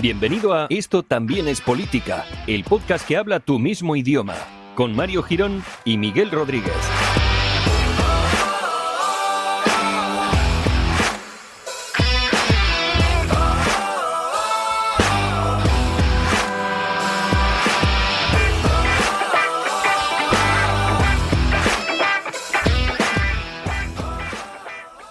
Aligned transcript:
Bienvenido 0.00 0.54
a 0.54 0.66
Esto 0.70 1.02
también 1.02 1.46
es 1.46 1.60
política, 1.60 2.24
el 2.46 2.64
podcast 2.64 3.06
que 3.06 3.18
habla 3.18 3.38
tu 3.38 3.58
mismo 3.58 3.96
idioma, 3.96 4.34
con 4.74 4.96
Mario 4.96 5.22
Girón 5.22 5.62
y 5.84 5.98
Miguel 5.98 6.30
Rodríguez. 6.30 6.72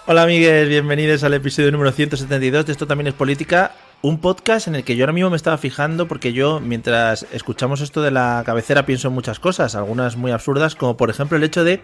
Hola 0.06 0.26
Miguel, 0.26 0.68
bienvenidos 0.68 1.22
al 1.22 1.34
episodio 1.34 1.70
número 1.70 1.92
172 1.92 2.66
de 2.66 2.72
Esto 2.72 2.88
también 2.88 3.06
es 3.06 3.14
política, 3.14 3.70
un 4.02 4.18
podcast 4.18 4.66
en 4.66 4.74
el 4.74 4.84
que 4.84 4.96
yo 4.96 5.04
ahora 5.04 5.12
mismo 5.12 5.30
me 5.30 5.36
estaba 5.36 5.58
fijando 5.58 6.08
porque 6.08 6.32
yo 6.32 6.60
mientras 6.60 7.26
escuchamos 7.32 7.80
esto 7.80 8.00
de 8.00 8.10
la 8.10 8.42
cabecera 8.46 8.86
pienso 8.86 9.08
en 9.08 9.14
muchas 9.14 9.38
cosas, 9.38 9.74
algunas 9.74 10.16
muy 10.16 10.32
absurdas, 10.32 10.74
como 10.74 10.96
por 10.96 11.10
ejemplo 11.10 11.36
el 11.36 11.44
hecho 11.44 11.64
de 11.64 11.82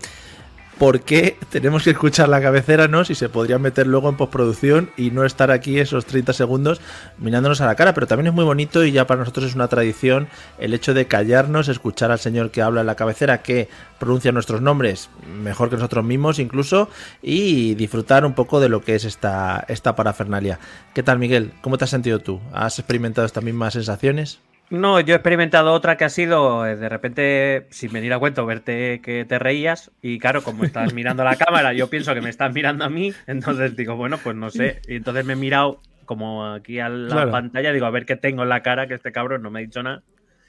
por 0.79 1.01
qué 1.01 1.37
tenemos 1.51 1.85
que 1.85 1.91
escuchar 1.91 2.29
la 2.29 2.41
cabecera, 2.41 2.87
¿no? 2.87 3.05
Si 3.05 3.15
se 3.15 3.29
podría 3.29 3.59
meter 3.59 3.87
luego 3.87 4.09
en 4.09 4.17
postproducción 4.17 4.91
y 4.97 5.11
no 5.11 5.25
estar 5.25 5.51
aquí 5.51 5.79
esos 5.79 6.05
30 6.05 6.33
segundos 6.35 6.81
mirándonos 7.19 7.61
a 7.61 7.67
la 7.67 7.75
cara. 7.75 7.95
Pero 7.95 8.07
también 8.07 8.29
es 8.29 8.35
muy 8.35 8.45
bonito 8.45 8.85
y 8.85 8.93
ya 8.93 9.07
para 9.07 9.21
nosotros 9.21 9.47
es 9.47 9.55
una 9.55 9.69
tradición 9.69 10.29
el 10.59 10.75
hecho 10.75 10.93
de 10.93 11.07
callarnos, 11.07 11.69
escuchar 11.69 12.11
al 12.11 12.19
señor 12.19 12.51
que 12.51 12.63
habla 12.63 12.83
en 12.83 12.87
la 12.87 12.95
cabecera, 12.95 13.43
que 13.43 13.69
pronuncia 13.99 14.33
nuestros 14.33 14.61
nombres 14.61 15.09
mejor 15.43 15.71
que 15.71 15.77
nosotros 15.77 16.05
mismos 16.05 16.39
incluso, 16.39 16.91
y 17.23 17.75
disfrutar 17.75 18.27
un 18.27 18.35
poco 18.35 18.61
de 18.61 18.69
lo 18.69 18.83
que 18.83 18.95
es 18.95 19.05
esta, 19.05 19.65
esta 19.69 19.97
parafernalia. 19.97 20.59
¿Qué 20.95 21.03
tal, 21.03 21.19
Miguel? 21.19 21.53
¿Cómo 21.63 21.79
te 21.79 21.85
has 21.85 21.91
sentido 21.91 22.19
tú? 22.19 22.41
¿Has 22.53 22.79
experimentado 22.79 23.27
estas 23.27 23.43
mismas 23.43 23.73
sensaciones? 23.73 24.41
No, 24.69 24.99
yo 24.99 25.15
he 25.15 25.17
experimentado 25.17 25.73
otra 25.73 25.97
que 25.97 26.05
ha 26.05 26.09
sido 26.09 26.67
eh, 26.67 26.75
de 26.75 26.89
repente, 26.89 27.67
sin 27.71 27.93
venir 27.93 28.13
a 28.13 28.19
cuento, 28.19 28.45
verte 28.47 29.01
que 29.01 29.25
te 29.25 29.39
reías 29.39 29.93
y 30.03 30.19
claro, 30.19 30.43
como 30.43 30.65
estás 30.65 30.93
mirando 30.93 31.23
la 31.23 31.37
cámara, 31.37 31.73
yo 31.73 31.89
pienso 31.89 32.15
que 32.15 32.21
me 32.21 32.31
estás 32.31 32.53
mirando 32.53 32.85
a 32.85 32.89
mí, 32.91 33.13
entonces 33.29 33.77
digo, 33.77 33.95
bueno, 33.95 34.19
pues 34.19 34.35
no 34.35 34.51
sé, 34.51 34.83
y 34.89 34.97
entonces 34.97 35.25
me 35.25 35.35
he 35.35 35.37
mirado 35.37 35.81
como 36.05 36.47
aquí 36.47 36.81
a 36.81 36.89
la 36.89 37.15
Claro. 37.15 37.31
pantalla, 37.31 37.73
digo, 37.73 37.87
a 37.87 37.91
ver 37.91 38.07
qué 38.07 38.17
tengo 38.17 38.43
en 38.43 38.49
la 38.49 38.63
cara, 38.63 38.89
que 38.89 38.95
este 38.95 39.13
cabrón 39.13 39.43
no 39.43 39.51
me 39.51 39.61
ha 39.61 39.63
dicho 39.63 39.83
nada, 39.85 40.03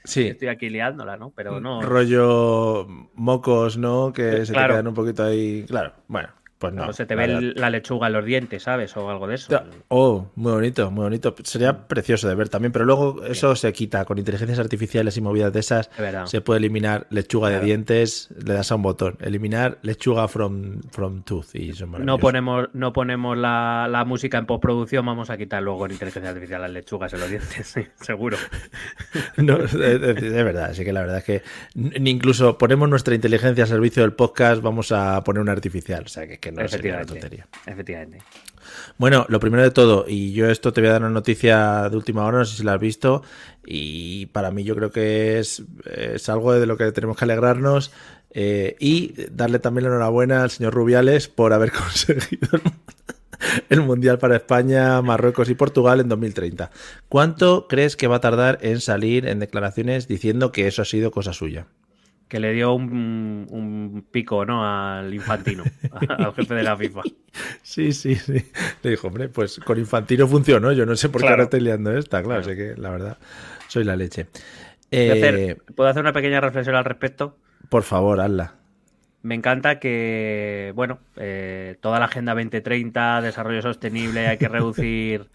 Sí. 0.04 0.26
estoy 0.26 0.48
aquí 0.48 0.68
liándola, 0.68 1.16
¿no? 1.16 1.32
Pero 1.36 1.60
no, 1.60 1.82
Rollo 1.82 2.86
mocos, 3.14 3.76
¿no? 3.76 4.12
Que 4.12 4.44
se 4.46 4.52
Claro. 4.52 4.68
te 4.68 4.74
quedan 4.74 4.88
un 4.88 4.94
poquito 4.94 5.22
ahí. 5.24 5.64
Claro, 5.68 5.92
bueno, 6.08 6.28
pues 6.58 6.72
no. 6.74 6.92
se 6.92 7.06
te 7.06 7.14
ve 7.14 7.26
verdad. 7.28 7.40
la 7.56 7.70
lechuga 7.70 8.08
en 8.08 8.12
los 8.14 8.24
dientes, 8.24 8.62
¿sabes? 8.64 8.96
O 8.96 9.08
algo 9.10 9.26
de 9.26 9.36
eso. 9.36 9.62
Oh, 9.88 10.26
muy 10.34 10.52
bonito, 10.52 10.90
muy 10.90 11.04
bonito. 11.04 11.34
Sería 11.44 11.86
precioso 11.86 12.28
de 12.28 12.34
ver 12.34 12.48
también, 12.48 12.72
pero 12.72 12.84
luego 12.84 13.24
eso 13.24 13.54
se 13.56 13.72
quita 13.72 14.04
con 14.04 14.18
inteligencias 14.18 14.58
artificiales 14.58 15.16
y 15.16 15.20
movidas 15.20 15.52
de 15.52 15.60
esas. 15.60 15.90
Se 16.24 16.40
puede 16.40 16.58
eliminar 16.58 17.06
lechuga 17.10 17.48
de 17.50 17.60
dientes, 17.60 18.28
le 18.44 18.54
das 18.54 18.70
a 18.72 18.74
un 18.74 18.82
botón, 18.82 19.16
eliminar 19.20 19.78
lechuga 19.82 20.26
from, 20.28 20.80
from 20.90 21.22
tooth 21.22 21.54
y 21.54 21.70
eso 21.70 21.84
es 21.84 21.90
No 22.04 22.18
ponemos, 22.18 22.68
no 22.72 22.92
ponemos 22.92 23.36
la, 23.36 23.86
la 23.90 24.04
música 24.04 24.38
en 24.38 24.46
postproducción, 24.46 25.04
vamos 25.06 25.30
a 25.30 25.36
quitar 25.36 25.62
luego 25.62 25.86
en 25.86 25.92
inteligencia 25.92 26.30
artificial 26.30 26.60
las 26.62 26.70
lechugas 26.70 27.12
en 27.12 27.20
los 27.20 27.30
dientes, 27.30 27.74
seguro. 28.00 28.36
No, 29.36 29.56
es, 29.58 29.74
es- 29.74 30.22
es 30.22 30.32
verdad, 30.32 30.70
así 30.70 30.84
que 30.84 30.92
la 30.92 31.00
verdad 31.00 31.18
es 31.18 31.24
que 31.24 31.42
ni 31.74 32.10
incluso 32.10 32.58
ponemos 32.58 32.88
nuestra 32.88 33.14
inteligencia 33.14 33.64
al 33.64 33.68
servicio 33.68 34.02
del 34.02 34.12
podcast, 34.12 34.62
vamos 34.62 34.92
a 34.92 35.22
poner 35.24 35.40
una 35.42 35.52
artificial, 35.52 36.04
o 36.04 36.08
sea 36.08 36.26
que, 36.26 36.38
que 36.56 36.62
no 36.62 36.68
sería 36.68 36.94
una 36.94 37.02
efectivamente. 37.02 37.20
tontería. 37.20 37.46
Efectivamente. 37.66 38.18
Bueno, 38.98 39.26
lo 39.28 39.40
primero 39.40 39.62
de 39.62 39.70
todo, 39.70 40.04
y 40.06 40.32
yo 40.32 40.50
esto 40.50 40.72
te 40.72 40.80
voy 40.80 40.88
a 40.88 40.92
dar 40.92 41.02
una 41.02 41.10
noticia 41.10 41.88
de 41.88 41.96
última 41.96 42.24
hora, 42.24 42.38
no 42.38 42.44
sé 42.44 42.56
si 42.56 42.62
la 42.64 42.74
has 42.74 42.80
visto, 42.80 43.22
y 43.64 44.26
para 44.26 44.50
mí 44.50 44.64
yo 44.64 44.74
creo 44.74 44.90
que 44.90 45.38
es, 45.38 45.62
es 45.84 46.28
algo 46.28 46.52
de 46.52 46.66
lo 46.66 46.76
que 46.76 46.90
tenemos 46.92 47.16
que 47.16 47.24
alegrarnos 47.24 47.92
eh, 48.30 48.76
y 48.78 49.14
darle 49.30 49.58
también 49.58 49.84
la 49.84 49.90
enhorabuena 49.90 50.42
al 50.42 50.50
señor 50.50 50.74
Rubiales 50.74 51.28
por 51.28 51.52
haber 51.52 51.72
conseguido 51.72 52.48
el 53.68 53.80
Mundial 53.82 54.18
para 54.18 54.36
España, 54.36 55.00
Marruecos 55.02 55.48
y 55.48 55.54
Portugal 55.54 56.00
en 56.00 56.08
2030. 56.08 56.70
¿Cuánto 57.08 57.68
crees 57.68 57.96
que 57.96 58.06
va 58.06 58.16
a 58.16 58.20
tardar 58.20 58.58
en 58.62 58.80
salir 58.80 59.26
en 59.26 59.38
declaraciones 59.38 60.08
diciendo 60.08 60.52
que 60.52 60.66
eso 60.66 60.82
ha 60.82 60.84
sido 60.84 61.10
cosa 61.10 61.32
suya? 61.32 61.66
Que 62.28 62.38
le 62.40 62.52
dio 62.52 62.74
un, 62.74 63.46
un 63.50 64.04
pico, 64.10 64.44
¿no? 64.44 64.64
Al 64.66 65.12
infantino, 65.14 65.64
al 66.08 66.34
jefe 66.34 66.54
de 66.54 66.62
la 66.62 66.76
FIFA. 66.76 67.00
Sí, 67.62 67.92
sí, 67.92 68.14
sí. 68.16 68.44
Le 68.82 68.90
dijo, 68.90 69.08
hombre, 69.08 69.28
pues 69.28 69.58
con 69.64 69.78
Infantino 69.78 70.26
funcionó. 70.28 70.72
Yo 70.72 70.84
no 70.84 70.94
sé 70.94 71.08
por 71.08 71.22
qué 71.22 71.28
ahora 71.28 71.44
estoy 71.44 71.60
liando 71.60 71.96
esta. 71.96 72.22
Claro, 72.22 72.42
sé 72.42 72.54
que 72.54 72.74
la 72.76 72.90
verdad 72.90 73.18
soy 73.68 73.84
la 73.84 73.96
leche. 73.96 74.26
Eh, 74.90 75.10
hacer- 75.12 75.74
¿Puedo 75.74 75.88
hacer 75.88 76.02
una 76.02 76.12
pequeña 76.12 76.40
reflexión 76.40 76.76
al 76.76 76.84
respecto? 76.84 77.36
por 77.70 77.82
favor, 77.82 78.20
hazla. 78.20 78.54
Me 79.22 79.34
encanta 79.34 79.78
que, 79.80 80.72
bueno, 80.76 81.00
eh, 81.16 81.76
toda 81.80 81.98
la 81.98 82.04
Agenda 82.06 82.34
2030, 82.34 83.20
desarrollo 83.20 83.60
sostenible, 83.62 84.28
hay 84.28 84.38
que 84.38 84.48
reducir 84.48 85.26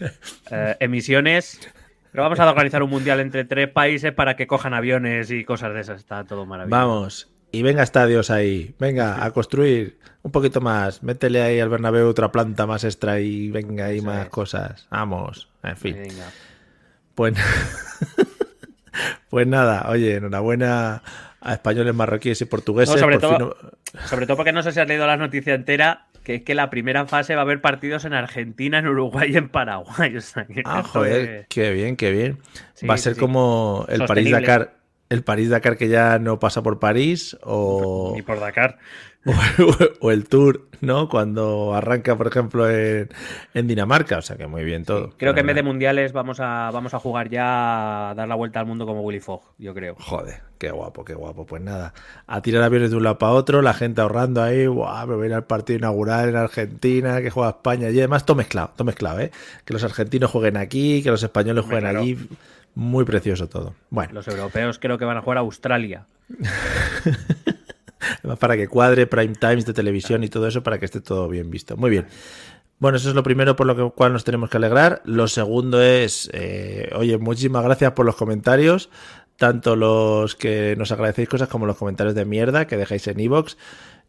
eh, 0.50 0.76
emisiones. 0.80 1.58
Pero 2.12 2.22
vamos 2.24 2.38
a 2.38 2.48
organizar 2.50 2.82
un 2.82 2.90
mundial 2.90 3.20
entre 3.20 3.44
tres 3.44 3.68
países 3.68 4.12
para 4.12 4.36
que 4.36 4.46
cojan 4.46 4.74
aviones 4.74 5.30
y 5.30 5.44
cosas 5.44 5.72
de 5.74 5.80
esas. 5.80 5.98
Está 6.00 6.24
todo 6.24 6.44
maravilloso. 6.46 6.78
Vamos. 6.78 7.28
Y 7.50 7.62
venga 7.62 7.82
estadios 7.82 8.30
ahí. 8.30 8.74
Venga, 8.78 9.24
a 9.24 9.30
construir 9.32 9.98
un 10.22 10.30
poquito 10.30 10.60
más. 10.60 11.02
Métele 11.02 11.42
ahí 11.42 11.58
al 11.60 11.68
Bernabéu 11.70 12.06
otra 12.08 12.30
planta 12.32 12.66
más 12.66 12.84
extra 12.84 13.18
y 13.20 13.50
venga 13.50 13.86
ahí 13.86 14.00
más 14.00 14.28
cosas. 14.28 14.86
Vamos. 14.90 15.48
En 15.62 15.76
fin. 15.76 15.96
Venga. 16.00 16.26
Pues, 17.14 17.34
pues 19.28 19.46
nada, 19.46 19.86
oye, 19.88 20.16
enhorabuena 20.16 21.02
a 21.40 21.52
españoles, 21.54 21.94
marroquíes 21.94 22.40
y 22.40 22.44
portugueses. 22.44 22.94
No, 22.94 23.00
sobre 23.00 23.18
por 23.18 23.38
todo- 23.38 23.56
fin- 23.60 24.00
Sobre 24.06 24.26
todo 24.26 24.36
porque 24.36 24.52
no 24.52 24.62
sé 24.62 24.72
si 24.72 24.80
has 24.80 24.88
leído 24.88 25.06
la 25.06 25.16
noticia 25.16 25.54
entera, 25.54 26.06
que 26.22 26.36
es 26.36 26.42
que 26.42 26.54
la 26.54 26.70
primera 26.70 27.06
fase 27.06 27.34
va 27.34 27.40
a 27.42 27.44
haber 27.44 27.60
partidos 27.60 28.04
en 28.04 28.12
Argentina, 28.14 28.78
en 28.78 28.86
Uruguay 28.86 29.30
y 29.32 29.36
en 29.36 29.48
Paraguay. 29.48 30.16
O 30.16 30.20
sea, 30.20 30.44
que 30.46 30.62
Ah, 30.64 30.82
joder, 30.82 31.46
qué 31.48 31.72
bien, 31.72 31.96
qué 31.96 32.10
bien. 32.12 32.38
Sí, 32.74 32.86
Va 32.86 32.94
a 32.94 32.98
ser 32.98 33.14
sí. 33.14 33.20
como 33.20 33.84
el. 33.88 34.04
París-Dakar. 34.04 34.74
El 35.12 35.22
París-Dakar 35.22 35.76
que 35.76 35.88
ya 35.88 36.18
no 36.18 36.38
pasa 36.38 36.62
por 36.62 36.78
París 36.78 37.36
o, 37.42 38.12
Ni 38.14 38.22
por 38.22 38.40
Dakar. 38.40 38.78
o, 39.26 40.06
o 40.06 40.10
el 40.10 40.26
Tour, 40.26 40.68
¿no? 40.80 41.08
Cuando 41.08 41.74
arranca, 41.74 42.16
por 42.16 42.26
ejemplo, 42.26 42.68
en, 42.68 43.08
en 43.52 43.68
Dinamarca. 43.68 44.16
O 44.16 44.22
sea 44.22 44.36
que 44.36 44.46
muy 44.46 44.64
bien 44.64 44.84
todo. 44.84 45.12
Creo 45.18 45.34
que 45.34 45.40
en 45.40 45.46
vez 45.46 45.54
de 45.54 45.62
mundiales 45.62 46.12
vamos 46.12 46.40
a, 46.40 46.70
vamos 46.72 46.94
a 46.94 46.98
jugar 46.98 47.28
ya 47.28 48.10
a 48.10 48.14
dar 48.14 48.26
la 48.26 48.34
vuelta 48.34 48.58
al 48.58 48.66
mundo 48.66 48.86
como 48.86 49.02
Willy 49.02 49.20
Fogg, 49.20 49.42
yo 49.58 49.74
creo. 49.74 49.96
Joder, 49.98 50.40
qué 50.58 50.70
guapo, 50.70 51.04
qué 51.04 51.14
guapo. 51.14 51.44
Pues 51.44 51.62
nada, 51.62 51.92
a 52.26 52.40
tirar 52.40 52.62
aviones 52.62 52.90
de 52.90 52.96
un 52.96 53.04
lado 53.04 53.18
para 53.18 53.32
otro, 53.32 53.62
la 53.62 53.74
gente 53.74 54.00
ahorrando 54.00 54.42
ahí, 54.42 54.66
guau, 54.66 55.06
me 55.06 55.14
voy 55.14 55.24
a 55.24 55.28
ir 55.28 55.34
al 55.34 55.44
partido 55.44 55.78
inaugural 55.78 56.30
en 56.30 56.36
Argentina, 56.36 57.20
que 57.20 57.30
juega 57.30 57.50
España 57.50 57.90
y 57.90 57.98
además 57.98 58.24
todo 58.24 58.38
mezclado, 58.38 58.72
todo 58.74 58.86
mezclado, 58.86 59.20
¿eh? 59.20 59.30
Que 59.66 59.74
los 59.74 59.84
argentinos 59.84 60.30
jueguen 60.30 60.56
aquí, 60.56 61.02
que 61.02 61.10
los 61.10 61.22
españoles 61.22 61.64
jueguen 61.66 61.90
claro. 61.90 62.04
Muy 62.74 63.04
precioso 63.04 63.48
todo. 63.48 63.74
Bueno, 63.90 64.14
Los 64.14 64.28
europeos 64.28 64.78
creo 64.78 64.98
que 64.98 65.04
van 65.04 65.16
a 65.16 65.22
jugar 65.22 65.38
a 65.38 65.42
Australia. 65.42 66.06
para 68.40 68.56
que 68.56 68.68
cuadre 68.68 69.06
prime 69.06 69.34
times 69.34 69.64
de 69.66 69.72
televisión 69.72 70.24
y 70.24 70.28
todo 70.28 70.46
eso 70.48 70.62
para 70.62 70.78
que 70.78 70.86
esté 70.86 71.00
todo 71.00 71.28
bien 71.28 71.50
visto. 71.50 71.76
Muy 71.76 71.90
bien. 71.90 72.06
Bueno, 72.78 72.96
eso 72.96 73.08
es 73.10 73.14
lo 73.14 73.22
primero 73.22 73.54
por 73.54 73.66
lo 73.66 73.76
que- 73.76 73.94
cual 73.94 74.12
nos 74.12 74.24
tenemos 74.24 74.50
que 74.50 74.56
alegrar. 74.56 75.02
Lo 75.04 75.28
segundo 75.28 75.80
es, 75.82 76.28
eh, 76.32 76.90
oye, 76.96 77.16
muchísimas 77.18 77.62
gracias 77.64 77.92
por 77.92 78.04
los 78.06 78.16
comentarios, 78.16 78.90
tanto 79.36 79.76
los 79.76 80.34
que 80.34 80.74
nos 80.76 80.90
agradecéis 80.90 81.28
cosas 81.28 81.48
como 81.48 81.66
los 81.66 81.76
comentarios 81.76 82.14
de 82.16 82.24
mierda 82.24 82.66
que 82.66 82.76
dejáis 82.76 83.06
en 83.06 83.20
iVoox. 83.20 83.54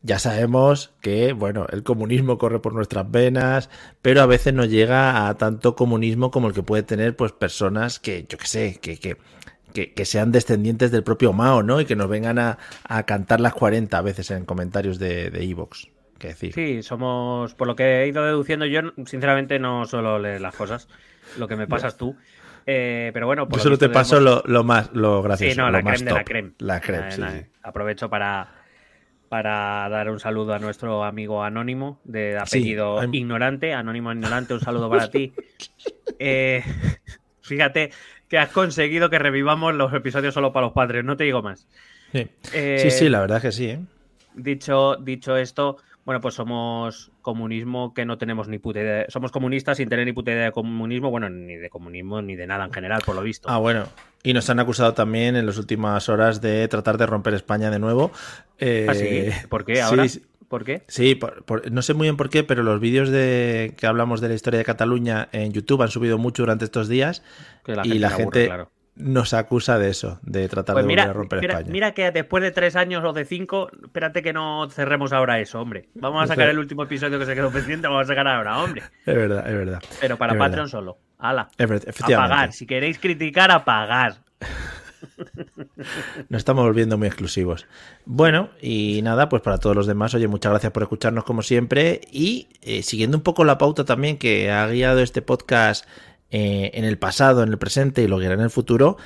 Ya 0.04 0.20
sabemos 0.20 0.94
que, 1.02 1.34
bueno, 1.34 1.66
el 1.72 1.84
comunismo 1.84 2.38
corre 2.38 2.60
por 2.62 2.74
nuestras 2.74 3.10
venas, 3.10 3.70
pero 4.02 4.22
a 4.22 4.26
veces 4.26 4.54
no 4.54 4.66
llega 4.66 5.28
a 5.30 5.38
tanto 5.38 5.76
comunismo 5.76 6.30
como 6.32 6.48
el 6.48 6.54
que 6.54 6.62
puede 6.64 6.84
tener, 6.84 7.16
pues, 7.16 7.32
personas 7.32 8.00
que, 8.00 8.26
yo 8.30 8.38
qué 8.38 8.48
sé, 8.48 8.80
que, 8.82 9.00
que, 9.00 9.18
que, 9.74 9.94
que 9.94 10.06
sean 10.06 10.32
descendientes 10.32 10.92
del 10.92 11.04
propio 11.04 11.34
Mao, 11.34 11.64
¿no? 11.64 11.80
Y 11.82 11.86
que 11.86 11.96
nos 11.96 12.10
vengan 12.10 12.38
a, 12.40 12.58
a 12.84 13.04
cantar 13.06 13.40
las 13.42 13.54
40 13.54 14.02
veces 14.02 14.30
en 14.32 14.46
comentarios 14.46 15.00
de 15.00 15.30
de 15.32 15.44
iVoox. 15.46 15.88
que 16.20 16.28
decir. 16.30 16.54
Sí, 16.54 16.84
somos, 16.84 17.56
por 17.56 17.68
lo 17.68 17.76
que 17.76 18.04
he 18.04 18.08
ido 18.08 18.24
deduciendo, 18.26 18.66
yo 18.66 18.82
sinceramente 19.06 19.60
no 19.60 19.86
suelo 19.86 20.20
leer 20.20 20.42
las 20.42 20.56
cosas, 20.56 20.88
lo 21.36 21.48
que 21.48 21.56
me 21.56 21.68
pasas 21.68 21.98
tú. 21.98 22.18
Eh, 22.66 23.12
pero 23.14 23.26
bueno, 23.28 23.50
por 23.50 23.60
Yo 23.60 23.70
lo 23.70 23.76
solo 23.76 23.78
te 23.78 23.90
paso 23.90 24.20
lo, 24.22 24.42
lo 24.46 24.64
más, 24.64 24.92
lo 24.94 25.22
gracioso. 25.22 25.52
Sí, 25.52 25.58
no, 25.58 25.70
la 25.72 25.84
creme 25.84 26.06
de 26.06 26.14
la 26.14 26.24
creme. 26.24 26.54
La 26.60 26.80
creme, 26.82 27.08
Eh, 27.08 27.12
sí, 27.12 27.22
nada, 27.22 27.34
sí. 27.40 27.46
Aprovecho 27.62 28.10
para, 28.10 28.63
para 29.34 29.90
dar 29.90 30.12
un 30.12 30.20
saludo 30.20 30.54
a 30.54 30.60
nuestro 30.60 31.04
amigo 31.04 31.44
Anónimo, 31.44 32.00
de 32.04 32.38
apellido 32.38 33.04
Ignorante. 33.12 33.74
Anónimo 33.74 34.12
Ignorante, 34.12 34.54
un 34.54 34.60
saludo 34.60 34.92
para 34.92 35.10
ti. 35.10 35.34
Eh, 36.20 36.64
fíjate 37.42 37.90
que 38.30 38.38
has 38.38 38.52
conseguido 38.52 39.10
que 39.10 39.18
revivamos 39.18 39.74
los 39.74 39.92
episodios 39.92 40.36
solo 40.36 40.54
para 40.54 40.68
los 40.68 40.74
padres, 40.74 41.04
no 41.04 41.18
te 41.18 41.24
digo 41.24 41.42
más. 41.42 41.68
Sí. 42.12 42.28
Eh, 42.54 42.78
sí, 42.84 42.92
sí, 42.92 43.10
la 43.10 43.22
verdad 43.22 43.38
es 43.38 43.42
que 43.42 43.52
sí. 43.52 43.70
¿eh? 43.70 43.80
Dicho, 44.36 44.98
dicho 44.98 45.36
esto, 45.36 45.78
bueno, 46.06 46.22
pues 46.22 46.36
somos 46.36 47.12
comunismo 47.24 47.92
que 47.96 48.06
no 48.06 48.20
tenemos 48.20 48.48
ni 48.48 48.60
puta 48.60 48.82
idea. 48.82 49.06
Somos 49.10 49.32
comunistas 49.32 49.78
sin 49.78 49.90
tener 49.90 50.06
ni 50.06 50.14
puta 50.14 50.32
idea 50.32 50.46
de 50.46 50.52
comunismo, 50.52 51.10
bueno, 51.10 51.28
ni 51.32 51.56
de 51.56 51.72
comunismo 51.72 52.22
ni 52.22 52.36
de 52.36 52.46
nada 52.46 52.66
en 52.66 52.72
general, 52.72 53.02
por 53.04 53.16
lo 53.16 53.24
visto. 53.24 53.50
Ah, 53.50 53.58
bueno. 53.58 53.88
Y 54.24 54.34
nos 54.34 54.50
han 54.50 54.60
acusado 54.60 54.94
también 54.94 55.36
en 55.36 55.46
las 55.46 55.58
últimas 55.58 56.08
horas 56.08 56.40
de 56.42 56.68
tratar 56.70 56.98
de 56.98 57.06
romper 57.06 57.34
España 57.34 57.70
de 57.70 57.80
nuevo. 57.80 58.12
Eh, 58.58 58.88
¿Ah, 58.90 58.94
sí? 58.94 59.28
¿Por 59.50 59.66
qué 59.66 59.82
ahora? 59.82 60.08
sí. 60.08 60.24
¿Por 60.48 60.64
qué? 60.64 60.84
Sí, 60.88 61.16
por- 61.16 61.44
por- 61.46 61.72
no 61.72 61.82
sé 61.82 61.94
muy 61.96 62.06
bien 62.06 62.16
por 62.16 62.30
qué, 62.30 62.44
pero 62.44 62.62
los 62.62 62.80
vídeos 62.80 63.10
de 63.10 63.74
que 63.76 63.88
hablamos 63.88 64.22
de 64.22 64.30
la 64.30 64.36
historia 64.36 64.60
de 64.60 64.64
Cataluña 64.66 65.28
en 65.32 65.52
YouTube 65.52 65.82
han 65.82 65.90
subido 65.90 66.18
mucho 66.20 66.44
durante 66.44 66.64
estos 66.66 66.88
días 66.88 67.24
Que 67.66 67.76
la 67.76 67.86
y 67.88 67.98
la 67.98 68.10
aburre, 68.10 68.22
gente 68.24 68.46
claro. 68.46 68.72
nos 68.96 69.34
acusa 69.34 69.80
de 69.80 69.90
eso, 69.90 70.20
de 70.22 70.48
tratar 70.50 70.76
Pues 70.76 70.84
de 70.84 70.88
mira, 70.88 71.04
volver 71.06 71.10
a 71.10 71.18
romper 71.18 71.40
mira, 71.42 71.54
España. 71.56 71.72
mira 71.72 71.92
que 71.96 72.12
después 72.12 72.44
de 72.44 72.52
tres 72.52 72.76
años 72.76 73.04
o 73.04 73.14
de 73.14 73.26
cinco, 73.26 73.72
espérate 73.84 74.22
que 74.22 74.32
no 74.32 74.70
cerremos 74.70 75.12
ahora 75.12 75.40
eso, 75.40 75.60
hombre. 75.60 75.90
Vamos 75.96 76.24
a 76.24 76.28
sacar 76.28 76.48
el 76.50 76.60
último 76.60 76.84
episodio 76.84 77.18
que 77.18 77.26
se 77.26 77.34
quedó 77.34 77.50
pendiente, 77.50 77.88
vamos 77.88 78.04
a 78.04 78.08
sacar 78.08 78.28
ahora, 78.28 78.62
hombre. 78.64 78.84
Es 79.08 79.16
verdad, 79.16 79.48
es 79.50 79.56
verdad. 79.56 79.82
Pero 80.02 80.18
para 80.18 80.34
Patreon 80.38 80.52
verdad. 80.66 80.68
solo. 80.68 80.98
Hala. 81.24 81.50
Es 81.58 81.70
verdad, 81.70 81.88
A 81.88 81.90
efectivamente. 81.90 82.30
pagar. 82.34 82.54
Si 82.54 82.66
queréis 82.66 83.00
criticar, 83.00 83.50
a 83.50 83.64
pagar. 83.64 84.18
Nos 86.30 86.40
estamos 86.40 86.66
volviendo 86.66 86.98
muy 86.98 87.08
exclusivos. 87.08 87.66
Bueno, 88.06 88.50
y 88.62 89.00
nada, 89.04 89.30
pues 89.30 89.42
para 89.42 89.58
todos 89.58 89.76
los 89.76 89.88
demás, 89.88 90.14
oye, 90.14 90.28
muchas 90.28 90.52
gracias 90.52 90.74
por 90.74 90.84
escucharnos 90.84 91.24
como 91.24 91.42
siempre. 91.42 92.02
Y 92.12 92.50
eh, 92.62 92.84
siguiendo 92.84 93.18
un 93.18 93.24
poco 93.24 93.46
la 93.46 93.58
pauta 93.58 93.86
también 93.86 94.18
que 94.18 94.52
ha 94.52 94.68
guiado 94.68 95.00
este 95.00 95.22
podcast 95.22 95.86
eh, 96.30 96.72
en 96.74 96.84
el 96.84 96.98
pasado, 96.98 97.42
en 97.42 97.50
el 97.50 97.58
presente 97.58 98.02
y 98.04 98.08
lo 98.08 98.18
guiará 98.18 98.36
en 98.36 98.42
el 98.42 98.50
futuro. 98.50 98.98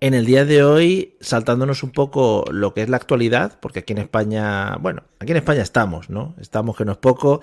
En 0.00 0.12
el 0.12 0.26
día 0.26 0.44
de 0.44 0.62
hoy, 0.62 1.14
saltándonos 1.20 1.82
un 1.82 1.90
poco 1.90 2.44
lo 2.50 2.74
que 2.74 2.82
es 2.82 2.90
la 2.90 2.98
actualidad, 2.98 3.58
porque 3.60 3.78
aquí 3.78 3.94
en 3.94 4.00
España, 4.00 4.76
bueno, 4.76 5.04
aquí 5.20 5.30
en 5.30 5.38
España 5.38 5.62
estamos, 5.62 6.10
¿no? 6.10 6.34
Estamos 6.38 6.76
que 6.76 6.84
no 6.84 6.92
es 6.92 6.98
poco. 6.98 7.40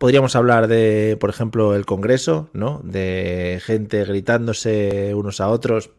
Podríamos 0.00 0.34
hablar 0.34 0.66
de, 0.66 1.18
por 1.20 1.28
ejemplo, 1.28 1.74
el 1.76 1.84
Congreso, 1.84 2.48
¿no? 2.54 2.80
De 2.82 3.60
gente 3.62 4.02
gritándose 4.06 5.12
unos 5.14 5.42
a 5.42 5.48
otros, 5.48 5.90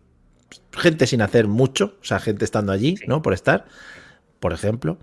gente 0.72 1.06
sin 1.06 1.22
hacer 1.22 1.48
mucho, 1.48 1.98
o 2.02 2.04
sea, 2.04 2.20
gente 2.20 2.44
estando 2.44 2.72
allí, 2.72 2.96
¿no? 3.06 3.22
Por 3.22 3.34
estar, 3.34 3.66
por 4.40 4.54
ejemplo. 4.54 4.98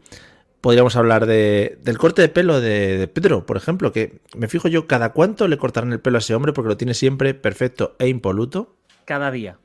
Podríamos 0.60 0.96
hablar 0.96 1.26
de, 1.26 1.78
del 1.84 1.96
corte 1.96 2.22
de 2.22 2.28
pelo 2.28 2.60
de, 2.60 2.98
de 2.98 3.06
Pedro, 3.06 3.46
por 3.46 3.56
ejemplo, 3.56 3.92
que 3.92 4.20
me 4.36 4.48
fijo 4.48 4.66
yo 4.66 4.88
cada 4.88 5.12
cuánto 5.12 5.46
le 5.46 5.58
cortarán 5.58 5.92
el 5.92 6.00
pelo 6.00 6.16
a 6.16 6.18
ese 6.18 6.34
hombre 6.34 6.52
porque 6.52 6.70
lo 6.70 6.76
tiene 6.76 6.94
siempre 6.94 7.34
perfecto 7.34 7.94
e 8.00 8.08
impoluto. 8.08 8.74
Cada 9.04 9.30
día. 9.30 9.58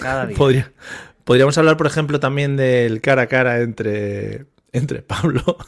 Cada 0.00 0.24
día. 0.24 0.38
Podría- 0.38 0.72
podríamos 1.24 1.58
hablar, 1.58 1.76
por 1.76 1.86
ejemplo, 1.86 2.18
también 2.18 2.56
del 2.56 3.02
cara 3.02 3.22
a 3.22 3.26
cara 3.26 3.60
entre, 3.60 4.46
entre 4.72 5.02
Pablo. 5.02 5.58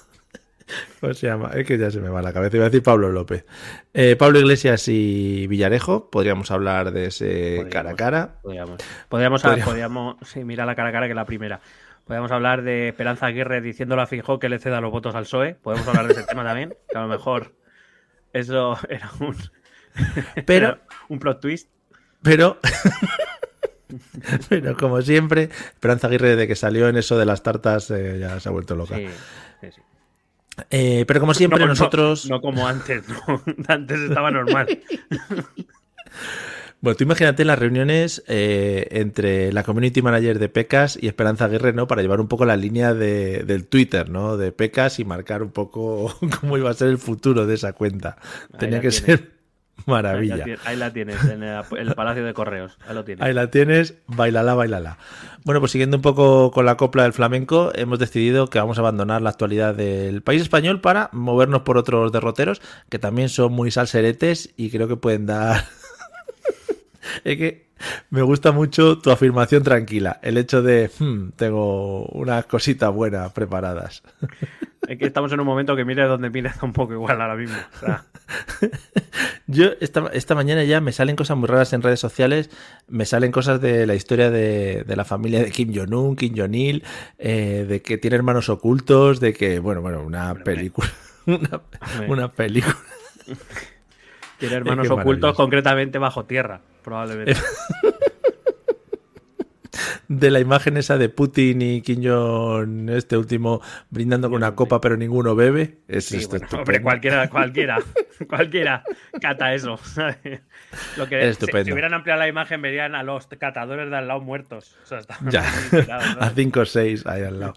¿Cómo 1.01 1.15
se 1.15 1.27
llama? 1.27 1.51
Es 1.55 1.67
que 1.67 1.79
ya 1.79 1.91
se 1.91 2.01
me 2.01 2.09
va 2.09 2.23
la 2.23 2.33
cabeza. 2.33 2.57
Iba 2.57 2.67
a 2.67 2.69
decir 2.71 2.83
Pablo 2.83 3.11
López. 3.13 3.45
Eh, 3.95 4.17
Pablo 4.17 4.39
Iglesias 4.41 4.89
y 4.89 5.47
Villarejo. 5.47 6.11
Podríamos 6.11 6.51
hablar 6.51 6.93
de 6.93 7.07
ese 7.07 7.25
Podríamos. 7.59 7.73
cara 7.73 7.91
a 7.91 7.95
cara. 7.95 8.35
Podríamos. 8.43 8.77
Podríamos, 9.09 9.43
Podríamos. 9.43 9.65
podríamos- 9.69 10.17
sí, 10.23 10.45
mira 10.45 10.67
la 10.67 10.75
cara 10.75 10.89
a 10.89 10.93
cara 10.93 11.09
que 11.09 11.15
la 11.15 11.25
primera. 11.25 11.61
Podríamos 12.05 12.31
hablar 12.31 12.63
de 12.63 12.89
Esperanza 12.89 13.27
Aguirre 13.27 13.61
diciéndole 13.61 14.03
a 14.03 14.07
Fijó 14.07 14.39
que 14.39 14.49
le 14.49 14.59
ceda 14.59 14.81
los 14.81 14.91
votos 14.93 15.15
al 15.15 15.25
PSOE. 15.25 15.55
Podemos 15.55 15.87
hablar 15.89 16.07
de 16.07 16.13
ese 16.15 16.23
tema 16.25 16.45
también, 16.45 16.75
que 16.89 16.99
a 16.99 17.03
lo 17.03 17.09
mejor 17.09 17.53
eso 18.33 18.77
era 18.89 19.11
un, 19.21 19.37
Pero, 20.47 20.67
era 20.67 20.81
un 21.09 21.19
plot 21.19 21.41
twist. 21.41 21.69
pero, 22.23 22.59
pero 24.49 24.77
como 24.77 25.01
siempre, 25.03 25.45
Esperanza 25.45 26.07
Aguirre, 26.09 26.37
de 26.37 26.47
que 26.47 26.55
salió 26.57 26.89
en 26.89 26.97
eso 26.97 27.19
de 27.19 27.25
las 27.25 27.43
tartas, 27.43 27.91
eh, 27.91 28.19
ya 28.21 28.39
se 28.41 28.49
ha 28.49 28.53
vuelto 28.53 28.75
loca. 28.77 28.97
Sí, 28.97 29.07
sí, 29.61 29.69
sí. 29.73 29.81
Eh, 30.71 31.05
pero 31.07 31.21
como 31.21 31.35
siempre, 31.35 31.59
No, 31.59 31.67
no, 31.67 31.73
nosotros. 31.73 32.29
No, 32.31 32.41
como 32.41 32.67
antes, 32.67 33.05
no. 33.09 33.43
Antes 33.69 34.01
estaba 34.01 34.31
normal. 34.31 34.67
Bueno, 36.83 36.97
tú 36.99 37.05
imagínate 37.05 37.45
las 37.47 37.59
reuniones 37.59 38.23
eh, 38.29 38.87
entre 38.91 39.51
la 39.53 39.63
community 39.65 40.03
manager 40.03 40.39
de 40.39 40.51
Pecas 40.51 40.99
y 41.01 41.09
Esperanza 41.09 41.47
Aguirre, 41.47 41.73
¿no? 41.73 41.87
Para 41.89 42.03
llevar 42.03 42.21
un 42.21 42.29
poco 42.29 42.45
la 42.45 42.57
línea 42.57 42.93
de- 42.93 43.45
del 43.45 43.67
Twitter, 43.67 44.11
¿no? 44.11 44.37
De 44.37 44.53
Pecas 44.53 45.01
y 45.01 45.05
marcar 45.05 45.43
un 45.43 45.51
poco 45.51 46.15
cómo 46.41 46.59
iba 46.59 46.71
a 46.71 46.75
ser 46.75 46.89
el 46.89 46.99
futuro 46.99 47.47
de 47.47 47.55
esa 47.55 47.73
cuenta. 47.73 48.19
Tenía 48.59 48.81
que 48.81 48.91
ser 48.93 49.36
Ahí 49.87 49.93
la, 49.93 49.93
maravilla. 49.93 50.45
ahí 50.65 50.77
la 50.77 50.93
tienes, 50.93 51.25
en 51.25 51.43
el, 51.43 51.63
el 51.79 51.95
Palacio 51.95 52.25
de 52.25 52.35
Correos. 52.35 52.77
Ahí 52.89 52.95
lo 52.95 53.05
tienes. 53.05 53.25
Ahí 53.25 53.33
la 53.35 53.51
tienes, 53.51 53.95
bailala, 54.07 54.55
bailala. 54.55 54.99
Bueno, 55.45 55.61
pues 55.61 55.73
siguiendo 55.73 55.97
un 55.99 56.03
poco 56.03 56.51
con 56.51 56.67
la 56.67 56.77
copla 56.77 57.05
del 57.05 57.13
flamenco, 57.13 57.71
hemos 57.75 57.99
decidido 57.99 58.49
que 58.49 58.59
vamos 58.59 58.79
a 58.79 58.81
abandonar 58.81 59.23
la 59.23 59.31
actualidad 59.31 59.75
del 59.75 60.23
país 60.23 60.43
español 60.43 60.81
para 60.81 61.09
movernos 61.13 61.63
por 61.63 61.79
otros 61.79 62.11
derroteros 62.11 62.61
que 62.89 62.99
también 62.99 63.29
son 63.29 63.53
muy 63.53 63.71
salseretes 63.71 64.53
y 64.57 64.71
creo 64.71 64.89
que 64.89 64.97
pueden 64.97 65.27
dar. 65.27 65.65
es 67.25 67.37
que 67.37 67.67
me 68.11 68.23
gusta 68.23 68.53
mucho 68.53 68.99
tu 68.99 69.11
afirmación 69.11 69.63
tranquila, 69.63 70.19
el 70.23 70.39
hecho 70.39 70.63
de 70.63 70.91
"Hmm, 70.99 71.31
tengo 71.37 72.07
unas 72.07 72.47
cositas 72.47 72.93
buenas 72.93 73.33
preparadas. 73.33 74.03
Es 74.89 74.99
que 74.99 75.07
estamos 75.07 75.33
en 75.33 75.41
un 75.41 75.47
momento 75.47 75.77
que 75.77 75.85
mire 75.85 76.05
donde 76.05 76.31
está 76.49 76.65
un 76.65 76.73
poco 76.73 76.95
igual 76.95 77.21
ahora 77.21 77.37
mismo. 77.37 77.57
O 77.77 77.79
sea, 77.79 78.05
Yo 79.47 79.71
esta, 79.81 80.11
esta 80.13 80.35
mañana 80.35 80.65
ya 80.65 80.81
me 80.81 80.93
salen 80.93 81.17
cosas 81.17 81.37
muy 81.37 81.49
raras 81.49 81.73
en 81.73 81.83
redes 81.83 82.01
sociales, 82.01 82.51
me 82.89 83.05
salen 83.05 83.33
cosas 83.33 83.61
de 83.61 83.87
la 83.87 83.95
historia 83.95 84.31
de, 84.31 84.85
de 84.85 84.97
la 84.97 85.05
familia 85.05 85.43
de 85.43 85.51
Kim 85.51 85.73
Jong-un, 85.75 86.17
Kim 86.17 86.35
Jong-il, 86.37 86.85
eh, 87.19 87.65
de 87.69 87.83
que 87.83 87.99
tiene 87.99 88.17
hermanos 88.17 88.49
ocultos, 88.49 89.21
de 89.21 89.33
que, 89.33 89.59
bueno, 89.59 89.81
bueno, 89.81 90.03
una 90.03 90.31
Hombre, 90.31 90.45
película, 90.45 90.89
una, 91.27 91.61
una 92.09 92.33
película. 92.33 92.77
tiene 94.39 94.55
hermanos 94.55 94.91
ocultos 94.91 95.35
concretamente 95.35 95.99
bajo 95.99 96.25
tierra, 96.25 96.61
probablemente. 96.83 97.37
De 100.09 100.31
la 100.31 100.41
imagen 100.41 100.77
esa 100.77 100.99
de 100.99 101.09
Putin 101.09 101.63
y 101.63 101.83
Kim 101.83 102.03
Jong, 102.05 102.91
este 102.91 103.17
último, 103.17 103.61
brindando 103.91 104.29
con 104.29 104.37
una 104.37 104.55
copa 104.55 104.81
pero 104.81 104.97
ninguno 104.97 105.35
bebe. 105.35 105.79
Es 105.89 106.07
Sí, 106.07 106.25
bueno, 106.29 106.47
hombre, 106.53 106.81
cualquiera, 106.83 107.29
cualquiera, 107.29 107.79
cualquiera 108.29 108.85
cata 109.21 109.55
eso. 109.55 109.79
Lo 110.97 111.09
que 111.09 111.19
Es 111.21 111.25
si- 111.25 111.31
estupendo. 111.45 111.65
Si, 111.67 111.73
hubieran 111.73 111.95
ampliado 111.95 112.21
la 112.21 112.29
imagen, 112.29 112.61
verían 112.63 112.95
a 112.95 113.03
los 113.03 113.27
catadores 113.27 113.91
de 113.91 113.97
al 113.97 114.09
lado 114.09 114.21
muertos. 114.21 114.77
O 114.85 114.87
sea, 114.87 114.99
estaban 114.99 115.31
Ya, 115.31 115.45
a 116.21 116.31
5 116.31 116.61
o 116.61 116.65
6 116.65 117.07
ahí 117.07 117.23
al 117.23 117.41
lado. 117.41 117.55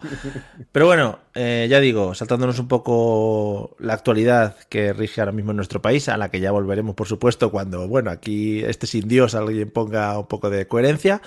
Pero 0.71 0.85
bueno, 0.85 1.19
eh, 1.35 1.67
ya 1.69 1.79
digo, 1.79 2.13
saltándonos 2.15 2.59
un 2.59 2.67
poco 2.67 3.75
la 3.79 3.93
actualidad 3.93 4.55
que 4.69 4.93
rige 4.93 5.21
ahora 5.21 5.31
mismo 5.31 5.51
en 5.51 5.57
nuestro 5.57 5.81
país, 5.81 6.09
a 6.09 6.17
la 6.17 6.29
que 6.29 6.39
ya 6.39 6.51
volveremos, 6.51 6.95
por 6.95 7.07
supuesto, 7.07 7.51
cuando, 7.51 7.87
bueno, 7.87 8.11
aquí 8.11 8.63
este 8.63 8.87
sin 8.87 9.07
Dios 9.07 9.35
alguien 9.35 9.69
ponga 9.71 10.17
un 10.17 10.27
poco 10.27 10.49
de 10.49 10.67
coherencia, 10.67 11.21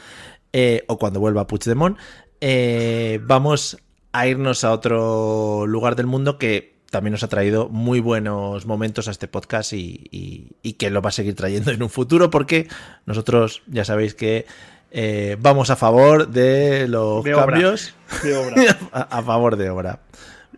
eh, 0.53 0.85
o 0.89 0.99
cuando 0.99 1.21
vuelva 1.21 1.47
Puigdemont, 1.47 1.99
eh, 2.41 3.21
vamos 3.23 3.79
a 4.13 4.27
irnos 4.27 4.65
a 4.65 4.73
otro 4.73 5.67
lugar 5.67 5.97
del 5.97 6.07
mundo 6.07 6.39
que 6.39 6.73
también 6.91 7.13
nos 7.13 7.23
ha 7.23 7.29
traído 7.29 7.69
muy 7.71 8.01
buenos 8.01 8.67
momentos 8.67 9.09
a 9.09 9.13
este 9.13 9.27
podcast 9.29 9.73
y, 9.73 10.07
y- 10.11 10.51
y 10.63 10.75
que 10.75 10.91
lo 10.91 11.01
va 11.01 11.09
a 11.09 11.13
seguir 11.13 11.35
trayendo 11.35 11.71
en 11.71 11.83
un 11.83 11.89
futuro 11.89 12.29
porque 12.29 12.69
nosotros 13.07 13.63
ya 13.67 13.85
sabéis 13.87 14.15
que 14.15 14.45
eh, 14.91 15.39
vamos 15.41 15.71
a 15.71 15.77
favor 15.77 16.29
de 16.29 16.87
los 16.89 17.25
De 17.25 17.33
obra. 17.35 17.47
cambios 17.47 17.95
De 18.23 18.37
obra. 18.37 18.79
a, 18.93 19.01
a 19.19 19.23
favor 19.23 19.57
de 19.57 19.71
obra. 19.71 20.01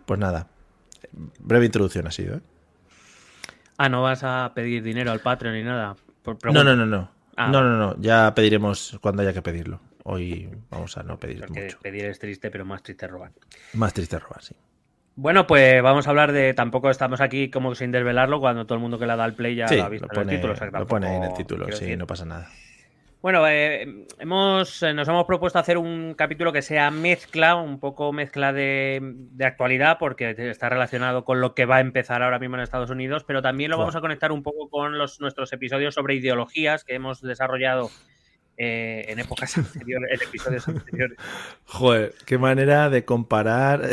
Pues 0.05 0.19
nada, 0.19 0.47
breve 1.39 1.67
introducción 1.67 2.05
ha 2.07 2.11
sido. 2.11 2.35
¿eh? 2.37 2.41
Ah, 3.77 3.87
no 3.87 4.01
vas 4.03 4.23
a 4.23 4.51
pedir 4.53 4.83
dinero 4.83 5.11
al 5.13 5.21
Patreon 5.21 5.55
ni 5.55 5.63
nada. 5.63 5.95
Por 6.21 6.37
No, 6.53 6.63
no, 6.65 6.75
no, 6.75 6.85
no. 6.85 7.09
Ah, 7.37 7.49
no, 7.49 7.61
no, 7.63 7.77
no. 7.77 7.95
Ya 7.99 8.33
pediremos 8.33 8.97
cuando 9.01 9.21
haya 9.21 9.33
que 9.33 9.41
pedirlo. 9.41 9.79
Hoy 10.03 10.49
vamos 10.69 10.97
a 10.97 11.03
no 11.03 11.17
pedir 11.17 11.49
mucho. 11.49 11.79
pedir 11.79 12.05
es 12.05 12.19
triste, 12.19 12.51
pero 12.51 12.63
más 12.65 12.83
triste 12.83 13.07
robar. 13.07 13.31
Más 13.73 13.93
triste 13.93 14.19
robar, 14.19 14.41
sí. 14.43 14.55
Bueno, 15.15 15.47
pues 15.47 15.81
vamos 15.81 16.07
a 16.07 16.09
hablar 16.11 16.31
de. 16.31 16.53
Tampoco 16.53 16.89
estamos 16.89 17.21
aquí 17.21 17.49
como 17.49 17.73
sin 17.73 17.91
desvelarlo 17.91 18.39
cuando 18.39 18.65
todo 18.65 18.75
el 18.75 18.81
mundo 18.81 18.99
que 18.99 19.07
le 19.07 19.15
da 19.15 19.23
al 19.23 19.33
play 19.33 19.55
ya 19.55 19.67
Sí, 19.67 19.77
lo 19.77 19.85
ha 19.85 19.89
visto 19.89 20.07
lo 20.07 20.13
en 20.13 20.15
pone, 20.27 20.33
el 20.35 20.41
título. 20.41 20.79
lo 20.79 20.87
pone 20.87 21.07
ahí 21.07 21.15
en 21.15 21.23
el 21.23 21.33
título, 21.33 21.65
sí, 21.65 21.71
decir, 21.71 21.97
no 21.97 22.05
pasa 22.05 22.25
nada. 22.25 22.49
Bueno, 23.25 23.47
eh, 23.47 24.05
hemos, 24.19 24.83
eh, 24.83 24.93
nos 24.93 25.07
hemos 25.07 25.25
propuesto 25.25 25.57
hacer 25.57 25.79
un 25.79 26.13
capítulo 26.13 26.53
que 26.53 26.61
sea 26.61 26.91
mezcla, 26.91 27.55
un 27.55 27.79
poco 27.79 28.13
mezcla 28.13 28.53
de, 28.53 29.01
actualidad, 29.43 29.97
porque 29.97 30.35
está 30.37 30.69
relacionado 30.69 31.25
con 31.25 31.41
lo 31.41 31.55
que 31.55 31.65
va 31.65 31.77
a 31.77 31.79
empezar 31.79 32.21
ahora 32.21 32.37
mismo 32.37 32.55
en 32.55 32.61
Estados 32.61 32.91
Unidos, 32.91 33.23
pero 33.23 33.41
también 33.41 33.71
lo 33.71 33.79
vamos 33.79 33.95
a 33.95 34.01
conectar 34.01 34.31
un 34.31 34.43
poco 34.43 34.69
con 34.69 34.99
los, 34.99 35.21
nuestros 35.21 35.51
episodios 35.53 35.95
sobre 35.95 36.13
ideologías 36.13 36.83
que 36.83 36.93
hemos 36.93 37.19
desarrollado 37.19 37.89
eh, 38.57 39.05
en 39.07 39.17
épocas 39.17 39.57
anteriores, 39.57 40.21
en 40.21 40.27
episodios 40.27 40.67
anteriores. 40.67 41.17
Joder, 41.65 42.13
qué 42.27 42.37
manera 42.37 42.91
de 42.91 43.05
comparar 43.05 43.89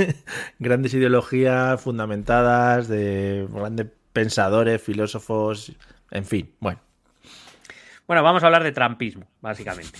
grandes 0.58 0.94
ideologías 0.94 1.78
fundamentadas 1.82 2.88
de 2.88 3.46
grandes 3.52 3.88
pensadores, 4.14 4.80
filósofos, 4.80 5.70
en 6.10 6.24
fin, 6.24 6.54
bueno. 6.60 6.80
Bueno, 8.10 8.24
vamos 8.24 8.42
a 8.42 8.46
hablar 8.46 8.64
de 8.64 8.72
trampismo, 8.72 9.28
básicamente. 9.40 9.96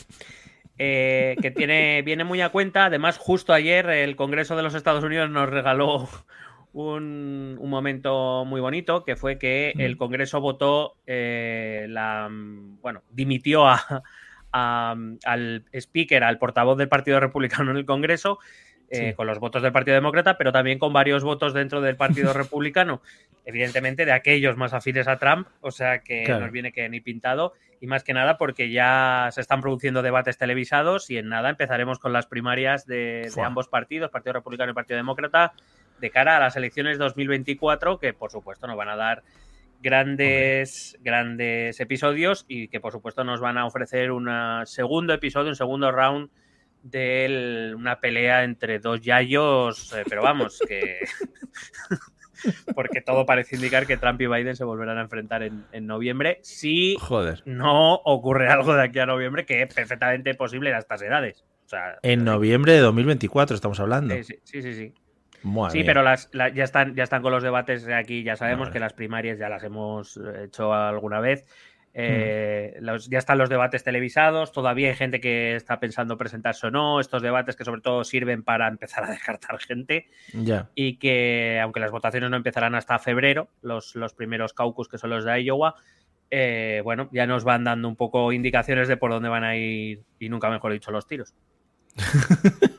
Eh, 0.79 1.37
que 1.41 1.53
tiene, 1.53 2.03
viene 2.03 2.25
muy 2.25 2.41
a 2.41 2.49
cuenta. 2.49 2.87
Además, 2.87 3.19
justo 3.19 3.53
ayer 3.53 3.89
el 3.89 4.17
Congreso 4.17 4.57
de 4.57 4.65
los 4.65 4.75
Estados 4.75 5.05
Unidos 5.05 5.31
nos 5.31 5.49
regaló 5.49 6.09
un, 6.73 7.57
momento 7.63 8.45
muy 8.45 8.61
bonito, 8.61 9.05
que 9.05 9.15
fue 9.15 9.39
que 9.39 9.75
el 9.79 9.97
Congreso 9.97 10.41
votó, 10.41 10.97
eh, 11.07 11.87
la, 11.89 12.29
bueno, 12.29 13.05
dimitió 13.11 13.67
al 14.51 15.65
speaker, 15.73 16.25
al 16.25 16.39
portavoz 16.39 16.79
del 16.79 16.89
Partido 16.89 17.21
Republicano 17.21 17.71
en 17.71 17.77
el 17.77 17.87
Congreso, 17.87 18.41
eh, 18.91 19.15
con 19.15 19.29
los 19.29 19.39
votos 19.39 19.63
del 19.63 19.71
Partido 19.71 19.95
Demócrata, 19.95 20.37
pero 20.37 20.51
también 20.51 20.81
con 20.81 20.93
varios 20.93 21.23
votos 21.23 21.55
dentro 21.55 21.81
del 21.81 21.95
Partido 21.95 22.33
Republicano, 22.33 23.01
evidentemente 23.45 24.05
de 24.05 24.11
aquellos 24.11 24.57
más 24.57 24.73
afines 24.73 25.07
a 25.07 25.17
Trump, 25.17 25.47
o 25.61 25.71
sea 25.71 26.01
que 26.01 26.27
nos 26.29 26.51
viene 26.51 26.73
que 26.73 26.89
ni 26.89 27.01
pintado, 27.01 27.55
y 27.81 27.87
más 27.87 28.03
que 28.03 28.15
nada 28.15 28.37
porque 28.37 28.71
ya 28.71 29.29
se 29.31 29.41
están 29.41 29.61
produciendo 29.61 30.03
debates 30.03 30.39
televisados 30.39 31.09
y 31.09 31.19
en 31.19 31.29
nada 31.29 31.51
empezaremos 31.51 32.01
con 32.01 32.13
las 32.13 32.27
primarias 32.27 32.85
de, 32.85 33.31
ambos 33.43 33.69
partidos, 33.69 34.11
Partido 34.11 34.33
Republicano 34.33 34.73
y 34.73 34.75
Partido 34.75 34.97
Demócrata, 34.97 35.53
de 36.01 36.11
cara 36.11 36.37
a 36.37 36.41
las 36.41 36.57
elecciones 36.57 36.99
2024, 36.99 37.99
que 37.99 38.13
por 38.13 38.33
supuesto 38.33 38.67
nos 38.67 38.77
van 38.77 38.89
a 38.89 38.97
dar 38.97 39.23
grandes, 39.81 40.99
grandes 41.01 41.79
episodios 41.79 42.45
y 42.49 42.67
que 42.67 42.81
por 42.81 42.93
supuesto 42.93 43.23
nos 43.23 43.41
van 43.41 43.57
a 43.57 43.67
ofrecer 43.67 44.11
un 44.11 44.29
segundo 44.65 45.15
episodio, 45.15 45.51
un 45.51 45.57
segundo 45.57 45.93
round 45.93 46.29
de 46.83 47.73
una 47.77 48.01
pelea 48.01 48.45
entre 48.45 48.79
dos 48.79 49.01
yayos, 49.01 49.93
eh, 49.93 50.05
pero 50.09 50.23
vamos, 50.23 50.61
que... 50.67 51.01
porque 52.75 53.01
todo 53.01 53.27
parece 53.27 53.57
indicar 53.57 53.87
que 53.87 53.97
Trump 53.97 54.21
y 54.21 54.27
Biden 54.27 54.57
se 54.57 54.65
volverán 54.65 54.99
a 54.99 55.03
enfrentar 55.03 55.43
en, 55.43 55.87
noviembre 55.87 56.39
si 56.43 56.97
no 57.45 57.95
ocurre 57.95 58.49
algo 58.49 58.75
de 58.75 58.83
aquí 58.83 58.99
a 58.99 59.07
noviembre 59.07 59.45
que 59.45 59.63
es 59.63 59.75
perfectamente 59.75 60.35
posible 60.35 60.73
a 60.75 60.79
estas 60.79 61.03
edades. 61.03 61.45
en 62.03 62.25
noviembre 62.25 62.73
de 62.73 62.81
2024 62.81 63.55
estamos 63.55 63.81
hablando. 63.81 64.15
Sí, 64.15 64.25
sí, 64.45 64.63
sí. 64.63 64.75
sí. 64.75 64.95
sí 65.71 65.85
pero 65.85 66.03
las, 66.03 66.31
ya, 66.33 66.65
están, 66.65 66.95
ya 66.95 67.03
están 67.03 67.23
con 67.23 67.33
los 67.33 67.43
debates 67.43 67.87
aquí, 67.89 68.23
ya 68.23 68.37
sabemos 68.37 68.71
que 68.71 68.81
las 68.81 68.93
primarias 68.93 69.39
ya 69.39 69.49
las 69.49 69.63
hemos 69.63 70.19
hecho 70.43 70.73
alguna 70.73 71.21
vez. 71.21 71.45
Eh, 71.93 72.81
ya 73.09 73.19
están 73.19 73.39
los 73.39 73.49
debates 73.49 73.83
televisados, 73.83 74.53
todavía 74.53 74.91
hay 74.91 74.95
gente 74.95 75.21
que 75.21 75.57
está 75.57 75.81
pensando 75.81 76.17
presentarse 76.17 76.69
o 76.69 76.71
no, 76.71 77.01
estos 77.01 77.21
debates 77.21 77.57
que 77.57 77.65
sobre 77.65 77.81
todo 77.81 78.05
sirven 78.05 78.45
para 78.45 78.69
empezar 78.69 79.05
a 79.05 79.11
descartar 79.11 79.59
gente 79.59 80.09
y 80.75 80.99
que 80.99 81.59
aunque 81.61 81.81
las 81.81 81.91
votaciones 81.91 82.31
no 82.31 82.37
empezarán 82.37 82.77
hasta 82.77 82.99
febrero, 83.01 83.49
los, 83.63 83.97
los 83.97 84.15
primeros 84.15 84.53
caucus 84.53 84.89
que 84.89 84.99
son 84.99 85.11
los 85.11 85.25
de 85.25 85.43
Iowa, 85.43 85.75
eh, 86.31 86.81
bueno, 86.85 87.09
ya 87.13 87.27
nos 87.27 87.43
van 87.43 87.65
dando 87.65 87.89
un 87.89 87.97
poco 87.97 88.33
indicaciones 88.33 88.87
de 88.87 88.97
por 88.97 89.11
dónde 89.11 89.29
van 89.29 89.43
a 89.43 89.57
ir 89.57 90.05
y 90.21 90.29
nunca 90.29 90.49
mejor 90.49 90.73
dicho 90.73 90.93
los 90.93 91.07
tiros. 91.07 91.35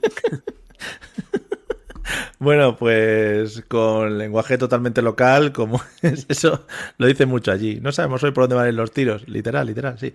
Bueno, 2.41 2.75
pues 2.75 3.61
con 3.67 4.17
lenguaje 4.17 4.57
totalmente 4.57 5.03
local, 5.03 5.51
como 5.53 5.79
es 6.01 6.25
eso, 6.27 6.65
lo 6.97 7.05
dice 7.05 7.27
mucho 7.27 7.51
allí. 7.51 7.79
No 7.79 7.91
sabemos 7.91 8.23
hoy 8.23 8.31
por 8.31 8.45
dónde 8.45 8.55
van 8.55 8.75
los 8.75 8.91
tiros, 8.91 9.27
literal, 9.29 9.67
literal, 9.67 9.99
sí. 9.99 10.11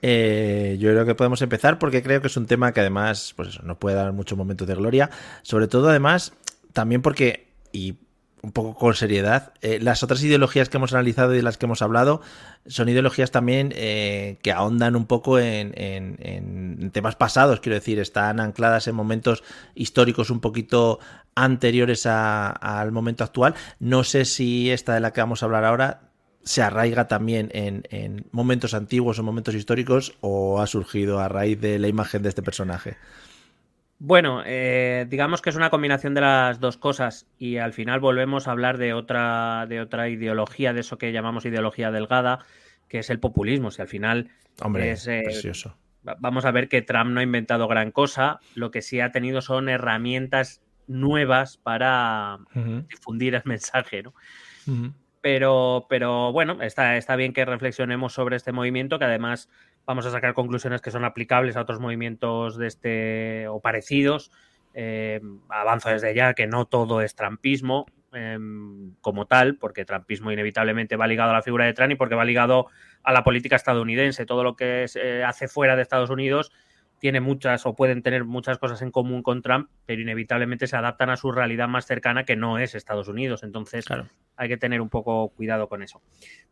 Eh, 0.00 0.78
yo 0.80 0.88
creo 0.92 1.04
que 1.04 1.14
podemos 1.14 1.42
empezar 1.42 1.78
porque 1.78 2.02
creo 2.02 2.22
que 2.22 2.28
es 2.28 2.36
un 2.38 2.46
tema 2.46 2.72
que 2.72 2.80
además, 2.80 3.34
pues 3.36 3.50
eso, 3.50 3.62
nos 3.62 3.76
puede 3.76 3.94
dar 3.94 4.10
muchos 4.14 4.38
momentos 4.38 4.66
de 4.66 4.74
gloria. 4.74 5.10
Sobre 5.42 5.68
todo, 5.68 5.90
además, 5.90 6.32
también 6.72 7.02
porque, 7.02 7.48
y 7.72 7.96
un 8.42 8.52
poco 8.52 8.74
con 8.74 8.94
seriedad. 8.94 9.52
Eh, 9.60 9.78
las 9.80 10.02
otras 10.02 10.22
ideologías 10.22 10.68
que 10.68 10.76
hemos 10.76 10.92
analizado 10.92 11.32
y 11.34 11.38
de 11.38 11.42
las 11.42 11.58
que 11.58 11.66
hemos 11.66 11.82
hablado 11.82 12.20
son 12.66 12.88
ideologías 12.88 13.30
también 13.30 13.72
eh, 13.74 14.38
que 14.42 14.52
ahondan 14.52 14.96
un 14.96 15.06
poco 15.06 15.38
en, 15.38 16.90
temas 16.92 17.16
pasados, 17.16 17.60
quiero 17.60 17.74
decir, 17.74 17.98
están 17.98 18.40
ancladas 18.40 18.86
en 18.88 18.94
momentos 18.94 19.42
históricos 19.74 20.30
un 20.30 20.40
poquito 20.40 20.98
anteriores 21.34 22.06
al 22.06 22.92
momento 22.92 23.24
actual. 23.24 23.54
No 23.80 24.04
sé 24.04 24.24
si 24.24 24.70
esta 24.70 24.94
de 24.94 25.00
la 25.00 25.12
que 25.12 25.20
vamos 25.20 25.42
a 25.42 25.46
hablar 25.46 25.64
ahora 25.64 26.00
se 26.44 26.62
arraiga 26.62 27.08
también 27.08 27.50
en 27.52 28.26
momentos 28.30 28.74
antiguos 28.74 29.18
o 29.18 29.22
momentos 29.24 29.54
históricos 29.54 30.14
o 30.20 30.60
ha 30.60 30.66
surgido 30.66 31.18
a 31.18 31.28
raíz 31.28 31.60
de 31.60 31.78
la 31.78 31.88
imagen 31.88 32.22
de 32.22 32.28
este 32.28 32.42
personaje. 32.42 32.96
Bueno, 33.98 34.42
eh, 34.44 35.06
digamos 35.08 35.40
que 35.40 35.50
es 35.50 35.56
una 35.56 35.70
combinación 35.70 36.12
de 36.14 36.20
las 36.20 36.60
dos 36.60 36.76
cosas 36.76 37.26
y 37.38 37.56
al 37.56 37.72
final 37.72 37.98
volvemos 37.98 38.46
a 38.46 38.50
hablar 38.50 38.76
de 38.76 38.92
otra, 38.92 39.66
de 39.66 39.80
otra 39.80 40.08
ideología, 40.10 40.74
de 40.74 40.80
eso 40.80 40.98
que 40.98 41.12
llamamos 41.12 41.46
ideología 41.46 41.90
delgada, 41.90 42.40
que 42.88 42.98
es 42.98 43.08
el 43.08 43.20
populismo. 43.20 43.70
Si 43.70 43.80
al 43.80 43.88
final 43.88 44.30
Hombre, 44.60 44.90
es 44.90 45.06
eh, 45.08 45.22
precioso. 45.24 45.76
Vamos 46.20 46.44
a 46.44 46.50
ver 46.50 46.68
que 46.68 46.82
Trump 46.82 47.10
no 47.10 47.20
ha 47.20 47.24
inventado 47.24 47.66
gran 47.68 47.90
cosa, 47.90 48.38
lo 48.54 48.70
que 48.70 48.82
sí 48.82 49.00
ha 49.00 49.10
tenido 49.12 49.40
son 49.40 49.68
herramientas 49.68 50.60
nuevas 50.86 51.56
para 51.56 52.38
difundir 52.88 53.34
el 53.34 53.42
mensaje, 53.44 54.02
¿no? 54.02 54.14
Pero, 55.20 55.86
pero 55.88 56.30
bueno, 56.32 56.62
está, 56.62 56.96
está 56.96 57.16
bien 57.16 57.32
que 57.32 57.44
reflexionemos 57.44 58.12
sobre 58.12 58.36
este 58.36 58.52
movimiento, 58.52 59.00
que 59.00 59.06
además 59.06 59.48
vamos 59.86 60.04
a 60.06 60.10
sacar 60.10 60.34
conclusiones 60.34 60.80
que 60.80 60.90
son 60.90 61.04
aplicables 61.04 61.56
a 61.56 61.62
otros 61.62 61.80
movimientos 61.80 62.58
de 62.58 62.66
este 62.66 63.48
o 63.48 63.60
parecidos. 63.60 64.30
Eh, 64.74 65.20
avanzo 65.48 65.88
desde 65.88 66.14
ya 66.14 66.34
que 66.34 66.46
no 66.46 66.66
todo 66.66 67.00
es 67.00 67.14
trampismo 67.14 67.86
em, 68.12 68.94
como 69.00 69.26
tal, 69.26 69.56
porque 69.56 69.86
trampismo 69.86 70.32
inevitablemente 70.32 70.96
va 70.96 71.06
ligado 71.06 71.30
a 71.30 71.34
la 71.34 71.42
figura 71.42 71.64
de 71.64 71.72
Trump 71.72 71.92
y 71.92 71.94
porque 71.94 72.14
va 72.14 72.24
ligado 72.24 72.66
a 73.02 73.12
la 73.12 73.24
política 73.24 73.56
estadounidense. 73.56 74.26
Todo 74.26 74.44
lo 74.44 74.56
que 74.56 74.86
se 74.88 75.24
hace 75.24 75.48
fuera 75.48 75.76
de 75.76 75.82
Estados 75.82 76.10
Unidos 76.10 76.52
tiene 76.98 77.20
muchas 77.20 77.66
o 77.66 77.74
pueden 77.74 78.02
tener 78.02 78.24
muchas 78.24 78.58
cosas 78.58 78.80
en 78.82 78.90
común 78.90 79.22
con 79.22 79.42
Trump, 79.42 79.68
pero 79.84 80.00
inevitablemente 80.00 80.66
se 80.66 80.76
adaptan 80.76 81.10
a 81.10 81.16
su 81.16 81.30
realidad 81.30 81.68
más 81.68 81.86
cercana 81.86 82.24
que 82.24 82.36
no 82.36 82.58
es 82.58 82.74
Estados 82.74 83.08
Unidos. 83.08 83.42
Entonces 83.42 83.84
hay 84.36 84.48
que 84.48 84.56
tener 84.56 84.80
un 84.80 84.88
poco 84.88 85.28
cuidado 85.28 85.68
con 85.68 85.82
eso. 85.82 86.00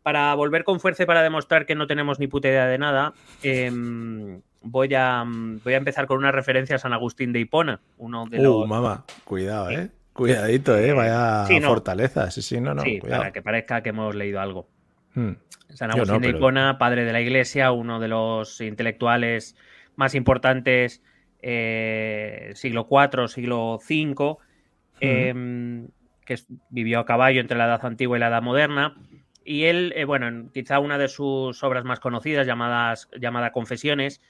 Para 0.02 0.34
volver 0.34 0.64
con 0.64 0.80
fuerza 0.80 1.04
y 1.04 1.06
para 1.06 1.22
demostrar 1.22 1.66
que 1.66 1.74
no 1.74 1.86
tenemos 1.86 2.18
ni 2.18 2.26
puta 2.26 2.48
idea 2.48 2.66
de 2.66 2.78
nada, 2.78 3.14
em, 3.42 4.42
voy, 4.62 4.94
a, 4.94 5.24
voy 5.26 5.74
a 5.74 5.76
empezar 5.76 6.06
con 6.06 6.18
una 6.18 6.32
referencia 6.32 6.76
a 6.76 6.78
San 6.78 6.92
Agustín 6.92 7.32
de 7.32 7.40
Hipona, 7.40 7.80
uno 7.98 8.26
de 8.26 8.40
uh, 8.40 8.42
los... 8.42 8.68
mamá, 8.68 9.04
cuidado, 9.24 9.70
¿eh? 9.70 9.90
Cuidadito, 10.12 10.78
¿eh? 10.78 10.92
Vaya 10.92 11.44
fortaleza. 11.62 12.30
Sí, 12.30 12.40
sí, 12.40 12.60
no, 12.60 12.72
no. 12.72 12.82
Sí, 12.82 13.00
para 13.00 13.32
que 13.32 13.42
parezca 13.42 13.82
que 13.82 13.88
hemos 13.88 14.14
leído 14.14 14.40
algo. 14.40 14.68
Hmm. 15.14 15.32
San 15.70 15.90
Agustín 15.90 16.20
de 16.20 16.28
Hipona, 16.28 16.78
padre 16.78 17.04
de 17.04 17.12
la 17.12 17.20
iglesia, 17.20 17.72
uno 17.72 17.98
de 17.98 18.06
los 18.06 18.60
intelectuales 18.60 19.56
más 19.96 20.14
importantes 20.14 21.02
eh, 21.46 22.52
siglo 22.54 22.88
IV, 22.90 23.28
siglo 23.28 23.78
V, 23.78 24.36
em, 25.00 25.88
que 26.24 26.38
vivió 26.70 27.00
a 27.00 27.04
caballo 27.04 27.40
entre 27.40 27.58
la 27.58 27.66
Edad 27.66 27.84
Antigua 27.84 28.16
y 28.16 28.20
la 28.20 28.28
Edad 28.28 28.42
Moderna. 28.42 28.96
Y 29.44 29.64
él, 29.64 29.92
eh, 29.94 30.06
bueno, 30.06 30.50
quizá 30.54 30.78
una 30.78 30.96
de 30.96 31.08
sus 31.08 31.62
obras 31.62 31.84
más 31.84 32.00
conocidas, 32.00 32.46
llamadas, 32.46 33.10
llamada 33.20 33.52
Confesiones, 33.52 34.22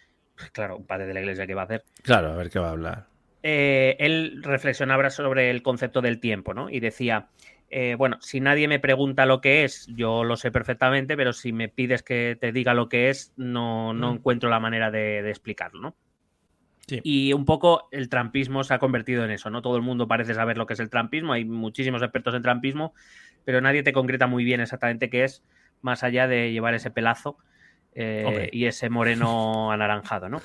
claro, 0.52 0.76
un 0.78 0.86
padre 0.86 1.06
de 1.06 1.14
la 1.14 1.20
iglesia 1.20 1.46
que 1.46 1.54
va 1.54 1.62
a 1.62 1.64
hacer. 1.66 1.84
Claro, 2.02 2.32
a 2.32 2.36
ver 2.36 2.50
qué 2.50 2.58
va 2.58 2.68
a 2.68 2.72
hablar. 2.72 3.06
Eh, 3.44 3.96
él 4.00 4.40
reflexionaba 4.42 5.08
sobre 5.10 5.50
el 5.50 5.62
concepto 5.62 6.00
del 6.00 6.18
tiempo, 6.18 6.52
¿no? 6.52 6.68
Y 6.68 6.80
decía, 6.80 7.28
bueno, 7.98 8.18
si 8.20 8.40
nadie 8.40 8.68
me 8.68 8.78
pregunta 8.78 9.26
lo 9.26 9.40
que 9.40 9.64
es, 9.64 9.86
yo 9.88 10.24
lo 10.24 10.36
sé 10.36 10.50
perfectamente, 10.50 11.16
pero 11.16 11.32
si 11.32 11.52
me 11.52 11.68
pides 11.68 12.02
que 12.02 12.36
te 12.40 12.52
diga 12.52 12.74
lo 12.74 12.88
que 12.88 13.10
es, 13.10 13.32
no, 13.36 13.92
no 13.92 14.12
mm. 14.12 14.16
encuentro 14.16 14.50
la 14.50 14.60
manera 14.60 14.90
de, 14.90 15.28
explicarlo, 15.28 15.80
¿no? 15.80 15.96
Y 16.86 17.32
un 17.32 17.46
poco 17.46 17.88
el 17.92 18.10
trampismo 18.10 18.62
se 18.62 18.74
ha 18.74 18.78
convertido 18.78 19.24
en 19.24 19.30
eso, 19.30 19.48
¿no? 19.48 19.62
Todo 19.62 19.76
el 19.76 19.82
mundo 19.82 20.06
parece 20.06 20.34
saber 20.34 20.58
lo 20.58 20.66
que 20.66 20.74
es 20.74 20.80
el 20.80 20.90
trampismo, 20.90 21.32
hay 21.32 21.46
muchísimos 21.46 22.02
expertos 22.02 22.34
en 22.34 22.42
trampismo, 22.42 22.92
pero 23.44 23.60
nadie 23.60 23.82
te 23.82 23.94
concreta 23.94 24.26
muy 24.26 24.44
bien 24.44 24.60
exactamente 24.60 25.08
qué 25.08 25.24
es, 25.24 25.42
más 25.80 26.02
allá 26.02 26.28
de 26.28 26.52
llevar 26.52 26.74
ese 26.74 26.90
pelazo 26.90 27.38
eh, 27.94 28.50
y 28.52 28.66
ese 28.66 28.90
moreno 28.90 29.72
anaranjado, 29.72 30.28
¿no? 30.28 30.42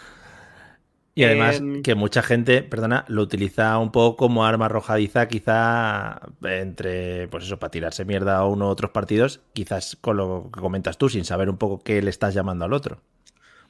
Y 1.15 1.23
además 1.23 1.59
em, 1.59 1.81
que 1.81 1.95
mucha 1.95 2.21
gente, 2.21 2.63
perdona, 2.63 3.05
lo 3.07 3.21
utiliza 3.21 3.77
un 3.77 3.91
poco 3.91 4.15
como 4.15 4.45
arma 4.45 4.65
arrojadiza, 4.65 5.27
quizá 5.27 6.21
entre, 6.43 7.27
pues 7.27 7.45
eso, 7.45 7.59
para 7.59 7.71
tirarse 7.71 8.05
mierda 8.05 8.37
a 8.37 8.45
uno 8.45 8.67
u 8.67 8.69
otros 8.69 8.91
partidos, 8.91 9.41
quizás 9.53 9.97
con 9.99 10.17
lo 10.17 10.49
que 10.53 10.61
comentas 10.61 10.97
tú, 10.97 11.09
sin 11.09 11.25
saber 11.25 11.49
un 11.49 11.57
poco 11.57 11.83
qué 11.83 12.01
le 12.01 12.09
estás 12.09 12.33
llamando 12.33 12.65
al 12.65 12.73
otro. 12.73 13.01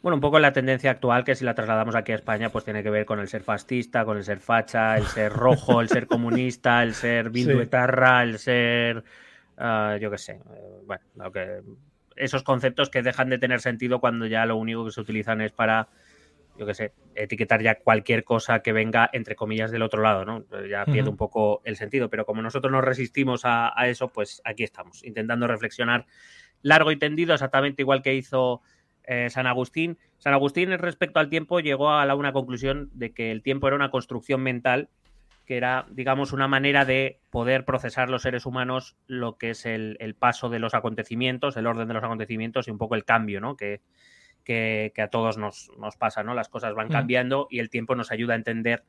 bueno, 0.01 0.15
un 0.15 0.22
poco 0.22 0.39
la 0.39 0.53
tendencia 0.53 0.91
actual 0.91 1.24
que 1.24 1.36
si 1.36 1.43
la 1.43 1.55
trasladamos 1.55 1.96
aquí 1.96 2.12
a 2.12 2.15
España, 2.15 2.50
pues 2.50 2.65
tiene 2.65 2.84
que 2.84 2.89
ver 2.89 3.05
con 3.05 3.19
el 3.19 3.27
ser 3.27 3.41
fascista, 3.41 4.05
con 4.05 4.17
el 4.17 4.24
ser 4.24 4.39
facha, 4.39 4.98
el 4.98 5.05
ser 5.05 5.31
rojo, 5.34 5.81
el 5.81 5.89
ser 5.89 6.08
comunista, 6.08 6.84
el 6.84 6.93
ser 6.93 7.29
binduetarra, 7.31 8.24
el 8.24 8.38
ser, 8.38 9.03
uh, 9.58 9.98
yo 10.00 10.12
qué 10.12 10.17
sé, 10.17 10.34
eh, 10.34 10.81
bueno, 10.86 11.03
lo 11.15 11.31
que, 11.31 11.62
esos 12.15 12.43
conceptos 12.43 12.89
que 12.89 13.01
dejan 13.01 13.29
de 13.29 13.39
tener 13.39 13.62
sentido 13.62 14.00
cuando 14.00 14.27
ya 14.27 14.46
lo 14.46 14.58
único 14.58 14.86
que 14.86 14.91
se 14.91 15.01
utilizan 15.01 15.41
es 15.41 15.51
para, 15.51 15.88
yo 16.60 16.66
qué 16.66 16.74
sé, 16.74 16.94
etiquetar 17.16 17.63
ya 17.63 17.75
cualquier 17.75 18.24
cosa 18.24 18.60
que 18.60 18.74
venga, 18.74 19.10
entre 19.13 19.36
comillas, 19.36 19.72
del 19.72 19.82
otro 19.82 20.01
lado, 20.01 20.25
¿no? 20.25 20.44
Ya 20.70 20.86
pierde 20.86 21.10
un 21.10 21.18
poco 21.18 21.62
el 21.63 21.78
sentido, 21.78 22.10
pero 22.10 22.25
como 22.25 22.42
nosotros 22.42 22.72
nos 22.72 22.84
resistimos 22.84 23.46
a, 23.46 23.72
a 23.80 23.88
eso, 23.88 24.10
pues 24.10 24.42
aquí 24.44 24.63
estamos, 24.63 25.04
intentando 25.06 25.48
reflexionar 25.48 26.06
largo 26.62 26.92
y 26.92 26.98
tendido, 26.98 27.34
exactamente 27.34 27.82
igual 27.82 28.01
que 28.01 28.13
hizo 28.13 28.62
eh, 29.12 29.30
San 29.32 29.48
Agustín. 29.48 29.98
San 30.20 30.34
Agustín 30.34 30.70
respecto 30.78 31.20
al 31.20 31.30
tiempo 31.30 31.60
llegó 31.62 31.92
a 31.92 32.06
la 32.06 32.16
una 32.16 32.34
conclusión 32.34 32.92
de 32.94 33.12
que 33.12 33.32
el 33.32 33.42
tiempo 33.42 33.68
era 33.68 33.75
una 33.75 33.89
construcción 33.89 34.42
mental, 34.42 34.89
que 35.46 35.58
era, 35.58 35.88
digamos, 35.89 36.32
una 36.32 36.48
manera 36.48 36.86
de 36.86 37.20
poder 37.32 37.66
procesar 37.66 38.10
los 38.10 38.22
seres 38.22 38.46
humanos 38.46 38.98
lo 39.08 39.38
que 39.38 39.51
es 39.51 39.66
el, 39.66 39.98
paso 40.20 40.50
de 40.50 40.60
los 40.60 40.75
acontecimientos, 40.75 41.58
el 41.58 41.66
orden 41.66 41.88
de 41.88 41.96
los 41.96 42.04
acontecimientos 42.04 42.68
y 42.68 42.72
un 42.72 42.78
poco 42.78 42.94
el 42.94 43.04
cambio, 43.04 43.42
¿no? 43.42 43.58
Que, 43.58 43.82
que, 44.50 45.01
a 45.01 45.10
todos 45.10 45.38
nos, 45.38 45.72
nos, 45.77 45.96
pasa, 45.96 46.24
¿no? 46.24 46.34
Las 46.34 46.50
cosas 46.50 46.74
van 46.74 46.89
cambiando 46.89 47.48
y 47.51 47.60
el 47.60 47.70
tiempo 47.70 47.96
nos 47.96 48.12
ayuda 48.12 48.34
a 48.34 48.38
entender 48.38 48.84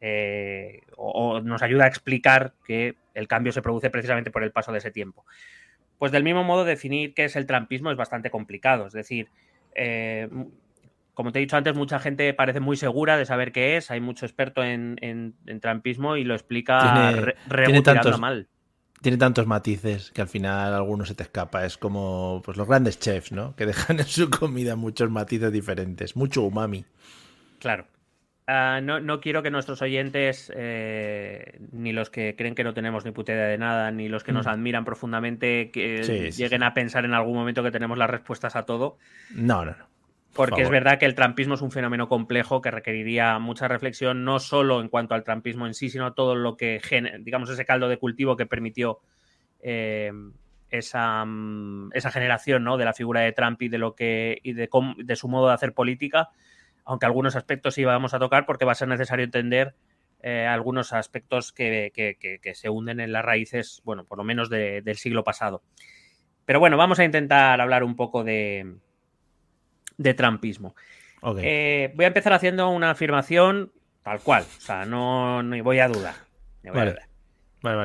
eh, 0.00 0.80
o, 0.96 1.40
nos 1.40 1.62
ayuda 1.62 1.84
a 1.84 1.88
explicar 1.88 2.54
que 2.66 2.96
el 3.14 3.28
cambio 3.28 3.52
se 3.52 3.62
produce 3.62 3.90
precisamente 3.90 4.32
por 4.32 4.42
el 4.42 4.50
paso 4.50 4.72
de 4.72 4.78
ese 4.78 4.90
tiempo. 4.90 5.24
Pues 5.98 6.10
del 6.10 6.24
mismo 6.24 6.42
modo, 6.42 6.64
definir 6.64 7.14
qué 7.14 7.24
es 7.24 7.36
el 7.36 7.46
trampismo 7.46 7.92
es 7.92 7.96
bastante 7.96 8.30
complicado. 8.30 8.88
Es 8.88 8.92
decir, 8.92 9.28
eh, 9.76 10.28
como 11.14 11.30
te 11.30 11.38
he 11.38 11.42
dicho 11.42 11.56
antes, 11.56 11.74
mucha 11.74 12.00
gente 12.00 12.34
parece 12.34 12.58
muy 12.58 12.76
segura 12.76 13.16
de 13.16 13.24
saber 13.24 13.52
qué 13.52 13.76
es. 13.76 13.92
Hay 13.92 14.00
mucho 14.00 14.26
experto 14.26 14.64
en, 14.64 15.34
trampismo 15.60 16.16
y 16.16 16.24
lo 16.24 16.34
explica 16.34 17.34
tiene, 17.48 17.82
tantos, 17.82 18.18
mal. 18.18 18.48
Tiene 19.00 19.16
tantos 19.18 19.46
matices 19.46 20.10
que 20.10 20.22
al 20.22 20.28
final 20.28 20.74
alguno 20.74 21.04
se 21.04 21.14
te 21.14 21.22
escapa. 21.22 21.64
Es 21.64 21.78
como 21.78 22.42
pues, 22.44 22.56
los 22.56 22.66
grandes 22.66 22.98
chefs, 22.98 23.32
¿no? 23.32 23.54
Que 23.54 23.66
dejan 23.66 24.00
en 24.00 24.06
su 24.06 24.28
comida 24.30 24.76
muchos 24.76 25.10
matices 25.10 25.52
diferentes. 25.52 26.16
Mucho 26.16 26.42
umami. 26.42 26.84
Claro. 27.58 27.86
Ah, 28.50 28.80
no, 28.80 29.20
quiero 29.20 29.42
que 29.42 29.50
nuestros 29.50 29.82
oyentes, 29.82 30.50
eh, 30.56 31.60
ni 31.70 31.92
los 31.92 32.08
que 32.08 32.34
creen 32.34 32.54
que 32.54 32.64
no 32.64 32.72
tenemos 32.72 33.04
ni 33.04 33.10
puta 33.10 33.32
idea 33.32 33.44
de 33.44 33.58
nada, 33.58 33.90
ni 33.90 34.08
los 34.08 34.24
que 34.24 34.32
nos 34.32 34.46
mm. 34.46 34.48
admiran 34.48 34.84
profundamente, 34.86 35.70
que 35.70 36.32
lleguen 36.34 36.62
a 36.62 36.72
pensar 36.72 37.04
en 37.04 37.12
algún 37.12 37.34
momento 37.34 37.62
que 37.62 37.70
tenemos 37.70 37.98
las 37.98 38.08
respuestas 38.08 38.56
a 38.56 38.62
todo. 38.62 38.96
No, 39.34 39.66
no, 39.66 39.72
no. 39.72 39.97
Porque 40.46 40.62
es 40.62 40.70
verdad 40.70 40.98
que 40.98 41.06
el 41.06 41.14
trampismo 41.14 41.54
es 41.54 41.62
un 41.62 41.70
fenómeno 41.70 42.08
complejo 42.08 42.62
que 42.62 42.70
requeriría 42.70 43.38
mucha 43.38 43.68
reflexión, 43.68 44.24
no 44.24 44.38
solo 44.38 44.80
en 44.80 44.88
cuanto 44.88 45.14
al 45.14 45.24
trampismo 45.24 45.66
en 45.66 45.74
sí, 45.74 45.90
sino 45.90 46.14
todo 46.14 46.34
lo 46.34 46.56
que, 46.56 46.80
digamos, 47.20 47.50
ese 47.50 47.64
caldo 47.64 47.88
de 47.88 47.98
cultivo 47.98 48.36
que 48.36 48.46
permitió 48.46 49.00
eh, 49.60 50.12
esa, 50.70 51.24
mm, 51.24 51.90
esa, 51.92 52.10
generación 52.10 52.64
¿no? 52.64 52.76
de 52.76 52.84
la 52.84 52.94
figura 52.94 53.20
de 53.20 53.32
Trump 53.32 53.60
y 53.62 53.68
de, 53.68 53.78
lo 53.78 53.94
que, 53.94 54.38
y 54.42 54.52
de, 54.52 54.68
de 54.98 55.16
su 55.16 55.28
modo 55.28 55.48
de 55.48 55.54
hacer 55.54 55.74
política 55.74 56.30
aunque 56.88 57.04
algunos 57.04 57.36
aspectos 57.36 57.74
sí 57.74 57.84
vamos 57.84 58.14
a 58.14 58.18
tocar 58.18 58.46
porque 58.46 58.64
va 58.64 58.72
a 58.72 58.74
ser 58.74 58.88
necesario 58.88 59.22
entender 59.22 59.74
eh, 60.22 60.46
algunos 60.46 60.94
aspectos 60.94 61.52
que, 61.52 61.92
se 62.54 62.70
hunden 62.70 62.98
en 62.98 63.12
las 63.12 63.22
raíces, 63.22 63.82
bueno, 63.84 64.04
por 64.04 64.16
lo 64.16 64.24
menos 64.24 64.48
del 64.48 64.96
siglo 64.96 65.22
pasado. 65.22 65.62
Pero 66.46 66.60
bueno, 66.60 66.78
vamos 66.78 66.98
a 66.98 67.04
intentar 67.04 67.60
hablar 67.60 67.84
un 67.84 67.94
poco 67.94 68.24
de, 68.24 68.76
de 69.98 70.14
trampismo. 70.14 70.74
Eh, 71.42 71.92
voy 71.94 72.04
a 72.04 72.08
empezar 72.08 72.32
haciendo 72.32 72.70
una 72.70 72.90
afirmación 72.90 73.72
tal 74.02 74.20
cual, 74.20 74.44
o 74.44 74.60
sea, 74.60 74.86
no, 74.86 75.42
voy 75.62 75.80
a 75.80 75.88
dudar. 75.88 76.14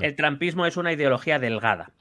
El 0.02 0.16
trampismo 0.16 0.66
es 0.66 0.78
una 0.78 0.94
ideología 0.94 1.40
delgada. 1.40 1.92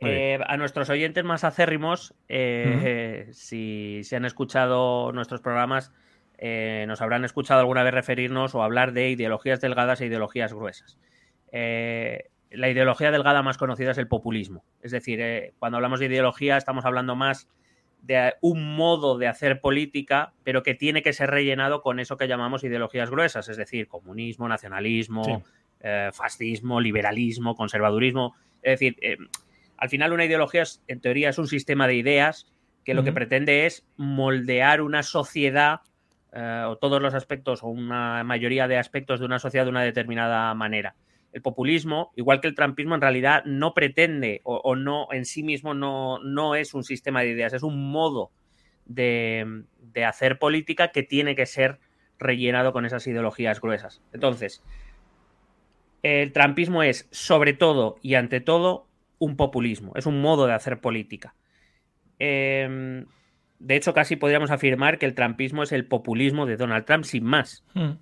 Eh, 0.00 0.38
a 0.46 0.56
nuestros 0.56 0.90
oyentes 0.90 1.24
más 1.24 1.42
acérrimos, 1.42 2.14
si 2.28 4.00
se 4.04 4.16
han 4.16 4.24
escuchado 4.24 5.10
nuestros 5.12 5.40
programas, 5.40 5.92
eh, 6.38 6.84
nos 6.86 7.02
habrán 7.02 7.24
escuchado 7.24 7.60
alguna 7.60 7.82
vez 7.82 7.92
referirnos 7.92 8.54
o 8.54 8.62
hablar 8.62 8.92
de 8.92 9.10
ideologías 9.10 9.60
delgadas 9.60 10.00
e 10.00 10.06
ideologías 10.06 10.54
gruesas. 10.54 10.96
Eh, 11.50 12.30
la 12.50 12.70
ideología 12.70 13.10
delgada 13.10 13.42
más 13.42 13.58
conocida 13.58 13.90
es 13.90 13.98
el 13.98 14.06
populismo. 14.06 14.64
Es 14.80 14.92
decir, 14.92 15.20
eh, 15.20 15.52
cuando 15.58 15.76
hablamos 15.76 15.98
de 15.98 16.06
ideología 16.06 16.56
estamos 16.56 16.84
hablando 16.84 17.16
más 17.16 17.48
de 18.02 18.34
un 18.40 18.76
modo 18.76 19.18
de 19.18 19.26
hacer 19.26 19.60
política, 19.60 20.32
pero 20.44 20.62
que 20.62 20.74
tiene 20.74 21.02
que 21.02 21.12
ser 21.12 21.30
rellenado 21.30 21.82
con 21.82 22.00
eso 22.00 22.16
que 22.16 22.28
llamamos 22.28 22.64
ideologías 22.64 23.10
gruesas, 23.10 23.48
es 23.48 23.56
decir, 23.56 23.88
comunismo, 23.88 24.48
nacionalismo, 24.48 25.42
fascismo, 26.12 26.80
liberalismo, 26.80 27.54
conservadurismo. 27.54 28.34
Es 28.62 28.80
decir, 28.80 28.96
al 29.76 29.88
final 29.88 30.12
una 30.12 30.24
ideología 30.24 30.64
en 30.86 31.00
teoría 31.00 31.30
es 31.30 31.38
un 31.38 31.48
sistema 31.48 31.86
de 31.86 31.94
ideas 31.94 32.52
que 32.84 32.94
lo 32.94 33.04
que 33.04 33.12
pretende 33.12 33.66
es 33.66 33.86
moldear 33.98 34.80
una 34.80 35.02
sociedad 35.02 35.80
eh, 36.32 36.64
o 36.66 36.76
todos 36.76 37.02
los 37.02 37.12
aspectos 37.12 37.62
o 37.62 37.66
una 37.66 38.24
mayoría 38.24 38.66
de 38.66 38.78
aspectos 38.78 39.20
de 39.20 39.26
una 39.26 39.38
sociedad 39.38 39.66
de 39.66 39.70
una 39.70 39.82
determinada 39.82 40.54
manera. 40.54 40.94
El 41.38 41.42
populismo, 41.42 42.10
igual 42.16 42.40
que 42.40 42.48
el 42.48 42.56
trampismo, 42.56 42.96
en 42.96 43.00
realidad 43.00 43.44
no 43.44 43.74
pretende 43.74 44.40
o, 44.42 44.74
no 44.74 45.06
en 45.12 45.24
sí 45.24 45.44
mismo 45.44 45.72
no, 45.72 46.18
no, 46.18 46.56
es 46.56 46.74
un 46.74 46.82
sistema 46.82 47.20
de 47.20 47.28
ideas, 47.28 47.52
es 47.52 47.62
un 47.62 47.92
modo 47.92 48.32
de, 48.86 49.62
de 49.80 50.04
hacer 50.04 50.40
política 50.40 50.88
que 50.88 51.04
tiene 51.04 51.36
que 51.36 51.46
ser 51.46 51.78
rellenado 52.18 52.72
con 52.72 52.86
esas 52.86 53.06
ideologías 53.06 53.60
gruesas. 53.60 54.02
Entonces, 54.12 54.64
el 56.02 56.32
trampismo 56.32 56.82
es 56.82 57.06
sobre 57.12 57.52
todo 57.52 57.98
y 58.02 58.14
ante 58.14 58.40
todo 58.40 58.88
un 59.20 59.36
populismo, 59.36 59.92
es 59.94 60.06
un 60.06 60.20
modo 60.20 60.48
de 60.48 60.54
hacer 60.54 60.80
política. 60.80 61.36
Eh, 62.18 63.04
de 63.60 63.76
hecho, 63.76 63.94
casi 63.94 64.16
podríamos 64.16 64.50
afirmar 64.50 64.98
que 64.98 65.06
el 65.06 65.14
trumpismo 65.14 65.62
es 65.62 65.70
el 65.70 65.86
populismo 65.86 66.46
de 66.46 66.56
Donald 66.56 66.84
Trump 66.84 67.04
sin 67.04 67.22
más. 67.22 67.64
Hmm. 67.74 67.92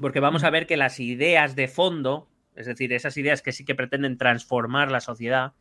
Porque 0.00 0.20
vamos 0.20 0.44
a 0.44 0.50
ver 0.50 0.68
que 0.68 0.76
las 0.76 1.00
ideas 1.00 1.56
de 1.56 1.68
fondo, 1.68 2.28
es 2.56 2.66
decir, 2.66 2.92
esas 2.92 3.16
ideas 3.16 3.42
que 3.42 3.52
sí 3.52 3.64
que 3.64 3.74
pretenden 3.74 4.18
transformar 4.18 4.90
la 4.90 5.00
sociedad, 5.00 5.52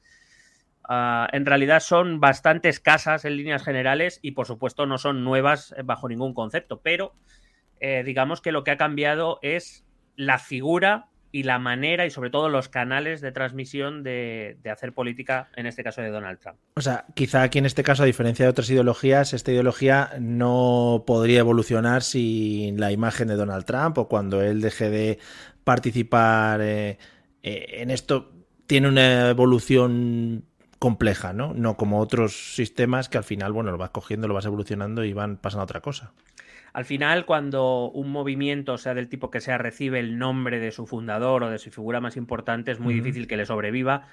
ah, 0.84 1.28
en 1.32 1.46
realidad 1.46 1.80
son 1.82 2.20
bastante 2.20 2.70
escasas 2.70 3.26
en 3.26 3.38
líneas 3.38 3.64
generales 3.64 4.20
y 4.22 4.32
por 4.32 4.48
supuesto 4.48 4.86
no 4.86 4.98
son 4.98 5.24
nuevas 5.24 5.76
bajo 5.84 6.08
ningún 6.10 6.34
concepto. 6.34 6.82
Pero 6.82 7.14
eh, 7.80 8.04
digamos 8.04 8.42
que 8.42 8.52
lo 8.52 8.64
que 8.64 8.72
ha 8.72 8.78
cambiado 8.78 9.40
es 9.42 9.86
la 10.16 10.40
figura 10.40 11.10
y 11.32 11.44
la 11.44 11.60
manera 11.60 12.06
y 12.06 12.10
sobre 12.12 12.30
todo 12.30 12.50
los 12.50 12.70
canales 12.70 13.22
de 13.22 13.32
transmisión 13.32 14.04
de, 14.04 14.58
hacer 14.72 14.94
política, 14.94 15.50
en 15.56 15.66
este 15.66 15.84
caso 15.84 16.02
de 16.02 16.10
Donald 16.10 16.40
Trump. 16.40 16.58
O 16.76 16.82
sea, 16.82 17.06
quizá 17.14 17.44
aquí 17.44 17.60
en 17.60 17.66
este 17.66 17.84
caso, 17.84 18.04
a 18.04 18.06
diferencia 18.06 18.46
de 18.46 18.52
otras 18.52 18.70
ideologías, 18.70 19.34
esta 19.34 19.52
ideología 19.52 20.12
no 20.20 21.04
podría 21.06 21.40
evolucionar 21.40 22.04
sin 22.04 22.80
la 22.80 22.92
imagen 22.92 23.28
de 23.28 23.36
Donald 23.36 23.66
Trump 23.66 23.98
o 23.98 24.08
cuando 24.08 24.42
él 24.42 24.62
deje 24.62 24.90
de 24.90 25.20
participar 25.64 26.62
eh, 26.62 26.98
eh, 27.44 27.82
en 27.82 27.92
esto, 27.92 28.32
tiene 28.68 28.88
una 28.88 29.30
evolución 29.30 30.46
compleja, 30.80 31.34
¿no? 31.34 31.54
No 31.54 31.78
como 31.78 32.00
otros 32.00 32.56
sistemas 32.56 33.10
que 33.10 33.18
al 33.18 33.24
final, 33.24 33.52
bueno, 33.52 33.72
lo 33.72 33.78
vas 33.78 33.90
cogiendo, 33.90 34.28
lo 34.28 34.34
vas 34.34 34.46
evolucionando 34.46 35.04
y 35.04 35.14
van 35.14 35.38
pasando 35.38 35.62
a 35.62 35.66
otra 35.66 35.82
cosa. 35.82 36.14
Al 36.76 36.84
final, 36.84 37.26
cuando 37.26 37.90
un 37.90 38.12
movimiento, 38.12 38.78
sea 38.78 38.94
del 38.94 39.08
tipo 39.08 39.32
que 39.32 39.40
sea, 39.40 39.58
recibe 39.58 39.98
el 40.02 40.18
nombre 40.18 40.60
de 40.60 40.74
su 40.74 40.86
fundador 40.86 41.42
o 41.44 41.50
de 41.50 41.58
su 41.58 41.72
figura 41.72 42.02
más 42.02 42.18
importante, 42.18 42.70
es 42.70 42.82
muy 42.82 42.94
difícil 42.94 43.28
que 43.28 43.38
le 43.38 43.46
sobreviva. 43.46 44.10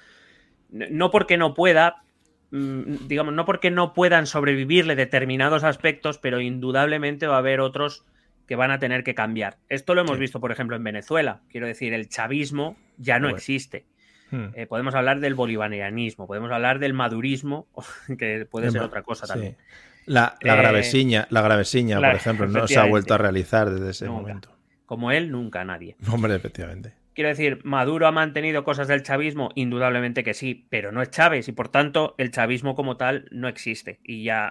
No 0.69 1.11
porque 1.11 1.35
no 1.35 1.55
pueda, 1.55 2.03
mm, 2.51 3.05
digamos, 3.09 3.33
no 3.33 3.43
porque 3.43 3.69
no 3.69 3.93
puedan 3.93 4.27
sobrevivirle 4.27 4.95
determinados 4.95 5.65
aspectos, 5.65 6.19
pero 6.19 6.39
indudablemente 6.39 7.27
va 7.27 7.35
a 7.35 7.39
haber 7.39 7.59
otros 7.59 8.05
que 8.47 8.55
van 8.55 8.71
a 8.71 8.79
tener 8.79 9.03
que 9.03 9.13
cambiar. 9.13 9.57
Esto 9.67 9.93
lo 9.93 9.99
hemos 9.99 10.17
visto, 10.17 10.39
por 10.39 10.53
ejemplo, 10.53 10.77
en 10.77 10.85
Venezuela. 10.85 11.41
Quiero 11.49 11.67
decir, 11.67 11.91
el 11.91 12.07
chavismo 12.07 12.77
ya 12.95 13.19
no 13.19 13.27
existe. 13.27 13.87
Hmm. 14.31 14.51
Eh, 14.53 14.67
podemos 14.67 14.95
hablar 14.95 15.19
del 15.19 15.35
bolivarianismo, 15.35 16.27
podemos 16.27 16.49
hablar 16.49 16.79
del 16.79 16.93
madurismo, 16.93 17.67
que 18.17 18.47
puede 18.49 18.71
ser 18.71 18.83
otra 18.83 19.03
cosa 19.03 19.27
también. 19.27 19.57
La, 20.05 20.35
la, 20.41 20.55
gravesiña, 20.55 21.27
la 21.29 21.41
gravesiña, 21.41 21.97
por 21.97 22.15
ejemplo, 22.15 22.47
no 22.47 22.67
se 22.67 22.79
ha 22.79 22.85
vuelto 22.85 23.13
a 23.13 23.17
realizar 23.17 23.69
desde 23.69 23.91
ese 23.91 24.09
momento. 24.09 24.49
Como 24.85 25.11
él, 25.11 25.31
nunca 25.31 25.63
nadie. 25.63 25.95
Hombre, 26.11 26.35
efectivamente. 26.35 26.93
Quiero 27.13 27.29
decir, 27.29 27.59
¿Maduro 27.63 28.07
ha 28.07 28.11
mantenido 28.11 28.63
cosas 28.63 28.87
del 28.87 29.03
chavismo? 29.03 29.49
Indudablemente 29.55 30.23
que 30.23 30.33
sí, 30.33 30.65
pero 30.69 30.91
no 30.91 31.01
es 31.01 31.11
Chávez 31.11 31.47
y 31.47 31.51
por 31.51 31.69
tanto 31.69 32.15
el 32.17 32.31
chavismo 32.31 32.73
como 32.73 32.97
tal 32.97 33.27
no 33.31 33.47
existe 33.47 33.99
y 34.03 34.23
ya 34.23 34.49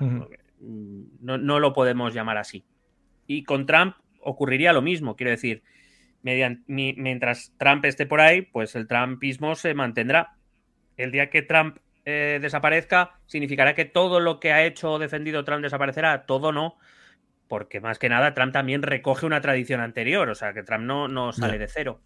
no, 0.60 1.58
lo 1.58 1.72
podemos 1.72 2.14
llamar 2.14 2.38
así. 2.38 2.64
Y 3.26 3.42
con 3.42 3.66
Trump 3.66 3.96
ocurriría 4.20 4.72
lo 4.72 4.80
mismo, 4.80 5.16
quiero 5.16 5.30
decir, 5.30 5.64
mientras 6.22 7.52
Trump 7.58 7.84
esté 7.84 8.06
por 8.06 8.20
ahí, 8.20 8.42
pues 8.42 8.76
el 8.76 8.86
trumpismo 8.86 9.56
se 9.56 9.74
mantendrá. 9.74 10.36
El 10.96 11.10
día 11.10 11.30
que 11.30 11.42
Trump 11.42 11.78
eh, 12.04 12.38
desaparezca, 12.42 13.18
significará 13.26 13.74
que 13.74 13.84
todo 13.84 14.20
lo 14.20 14.40
que 14.40 14.52
ha 14.52 14.64
hecho 14.64 14.92
o 14.92 14.98
defendido 14.98 15.44
Trump 15.44 15.62
desaparecerá, 15.62 16.26
todo 16.26 16.52
no, 16.52 16.78
porque 17.48 17.80
más 17.80 17.98
que 17.98 18.08
nada 18.08 18.34
Trump 18.34 18.52
también 18.52 18.82
recoge 18.82 19.26
una 19.26 19.40
tradición 19.40 19.80
anterior, 19.80 20.28
o 20.28 20.34
sea 20.34 20.52
que 20.52 20.62
Trump 20.62 20.84
no, 20.84 21.08
no 21.08 21.32
sale 21.32 21.58
de 21.58 21.68
cero. 21.68 22.00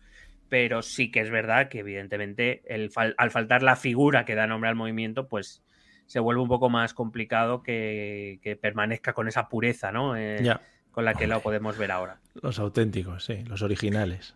Pero 0.49 0.83
sí 0.83 1.11
que 1.11 1.21
es 1.21 1.31
verdad 1.31 1.69
que 1.69 1.81
evidentemente 1.81 2.63
el 2.67 2.91
al 3.17 3.31
faltar 3.31 3.63
la 3.63 3.75
figura 3.75 4.25
que 4.25 4.37
da 4.37 4.47
nombre 4.47 4.71
al 4.71 4.77
movimiento, 4.77 5.29
pues 5.29 5.65
se 6.07 6.21
vuelve 6.21 6.43
un 6.43 6.49
poco 6.49 6.71
más 6.71 6.95
complicado 6.95 7.63
que, 7.63 8.59
permanezca 8.61 9.13
con 9.13 9.29
esa 9.29 9.49
pureza, 9.49 9.91
¿no? 9.91 10.17
Eh, 10.17 10.57
con 10.93 11.05
la 11.05 11.15
que 11.15 11.27
lo 11.27 11.41
podemos 11.41 11.77
ver 11.77 11.91
ahora. 11.91 12.21
Los 12.41 12.59
auténticos, 12.59 13.25
sí, 13.25 13.43
los 13.45 13.63
originales. 13.63 14.35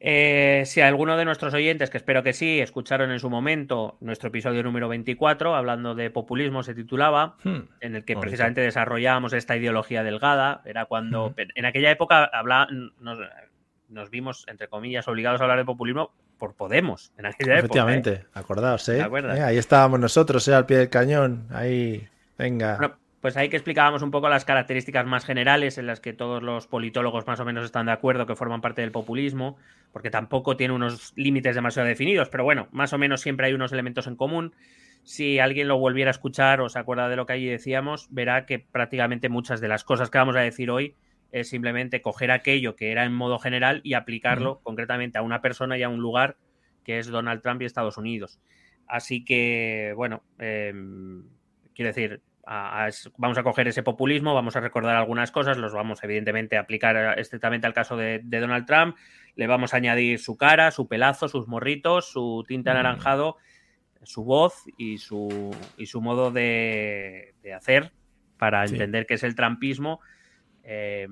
Eh, 0.00 0.64
si 0.66 0.80
alguno 0.80 1.16
de 1.16 1.24
nuestros 1.24 1.54
oyentes, 1.54 1.88
que 1.88 1.96
espero 1.96 2.22
que 2.22 2.32
sí, 2.32 2.60
escucharon 2.60 3.10
en 3.10 3.20
su 3.20 3.30
momento 3.30 3.96
nuestro 4.00 4.28
episodio 4.28 4.62
número 4.62 4.88
24, 4.88 5.54
hablando 5.54 5.94
de 5.94 6.10
populismo, 6.10 6.62
se 6.62 6.74
titulaba, 6.74 7.36
hmm, 7.42 7.58
en 7.80 7.96
el 7.96 8.04
que 8.04 8.16
precisamente 8.16 8.60
desarrollábamos 8.60 9.32
esta 9.32 9.56
ideología 9.56 10.02
delgada. 10.02 10.62
Era 10.64 10.84
cuando, 10.86 11.34
en 11.36 11.64
aquella 11.64 11.90
época, 11.90 12.30
nos, 13.88 14.10
vimos, 14.10 14.44
entre 14.48 14.68
comillas, 14.68 15.08
obligados 15.08 15.40
a 15.40 15.44
hablar 15.44 15.58
de 15.58 15.64
populismo 15.64 16.12
por 16.38 16.54
Podemos, 16.54 17.12
en 17.16 17.26
aquella 17.26 17.58
Efectivamente, 17.58 18.10
época. 18.10 18.40
Efectivamente, 18.40 18.40
acordaos, 18.40 18.88
¿eh? 18.88 19.38
¿eh? 19.38 19.42
Ahí 19.42 19.56
estábamos 19.56 20.00
nosotros, 20.00 20.46
¿eh? 20.48 20.54
Al 20.54 20.66
pie 20.66 20.78
del 20.78 20.90
cañón, 20.90 21.46
ahí, 21.50 22.06
venga 22.36 22.98
pues 23.24 23.38
ahí 23.38 23.48
que 23.48 23.56
explicábamos 23.56 24.02
un 24.02 24.10
poco 24.10 24.28
las 24.28 24.44
características 24.44 25.06
más 25.06 25.24
generales 25.24 25.78
en 25.78 25.86
las 25.86 25.98
que 25.98 26.12
todos 26.12 26.42
los 26.42 26.66
politólogos 26.66 27.26
más 27.26 27.40
o 27.40 27.46
menos 27.46 27.64
están 27.64 27.86
de 27.86 27.92
acuerdo 27.92 28.26
que 28.26 28.36
forman 28.36 28.60
parte 28.60 28.82
del 28.82 28.92
populismo, 28.92 29.56
porque 29.92 30.10
tampoco 30.10 30.58
tiene 30.58 30.74
unos 30.74 31.14
límites 31.16 31.54
demasiado 31.54 31.88
definidos, 31.88 32.28
pero 32.28 32.44
bueno, 32.44 32.68
más 32.70 32.92
o 32.92 32.98
menos 32.98 33.22
siempre 33.22 33.46
hay 33.46 33.54
unos 33.54 33.72
elementos 33.72 34.08
en 34.08 34.16
común. 34.16 34.52
Si 35.04 35.38
alguien 35.38 35.68
lo 35.68 35.78
volviera 35.78 36.10
a 36.10 36.12
escuchar 36.12 36.60
o 36.60 36.68
se 36.68 36.78
acuerda 36.78 37.08
de 37.08 37.16
lo 37.16 37.24
que 37.24 37.32
allí 37.32 37.46
decíamos, 37.46 38.08
verá 38.10 38.44
que 38.44 38.58
prácticamente 38.58 39.30
muchas 39.30 39.62
de 39.62 39.68
las 39.68 39.84
cosas 39.84 40.10
que 40.10 40.18
vamos 40.18 40.36
a 40.36 40.40
decir 40.40 40.70
hoy 40.70 40.94
es 41.32 41.48
simplemente 41.48 42.02
coger 42.02 42.30
aquello 42.30 42.76
que 42.76 42.92
era 42.92 43.06
en 43.06 43.14
modo 43.14 43.38
general 43.38 43.80
y 43.84 43.94
aplicarlo 43.94 44.60
concretamente 44.62 45.16
a 45.16 45.22
una 45.22 45.40
persona 45.40 45.78
y 45.78 45.82
a 45.82 45.88
un 45.88 46.02
lugar 46.02 46.36
que 46.84 46.98
es 46.98 47.06
Donald 47.06 47.40
Trump 47.40 47.62
y 47.62 47.64
Estados 47.64 47.96
Unidos. 47.96 48.38
Así 48.86 49.24
que, 49.24 49.94
bueno, 49.96 50.22
em, 50.38 51.24
quiero 51.74 51.88
decir, 51.88 52.20
vamos 52.46 53.38
a 53.38 53.42
coger 53.42 53.68
ese 53.68 53.82
populismo, 53.82 54.34
vamos 54.34 54.56
a 54.56 54.60
recordar 54.60 54.96
algunas 54.96 55.30
cosas, 55.30 55.56
los 55.56 55.72
vamos 55.72 56.02
evidentemente 56.02 56.56
a 56.56 56.60
aplicar 56.60 57.18
estrictamente 57.18 57.66
al 57.66 57.72
caso 57.72 57.96
de, 57.96 58.20
Donald 58.22 58.66
Trump, 58.66 58.96
le 59.36 59.46
vamos 59.46 59.74
a 59.74 59.78
añadir 59.78 60.18
su 60.18 60.36
cara, 60.36 60.70
su 60.70 60.86
pelazo, 60.86 61.28
sus 61.28 61.48
morritos, 61.48 62.10
su 62.10 62.44
tinta 62.46 62.72
mm. 62.72 62.76
anaranjado, 62.76 63.36
su 64.02 64.24
voz 64.24 64.64
y 64.76 64.98
su, 64.98 65.54
y 65.76 65.86
su 65.86 66.00
modo 66.02 66.30
de, 66.30 67.34
hacer 67.56 67.92
para 68.38 68.64
entender 68.64 69.06
qué 69.06 69.14
es 69.14 69.22
el 69.22 69.34
trampismo. 69.34 70.00
Eh, 70.62 71.08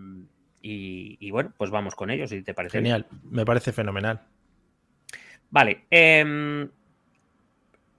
y, 0.65 1.31
bueno, 1.31 1.53
pues 1.57 1.71
vamos 1.71 1.95
con 1.95 2.11
ellos, 2.11 2.31
si 2.31 2.43
te 2.43 2.55
parece. 2.55 2.79
Genial, 2.79 3.07
me 3.25 3.45
parece 3.45 3.73
fenomenal. 3.73 4.21
Vale. 5.51 5.85
Em, 5.91 6.69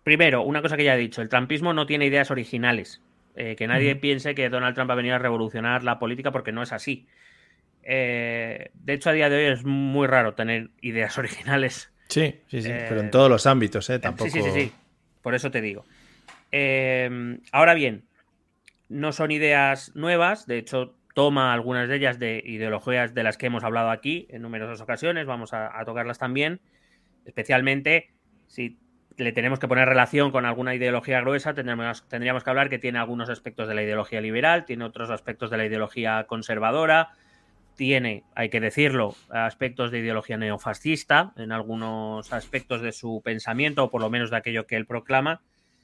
primero, 0.03 0.43
una 0.43 0.61
cosa 0.61 0.77
que 0.77 0.85
ya 0.85 0.95
he 0.95 0.99
dicho, 0.99 1.21
el 1.21 1.29
trampismo 1.29 1.73
no 1.73 1.85
tiene 1.85 2.05
ideas 2.05 2.31
originales. 2.31 3.01
Eh, 3.35 3.55
que 3.55 3.67
nadie 3.67 3.95
piense 3.95 4.35
que 4.35 4.49
Donald 4.49 4.75
Trump 4.75 4.89
va 4.89 4.93
a 4.93 4.97
venir 4.97 5.13
a 5.13 5.19
revolucionar 5.19 5.83
la 5.83 5.97
política 5.97 6.31
porque 6.31 6.51
no 6.51 6.61
es 6.61 6.71
así. 6.71 7.07
Eh, 7.81 8.69
de 8.73 8.93
hecho, 8.93 9.09
a 9.09 9.13
día 9.13 9.29
de 9.29 9.37
hoy 9.37 9.53
es 9.53 9.65
muy 9.65 10.07
raro 10.07 10.35
tener 10.35 10.69
ideas 10.81 11.17
originales. 11.17 11.91
Sí, 12.09 12.41
sí, 12.47 12.61
sí, 12.61 12.69
pero 12.69 13.01
en 13.01 13.09
todos 13.09 13.29
los 13.29 13.47
ámbitos, 13.47 13.89
¿eh? 13.89 13.99
Tampoco... 13.99 14.29
Sí, 14.29 14.41
sí, 14.41 14.51
sí, 14.51 14.61
sí. 14.61 14.71
Por 15.21 15.33
eso 15.35 15.49
te 15.49 15.61
digo. 15.61 15.85
ahora 17.51 17.73
bien, 17.73 18.03
no 18.89 19.11
son 19.13 19.31
ideas 19.31 19.95
nuevas, 19.95 20.45
de 20.45 20.57
hecho, 20.57 20.95
toma 21.15 21.53
algunas 21.53 21.89
de 21.89 21.95
ellas 21.95 22.19
de 22.19 22.43
ideologías 22.45 23.13
de 23.13 23.23
las 23.23 23.37
que 23.37 23.47
hemos 23.47 23.63
hablado 23.63 23.89
aquí 23.89 24.27
en 24.29 24.41
numerosas 24.41 24.81
ocasiones, 24.81 25.25
vamos 25.25 25.53
a, 25.53 25.79
a 25.79 25.85
tocarlas 25.85 26.19
también, 26.19 26.59
especialmente 27.25 28.11
si 28.47 28.77
le 29.17 29.31
tenemos 29.31 29.59
que 29.59 29.67
poner 29.67 29.87
relación 29.87 30.31
con 30.31 30.45
alguna 30.45 30.75
ideología 30.75 31.21
gruesa, 31.21 31.53
tendríamos, 31.53 32.07
tendríamos 32.07 32.43
que 32.43 32.49
hablar 32.49 32.69
que 32.69 32.79
tiene 32.79 32.99
algunos 32.99 33.29
aspectos 33.29 33.67
de 33.67 33.75
la 33.75 33.83
ideología 33.83 34.21
liberal, 34.21 34.65
tiene 34.65 34.85
otros 34.85 35.09
aspectos 35.09 35.51
de 35.51 35.57
la 35.57 35.65
ideología 35.65 36.25
conservadora, 36.27 37.11
tiene, 37.75 38.23
hay 38.35 38.49
que 38.49 38.59
decirlo, 38.59 39.15
aspectos 39.29 39.91
de 39.91 39.99
ideología 39.99 40.37
neofascista 40.37 41.33
en 41.37 41.51
algunos 41.51 42.31
aspectos 42.33 42.81
de 42.81 42.91
su 42.91 43.21
pensamiento, 43.23 43.85
o 43.85 43.91
por 43.91 44.01
lo 44.01 44.09
menos 44.09 44.29
de 44.29 44.37
aquello 44.37 44.67
que 44.67 44.75
él 44.75 44.85
proclama. 44.85 45.41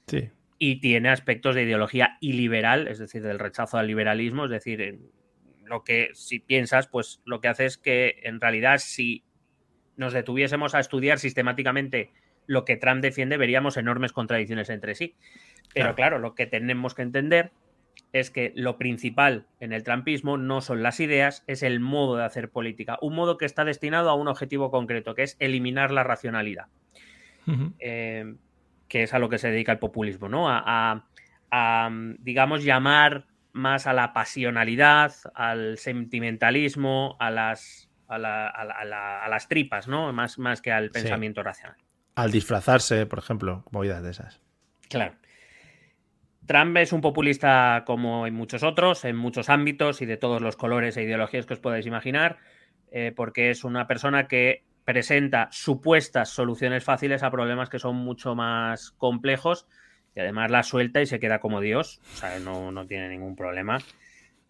Sí. 0.07 0.29
Y 0.57 0.81
tiene 0.81 1.09
aspectos 1.09 1.55
de 1.55 1.63
ideología 1.63 2.17
iliberal, 2.19 2.87
es 2.87 2.99
decir, 2.99 3.21
del 3.23 3.39
rechazo 3.39 3.77
al 3.77 3.87
liberalismo, 3.87 4.45
es 4.45 4.51
decir, 4.51 4.99
lo 5.63 5.83
que 5.83 6.09
si 6.13 6.39
piensas, 6.39 6.87
pues 6.87 7.21
lo 7.25 7.39
que 7.41 7.47
hace 7.47 7.65
es 7.65 7.77
que 7.77 8.19
en 8.23 8.41
realidad 8.41 8.79
si 8.79 9.23
nos 9.95 10.13
detuviésemos 10.13 10.75
a 10.75 10.79
estudiar 10.79 11.19
sistemáticamente 11.19 12.11
lo 12.49 12.65
que 12.65 12.77
Trump 12.77 13.03
defiende 13.03 13.38
veríamos 13.38 13.77
enormes 13.77 14.12
contradicciones 14.12 14.71
entre 14.71 14.95
sí. 14.95 15.15
Pero 15.71 15.93
claro. 15.93 16.17
lo 16.17 16.33
que 16.33 16.47
tenemos 16.47 16.95
que 16.95 17.03
entender 17.03 17.51
es 18.12 18.31
que 18.31 18.53
lo 18.55 18.79
principal 18.79 19.45
en 19.59 19.71
el 19.71 19.83
trumpismo 19.83 20.35
no 20.35 20.62
son 20.62 20.81
las 20.81 20.99
ideas, 20.99 21.43
es 21.45 21.62
el 21.62 21.79
modo 21.79 22.17
de 22.17 22.23
hacer 22.23 22.49
política. 22.49 22.97
Un 23.03 23.13
modo 23.13 23.38
que 23.38 23.45
está 23.45 23.65
destinado 23.65 24.09
a 24.09 24.15
un 24.15 24.27
objetivo 24.27 24.71
concreto, 24.71 25.13
que 25.13 25.21
es 25.21 25.38
eliminar 25.39 25.91
la 25.91 26.03
racionalidad. 26.03 26.65
Eh, 27.77 28.33
que 28.88 29.03
es 29.03 29.13
a 29.13 29.19
lo 29.19 29.29
que 29.29 29.38
se 29.38 29.51
dedica 29.51 29.71
el 29.71 29.79
populismo, 29.79 30.27
¿no? 30.27 30.47
A, 30.49 31.03
digamos, 32.19 32.63
llamar 32.63 33.27
más 33.53 33.85
a 33.85 33.93
la 33.93 34.12
pasionalidad, 34.12 35.13
al 35.35 35.77
sentimentalismo, 35.77 37.15
a 37.19 37.29
las, 37.29 37.91
a, 38.07 38.17
las 38.17 39.47
tripas, 39.47 39.88
¿no? 39.88 40.12
Más, 40.13 40.39
más 40.39 40.63
que 40.63 40.71
al 40.71 40.89
pensamiento 40.89 41.43
racional. 41.43 41.77
Al 42.19 42.32
disfrazarse, 42.32 43.05
por 43.05 43.19
ejemplo, 43.19 43.63
movidas 43.71 44.03
de 44.03 44.12
esas. 44.12 44.41
Claro. 44.89 45.15
Trump 46.45 46.75
es 46.75 46.91
un 46.91 46.99
populista 46.99 47.84
como 47.86 48.27
en 48.27 48.34
muchos 48.34 48.62
otros, 48.62 49.05
en 49.05 49.15
muchos 49.15 49.47
ámbitos 49.49 50.01
y 50.01 50.05
de 50.05 50.17
todos 50.17 50.41
los 50.41 50.58
colores 50.58 50.97
e 50.97 51.03
ideologías 51.03 51.45
que 51.45 51.53
os 51.53 51.62
podáis 51.62 51.86
imaginar, 51.86 52.38
eh, 52.91 53.13
porque 53.15 53.51
es 53.51 53.63
una 53.63 53.88
persona 53.88 54.27
que 54.27 54.65
presenta 54.84 55.47
supuestas 55.53 56.27
soluciones 56.27 56.84
fáciles 56.84 57.23
a 57.23 57.32
problemas 57.32 57.69
que 57.69 57.79
son 57.79 57.95
mucho 57.95 58.36
más 58.36 58.91
complejos 58.91 59.65
y 60.13 60.19
además 60.19 60.51
la 60.51 60.63
suelta 60.63 61.01
y 61.01 61.05
se 61.05 61.21
queda 61.21 61.39
como 61.39 61.62
Dios, 61.62 62.01
o 62.15 62.17
sea, 62.17 62.38
no, 62.39 62.86
tiene 62.86 63.08
ningún 63.08 63.38
problema. 63.38 63.77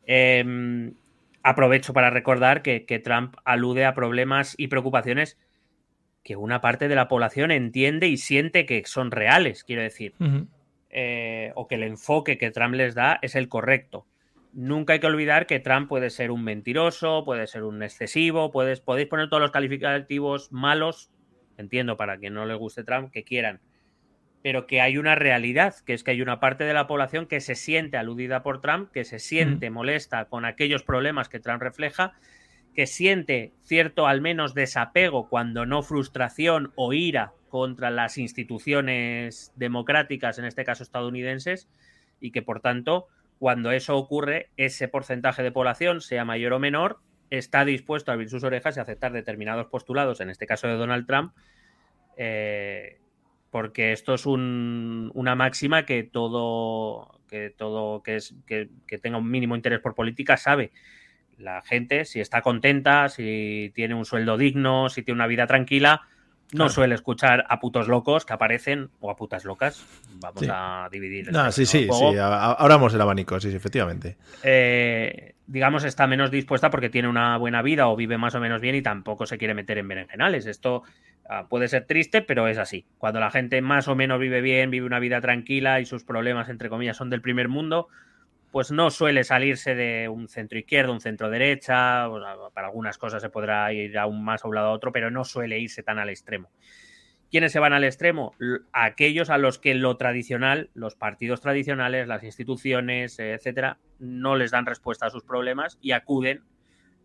Em, 0.08 0.96
aprovecho 1.44 1.94
para 1.94 2.10
recordar 2.10 2.64
que, 2.64 2.88
que 2.88 2.98
Trump 2.98 3.36
alude 3.46 3.86
a 3.86 3.94
problemas 3.94 4.56
y 4.58 4.70
preocupaciones 4.70 5.38
que 6.30 6.36
una 6.36 6.62
parte 6.62 6.88
de 6.88 6.94
la 6.94 7.08
población 7.08 7.50
entiende 7.50 8.08
y 8.08 8.18
siente 8.18 8.68
que 8.68 8.84
son 8.86 9.10
reales, 9.10 9.64
quiero 9.64 9.82
decir, 9.82 10.14
eh, 10.92 11.52
o 11.56 11.68
que 11.68 11.74
el 11.74 11.82
enfoque 11.82 12.38
que 12.38 12.52
Trump 12.52 12.76
les 12.76 12.94
da 12.94 13.18
es 13.24 13.34
el 13.34 13.50
correcto. 13.50 14.06
Nunca 14.54 14.94
hay 14.94 15.00
que 15.00 15.08
olvidar 15.08 15.48
que 15.48 15.60
Trump 15.60 15.90
puede 15.90 16.12
ser 16.12 16.30
un 16.30 16.44
mentiroso, 16.44 17.24
puede 17.26 17.48
ser 17.48 17.64
un 17.64 17.82
excesivo, 17.82 18.52
puedes, 18.52 18.80
podéis 18.80 19.08
poner 19.08 19.28
todos 19.28 19.42
los 19.42 19.50
calificativos 19.50 20.52
malos, 20.52 21.10
entiendo 21.58 21.98
para 21.98 22.20
quien 22.20 22.36
no 22.36 22.46
le 22.46 22.54
guste 22.54 22.84
Trump, 22.84 23.10
que 23.10 23.24
quieran, 23.24 23.60
pero 24.44 24.68
que 24.68 24.82
hay 24.82 25.00
una 25.00 25.16
realidad, 25.16 25.74
que 25.84 25.96
es 25.96 26.04
que 26.04 26.12
hay 26.12 26.22
una 26.22 26.40
parte 26.40 26.64
de 26.64 26.76
la 26.76 26.86
población 26.86 27.26
que 27.26 27.40
se 27.40 27.56
siente 27.56 27.98
aludida 27.98 28.44
por 28.44 28.62
Trump, 28.62 28.92
que 28.92 29.04
se 29.04 29.18
siente 29.18 29.72
molesta 29.72 30.26
con 30.26 30.46
aquellos 30.46 30.84
problemas 30.84 31.28
que 31.28 31.40
Trump 31.40 31.64
refleja 31.64 32.14
que 32.80 32.88
siente 32.88 33.52
cierto 33.66 34.08
al 34.08 34.22
menos 34.22 34.54
desapego, 34.54 35.28
cuando 35.28 35.66
no 35.66 35.84
frustración 35.84 36.72
o 36.76 36.94
ira 36.94 37.34
contra 37.50 37.90
las 37.90 38.18
instituciones 38.18 39.52
democráticas, 39.58 40.40
en 40.40 40.46
este 40.46 40.64
caso 40.64 40.84
estadounidenses, 40.84 41.68
y 42.22 42.32
que 42.32 42.42
por 42.42 42.62
tanto, 42.62 43.08
cuando 43.38 43.72
eso 43.72 43.98
ocurre, 43.98 44.48
ese 44.56 44.88
porcentaje 44.88 45.44
de 45.44 45.52
población, 45.52 46.00
sea 46.00 46.24
mayor 46.24 46.54
o 46.54 46.60
menor, 46.60 47.00
está 47.30 47.66
dispuesto 47.66 48.12
a 48.12 48.14
abrir 48.14 48.30
sus 48.30 48.46
orejas 48.46 48.78
y 48.78 48.80
aceptar 48.80 49.12
determinados 49.12 49.68
postulados, 49.68 50.22
en 50.22 50.30
este 50.30 50.48
caso 50.48 50.70
de 50.70 50.76
Donald 50.76 51.06
Trump, 51.06 51.34
eh, 52.16 53.02
porque 53.52 53.92
esto 53.92 54.14
es 54.14 54.26
una 54.26 55.36
máxima 55.36 55.86
que 55.86 56.04
todo 56.04 57.20
que 57.28 57.50
todo 57.50 58.04
que 58.04 58.16
es 58.16 58.36
que, 58.48 58.70
que 58.88 58.98
tenga 59.00 59.18
un 59.18 59.30
mínimo 59.30 59.58
interés 59.58 59.82
por 59.82 59.96
política 59.96 60.38
sabe 60.38 60.72
la 61.40 61.62
gente, 61.62 62.06
si 62.06 62.20
está 62.20 62.42
contenta, 62.42 63.10
si 63.10 63.72
tiene 63.74 63.96
un 63.96 64.06
sueldo 64.06 64.38
digno, 64.38 64.90
si 64.90 65.04
tiene 65.04 65.18
una 65.18 65.28
vida 65.28 65.48
tranquila, 65.48 66.02
no 66.54 66.70
suele 66.70 66.96
escuchar 66.96 67.46
a 67.48 67.60
putos 67.60 67.88
locos 67.88 68.26
que 68.26 68.34
aparecen 68.34 68.90
o 69.00 69.12
a 69.12 69.16
putas 69.16 69.46
locas. 69.46 69.86
Vamos 70.16 70.44
a 70.50 70.90
dividir. 70.92 71.32
No, 71.32 71.52
sí, 71.52 71.66
sí, 71.66 71.88
sí. 71.92 72.18
Abramos 72.18 72.94
el 72.94 73.02
abanico, 73.02 73.40
sí, 73.40 73.56
efectivamente. 73.56 74.18
Eh, 74.44 75.36
digamos, 75.46 75.84
está 75.84 76.08
menos 76.08 76.32
dispuesta 76.32 76.70
porque 76.70 76.90
tiene 76.90 77.08
una 77.08 77.38
buena 77.38 77.62
vida 77.62 77.88
o 77.88 77.96
vive 77.96 78.18
más 78.18 78.36
o 78.36 78.40
menos 78.40 78.62
bien 78.62 78.76
y 78.76 78.82
tampoco 78.82 79.26
se 79.26 79.38
quiere 79.38 79.54
meter 79.54 79.78
en 79.78 79.88
berenjenales. 79.88 80.48
Esto 80.48 80.84
ah, 81.30 81.46
puede 81.48 81.68
ser 81.68 81.86
triste, 81.86 82.22
pero 82.22 82.48
es 82.48 82.58
así. 82.58 82.86
Cuando 82.98 83.20
la 83.20 83.30
gente 83.30 83.62
más 83.62 83.88
o 83.88 83.96
menos 83.96 84.20
vive 84.20 84.42
bien, 84.42 84.72
vive 84.72 84.88
una 84.88 85.00
vida 85.00 85.22
tranquila 85.22 85.80
y 85.80 85.86
sus 85.86 86.04
problemas, 86.04 86.50
entre 86.50 86.70
comillas, 86.70 86.98
son 86.98 87.12
del 87.12 87.22
primer 87.22 87.48
mundo, 87.48 87.90
pues 88.52 88.72
no 88.72 88.90
suele 88.90 89.24
salirse 89.24 89.76
de 89.76 90.10
un 90.10 90.28
centro 90.28 90.58
izquierdo, 90.58 90.92
un 90.92 91.02
centro 91.02 91.30
derecha, 91.30 92.08
para 92.54 92.68
algunas 92.68 92.98
cosas 92.98 93.22
se 93.22 93.30
podrá 93.30 93.72
ir 93.74 93.98
aún 93.98 94.24
más 94.24 94.44
a 94.44 94.48
un 94.48 94.56
lado 94.56 94.68
a 94.68 94.72
otro, 94.72 94.92
pero 94.92 95.12
no 95.12 95.24
suele 95.24 95.60
irse 95.60 95.84
tan 95.84 96.00
al 96.00 96.10
extremo. 96.10 96.50
¿Quiénes 97.30 97.52
se 97.52 97.60
van 97.60 97.74
al 97.74 97.84
extremo? 97.84 98.34
Aquellos 98.74 99.30
a 99.30 99.38
los 99.38 99.60
que 99.60 99.76
lo 99.76 99.98
tradicional, 99.98 100.72
los 100.74 100.96
partidos 100.96 101.42
tradicionales, 101.42 102.08
las 102.08 102.24
instituciones, 102.24 103.20
etcétera, 103.20 103.78
no 104.00 104.36
les 104.36 104.50
dan 104.50 104.66
respuesta 104.66 105.06
a 105.06 105.10
sus 105.12 105.24
problemas 105.24 105.78
y 105.80 105.92
acuden, 105.92 106.42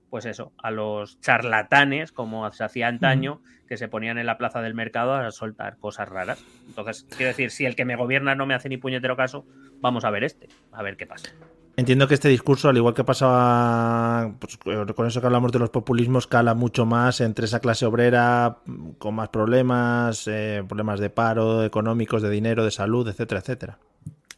pues 0.09 0.24
eso, 0.24 0.54
a 0.62 0.70
los 0.70 1.20
charlatanes, 1.20 2.11
como 2.11 2.50
se 2.52 2.64
hacía 2.64 2.88
antaño, 2.88 3.42
que 3.68 3.76
se 3.76 3.88
ponían 3.88 4.16
en 4.16 4.24
la 4.24 4.38
plaza 4.38 4.62
del 4.62 4.72
mercado 4.72 5.12
a 5.12 5.30
soltar 5.30 5.76
cosas 5.76 6.09
raras. 6.09 6.42
Entonces, 6.68 7.07
quiero 7.11 7.28
decir, 7.28 7.50
si 7.50 7.66
el 7.66 7.76
que 7.76 7.85
me 7.85 7.96
gobierna 7.96 8.35
no 8.35 8.46
me 8.46 8.54
hace 8.54 8.70
ni 8.70 8.78
puñetero 8.78 9.16
caso, 9.16 9.46
vamos 9.85 10.05
a 10.07 10.11
ver 10.11 10.25
este, 10.25 10.49
a 10.73 10.83
ver 10.83 10.97
qué 10.97 11.07
pasa. 11.07 11.31
Entiendo 11.77 12.09
que 12.09 12.14
este 12.14 12.29
discurso, 12.29 12.70
al 12.70 12.77
igual 12.77 12.94
que 12.94 13.05
pasaba 13.05 14.33
pues, 14.38 14.57
con 14.57 15.07
eso 15.07 15.20
que 15.20 15.27
hablamos 15.27 15.53
de 15.53 15.59
los 15.59 15.68
populismos, 15.68 16.27
cala 16.27 16.55
mucho 16.55 16.87
más 16.87 17.20
entre 17.20 17.44
esa 17.44 17.61
clase 17.61 17.85
obrera 17.85 18.59
con 18.99 19.14
más 19.14 19.29
problemas, 19.29 20.27
eh, 20.27 20.64
problemas 20.66 21.01
de 21.01 21.11
paro, 21.11 21.64
económicos, 21.64 22.23
de 22.23 22.31
dinero, 22.31 22.64
de 22.64 22.70
salud, 22.70 23.07
etcétera, 23.07 23.40
etcétera. 23.40 23.79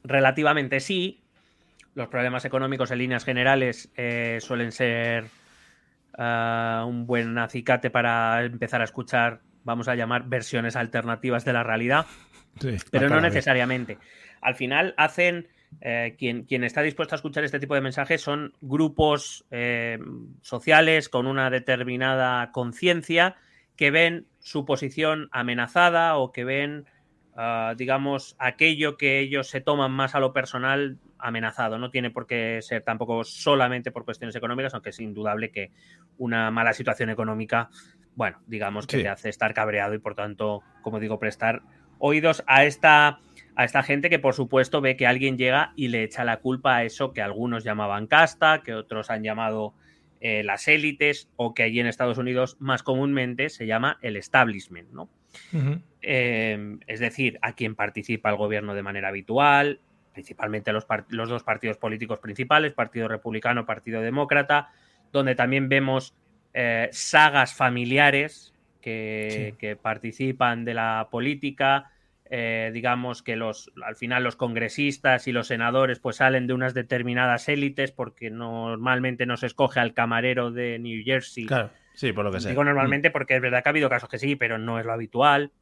Relativamente 0.03 0.81
sí. 0.81 1.23
Los 1.95 2.09
problemas 2.09 2.45
económicos 2.45 2.91
en 2.91 2.99
líneas 2.99 3.25
generales 3.25 3.91
eh, 3.97 4.39
suelen 4.41 4.73
ser 4.73 5.27
eh, 6.19 6.83
un 6.85 7.07
buen 7.07 7.39
acicate 7.39 7.91
para 7.91 8.43
empezar 8.45 8.81
a 8.81 8.85
escuchar, 8.85 9.43
vamos 9.63 9.87
a 9.87 9.95
llamar, 9.95 10.25
versiones 10.27 10.75
alternativas 10.75 11.45
de 11.45 11.53
la 11.53 11.63
realidad. 11.63 12.07
pero 12.91 13.09
no 13.09 13.21
necesariamente. 13.21 13.99
Al 14.40 14.55
final 14.55 14.94
hacen 14.96 15.49
eh, 15.81 16.14
quien, 16.18 16.44
quien, 16.44 16.64
está 16.64 16.83
dispuesto 16.83 17.14
a 17.14 17.16
escuchar 17.16 17.44
este 17.44 17.61
tipo 17.61 17.75
de 17.75 17.81
mensajes 17.81 18.20
son 18.20 18.55
grupos 18.61 19.44
eh, 19.51 19.99
sociales 20.40 21.09
con 21.09 21.27
una 21.27 21.51
determinada 21.51 22.51
conciencia 22.53 23.37
que 23.77 23.90
ven 23.90 24.27
su 24.38 24.64
posición 24.64 25.29
amenazada 25.33 26.16
o 26.16 26.33
que 26.33 26.44
ven, 26.44 26.87
ah, 27.37 27.75
digamos, 27.77 28.37
aquello 28.38 28.96
que 28.96 29.18
ellos 29.20 29.49
se 29.49 29.61
toman 29.61 29.92
más 29.92 30.14
a 30.14 30.20
lo 30.20 30.33
personal 30.33 30.99
amenazado. 31.18 31.79
No 31.79 31.90
tiene 31.90 32.11
por 32.11 32.27
qué 32.27 32.61
ser 32.62 32.83
tampoco 32.83 33.25
solamente 33.25 33.90
por 33.90 34.05
cuestiones 34.05 34.35
económicas, 34.35 34.72
aunque 34.72 34.90
es 34.90 35.01
indudable 35.01 35.51
que 35.51 35.72
una 36.16 36.51
mala 36.51 36.72
situación 36.72 37.11
económica, 37.11 37.68
bueno, 38.14 38.40
digamos 38.46 38.87
que 38.87 39.03
te 39.03 39.09
hace 39.09 39.29
estar 39.29 39.53
cabreado 39.53 39.94
y 39.94 39.99
por 39.99 40.14
tanto, 40.14 40.62
como 40.81 41.01
digo, 41.01 41.18
prestar 41.18 41.61
oídos 41.99 42.42
a 42.46 42.64
esta 42.64 43.20
a 43.57 43.64
esta 43.64 43.83
gente 43.83 44.11
que 44.11 44.19
por 44.19 44.35
supuesto 44.35 44.81
ve 44.83 44.97
que 44.97 45.07
alguien 45.07 45.38
llega 45.38 45.73
y 45.77 45.88
le 45.88 46.05
echa 46.05 46.25
la 46.25 46.37
culpa 46.38 46.77
a 46.77 46.85
eso 46.85 47.12
que 47.12 47.23
algunos 47.23 47.64
llamaban 47.64 48.07
casta, 48.07 48.62
que 48.62 48.75
otros 48.75 49.11
han 49.11 49.23
llamado 49.23 49.75
eh, 50.21 50.42
las 50.45 50.69
élites 50.69 51.31
o 51.37 51.55
que 51.55 51.62
allí 51.62 51.81
en 51.81 51.87
Estados 51.87 52.19
Unidos 52.19 52.57
más 52.61 52.83
comúnmente 52.83 53.49
se 53.49 53.66
llama 53.66 53.99
el 54.03 54.16
establishment, 54.16 54.90
¿no? 54.90 55.09
Em, 56.03 56.81
es 56.87 57.01
decir, 57.01 57.38
a 57.42 57.55
quien 57.55 57.75
participa 57.75 58.31
el 58.31 58.37
gobierno 58.37 58.75
de 58.75 58.83
manera 58.83 59.09
habitual, 59.09 59.81
principalmente 60.12 60.73
los, 60.73 60.87
los 61.09 61.29
dos 61.29 61.42
partidos 61.42 61.79
políticos 61.79 62.19
principales, 62.19 62.73
Partido 62.73 63.09
Republicano, 63.09 63.66
Partido 63.66 64.01
Demócrata, 64.01 64.71
donde 65.12 65.35
también 65.35 65.69
vemos 65.69 66.14
eh, 66.55 66.88
sagas 66.92 67.55
familiares 67.55 68.55
que, 68.81 69.55
que 69.59 69.77
participan 69.77 70.64
de 70.64 70.75
la 70.75 71.09
política, 71.11 71.90
eh, 72.31 72.71
digamos 72.73 73.23
que 73.23 73.37
los 73.37 73.73
al 73.85 73.97
final 73.97 74.25
los 74.25 74.37
congresistas 74.37 75.29
y 75.29 75.33
los 75.33 75.47
senadores 75.47 76.01
pues 76.01 76.17
salen 76.17 76.47
de 76.47 76.55
unas 76.55 76.75
determinadas 76.75 77.49
élites 77.49 77.93
porque 77.93 78.31
normalmente 78.31 79.27
no 79.27 79.37
se 79.37 79.47
escoge 79.47 79.81
al 79.81 79.95
camarero 79.95 80.51
de 80.51 80.79
New 80.79 81.03
Jersey. 81.05 81.47
Claro, 81.47 81.71
sí, 81.95 82.12
por 82.12 82.25
lo 82.25 82.33
que 82.33 82.41
sé. 82.41 82.51
Digo 82.51 82.65
normalmente 82.65 83.11
porque 83.11 83.37
es 83.37 83.43
verdad 83.43 83.62
que 83.62 83.69
ha 83.69 83.71
habido 83.71 83.89
casos 83.89 84.09
que 84.09 84.19
sí, 84.19 84.37
pero 84.37 84.59
no 84.59 84.79
es 84.79 84.87
lo 84.87 84.93
habitual. 84.93 85.53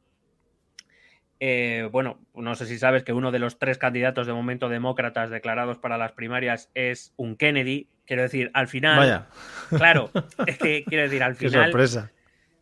Eh, 1.39 1.89
bueno, 1.91 2.19
no 2.33 2.55
sé 2.55 2.65
si 2.65 2.77
sabes 2.77 3.03
que 3.03 3.13
uno 3.13 3.31
de 3.31 3.39
los 3.39 3.59
tres 3.59 3.77
candidatos 3.77 4.25
de 4.25 4.33
momento 4.33 4.69
demócratas 4.69 5.29
declarados 5.29 5.77
para 5.77 5.97
las 5.97 6.13
primarias 6.13 6.71
es 6.73 7.13
un 7.17 7.35
Kennedy. 7.35 7.89
Quiero 8.05 8.21
decir, 8.21 8.51
al 8.53 8.67
final. 8.67 8.97
Vaya. 8.97 9.27
Claro, 9.69 10.11
es 10.47 10.57
que 10.59 10.83
quiero 10.87 11.03
decir, 11.03 11.23
al 11.23 11.35
final. 11.35 11.51
Qué 11.51 11.65
sorpresa. 11.65 12.11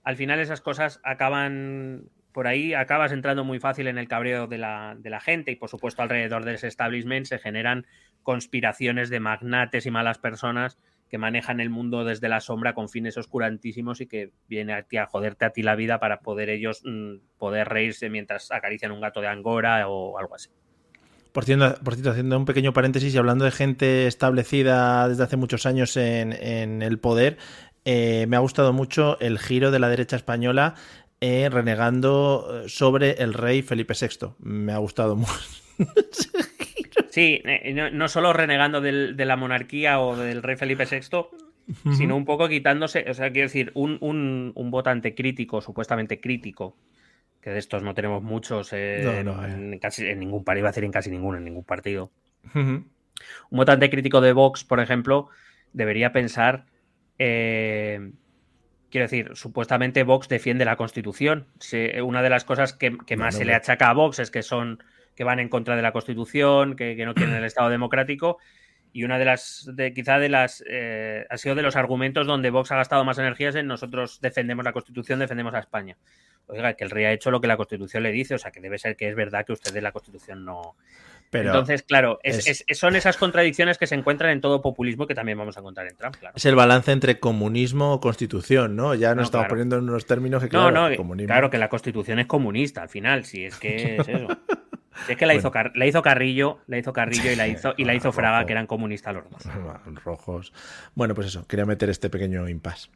Al 0.04 0.18
final 0.18 0.40
esas 0.40 0.60
cosas 0.60 1.00
acaban 1.04 2.10
por 2.34 2.48
ahí 2.48 2.74
acabas 2.74 3.12
entrando 3.12 3.44
muy 3.44 3.60
fácil 3.60 3.88
en 3.88 3.98
el 3.98 4.08
cabreo 4.08 4.48
de 4.48 4.58
la, 4.58 4.96
de 4.98 5.10
la, 5.10 5.22
gente 5.22 5.52
y 5.52 5.56
por 5.56 5.70
supuesto 5.70 6.02
alrededor 6.02 6.44
de 6.44 6.56
ese 6.56 6.68
establishment 6.68 7.28
se 7.28 7.40
generan 7.40 7.86
conspiraciones 8.24 9.10
de 9.10 9.20
magnates 9.20 9.86
y 9.86 9.92
malas 9.92 10.18
personas 10.18 10.78
que 11.10 11.20
manejan 11.20 11.60
el 11.60 11.70
mundo 11.70 12.04
desde 12.04 12.28
la 12.28 12.42
sombra 12.42 12.74
con 12.74 12.90
fines 12.90 13.18
oscurantísimos 13.18 14.02
y 14.02 14.08
que 14.08 14.32
viene 14.50 14.74
a 14.74 14.86
a 15.02 15.06
joderte 15.06 15.46
a 15.46 15.52
ti 15.52 15.62
la 15.62 15.76
vida 15.76 16.00
para 16.00 16.22
poder 16.22 16.50
ellos 16.50 16.82
mm, 16.84 17.18
poder 17.38 17.70
reírse 17.70 18.10
mientras 18.10 18.52
acarician 18.52 18.92
un 18.92 19.00
gato 19.00 19.22
de 19.22 19.28
Angora 19.28 19.88
o 19.88 20.18
algo 20.18 20.34
así. 20.34 20.50
Por 21.32 21.46
cierto, 21.46 21.76
por 21.84 21.96
cierto, 21.96 22.12
haciendo 22.12 22.38
un 22.38 22.46
pequeño 22.46 22.74
paréntesis 22.74 23.14
y 23.14 23.18
hablando 23.18 23.46
de 23.46 23.52
gente 23.52 24.08
establecida 24.08 25.08
desde 25.08 25.24
hace 25.24 25.38
muchos 25.38 25.66
años 25.66 25.98
en, 25.98 26.32
en 26.34 26.84
el 26.84 27.00
poder, 27.00 27.38
eh, 27.86 28.26
me 28.28 28.38
ha 28.38 28.40
gustado 28.40 28.72
mucho 28.72 29.20
el 29.20 29.40
giro 29.40 29.70
de 29.70 29.80
la 29.80 29.90
derecha 29.90 30.16
española 30.16 30.76
eh, 31.26 31.48
renegando 31.50 32.64
sobre 32.68 33.12
el 33.12 33.34
rey 33.34 33.62
Felipe 33.62 33.94
VI. 33.94 34.34
Me 34.40 34.74
ha 34.74 34.78
gustado 34.80 35.16
mucho. 35.16 35.32
sí, 37.12 37.42
eh, 37.46 37.74
no, 37.94 38.08
solo 38.10 38.34
renegando 38.34 38.82
de 38.82 39.26
la 39.26 39.38
monarquía 39.38 40.02
o 40.02 40.18
del 40.18 40.44
rey 40.44 40.58
Felipe 40.58 40.86
VI, 40.86 41.94
sino 41.96 42.18
un 42.18 42.26
poco 42.26 42.50
quitándose, 42.50 43.06
o 43.10 43.14
sea, 43.14 43.32
quiero 43.32 43.48
decir, 43.48 43.72
un, 43.74 44.52
votante 44.70 45.16
crítico, 45.16 45.62
supuestamente 45.62 46.20
crítico, 46.20 46.76
que 47.40 47.52
de 47.52 47.60
estos 47.60 47.84
no 47.84 47.94
tenemos 47.94 48.22
muchos 48.22 48.74
en, 48.74 49.80
casi, 49.80 50.06
en 50.06 50.20
ningún 50.20 50.44
partido, 50.44 50.64
iba 50.64 50.68
a 50.68 50.72
decir 50.72 50.84
en 50.84 50.92
casi 50.92 51.10
ninguno, 51.10 51.38
en 51.38 51.46
ningún 51.46 51.64
partido. 51.64 52.12
Un 52.54 52.92
votante 53.50 53.90
crítico 53.90 54.20
de 54.20 54.34
Vox, 54.34 54.66
por 54.66 54.82
ejemplo, 54.82 55.30
debería 55.72 56.12
pensar 56.12 56.66
eh, 57.18 58.12
Quiero 58.94 59.06
decir, 59.06 59.32
supuestamente 59.34 60.04
Vox 60.04 60.30
defiende 60.30 60.66
la 60.66 60.76
Constitución. 60.76 61.48
una 62.04 62.22
de 62.22 62.30
las 62.30 62.46
cosas 62.46 62.74
que, 62.74 62.92
más 63.18 63.36
se 63.36 63.44
le 63.44 63.56
achaca 63.56 63.90
a 63.90 63.94
Vox 63.94 64.20
es 64.20 64.30
que 64.30 64.44
son 64.44 64.84
que 65.16 65.24
van 65.24 65.40
en 65.40 65.50
contra 65.50 65.76
de 65.76 65.82
la 65.82 65.92
Constitución, 65.92 66.76
que, 66.76 66.96
no 67.04 67.16
quieren 67.16 67.34
el 67.34 67.44
Estado 67.44 67.70
democrático. 67.70 68.38
Y 68.92 69.04
una 69.04 69.18
de 69.18 69.26
las, 69.26 69.68
de, 69.74 69.96
quizá 69.96 70.20
de 70.20 70.30
las, 70.30 70.64
eh, 70.70 71.26
ha 71.28 71.38
sido 71.40 71.56
de 71.56 71.64
los 71.64 71.76
argumentos 71.76 72.28
donde 72.28 72.52
Vox 72.52 72.72
ha 72.72 72.76
gastado 72.76 73.04
más 73.04 73.18
energías 73.18 73.56
en 73.56 73.66
nosotros 73.66 74.22
defendemos 74.22 74.64
la 74.64 74.74
Constitución, 74.74 75.18
defendemos 75.18 75.56
a 75.56 75.60
España. 75.60 75.98
Oiga, 76.46 76.76
que 76.76 76.84
el 76.84 76.92
rey 76.92 77.06
ha 77.06 77.14
hecho 77.14 77.32
lo 77.32 77.42
que 77.42 77.48
la 77.48 77.58
Constitución 77.58 78.04
le 78.04 78.12
dice, 78.12 78.36
o 78.36 78.38
sea 78.38 78.52
que 78.52 78.62
debe 78.62 78.78
ser 78.78 78.96
que 78.96 79.10
es 79.10 79.16
verdad 79.16 79.44
que 79.44 79.54
usted 79.54 79.74
de 79.74 79.82
la 79.82 79.92
Constitución 79.92 80.46
no, 80.46 80.76
entonces, 81.34 81.84
claro, 81.84 82.20
son 82.74 82.96
esas 82.96 83.18
contradicciones 83.18 83.78
que 83.78 83.88
se 83.88 83.96
encuentran 83.96 84.32
en 84.32 84.42
todo 84.42 84.62
populismo 84.62 85.08
que 85.08 85.16
también 85.16 85.38
vamos 85.38 85.58
a 85.58 85.60
encontrar 85.60 85.88
en 85.88 85.96
Trump. 85.96 86.16
Es 86.36 86.46
el 86.46 86.56
balance 86.56 86.92
entre 86.92 87.20
comunismo 87.20 87.94
o 87.94 88.00
constitución, 88.00 88.76
¿no? 88.76 88.96
Ya 88.96 89.16
nos 89.16 89.26
estamos 89.26 89.48
poniendo 89.48 89.78
en 89.78 89.84
unos 89.84 90.06
términos 90.06 90.44
que, 90.44 90.50
claro, 90.50 90.72
no, 90.72 90.90
no, 90.90 91.26
claro 91.26 91.50
que 91.50 91.58
la 91.58 91.70
constitución 91.70 92.20
es 92.20 92.28
comunista 92.28 92.82
al 92.82 92.90
final, 92.90 93.26
si 93.26 93.46
es 93.46 93.58
que 93.58 93.98
es 93.98 94.08
eso. 94.08 94.28
es 95.10 95.18
que 95.18 95.26
la, 95.26 95.36
hizo 95.36 95.52
la 95.74 95.86
hizo 95.86 96.02
Carrillo, 96.02 96.60
la 96.68 96.78
hizo 96.78 96.94
Carrillo 96.94 97.32
y 97.32 97.36
la 97.36 97.48
hizo, 97.48 97.74
y 97.78 97.86
la 97.86 97.94
hizo 97.94 98.12
Fraga, 98.14 98.46
que 98.46 98.54
eran 98.54 98.68
comunistas 98.68 99.14
los 99.14 99.30
dos. 99.30 99.44
Rojos. 100.04 100.54
Bueno, 100.96 101.16
pues 101.16 101.28
eso, 101.28 101.48
quería 101.48 101.66
meter 101.66 101.90
este 101.90 102.10
pequeño 102.10 102.48
impasse. 102.48 102.90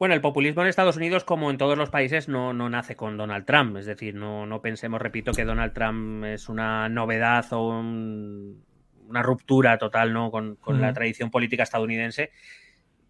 Bueno, 0.00 0.14
el 0.14 0.22
populismo 0.22 0.62
en 0.62 0.68
Estados 0.68 0.96
Unidos, 0.96 1.24
como 1.24 1.50
en 1.50 1.58
todos 1.58 1.76
los 1.76 1.90
países, 1.90 2.26
no, 2.26 2.54
no 2.54 2.70
nace 2.70 2.96
con 2.96 3.18
Donald 3.18 3.44
Trump. 3.44 3.76
Es 3.76 3.84
decir, 3.84 4.14
no, 4.14 4.46
no 4.46 4.62
pensemos, 4.62 4.98
repito, 4.98 5.32
que 5.32 5.44
Donald 5.44 5.74
Trump 5.74 6.24
es 6.24 6.48
una 6.48 6.88
novedad 6.88 7.44
o 7.50 7.78
una 7.78 9.22
ruptura 9.22 9.76
total 9.76 10.14
¿no? 10.14 10.30
con, 10.30 10.56
la 10.68 10.94
tradición 10.94 11.30
política 11.30 11.64
estadounidense. 11.64 12.30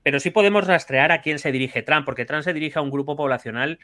Pero 0.03 0.19
sí 0.19 0.31
podemos 0.31 0.67
rastrear 0.67 1.13
a 1.13 1.21
quién 1.21 1.39
se 1.39 1.53
dirige 1.53 1.83
Trump, 1.83 2.05
porque 2.05 2.25
Trump 2.25 2.43
se 2.43 2.53
dirige 2.53 2.81
a 2.81 2.83
un 2.83 2.91
grupo 2.91 3.15
poblacional 3.15 3.79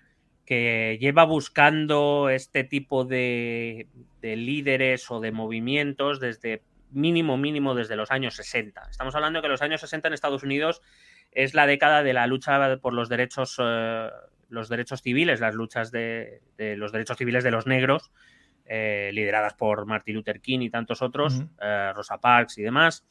que 0.45 0.99
lleva 1.01 1.23
buscando 1.23 2.29
este 2.29 2.65
tipo 2.65 3.05
de, 3.05 3.87
de 4.21 4.35
líderes 4.35 5.09
o 5.13 5.21
de 5.21 5.31
movimientos 5.31 6.19
desde 6.19 6.65
mínimo, 6.91 7.37
mínimo 7.37 7.77
desde 7.77 7.95
los 7.95 8.11
años 8.11 8.35
60. 8.35 8.89
Estamos 8.91 9.15
hablando 9.15 9.39
de 9.39 9.43
que 9.43 9.49
los 9.49 9.63
años 9.63 9.81
60 9.81 10.09
en 10.09 10.15
Estados 10.15 10.43
Unidos 10.43 10.83
es 11.33 11.55
la 11.55 11.67
década 11.67 12.03
de 12.03 12.13
la 12.13 12.27
lucha 12.27 12.79
por 12.79 12.93
los 12.93 13.09
derechos, 13.09 13.57
eh, 13.59 14.09
los 14.49 14.69
derechos 14.69 15.03
civiles, 15.03 15.41
las 15.41 15.55
luchas 15.55 15.91
de, 15.91 16.41
los 16.59 16.93
derechos 16.93 17.17
civiles 17.17 17.45
de 17.45 17.51
los 17.51 17.67
negros, 17.67 18.11
eh, 18.65 19.11
lideradas 19.13 19.55
por 19.55 19.87
Martin 19.87 20.17
Luther 20.17 20.41
King 20.41 20.61
y 20.61 20.71
tantos 20.71 21.03
otros, 21.03 21.43
eh, 21.61 21.93
Rosa 21.95 22.19
Parks 22.19 22.59
y 22.59 22.63
demás, 22.63 23.07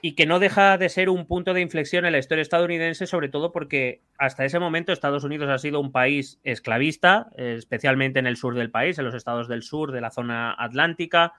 y 0.00 0.14
que 0.14 0.26
no 0.26 0.38
deja 0.38 0.78
de 0.78 0.88
ser 0.88 1.08
un 1.08 1.26
punto 1.26 1.54
de 1.54 1.60
inflexión 1.60 2.04
en 2.04 2.12
la 2.12 2.18
historia 2.18 2.42
estadounidense, 2.42 3.06
sobre 3.06 3.28
todo 3.28 3.52
porque 3.52 4.02
hasta 4.18 4.44
ese 4.44 4.58
momento 4.58 4.92
Estados 4.92 5.22
Unidos 5.22 5.48
ha 5.48 5.58
sido 5.58 5.80
un 5.80 5.92
país 5.92 6.40
esclavista, 6.42 7.30
especialmente 7.36 8.18
en 8.18 8.26
el 8.26 8.36
sur 8.36 8.54
del 8.54 8.70
país, 8.70 8.98
en 8.98 9.04
los 9.04 9.14
estados 9.14 9.48
del 9.48 9.62
sur 9.62 9.92
de 9.92 10.00
la 10.00 10.10
zona 10.10 10.56
atlántica, 10.58 11.34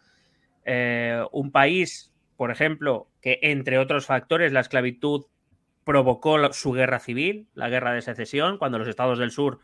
un 1.32 1.52
país 1.52 2.14
por 2.36 2.52
ejemplo, 2.52 3.08
que 3.22 3.40
entre 3.42 3.78
otros 3.78 4.06
factores 4.06 4.52
la 4.52 4.60
esclavitud 4.60 5.26
provocó 5.84 6.52
su 6.54 6.72
guerra 6.72 7.00
civil, 7.00 7.48
la 7.54 7.70
guerra 7.70 7.94
de 7.94 8.02
secesión, 8.02 8.58
cuando 8.58 8.80
los 8.80 8.88
estados 8.88 9.20
del 9.20 9.32
sur, 9.32 9.60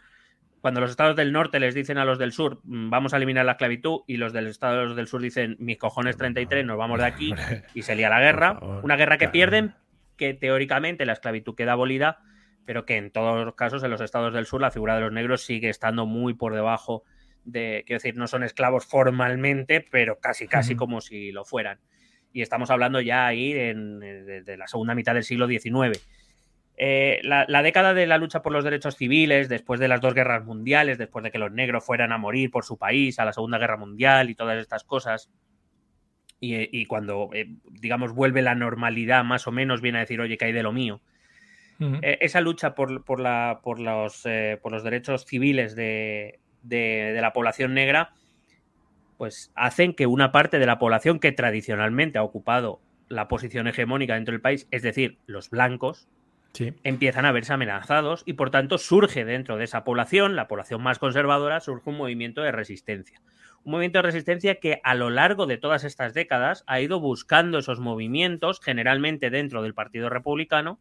cuando 0.61 0.81
los 0.81 0.91
estados 0.91 1.15
del 1.15 1.31
norte 1.31 1.59
les 1.59 1.73
dicen 1.73 1.97
a 1.97 2.05
los 2.05 2.19
del 2.19 2.31
sur, 2.31 2.59
mm, 2.63 2.89
vamos 2.89 3.13
a 3.13 3.17
eliminar 3.17 3.45
la 3.45 3.53
esclavitud, 3.53 4.01
y 4.07 4.17
los 4.17 4.33
del 4.33 4.47
estados 4.47 4.95
del 4.95 5.07
sur 5.07 5.21
dicen, 5.21 5.55
mis 5.59 5.77
cojones 5.77 6.17
33, 6.17 6.65
nos 6.65 6.77
vamos 6.77 6.99
de 6.99 7.05
aquí, 7.05 7.33
y 7.73 7.83
se 7.83 7.95
lía 7.95 8.09
la 8.09 8.19
guerra. 8.19 8.59
Una 8.83 8.95
guerra 8.95 9.17
que 9.17 9.29
pierden, 9.29 9.75
que 10.17 10.33
teóricamente 10.33 11.05
la 11.05 11.13
esclavitud 11.13 11.55
queda 11.55 11.73
abolida, 11.73 12.19
pero 12.65 12.85
que 12.85 12.97
en 12.97 13.11
todos 13.11 13.45
los 13.45 13.55
casos 13.55 13.83
en 13.83 13.89
los 13.89 14.01
estados 14.01 14.33
del 14.33 14.45
sur 14.45 14.61
la 14.61 14.69
figura 14.69 14.95
de 14.95 15.01
los 15.01 15.11
negros 15.11 15.41
sigue 15.43 15.69
estando 15.69 16.05
muy 16.05 16.33
por 16.33 16.53
debajo 16.53 17.03
de, 17.43 17.83
quiero 17.85 17.97
decir, 17.97 18.15
no 18.15 18.27
son 18.27 18.43
esclavos 18.43 18.85
formalmente, 18.85 19.85
pero 19.89 20.19
casi, 20.19 20.47
casi 20.47 20.75
como 20.75 21.01
si 21.01 21.31
lo 21.31 21.45
fueran. 21.45 21.79
Y 22.31 22.41
estamos 22.41 22.69
hablando 22.69 23.01
ya 23.01 23.27
ahí 23.27 23.53
en, 23.53 23.99
de, 23.99 24.57
la 24.57 24.67
segunda 24.67 24.95
mitad 24.95 25.13
del 25.13 25.23
siglo 25.23 25.47
XIX. 25.47 25.99
Eh, 26.77 27.19
la, 27.23 27.45
década 27.61 27.93
de 27.93 28.07
la 28.07 28.17
lucha 28.17 28.41
por 28.41 28.53
los 28.53 28.63
derechos 28.63 28.95
civiles, 28.95 29.49
después 29.49 29.79
de 29.79 29.87
las 29.87 29.99
dos 29.99 30.13
guerras 30.13 30.45
mundiales, 30.45 30.97
después 30.97 31.23
de 31.23 31.31
que 31.31 31.39
los 31.39 31.51
negros 31.51 31.85
fueran 31.85 32.11
a 32.11 32.17
morir 32.17 32.51
por 32.51 32.63
su 32.63 32.77
país, 32.77 33.19
a 33.19 33.25
la 33.25 33.33
Segunda 33.33 33.57
Guerra 33.57 33.77
Mundial 33.77 34.29
y 34.29 34.35
todas 34.35 34.57
estas 34.59 34.83
cosas, 34.83 35.29
y, 36.41 36.85
cuando, 36.85 37.29
eh, 37.33 37.49
digamos, 37.69 38.13
vuelve 38.13 38.41
la 38.41 38.55
normalidad, 38.55 39.25
más 39.25 39.45
o 39.47 39.51
menos, 39.51 39.81
viene 39.81 39.97
a 39.97 40.01
decir, 40.01 40.21
oye, 40.21 40.37
que 40.37 40.45
hay 40.45 40.53
de 40.53 40.63
lo 40.63 40.71
mío, 40.71 41.01
eh, 42.01 42.17
esa 42.21 42.41
lucha 42.41 42.75
por, 42.75 43.19
la, 43.19 43.61
por, 43.63 43.79
los, 43.79 44.25
eh, 44.25 44.59
por, 44.61 44.71
los, 44.71 44.83
derechos 44.83 45.25
civiles 45.25 45.75
de, 45.75 46.39
la 46.69 47.33
población 47.33 47.73
negra, 47.73 48.13
pues 49.19 49.51
hacen 49.53 49.93
que 49.93 50.07
una 50.07 50.31
parte 50.31 50.59
de 50.59 50.65
la 50.65 50.79
población 50.79 51.19
que 51.19 51.33
tradicionalmente 51.33 52.17
ha 52.17 52.23
ocupado 52.23 52.79
la 53.09 53.27
posición 53.27 53.67
hegemónica 53.67 54.13
dentro 54.15 54.31
del 54.31 54.39
país, 54.39 54.65
es 54.71 54.81
decir, 54.81 55.17
los 55.25 55.49
blancos, 55.49 56.07
empiezan 56.85 57.25
a 57.25 57.33
verse 57.33 57.51
amenazados 57.51 58.23
y 58.25 58.33
por 58.33 58.49
tanto 58.49 58.77
surge 58.77 59.25
dentro 59.25 59.57
de 59.57 59.65
esa 59.65 59.83
población, 59.83 60.37
la 60.37 60.47
población 60.47 60.81
más 60.81 60.99
conservadora, 60.99 61.59
surge 61.59 61.89
un 61.89 61.97
movimiento 61.97 62.41
de 62.43 62.53
resistencia. 62.53 63.21
Un 63.65 63.73
movimiento 63.73 63.99
de 63.99 64.03
resistencia 64.03 64.55
que 64.55 64.79
a 64.85 64.95
lo 64.95 65.09
largo 65.09 65.47
de 65.47 65.57
todas 65.57 65.83
estas 65.83 66.13
décadas 66.13 66.63
ha 66.65 66.79
ido 66.79 67.01
buscando 67.01 67.59
esos 67.59 67.81
movimientos, 67.81 68.61
generalmente 68.63 69.29
dentro 69.29 69.61
del 69.63 69.73
Partido 69.73 70.09
Republicano, 70.09 70.79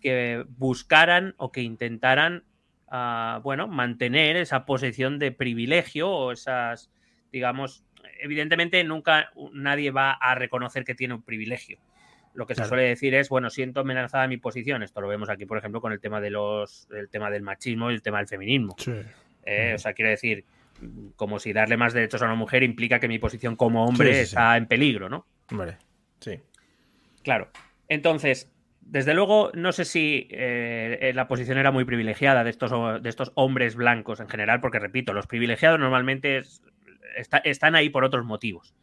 que 0.00 0.46
buscaran 0.56 1.34
o 1.36 1.52
que 1.52 1.60
intentaran, 1.60 2.44
ah, 2.88 3.40
bueno, 3.44 3.68
mantener 3.68 4.36
esa 4.36 4.64
posición 4.64 5.18
de 5.18 5.32
privilegio 5.32 6.10
o 6.10 6.32
esas, 6.32 6.90
digamos, 7.32 7.84
evidentemente 8.20 8.82
nunca 8.84 9.30
nadie 9.52 9.90
va 9.90 10.12
a 10.12 10.34
reconocer 10.34 10.84
que 10.84 10.94
tiene 10.94 11.14
un 11.14 11.22
privilegio. 11.22 11.78
Lo 12.34 12.46
que 12.46 12.54
se 12.54 12.64
suele 12.64 12.84
decir 12.84 13.14
es, 13.14 13.28
bueno, 13.28 13.50
siento 13.50 13.80
amenazada 13.80 14.26
mi 14.26 14.38
posición. 14.38 14.82
Esto 14.82 15.00
lo 15.02 15.08
vemos 15.08 15.28
aquí, 15.28 15.44
por 15.44 15.58
ejemplo, 15.58 15.80
con 15.80 15.92
el 15.92 16.00
tema 16.00 16.20
de 16.20 16.30
los, 16.30 16.88
el 16.90 17.10
tema 17.10 17.30
del 17.30 17.42
machismo 17.42 17.90
y 17.90 17.94
el 17.94 18.02
tema 18.02 18.18
del 18.18 18.28
feminismo. 18.28 18.74
Eh, 19.44 19.72
o 19.74 19.78
sea, 19.78 19.92
quiero 19.92 20.10
decir, 20.10 20.44
como 21.16 21.38
si 21.38 21.52
darle 21.52 21.76
más 21.76 21.92
derechos 21.92 22.22
a 22.22 22.24
una 22.24 22.34
mujer 22.34 22.62
implica 22.62 23.00
que 23.00 23.08
mi 23.08 23.18
posición 23.18 23.56
como 23.56 23.84
hombre 23.84 24.22
está 24.22 24.56
en 24.56 24.66
peligro, 24.66 25.10
¿no? 25.10 25.26
Vale, 25.50 25.76
sí. 26.20 26.40
Claro. 27.22 27.50
Entonces, 27.88 28.50
desde 28.80 29.14
luego, 29.14 29.50
no 29.54 29.72
sé 29.72 29.84
si 29.84 30.28
eh, 30.30 30.98
eh, 31.00 31.12
la 31.14 31.28
posición 31.28 31.58
era 31.58 31.70
muy 31.70 31.84
privilegiada 31.84 32.44
de 32.44 32.50
estos, 32.50 33.02
de 33.02 33.08
estos 33.08 33.32
hombres 33.34 33.76
blancos 33.76 34.20
en 34.20 34.28
general, 34.28 34.60
porque 34.60 34.78
repito, 34.78 35.12
los 35.12 35.26
privilegiados 35.26 35.78
normalmente 35.78 36.42
están 37.44 37.74
ahí 37.74 37.88
por 37.88 38.04
otros 38.04 38.24
motivos. 38.24 38.74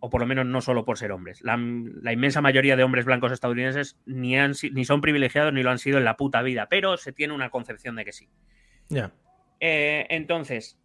O 0.00 0.10
por 0.10 0.20
lo 0.20 0.26
menos 0.26 0.46
no 0.46 0.60
solo 0.60 0.84
por 0.84 0.98
ser 0.98 1.12
hombres. 1.12 1.42
La, 1.42 1.54
inmensa 1.54 2.40
mayoría 2.40 2.76
de 2.76 2.82
hombres 2.82 3.04
blancos 3.04 3.32
estadounidenses 3.32 3.98
ni, 4.06 4.36
han, 4.38 4.54
ni 4.72 4.84
son 4.84 5.00
privilegiados 5.00 5.52
ni 5.52 5.62
lo 5.62 5.70
han 5.70 5.78
sido 5.78 5.98
en 5.98 6.04
la 6.04 6.16
puta 6.16 6.42
vida, 6.42 6.68
pero 6.68 6.96
se 6.96 7.12
tiene 7.12 7.34
una 7.34 7.50
concepción 7.50 7.96
de 7.96 8.04
que 8.04 8.12
sí. 8.12 8.28
Eh, 9.60 10.06
entonces, 10.08 10.78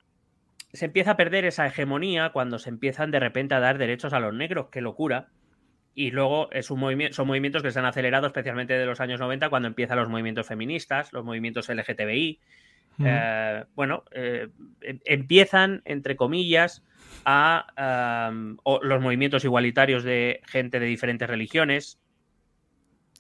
se 0.74 0.86
empieza 0.86 1.12
a 1.12 1.18
perder 1.18 1.46
esa 1.46 1.66
hegemonía 1.66 2.32
cuando 2.32 2.60
se 2.60 2.70
empiezan 2.70 3.10
de 3.10 3.20
repente 3.20 3.56
a 3.56 3.60
dar 3.60 3.78
derechos 3.78 4.14
a 4.14 4.20
los 4.20 4.34
negros. 4.34 4.68
Qué 4.72 4.82
locura 4.82 5.30
y 5.96 6.12
luego 6.12 6.52
es 6.52 6.70
un 6.70 6.82
son 7.12 7.28
movimientos 7.28 7.64
que 7.64 7.72
se 7.72 7.80
han 7.80 7.86
acelerado 7.86 8.28
especialmente 8.28 8.74
de 8.74 8.86
los 8.86 9.00
años 9.00 9.20
90 9.22 9.50
cuando 9.50 9.70
empiezan 9.70 9.98
los 9.98 10.10
movimientos 10.10 10.46
feministas, 10.46 11.14
los 11.14 11.24
movimientos 11.24 11.70
LGTBI. 11.70 12.42
Eh, 13.04 13.64
bueno, 13.76 14.04
eh, 14.12 14.48
em, 14.82 15.00
empiezan, 15.06 15.82
entre 15.86 16.16
comillas, 16.16 16.84
a 17.26 18.32
los 18.84 19.02
movimientos 19.02 19.44
igualitarios 19.44 20.04
de 20.04 20.42
gente 20.46 20.80
de 20.80 20.86
diferentes 20.86 21.28
religiones. 21.28 22.00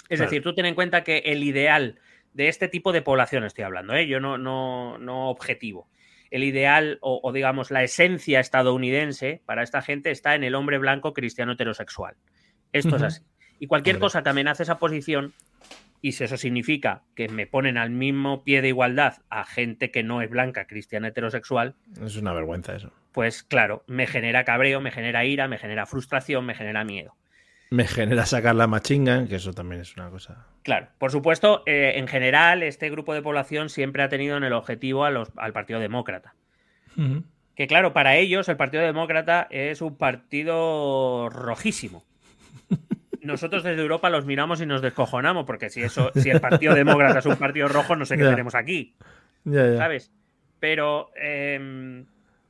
Es 0.09 0.19
decir, 0.19 0.43
tú 0.43 0.53
ten 0.53 0.65
en 0.65 0.75
cuenta 0.75 1.03
que 1.03 1.17
el 1.25 1.43
ideal 1.43 1.99
de 2.33 2.49
este 2.49 2.67
tipo 2.67 2.91
de 2.91 3.01
población 3.01 3.43
estoy 3.43 3.63
hablando, 3.63 3.95
¿eh? 3.95 4.07
yo 4.07 4.19
no, 4.19 4.37
no, 4.37 4.97
no 4.97 5.29
objetivo. 5.29 5.89
El 6.29 6.43
ideal 6.43 6.99
o, 7.01 7.19
o, 7.23 7.31
digamos 7.31 7.71
la 7.71 7.83
esencia 7.83 8.39
estadounidense 8.39 9.41
para 9.45 9.63
esta 9.63 9.81
gente 9.81 10.11
está 10.11 10.35
en 10.35 10.43
el 10.43 10.53
hombre 10.53 10.77
blanco 10.77 11.13
cristiano 11.13 11.53
heterosexual. 11.53 12.15
Esto 12.73 12.97
es 12.97 13.01
así. 13.01 13.21
Y 13.57 13.67
cualquier 13.67 13.99
cosa 13.99 14.21
que 14.21 14.29
amenace 14.29 14.63
esa 14.63 14.79
posición, 14.79 15.33
y 16.05 16.11
si 16.11 16.23
eso 16.23 16.37
significa 16.37 17.01
que 17.15 17.29
me 17.29 17.47
ponen 17.47 17.79
al 17.79 17.89
mismo 17.89 18.43
pie 18.43 18.61
de 18.61 18.67
igualdad 18.67 19.23
a 19.31 19.43
gente 19.43 19.89
que 19.89 20.03
no 20.03 20.21
es 20.21 20.29
blanca, 20.29 20.67
cristiana, 20.67 21.07
heterosexual. 21.07 21.73
Es 21.99 22.15
una 22.15 22.31
vergüenza 22.31 22.75
eso. 22.75 22.91
Pues 23.11 23.41
claro, 23.41 23.83
me 23.87 24.05
genera 24.05 24.45
cabreo, 24.45 24.81
me 24.81 24.91
genera 24.91 25.25
ira, 25.25 25.47
me 25.47 25.57
genera 25.57 25.87
frustración, 25.87 26.45
me 26.45 26.53
genera 26.53 26.83
miedo. 26.83 27.15
Me 27.71 27.87
genera 27.87 28.27
sacar 28.27 28.53
la 28.53 28.67
machinga, 28.67 29.27
que 29.27 29.37
eso 29.37 29.51
también 29.53 29.81
es 29.81 29.97
una 29.97 30.11
cosa. 30.11 30.45
Claro, 30.61 30.89
por 30.99 31.09
supuesto, 31.09 31.63
eh, 31.65 31.93
en 31.95 32.07
general, 32.07 32.61
este 32.61 32.91
grupo 32.91 33.15
de 33.15 33.23
población 33.23 33.69
siempre 33.69 34.03
ha 34.03 34.07
tenido 34.07 34.37
en 34.37 34.43
el 34.43 34.53
objetivo 34.53 35.05
al 35.05 35.53
Partido 35.53 35.79
Demócrata. 35.79 36.35
Que 37.55 37.65
claro, 37.65 37.93
para 37.93 38.15
ellos 38.15 38.47
el 38.47 38.57
Partido 38.57 38.83
Demócrata 38.83 39.47
es 39.49 39.81
un 39.81 39.97
partido 39.97 41.29
rojísimo 41.29 42.05
nosotros 43.25 43.63
desde 43.63 43.81
Europa 43.81 44.09
los 44.09 44.25
miramos 44.25 44.61
y 44.61 44.65
nos 44.65 44.81
descojonamos, 44.81 45.45
porque 45.45 45.69
si 45.69 45.81
eso, 45.81 46.11
si 46.15 46.29
el 46.29 46.39
Partido 46.39 46.73
Demócrata 46.73 47.19
es 47.19 47.25
un 47.25 47.37
partido 47.37 47.67
rojo, 47.67 47.95
no 47.95 48.05
sé 48.05 48.17
qué 48.17 48.23
tenemos 48.23 48.55
aquí. 48.55 48.95
¿Sabes? 49.43 50.11
Pero, 50.59 51.11
em, 51.15 52.05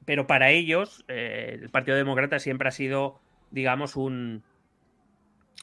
pero 0.06 0.28
para 0.28 0.52
ellos, 0.52 1.04
eh, 1.08 1.60
el 1.62 1.70
Partido 1.70 1.98
Demócrata 1.98 2.40
siempre 2.40 2.68
ha 2.68 2.72
sido, 2.72 3.20
digamos, 3.52 3.96
un. 3.96 4.44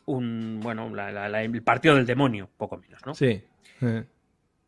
un 0.07 0.61
bueno, 0.61 0.91
el 0.97 1.63
partido 1.63 1.95
del 1.95 2.07
demonio, 2.07 2.51
poco 2.57 2.77
menos, 2.77 3.05
¿no? 3.07 3.15
Sí. 3.15 3.43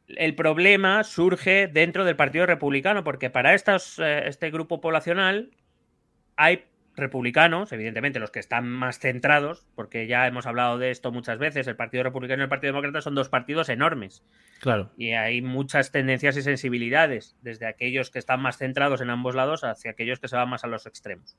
El 0.07 0.35
problema 0.35 1.03
surge 1.05 1.67
dentro 1.67 2.05
del 2.05 2.17
Partido 2.17 2.47
Republicano, 2.47 3.05
porque 3.05 3.31
para 3.31 3.55
eh, 3.55 4.23
este 4.27 4.51
grupo 4.51 4.81
poblacional 4.81 5.51
hay 6.37 6.65
republicanos, 6.97 7.73
evidentemente 7.73 8.21
los 8.21 8.31
que 8.31 8.39
están 8.39 8.69
más 8.69 8.99
centrados, 8.99 9.67
porque 9.75 10.07
ya 10.07 10.27
hemos 10.27 10.47
hablado 10.47 10.79
de 10.79 10.91
esto 10.91 11.13
muchas 11.13 11.39
veces, 11.39 11.67
el 11.67 11.77
Partido 11.77 12.03
Republicano 12.03 12.43
y 12.43 12.45
el 12.45 12.49
Partido 12.49 12.73
Demócrata 12.73 13.01
son 13.01 13.15
dos 13.15 13.29
partidos 13.29 13.69
enormes. 13.69 14.25
Claro. 14.61 14.91
Y 14.97 15.13
hay 15.13 15.43
muchas 15.43 15.91
tendencias 15.91 16.37
y 16.37 16.43
sensibilidades, 16.43 17.37
desde 17.43 17.67
aquellos 17.67 18.11
que 18.11 18.19
están 18.19 18.41
más 18.41 18.59
centrados 18.59 19.01
en 19.01 19.11
ambos 19.11 19.35
lados 19.35 19.65
hacia 19.65 19.91
aquellos 19.91 20.21
que 20.21 20.29
se 20.29 20.37
van 20.37 20.49
más 20.49 20.65
a 20.65 20.69
los 20.69 20.87
extremos. 20.87 21.37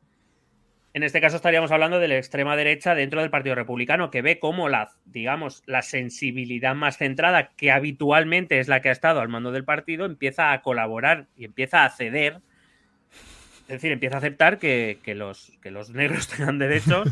En 0.95 1.03
este 1.03 1.19
caso 1.19 1.35
estaríamos 1.35 1.71
hablando 1.71 1.99
de 1.99 2.07
la 2.07 2.15
extrema 2.15 2.55
derecha 2.55 2.95
dentro 2.95 3.19
del 3.19 3.29
Partido 3.29 3.53
Republicano, 3.53 4.11
que 4.11 4.21
ve 4.21 4.39
cómo 4.39 4.69
la, 4.69 4.91
digamos, 5.03 5.61
la 5.65 5.81
sensibilidad 5.81 6.73
más 6.73 6.97
centrada, 6.97 7.49
que 7.57 7.69
habitualmente 7.69 8.59
es 8.59 8.69
la 8.69 8.81
que 8.81 8.87
ha 8.87 8.93
estado 8.93 9.19
al 9.19 9.27
mando 9.27 9.51
del 9.51 9.65
partido, 9.65 10.05
empieza 10.05 10.53
a 10.53 10.61
colaborar 10.61 11.27
y 11.35 11.43
empieza 11.43 11.83
a 11.83 11.89
ceder 11.89 12.39
es 13.67 13.73
decir, 13.73 13.91
empieza 13.91 14.15
a 14.15 14.19
aceptar 14.19 14.59
que, 14.59 14.99
los, 15.15 15.51
que 15.61 15.71
los 15.71 15.89
negros 15.89 16.27
tengan 16.35 16.59
derechos, 16.59 17.07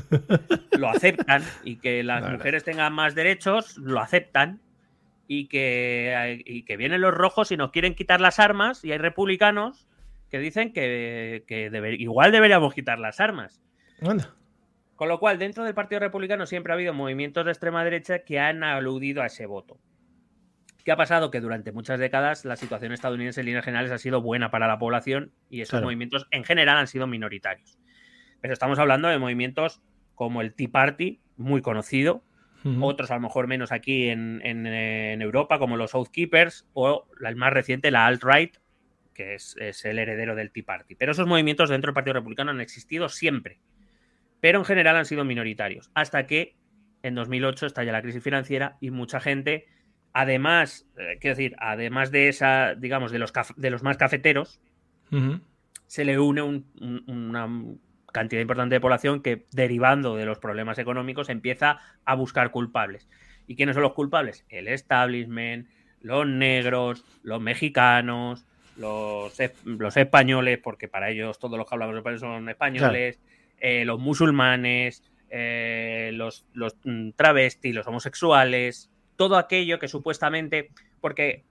lo 0.78 0.90
aceptan, 0.90 1.44
y 1.64 1.78
que 1.78 2.04
las 2.04 2.32
mujeres 2.32 2.64
tengan 2.64 2.94
más 2.94 3.16
derechos, 3.16 3.78
lo 3.78 4.00
aceptan, 4.00 4.62
y 5.28 5.48
que, 5.48 6.64
que 6.68 6.78
vienen 6.78 7.02
los 7.02 7.14
rojos 7.14 7.52
y 7.52 7.58
nos 7.58 7.72
quieren 7.72 7.96
quitar 7.96 8.22
las 8.22 8.40
armas, 8.40 8.86
y 8.86 8.92
hay 8.92 9.00
republicanos 9.00 9.88
que 10.30 10.40
dicen 10.40 10.74
que, 10.74 11.44
igual 12.00 12.32
deberíamos 12.32 12.74
quitar 12.74 13.00
las 13.00 13.20
armas. 13.20 13.62
Con 14.96 15.08
lo 15.08 15.20
cual, 15.20 15.40
dentro 15.40 15.64
del 15.64 15.74
Partido 15.74 16.00
Republicano 16.00 16.46
siempre 16.46 16.72
ha 16.72 16.76
habido 16.76 16.94
movimientos 16.94 17.46
de 17.46 17.52
extrema 17.52 17.84
derecha 17.84 18.20
que 18.20 18.40
han 18.40 18.64
aludido 18.64 19.22
a 19.22 19.28
ese 19.28 19.46
voto. 19.48 19.78
¿Qué 20.84 20.92
ha 20.92 20.98
pasado? 20.98 21.32
Que 21.32 21.40
durante 21.40 21.72
muchas 21.72 22.00
décadas 22.00 22.44
la 22.44 22.56
situación 22.58 22.92
estadounidense 22.92 23.40
en 23.40 23.46
líneas 23.46 23.66
generales 23.66 23.92
ha 23.92 23.98
sido 23.98 24.22
buena 24.22 24.52
para 24.52 24.68
la 24.68 24.78
población 24.78 25.32
y 25.50 25.62
esos 25.62 25.82
movimientos 25.82 26.28
en 26.32 26.44
general 26.44 26.78
han 26.78 26.88
sido 26.88 27.08
minoritarios. 27.08 27.78
Pero 28.42 28.54
estamos 28.54 28.80
hablando 28.80 29.08
de 29.08 29.18
movimientos 29.18 29.82
como 30.16 30.42
el 30.42 30.54
Tea 30.54 30.70
Party, 30.70 31.22
muy 31.38 31.62
conocido, 31.62 32.24
otros 32.80 33.12
a 33.12 33.16
lo 33.16 33.22
mejor 33.22 33.48
menos 33.48 33.72
aquí 33.72 34.10
en, 34.10 34.42
Europa, 35.22 35.60
como 35.60 35.76
los 35.76 35.94
Keepers, 36.12 36.68
o 36.74 37.08
el 37.26 37.36
más 37.36 37.52
reciente, 37.52 37.92
la 37.92 38.06
Alt-Right, 38.06 38.58
que 39.14 39.36
es, 39.36 39.56
el 39.84 40.00
heredero 40.00 40.36
del 40.36 40.52
Tea 40.52 40.64
Party. 40.66 40.96
Pero 40.96 41.12
esos 41.12 41.28
movimientos 41.28 41.70
dentro 41.70 41.90
del 41.90 41.96
Partido 41.96 42.14
Republicano 42.14 42.52
han 42.52 42.62
existido 42.62 43.10
siempre. 43.10 43.60
pero 44.40 44.60
en 44.60 44.66
general 44.66 44.98
han 44.98 45.06
sido 45.06 45.24
minoritarios, 45.24 45.90
hasta 45.94 46.28
que 46.28 46.58
en 47.02 47.16
2008 47.16 47.68
estalla 47.68 47.94
la 47.94 48.02
crisis 48.02 48.24
financiera 48.24 48.78
y 48.82 48.92
mucha 48.92 49.22
gente, 49.22 49.68
además, 50.14 50.88
eh, 50.98 51.18
quiero 51.20 51.36
decir, 51.36 51.56
además 51.60 52.12
de 52.12 52.30
esa, 52.30 52.76
digamos, 52.76 53.12
de 53.12 53.20
los, 53.20 53.34
de 53.58 53.70
los 53.70 53.84
más 53.84 53.98
cafeteros, 53.98 54.62
se 55.86 56.06
le 56.06 56.18
une 56.18 56.42
una 56.42 57.48
cantidad 58.12 58.42
importante 58.42 58.76
de 58.76 58.82
población 58.82 59.22
que, 59.22 59.46
derivando 59.52 60.16
de 60.16 60.26
los 60.26 60.40
problemas 60.40 60.80
económicos, 60.80 61.30
empieza 61.30 61.80
a 62.06 62.16
buscar 62.16 62.50
culpables. 62.50 63.08
¿Y 63.46 63.56
quiénes 63.56 63.76
son 63.76 63.84
los 63.84 63.94
culpables? 63.94 64.46
El 64.50 64.68
establishment, 64.68 65.68
los 66.02 66.26
negros, 66.26 67.06
los 67.22 67.42
mexicanos, 67.42 68.46
los, 68.78 69.38
los 69.66 69.98
españoles, 69.98 70.60
porque 70.64 70.88
para 70.88 71.10
ellos 71.10 71.38
todos 71.38 71.58
los 71.58 71.68
que 71.68 71.76
hablamos 71.76 71.96
español 71.96 72.20
son 72.20 72.50
españoles, 72.50 73.20
eh, 73.60 73.86
los 73.86 74.00
musulmanes, 74.00 75.04
eh, 75.30 76.12
los, 76.14 76.46
los 76.54 76.78
mm, 76.84 77.12
travestis, 77.16 77.76
los 77.76 77.88
homosexuales, 77.88 78.90
todo 79.16 79.38
aquello 79.38 79.80
que 79.80 79.88
supuestamente, 79.88 80.72
porque 81.02 81.44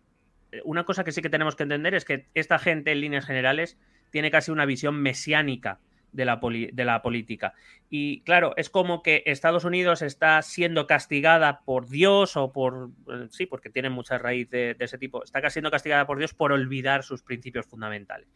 una 0.65 0.85
cosa 0.85 1.05
que 1.05 1.13
sí 1.13 1.23
que 1.23 1.31
tenemos 1.31 1.57
que 1.57 1.63
entender 1.63 1.95
es 1.95 2.05
que 2.05 2.27
esta 2.35 2.59
gente 2.59 2.93
en 2.93 3.01
líneas 3.01 3.27
generales 3.27 3.79
tiene 4.11 4.31
casi 4.31 4.51
una 4.51 4.67
visión 4.67 5.01
mesiánica 5.01 5.81
de 6.13 6.27
la, 6.27 6.39
de 6.73 6.85
la, 6.85 7.03
política. 7.03 7.55
Y 7.89 8.21
claro, 8.21 8.53
es 8.57 8.69
como 8.69 9.03
que 9.03 9.23
Estados 9.27 9.65
Unidos 9.65 10.03
está 10.03 10.41
siendo 10.43 10.87
castigada 10.87 11.63
por 11.65 11.89
Dios 11.89 12.37
o 12.37 12.53
por... 12.53 12.91
Eh, 13.11 13.29
sí, 13.31 13.47
porque 13.47 13.71
tiene 13.71 13.89
mucha 13.89 14.19
raíz 14.19 14.51
de, 14.51 14.77
ese 14.79 14.99
tipo. 14.99 15.25
Está 15.25 15.49
siendo 15.49 15.71
castigada 15.71 16.07
por 16.07 16.19
Dios 16.19 16.35
por 16.35 16.53
olvidar 16.53 17.03
sus 17.03 17.23
principios 17.23 17.67
fundamentales. 17.67 18.29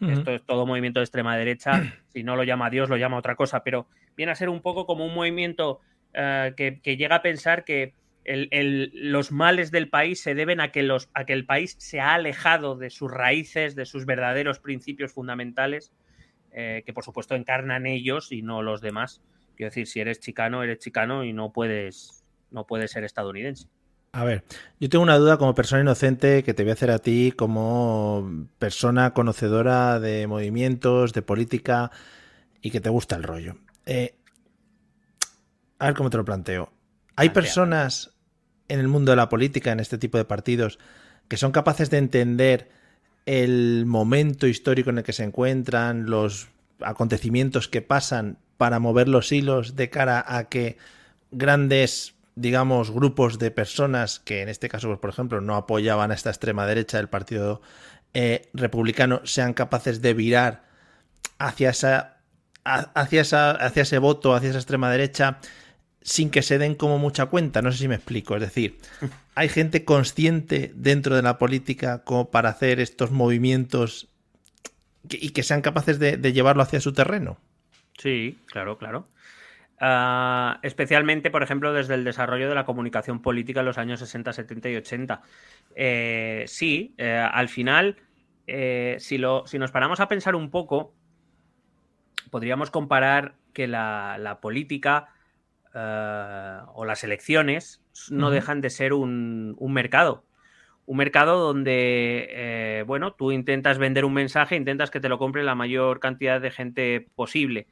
Esto 0.00 0.32
es 0.32 0.42
todo 0.42 0.66
movimiento 0.66 0.98
de 0.98 1.04
extrema 1.04 1.36
derecha. 1.36 1.80
Si 2.08 2.22
no 2.22 2.36
lo 2.36 2.44
llama 2.44 2.68
Dios, 2.68 2.90
lo 2.90 2.98
llama 2.98 3.16
otra 3.16 3.36
cosa. 3.36 3.62
Pero 3.64 3.86
viene 4.16 4.32
a 4.32 4.34
ser 4.34 4.50
un 4.50 4.60
poco 4.60 4.84
como 4.84 5.06
un 5.06 5.14
movimiento 5.14 5.80
eh, 6.12 6.52
que, 6.56 6.96
llega 6.96 7.16
a 7.16 7.22
pensar 7.22 7.64
que 7.64 7.94
los 8.24 9.32
males 9.32 9.70
del 9.70 9.88
país 9.88 10.20
se 10.22 10.34
deben 10.34 10.60
a 10.60 10.70
que, 10.70 10.82
los, 10.82 11.08
a 11.14 11.24
que 11.24 11.32
el 11.32 11.44
país 11.44 11.76
se 11.78 12.00
ha 12.00 12.14
alejado 12.14 12.76
de 12.76 12.90
sus 12.90 13.10
raíces, 13.10 13.74
de 13.74 13.86
sus 13.86 14.06
verdaderos 14.06 14.60
principios 14.60 15.12
fundamentales 15.12 15.92
eh, 16.54 16.82
que 16.84 16.92
por 16.92 17.02
supuesto 17.02 17.34
encarnan 17.34 17.86
ellos 17.86 18.30
y 18.30 18.42
no 18.42 18.62
los 18.62 18.82
demás. 18.82 19.22
Quiero 19.56 19.70
decir, 19.70 19.86
si 19.86 20.00
eres 20.00 20.20
chicano, 20.20 20.62
eres 20.62 20.78
chicano 20.80 21.24
y 21.24 21.32
no 21.32 21.50
puedes, 21.50 22.24
no 22.50 22.66
puedes 22.66 22.90
ser 22.90 23.04
estadounidense. 23.04 23.68
A 24.12 24.24
ver, 24.24 24.44
yo 24.78 24.90
tengo 24.90 25.02
una 25.02 25.16
duda 25.16 25.38
como 25.38 25.54
persona 25.54 25.80
inocente 25.80 26.42
que 26.42 26.52
te 26.52 26.62
voy 26.62 26.70
a 26.70 26.74
hacer 26.74 26.90
a 26.90 26.98
ti 26.98 27.32
como 27.34 28.48
persona 28.58 29.14
conocedora 29.14 29.98
de 29.98 30.26
movimientos, 30.26 31.14
de 31.14 31.22
política 31.22 31.90
y 32.60 32.70
que 32.70 32.82
te 32.82 32.90
gusta 32.90 33.16
el 33.16 33.22
rollo. 33.22 33.56
Eh, 33.86 34.14
a 35.78 35.86
ver 35.86 35.94
cómo 35.94 36.10
te 36.10 36.18
lo 36.18 36.24
planteo. 36.26 36.70
Hay 37.16 37.30
personas 37.30 38.12
en 38.68 38.80
el 38.80 38.88
mundo 38.88 39.12
de 39.12 39.16
la 39.16 39.28
política, 39.28 39.72
en 39.72 39.80
este 39.80 39.98
tipo 39.98 40.18
de 40.18 40.24
partidos, 40.24 40.78
que 41.28 41.36
son 41.36 41.52
capaces 41.52 41.90
de 41.90 41.98
entender 41.98 42.70
el 43.26 43.84
momento 43.86 44.46
histórico 44.46 44.90
en 44.90 44.98
el 44.98 45.04
que 45.04 45.12
se 45.12 45.24
encuentran, 45.24 46.06
los 46.06 46.48
acontecimientos 46.80 47.68
que 47.68 47.82
pasan 47.82 48.38
para 48.56 48.78
mover 48.78 49.08
los 49.08 49.30
hilos 49.32 49.76
de 49.76 49.90
cara 49.90 50.24
a 50.26 50.48
que 50.48 50.78
grandes, 51.30 52.14
digamos, 52.34 52.90
grupos 52.90 53.38
de 53.38 53.50
personas 53.50 54.20
que 54.20 54.42
en 54.42 54.48
este 54.48 54.68
caso, 54.68 55.00
por 55.00 55.10
ejemplo, 55.10 55.40
no 55.40 55.56
apoyaban 55.56 56.10
a 56.10 56.14
esta 56.14 56.30
extrema 56.30 56.66
derecha 56.66 56.96
del 56.96 57.08
Partido 57.08 57.60
eh, 58.14 58.48
Republicano, 58.52 59.20
sean 59.24 59.54
capaces 59.54 60.02
de 60.02 60.14
virar 60.14 60.64
hacia 61.38 61.70
esa, 61.70 62.18
hacia 62.64 63.20
esa, 63.20 63.50
hacia 63.52 63.82
ese 63.82 63.98
voto, 63.98 64.34
hacia 64.34 64.50
esa 64.50 64.58
extrema 64.58 64.90
derecha 64.90 65.38
sin 66.02 66.30
que 66.30 66.42
se 66.42 66.58
den 66.58 66.74
como 66.74 66.98
mucha 66.98 67.26
cuenta. 67.26 67.62
No 67.62 67.72
sé 67.72 67.78
si 67.78 67.88
me 67.88 67.94
explico. 67.94 68.34
Es 68.36 68.42
decir, 68.42 68.78
hay 69.34 69.48
gente 69.48 69.84
consciente 69.84 70.72
dentro 70.74 71.16
de 71.16 71.22
la 71.22 71.38
política 71.38 72.04
como 72.04 72.30
para 72.30 72.50
hacer 72.50 72.80
estos 72.80 73.10
movimientos 73.10 74.08
y 75.08 75.30
que 75.30 75.42
sean 75.42 75.62
capaces 75.62 75.98
de, 75.98 76.32
llevarlo 76.32 76.62
hacia 76.62 76.80
su 76.80 76.92
terreno. 76.92 77.38
Sí, 77.98 78.38
claro, 78.46 78.78
claro. 78.78 79.06
Ah, 79.80 80.60
especialmente, 80.62 81.30
por 81.30 81.42
ejemplo, 81.42 81.72
desde 81.72 81.94
el 81.94 82.04
desarrollo 82.04 82.48
de 82.48 82.54
la 82.54 82.64
comunicación 82.64 83.20
política 83.20 83.60
en 83.60 83.66
los 83.66 83.78
años 83.78 83.98
60, 83.98 84.32
70 84.32 84.70
y 84.70 84.76
80. 84.76 85.22
Eh, 85.74 86.44
sí, 86.46 86.94
eh, 86.98 87.16
al 87.16 87.48
final, 87.48 87.96
eh, 88.46 88.96
si, 89.00 89.18
lo, 89.18 89.44
si 89.46 89.58
nos 89.58 89.72
paramos 89.72 89.98
a 89.98 90.08
pensar 90.08 90.36
un 90.36 90.50
poco, 90.50 90.94
podríamos 92.30 92.70
comparar 92.70 93.34
que 93.52 93.66
la, 93.66 94.18
la 94.18 94.40
política 94.40 95.08
eh, 95.74 96.58
o 96.74 96.84
las 96.84 97.04
elecciones 97.04 97.82
no 98.10 98.30
dejan 98.30 98.60
de 98.60 98.70
ser 98.70 98.92
un, 98.92 99.56
mercado. 99.58 100.24
Un 100.86 100.96
mercado 100.96 101.38
donde, 101.38 102.28
eh, 102.30 102.84
bueno, 102.86 103.12
tú 103.12 103.32
intentas 103.32 103.78
vender 103.78 104.04
un 104.04 104.12
mensaje, 104.12 104.56
intentas 104.56 104.90
que 104.90 105.00
te 105.00 105.08
lo 105.08 105.18
compre 105.18 105.44
la 105.44 105.54
mayor 105.54 106.00
cantidad 106.00 106.40
de 106.40 106.50
gente 106.50 107.06
posible. 107.14 107.66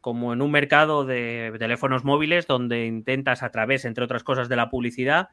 Como 0.00 0.32
en 0.32 0.42
un 0.42 0.50
mercado 0.50 1.04
de 1.04 1.54
teléfonos 1.58 2.04
móviles 2.04 2.46
donde 2.46 2.86
intentas 2.86 3.42
a 3.42 3.50
través, 3.50 3.84
entre 3.84 4.04
otras 4.04 4.24
cosas, 4.24 4.48
de 4.48 4.56
la 4.56 4.70
publicidad 4.70 5.30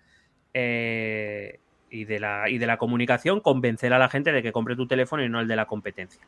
eh, 0.54 1.60
y, 1.90 2.06
de 2.06 2.20
la, 2.20 2.50
y 2.50 2.58
de 2.58 2.68
la 2.68 2.78
comunicación, 2.78 3.40
convencer 3.40 3.94
a 3.94 4.00
la 4.00 4.10
gente 4.10 4.32
de 4.32 4.42
que 4.42 4.52
compre 4.52 4.76
tu 4.76 4.88
teléfono 4.88 5.24
y 5.24 5.30
no 5.30 5.40
el 5.40 5.48
de 5.48 5.56
la 5.56 5.66
competencia. 5.66 6.22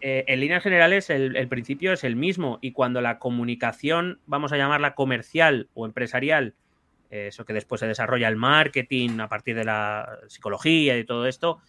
Eh, 0.00 0.24
en 0.26 0.40
líneas 0.40 0.62
generales, 0.62 1.10
el, 1.10 1.48
principio 1.48 1.92
es 1.92 2.04
el 2.04 2.16
mismo 2.16 2.58
y 2.60 2.72
cuando 2.72 3.00
la 3.00 3.18
comunicación, 3.18 4.20
vamos 4.26 4.52
a 4.52 4.56
llamarla 4.56 4.94
comercial 4.94 5.68
o 5.74 5.86
empresarial, 5.86 6.54
eh, 7.10 7.28
eso 7.28 7.44
que 7.44 7.52
después 7.52 7.80
se 7.80 7.86
desarrolla 7.86 8.28
el 8.28 8.36
marketing 8.36 9.20
a 9.20 9.28
partir 9.28 9.56
de 9.56 9.64
la 9.64 10.18
psicología 10.28 10.98
y 10.98 11.04
todo 11.04 11.26
esto, 11.26 11.60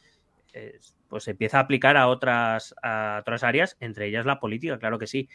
pues 1.09 1.25
se 1.25 1.31
empieza 1.31 1.57
a 1.57 1.61
aplicar 1.61 1.97
a 1.97 2.07
otras, 2.07 2.75
a 2.81 3.17
otras 3.21 3.43
áreas, 3.43 3.77
entre 3.79 4.07
ellas 4.07 4.25
la 4.25 4.39
política, 4.39 4.79
claro 4.79 4.99
que 4.99 5.07
sí. 5.07 5.29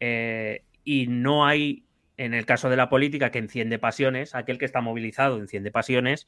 Eh, 0.00 0.62
y 0.84 1.06
no 1.08 1.46
hay, 1.46 1.84
en 2.16 2.34
el 2.34 2.46
caso 2.46 2.70
de 2.70 2.76
la 2.76 2.88
política, 2.88 3.30
que 3.30 3.38
enciende 3.38 3.78
pasiones, 3.78 4.34
aquel 4.34 4.58
que 4.58 4.64
está 4.64 4.80
movilizado 4.80 5.38
enciende 5.38 5.70
pasiones, 5.70 6.26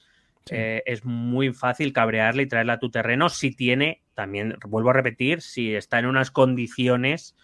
eh, 0.50 0.82
es 0.86 1.04
muy 1.04 1.52
fácil 1.52 1.92
cabrearle 1.92 2.44
y 2.44 2.46
traerla 2.46 2.74
a 2.74 2.78
tu 2.78 2.90
terreno 2.90 3.28
si 3.28 3.54
tiene, 3.54 4.02
también 4.14 4.56
vuelvo 4.66 4.90
a 4.90 4.92
repetir, 4.94 5.42
si 5.42 5.74
está 5.74 5.98
en 5.98 6.06
unas 6.06 6.30
condiciones 6.30 7.36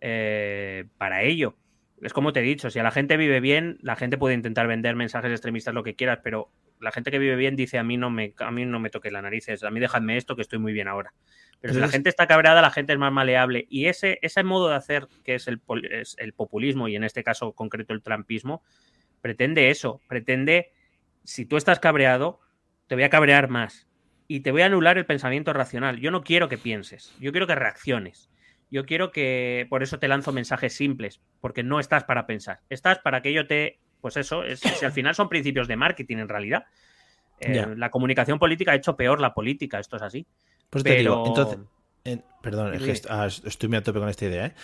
eh, 0.00 0.84
para 0.98 1.22
ello. 1.22 1.56
Es 2.00 2.12
como 2.12 2.32
te 2.32 2.40
he 2.40 2.42
dicho, 2.42 2.70
si 2.70 2.78
a 2.78 2.82
la 2.82 2.90
gente 2.90 3.16
vive 3.16 3.40
bien, 3.40 3.78
la 3.80 3.96
gente 3.96 4.18
puede 4.18 4.34
intentar 4.34 4.66
vender 4.66 4.96
mensajes 4.96 5.30
extremistas, 5.30 5.74
lo 5.74 5.84
que 5.84 5.94
quieras, 5.94 6.18
pero 6.22 6.50
la 6.80 6.90
gente 6.90 7.10
que 7.10 7.18
vive 7.18 7.36
bien 7.36 7.54
dice 7.54 7.78
a 7.78 7.84
mí 7.84 7.96
no 7.96 8.10
me, 8.10 8.34
a 8.38 8.50
mí 8.50 8.64
no 8.64 8.80
me 8.80 8.90
toque 8.90 9.10
las 9.10 9.22
narices, 9.22 9.62
a 9.62 9.70
mí 9.70 9.78
déjame 9.78 10.16
esto 10.16 10.34
que 10.34 10.42
estoy 10.42 10.58
muy 10.58 10.72
bien 10.72 10.88
ahora. 10.88 11.14
Pero 11.60 11.74
si 11.74 11.80
la 11.80 11.86
gente 11.86 12.08
está 12.08 12.26
cabreada, 12.26 12.60
la 12.60 12.72
gente 12.72 12.92
es 12.92 12.98
más 12.98 13.12
maleable. 13.12 13.66
Y 13.70 13.86
ese, 13.86 14.18
ese 14.20 14.42
modo 14.42 14.68
de 14.68 14.74
hacer, 14.74 15.06
que 15.22 15.36
es 15.36 15.46
el, 15.46 15.60
es 15.92 16.16
el 16.18 16.32
populismo, 16.32 16.88
y 16.88 16.96
en 16.96 17.04
este 17.04 17.22
caso 17.22 17.52
concreto 17.52 17.94
el 17.94 18.02
trampismo, 18.02 18.64
pretende 19.20 19.70
eso, 19.70 20.00
pretende 20.08 20.72
si 21.24 21.46
tú 21.46 21.56
estás 21.56 21.80
cabreado, 21.80 22.40
te 22.86 22.94
voy 22.94 23.04
a 23.04 23.10
cabrear 23.10 23.48
más 23.48 23.88
y 24.28 24.40
te 24.40 24.52
voy 24.52 24.62
a 24.62 24.66
anular 24.66 24.98
el 24.98 25.06
pensamiento 25.06 25.52
racional. 25.52 26.00
Yo 26.00 26.10
no 26.10 26.22
quiero 26.22 26.48
que 26.48 26.58
pienses, 26.58 27.14
yo 27.20 27.32
quiero 27.32 27.46
que 27.46 27.54
reacciones. 27.54 28.30
Yo 28.70 28.86
quiero 28.86 29.12
que, 29.12 29.66
por 29.68 29.82
eso 29.82 29.98
te 29.98 30.08
lanzo 30.08 30.32
mensajes 30.32 30.74
simples, 30.74 31.20
porque 31.40 31.62
no 31.62 31.78
estás 31.78 32.04
para 32.04 32.26
pensar, 32.26 32.60
estás 32.70 33.00
para 33.00 33.20
que 33.20 33.34
yo 33.34 33.46
te, 33.46 33.80
pues 34.00 34.16
eso, 34.16 34.44
es, 34.44 34.60
si 34.60 34.84
al 34.86 34.92
final 34.92 35.14
son 35.14 35.28
principios 35.28 35.68
de 35.68 35.76
marketing 35.76 36.16
en 36.18 36.28
realidad. 36.28 36.64
Eh, 37.38 37.66
la 37.76 37.90
comunicación 37.90 38.38
política 38.38 38.72
ha 38.72 38.76
hecho 38.76 38.96
peor 38.96 39.20
la 39.20 39.34
política, 39.34 39.78
esto 39.78 39.96
es 39.96 40.02
así. 40.02 40.26
Pues 40.70 40.84
te 40.84 40.94
digo, 40.94 41.24
entonces, 41.26 41.58
perdón, 42.40 42.72
ah, 43.10 43.26
estoy 43.26 43.68
muy 43.68 43.78
a 43.78 43.82
tope 43.82 43.98
con 43.98 44.08
esta 44.08 44.24
idea, 44.24 44.46
¿eh? 44.46 44.54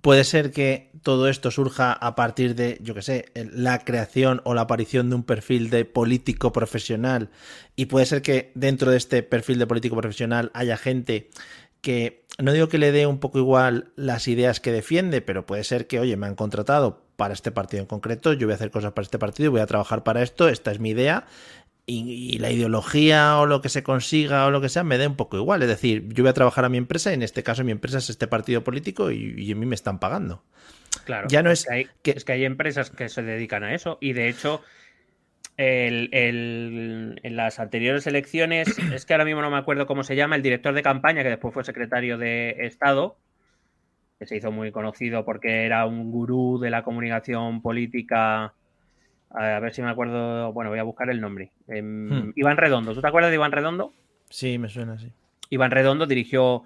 Puede 0.00 0.24
ser 0.24 0.50
que 0.50 0.90
todo 1.02 1.28
esto 1.28 1.50
surja 1.50 1.92
a 1.92 2.14
partir 2.14 2.54
de, 2.54 2.78
yo 2.80 2.94
qué 2.94 3.02
sé, 3.02 3.26
la 3.34 3.84
creación 3.84 4.40
o 4.44 4.54
la 4.54 4.62
aparición 4.62 5.10
de 5.10 5.16
un 5.16 5.22
perfil 5.22 5.68
de 5.70 5.84
político 5.84 6.52
profesional. 6.52 7.28
Y 7.76 7.86
puede 7.86 8.06
ser 8.06 8.22
que 8.22 8.52
dentro 8.54 8.90
de 8.90 8.96
este 8.96 9.22
perfil 9.22 9.58
de 9.58 9.66
político 9.66 9.96
profesional 9.96 10.50
haya 10.54 10.76
gente 10.76 11.30
que, 11.82 12.24
no 12.38 12.52
digo 12.52 12.68
que 12.68 12.78
le 12.78 12.92
dé 12.92 13.06
un 13.06 13.18
poco 13.18 13.38
igual 13.38 13.92
las 13.96 14.28
ideas 14.28 14.60
que 14.60 14.72
defiende, 14.72 15.20
pero 15.20 15.44
puede 15.44 15.64
ser 15.64 15.86
que, 15.86 16.00
oye, 16.00 16.16
me 16.16 16.26
han 16.26 16.36
contratado 16.36 17.02
para 17.16 17.34
este 17.34 17.52
partido 17.52 17.82
en 17.82 17.86
concreto, 17.86 18.32
yo 18.32 18.46
voy 18.46 18.52
a 18.52 18.56
hacer 18.56 18.70
cosas 18.70 18.92
para 18.92 19.04
este 19.04 19.18
partido, 19.18 19.50
voy 19.50 19.60
a 19.60 19.66
trabajar 19.66 20.02
para 20.02 20.22
esto, 20.22 20.48
esta 20.48 20.72
es 20.72 20.80
mi 20.80 20.90
idea 20.90 21.26
y, 21.86 22.38
la 22.38 22.50
ideología 22.50 23.38
o 23.38 23.46
lo 23.46 23.60
que 23.60 23.68
se 23.68 23.82
consiga 23.82 24.46
o 24.46 24.50
lo 24.50 24.60
que 24.60 24.68
sea 24.68 24.84
me 24.84 24.98
dé 24.98 25.06
un 25.06 25.16
poco 25.16 25.36
igual. 25.36 25.62
Es 25.62 25.68
decir, 25.68 26.08
yo 26.08 26.22
voy 26.22 26.30
a 26.30 26.34
trabajar 26.34 26.64
a 26.64 26.68
mi 26.68 26.78
empresa 26.78 27.10
y 27.10 27.14
en 27.14 27.22
este 27.22 27.42
caso 27.42 27.64
mi 27.64 27.72
empresa 27.72 27.98
es 27.98 28.10
este 28.10 28.26
partido 28.26 28.62
político 28.64 29.10
y, 29.10 29.50
a 29.50 29.56
mí 29.56 29.66
me 29.66 29.74
están 29.74 29.98
pagando. 29.98 30.44
Claro. 31.04 31.26
Ya 31.28 31.42
no 31.42 31.50
es, 31.50 31.64
que 31.64 31.72
hay, 31.72 31.86
es 32.04 32.24
que 32.24 32.32
hay 32.32 32.44
empresas 32.44 32.90
que 32.90 33.08
se 33.08 33.22
dedican 33.22 33.64
a 33.64 33.74
eso 33.74 33.98
y 34.00 34.12
de 34.12 34.28
hecho 34.28 34.62
en 35.56 37.36
las 37.36 37.60
anteriores 37.60 38.06
elecciones, 38.06 38.68
es 38.92 39.06
que 39.06 39.14
ahora 39.14 39.24
mismo 39.24 39.42
no 39.42 39.50
me 39.50 39.58
acuerdo 39.58 39.86
cómo 39.86 40.02
se 40.02 40.16
llama, 40.16 40.36
el 40.36 40.42
director 40.42 40.74
de 40.74 40.82
campaña 40.82 41.22
que 41.22 41.30
después 41.30 41.54
fue 41.54 41.64
secretario 41.64 42.18
de 42.18 42.56
Estado, 42.60 43.16
que 44.18 44.26
se 44.26 44.36
hizo 44.36 44.52
muy 44.52 44.70
conocido 44.72 45.24
porque 45.24 45.64
era 45.64 45.84
un 45.86 46.10
gurú 46.10 46.58
de 46.60 46.70
la 46.70 46.84
comunicación 46.84 47.60
política. 47.60 48.54
A 49.34 49.60
ver 49.60 49.72
si 49.74 49.82
me 49.82 49.90
acuerdo. 49.90 50.52
Bueno, 50.52 50.70
voy 50.70 50.78
a 50.78 50.84
buscar 50.84 51.10
el 51.10 51.20
nombre. 51.20 51.52
Em, 51.68 52.08
hmm. 52.08 52.32
Iván 52.36 52.56
Redondo. 52.56 52.94
¿Tú 52.94 53.00
te 53.00 53.08
acuerdas 53.08 53.30
de 53.30 53.36
Iván 53.36 53.52
Redondo? 53.52 53.94
Sí, 54.28 54.58
me 54.58 54.68
suena 54.68 54.94
así. 54.94 55.12
Iván 55.50 55.70
Redondo 55.70 56.06
dirigió 56.06 56.64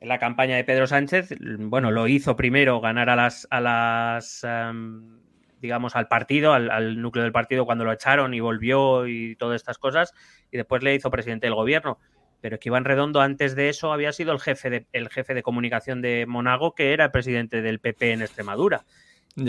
la 0.00 0.18
campaña 0.18 0.56
de 0.56 0.64
Pedro 0.64 0.86
Sánchez. 0.86 1.34
Bueno, 1.58 1.90
lo 1.90 2.08
hizo 2.08 2.36
primero 2.36 2.80
ganar 2.80 3.10
a 3.10 3.16
las, 3.16 3.46
a 3.50 3.60
las 3.60 4.44
em, 4.44 5.20
digamos, 5.60 5.94
al 5.94 6.08
partido, 6.08 6.52
al, 6.52 7.00
núcleo 7.00 7.22
del 7.22 7.32
partido 7.32 7.64
cuando 7.64 7.84
lo 7.84 7.92
echaron 7.92 8.34
y 8.34 8.40
volvió 8.40 9.06
y 9.06 9.36
todas 9.36 9.56
estas 9.56 9.78
cosas, 9.78 10.14
y 10.50 10.56
después 10.56 10.82
le 10.82 10.94
hizo 10.94 11.10
presidente 11.10 11.46
del 11.46 11.54
gobierno. 11.54 11.98
Pero 12.40 12.54
es 12.54 12.60
que 12.60 12.70
Iván 12.70 12.86
Redondo 12.86 13.20
antes 13.20 13.54
de 13.54 13.68
eso 13.68 13.92
había 13.92 14.12
sido 14.12 14.32
el 14.32 14.40
jefe 14.40 14.70
de, 14.70 14.86
el 14.92 15.10
jefe 15.10 15.34
de 15.34 15.42
comunicación 15.42 16.00
de 16.00 16.24
Monago, 16.26 16.74
que 16.74 16.94
era 16.94 17.04
el 17.04 17.10
presidente 17.10 17.60
del 17.60 17.80
PP 17.80 18.12
en 18.12 18.22
Extremadura. 18.22 18.84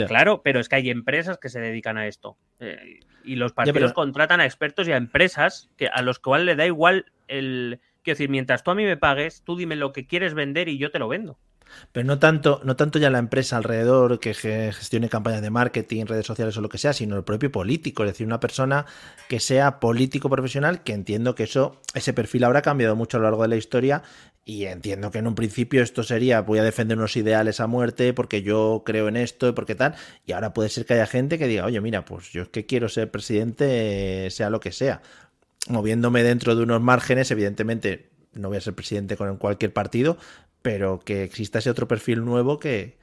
Claro, 0.08 0.42
pero 0.44 0.60
es 0.60 0.70
que 0.70 0.76
hay 0.76 0.90
empresas 0.90 1.38
que 1.38 1.50
se 1.50 1.60
dedican 1.60 1.98
a 1.98 2.08
esto. 2.08 2.38
Eh, 2.60 3.00
y 3.24 3.36
los 3.36 3.54
partidos 3.54 3.94
contratan 3.94 4.40
a 4.40 4.46
expertos 4.46 4.88
y 4.88 4.92
a 4.92 4.98
empresas 4.98 5.70
que, 5.78 5.88
a 5.88 6.02
los 6.02 6.20
cuales 6.20 6.46
le 6.46 6.56
da 6.56 6.66
igual 6.66 7.06
el... 7.28 7.80
Quiero 8.04 8.16
decir, 8.16 8.30
mientras 8.30 8.64
tú 8.64 8.72
a 8.72 8.76
mí 8.76 8.84
me 8.84 8.98
pagues, 8.98 9.44
tú 9.44 9.56
dime 9.56 9.76
lo 9.76 9.94
que 9.94 10.08
quieres 10.08 10.34
vender 10.34 10.70
y 10.70 10.78
yo 10.78 10.90
te 10.90 10.98
lo 10.98 11.08
vendo. 11.08 11.38
Pero 11.92 12.06
no 12.06 12.20
tanto, 12.20 12.62
no 12.64 12.76
tanto 12.76 13.00
ya 13.00 13.10
la 13.10 13.20
empresa 13.20 13.58
alrededor 13.58 14.20
que 14.20 14.34
gestione 14.34 15.10
campañas 15.10 15.42
de 15.42 15.50
marketing, 15.50 16.06
redes 16.06 16.26
sociales 16.26 16.58
o 16.58 16.62
lo 16.62 16.70
que 16.70 16.78
sea, 16.78 16.94
sino 16.94 17.18
el 17.18 17.24
propio 17.24 17.52
político, 17.52 18.04
es 18.04 18.10
decir, 18.10 18.28
una 18.28 18.40
persona 18.40 18.86
que 19.30 19.40
sea 19.40 19.80
político 19.80 20.30
profesional, 20.30 20.84
que 20.84 20.94
entiendo 20.94 21.36
que 21.36 21.44
eso, 21.44 21.82
ese 21.94 22.14
perfil 22.14 22.44
habrá 22.44 22.62
cambiado 22.62 22.96
mucho 22.96 23.18
a 23.18 23.20
lo 23.20 23.26
largo 23.26 23.44
de 23.44 23.50
la 23.50 23.56
historia 23.56 24.04
y 24.52 24.66
entiendo 24.66 25.12
que 25.12 25.20
en 25.20 25.28
un 25.28 25.36
principio 25.36 25.82
esto 25.82 26.04
sería 26.04 26.42
voy 26.42 26.60
a 26.60 26.64
defender 26.64 26.98
unos 26.98 27.16
ideales 27.16 27.62
a 27.62 27.68
muerte 27.68 28.14
porque 28.14 28.42
yo 28.42 28.84
creo 28.86 29.08
en 29.08 29.16
esto 29.16 29.48
y 29.48 29.54
porque 29.54 29.76
tal, 29.76 29.96
y 30.26 30.34
ahora 30.34 30.54
puede 30.54 30.68
ser 30.68 30.86
que 30.86 30.94
haya 30.94 31.08
gente 31.08 31.40
que 31.40 31.48
diga, 31.48 31.66
oye, 31.66 31.80
mira, 31.80 32.04
pues 32.04 32.32
yo 32.32 32.42
es 32.42 32.50
que 32.50 32.66
quiero 32.66 32.90
ser 32.90 33.10
presidente, 33.12 34.30
sea 34.30 34.50
lo 34.50 34.60
que 34.60 34.74
sea. 34.74 35.02
Moviéndome 35.70 36.22
dentro 36.24 36.54
de 36.58 36.64
unos 36.64 36.82
márgenes, 36.82 37.32
evidentemente 37.32 38.10
no 38.34 38.50
voy 38.50 38.58
a 38.58 38.62
ser 38.62 38.74
presidente 38.76 39.16
con 39.16 39.38
cualquier 39.38 39.72
partido, 39.72 40.18
pero 40.62 41.00
que 41.00 41.24
exista 41.24 41.60
ese 41.60 41.70
otro 41.70 41.88
perfil 41.88 42.26
nuevo 42.26 42.60
que, 42.60 42.98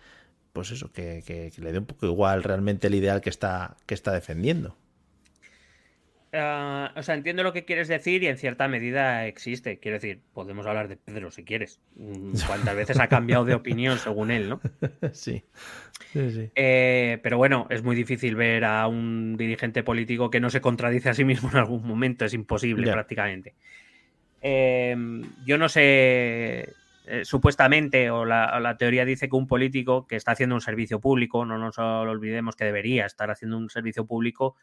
pues 0.53 0.70
eso, 0.70 0.92
que, 0.92 1.51
le 1.57 1.72
dé 1.72 1.78
un 1.78 1.86
poco 1.86 2.05
igual 2.05 2.42
realmente 2.42 2.88
el 2.88 2.94
ideal 2.94 3.22
que 3.22 3.30
está, 3.30 3.78
que 3.86 3.94
está 3.94 4.12
defendiendo. 4.12 4.76
Ah, 6.33 6.93
o 6.95 7.03
sea, 7.03 7.14
entiendo 7.14 7.43
lo 7.43 7.53
que 7.53 7.64
quieres 7.64 7.89
decir 7.89 8.22
y 8.22 8.26
en 8.26 8.37
cierta 8.37 8.68
medida 8.68 9.26
existe. 9.26 9.79
Quiero 9.79 9.97
decir, 9.97 10.20
podemos 10.35 10.66
hablar 10.66 10.89
de 10.89 10.97
Pedro 10.97 11.31
si 11.31 11.45
quieres. 11.45 11.81
Mm, 11.97 12.33
cuántas 12.47 12.76
veces 12.76 13.01
ha 13.01 13.09
cambiado 13.09 13.45
de 13.45 13.55
opinión 13.55 13.99
según 13.99 14.31
él, 14.31 14.49
¿no? 14.49 14.61
Sí. 15.12 15.43
Eh, 16.14 17.18
pero 17.22 17.39
bueno, 17.39 17.66
es 17.70 17.83
muy 17.83 17.97
difícil 17.97 18.37
ver 18.37 18.64
a 18.64 18.87
un 18.87 19.37
dirigente 19.37 19.83
político 19.83 20.31
que 20.31 20.41
no 20.41 20.49
se 20.49 20.61
contradice 20.61 21.09
a 21.11 21.14
sí 21.14 21.24
mismo 21.24 21.51
en 21.51 21.57
algún 21.57 21.87
momento. 21.87 22.24
Es 22.24 22.35
imposible 22.35 22.91
prácticamente. 22.93 23.55
Eh, 24.41 24.97
yo 25.45 25.59
no 25.59 25.68
sé 25.68 26.72
eh, 27.11 27.24
supuestamente, 27.24 28.11
o 28.11 28.26
la, 28.26 28.76
teoría 28.79 29.07
dice 29.07 29.31
que 29.31 29.37
un 29.37 29.47
político 29.47 30.07
que 30.07 30.16
está 30.16 30.33
haciendo 30.33 30.55
un 30.55 30.61
servicio 30.61 31.01
público, 31.01 31.47
no 31.47 31.57
nos 31.57 31.79
olvidemos 31.79 32.55
que 32.55 32.66
debería 32.66 33.07
estar 33.07 33.31
haciendo 33.31 33.57
un 33.57 33.70
servicio 33.70 34.05
público, 34.05 34.57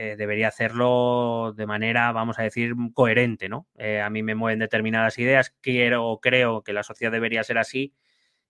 eh, 0.00 0.14
debería 0.16 0.46
hacerlo 0.46 1.52
de 1.56 1.66
manera, 1.66 2.12
vamos 2.12 2.38
a 2.38 2.44
decir, 2.44 2.72
coherente, 2.94 3.48
¿no? 3.48 3.66
Eh, 3.76 4.00
a 4.00 4.08
mí 4.10 4.22
me 4.22 4.36
mueven 4.36 4.60
determinadas 4.60 5.18
ideas, 5.18 5.56
quiero 5.60 6.06
o 6.06 6.20
creo 6.20 6.62
que 6.62 6.72
la 6.72 6.84
sociedad 6.84 7.10
debería 7.10 7.42
ser 7.42 7.58
así, 7.58 7.96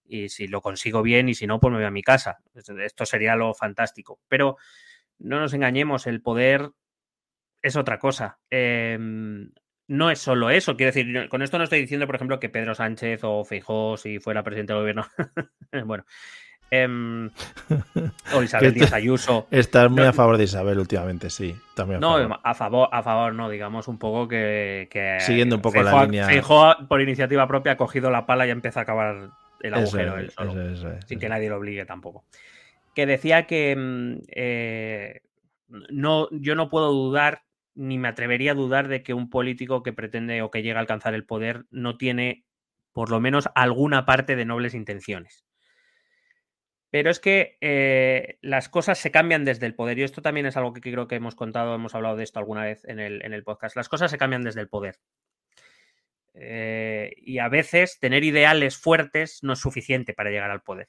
y 0.04 0.28
si 0.28 0.46
lo 0.46 0.60
consigo 0.60 1.00
bien, 1.00 1.26
y 1.30 1.34
si 1.34 1.46
no, 1.46 1.58
pues 1.58 1.72
me 1.72 1.78
voy 1.78 1.86
a 1.86 1.90
mi 1.90 2.02
casa. 2.02 2.40
Esto 2.54 3.06
sería 3.06 3.34
lo 3.34 3.54
fantástico. 3.54 4.20
Pero 4.28 4.58
no 5.18 5.40
nos 5.40 5.54
engañemos, 5.54 6.06
el 6.06 6.20
poder 6.20 6.72
es 7.62 7.76
otra 7.76 7.98
cosa. 7.98 8.40
Em, 8.50 9.50
no 9.86 10.10
es 10.10 10.18
solo 10.18 10.50
eso. 10.50 10.76
Quiero 10.76 10.92
decir, 10.92 11.30
con 11.30 11.40
esto 11.40 11.56
no 11.56 11.64
estoy 11.64 11.80
diciendo, 11.80 12.04
por 12.04 12.16
ejemplo, 12.16 12.40
que 12.40 12.50
Pedro 12.50 12.74
Sánchez 12.74 13.20
o 13.24 13.42
Feijóo, 13.46 13.96
si 13.96 14.18
fuera 14.18 14.44
presidente 14.44 14.74
del 14.74 14.82
gobierno, 14.82 15.06
bueno, 15.86 16.04
em, 16.70 17.30
o 18.34 18.42
Isabel 18.42 18.74
Díaz 18.74 18.92
Ayuso. 18.92 19.46
Estás 19.50 19.90
muy 19.90 20.04
a 20.04 20.12
favor 20.12 20.36
de 20.36 20.44
Isabel 20.44 20.78
últimamente, 20.78 21.30
sí. 21.30 21.56
También 21.74 22.00
no, 22.00 22.16
a 22.42 22.54
favor, 22.54 22.88
a 22.92 23.02
favor, 23.02 23.34
no, 23.34 23.48
digamos 23.48 23.88
un 23.88 23.98
poco 23.98 24.28
que. 24.28 25.18
Siguiendo 25.20 25.56
un 25.56 25.62
poco 25.62 25.82
la 25.82 26.04
línea. 26.04 26.28
Por 26.88 27.00
iniciativa 27.00 27.46
propia, 27.46 27.72
ha 27.72 27.76
cogido 27.76 28.10
la 28.10 28.26
pala 28.26 28.46
y 28.46 28.50
empieza 28.50 28.80
a 28.80 28.82
acabar 28.84 29.30
el 29.60 29.74
agujero 29.74 30.16
sin 31.06 31.18
que 31.18 31.28
nadie 31.28 31.48
lo 31.48 31.56
obligue 31.56 31.84
tampoco. 31.84 32.24
Que 32.94 33.06
decía 33.06 33.46
que 33.46 33.76
mm, 33.76 34.22
eh, 34.28 35.20
no, 35.90 36.28
yo 36.30 36.54
no 36.54 36.68
puedo 36.68 36.92
dudar 36.92 37.42
ni 37.74 37.96
me 37.96 38.08
atrevería 38.08 38.52
a 38.52 38.54
dudar 38.54 38.88
de 38.88 39.04
que 39.04 39.14
un 39.14 39.30
político 39.30 39.84
que 39.84 39.92
pretende 39.92 40.42
o 40.42 40.50
que 40.50 40.62
llega 40.62 40.78
a 40.78 40.80
alcanzar 40.80 41.14
el 41.14 41.24
poder 41.24 41.64
no 41.70 41.96
tiene 41.96 42.44
por 42.92 43.10
lo 43.10 43.20
menos 43.20 43.48
alguna 43.54 44.04
parte 44.04 44.34
de 44.34 44.44
nobles 44.44 44.74
intenciones. 44.74 45.44
Pero 46.90 47.10
es 47.10 47.20
que 47.20 47.58
eh, 47.60 48.38
las 48.40 48.68
cosas 48.68 48.98
se 48.98 49.10
cambian 49.10 49.44
desde 49.44 49.66
el 49.66 49.74
poder 49.74 49.98
y 49.98 50.04
esto 50.04 50.22
también 50.22 50.46
es 50.46 50.56
algo 50.56 50.72
que 50.72 50.80
creo 50.80 51.06
que 51.06 51.16
hemos 51.16 51.34
contado, 51.34 51.74
hemos 51.74 51.94
hablado 51.94 52.16
de 52.16 52.24
esto 52.24 52.38
alguna 52.38 52.64
vez 52.64 52.84
en 52.86 52.98
el, 52.98 53.22
en 53.24 53.34
el 53.34 53.44
podcast. 53.44 53.76
Las 53.76 53.88
cosas 53.88 54.10
se 54.10 54.18
cambian 54.18 54.42
desde 54.42 54.60
el 54.60 54.68
poder. 54.68 54.98
Eh, 56.34 57.12
y 57.16 57.38
a 57.38 57.48
veces 57.48 57.98
tener 57.98 58.24
ideales 58.24 58.78
fuertes 58.78 59.40
no 59.42 59.52
es 59.52 59.58
suficiente 59.58 60.14
para 60.14 60.30
llegar 60.30 60.50
al 60.50 60.62
poder. 60.62 60.88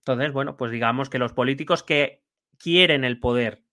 Entonces, 0.00 0.32
bueno, 0.32 0.56
pues 0.56 0.70
digamos 0.70 1.08
que 1.08 1.18
los 1.18 1.32
políticos 1.32 1.82
que 1.82 2.22
quieren 2.58 3.04
el 3.04 3.20
poder 3.20 3.64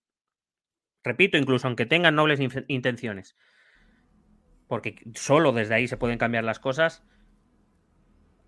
Repito, 1.04 1.36
incluso 1.36 1.66
aunque 1.66 1.86
tengan 1.86 2.14
nobles 2.14 2.40
intenciones, 2.68 3.36
porque 4.68 5.02
solo 5.14 5.52
desde 5.52 5.74
ahí 5.74 5.88
se 5.88 5.96
pueden 5.96 6.18
cambiar 6.18 6.44
las 6.44 6.60
cosas, 6.60 7.04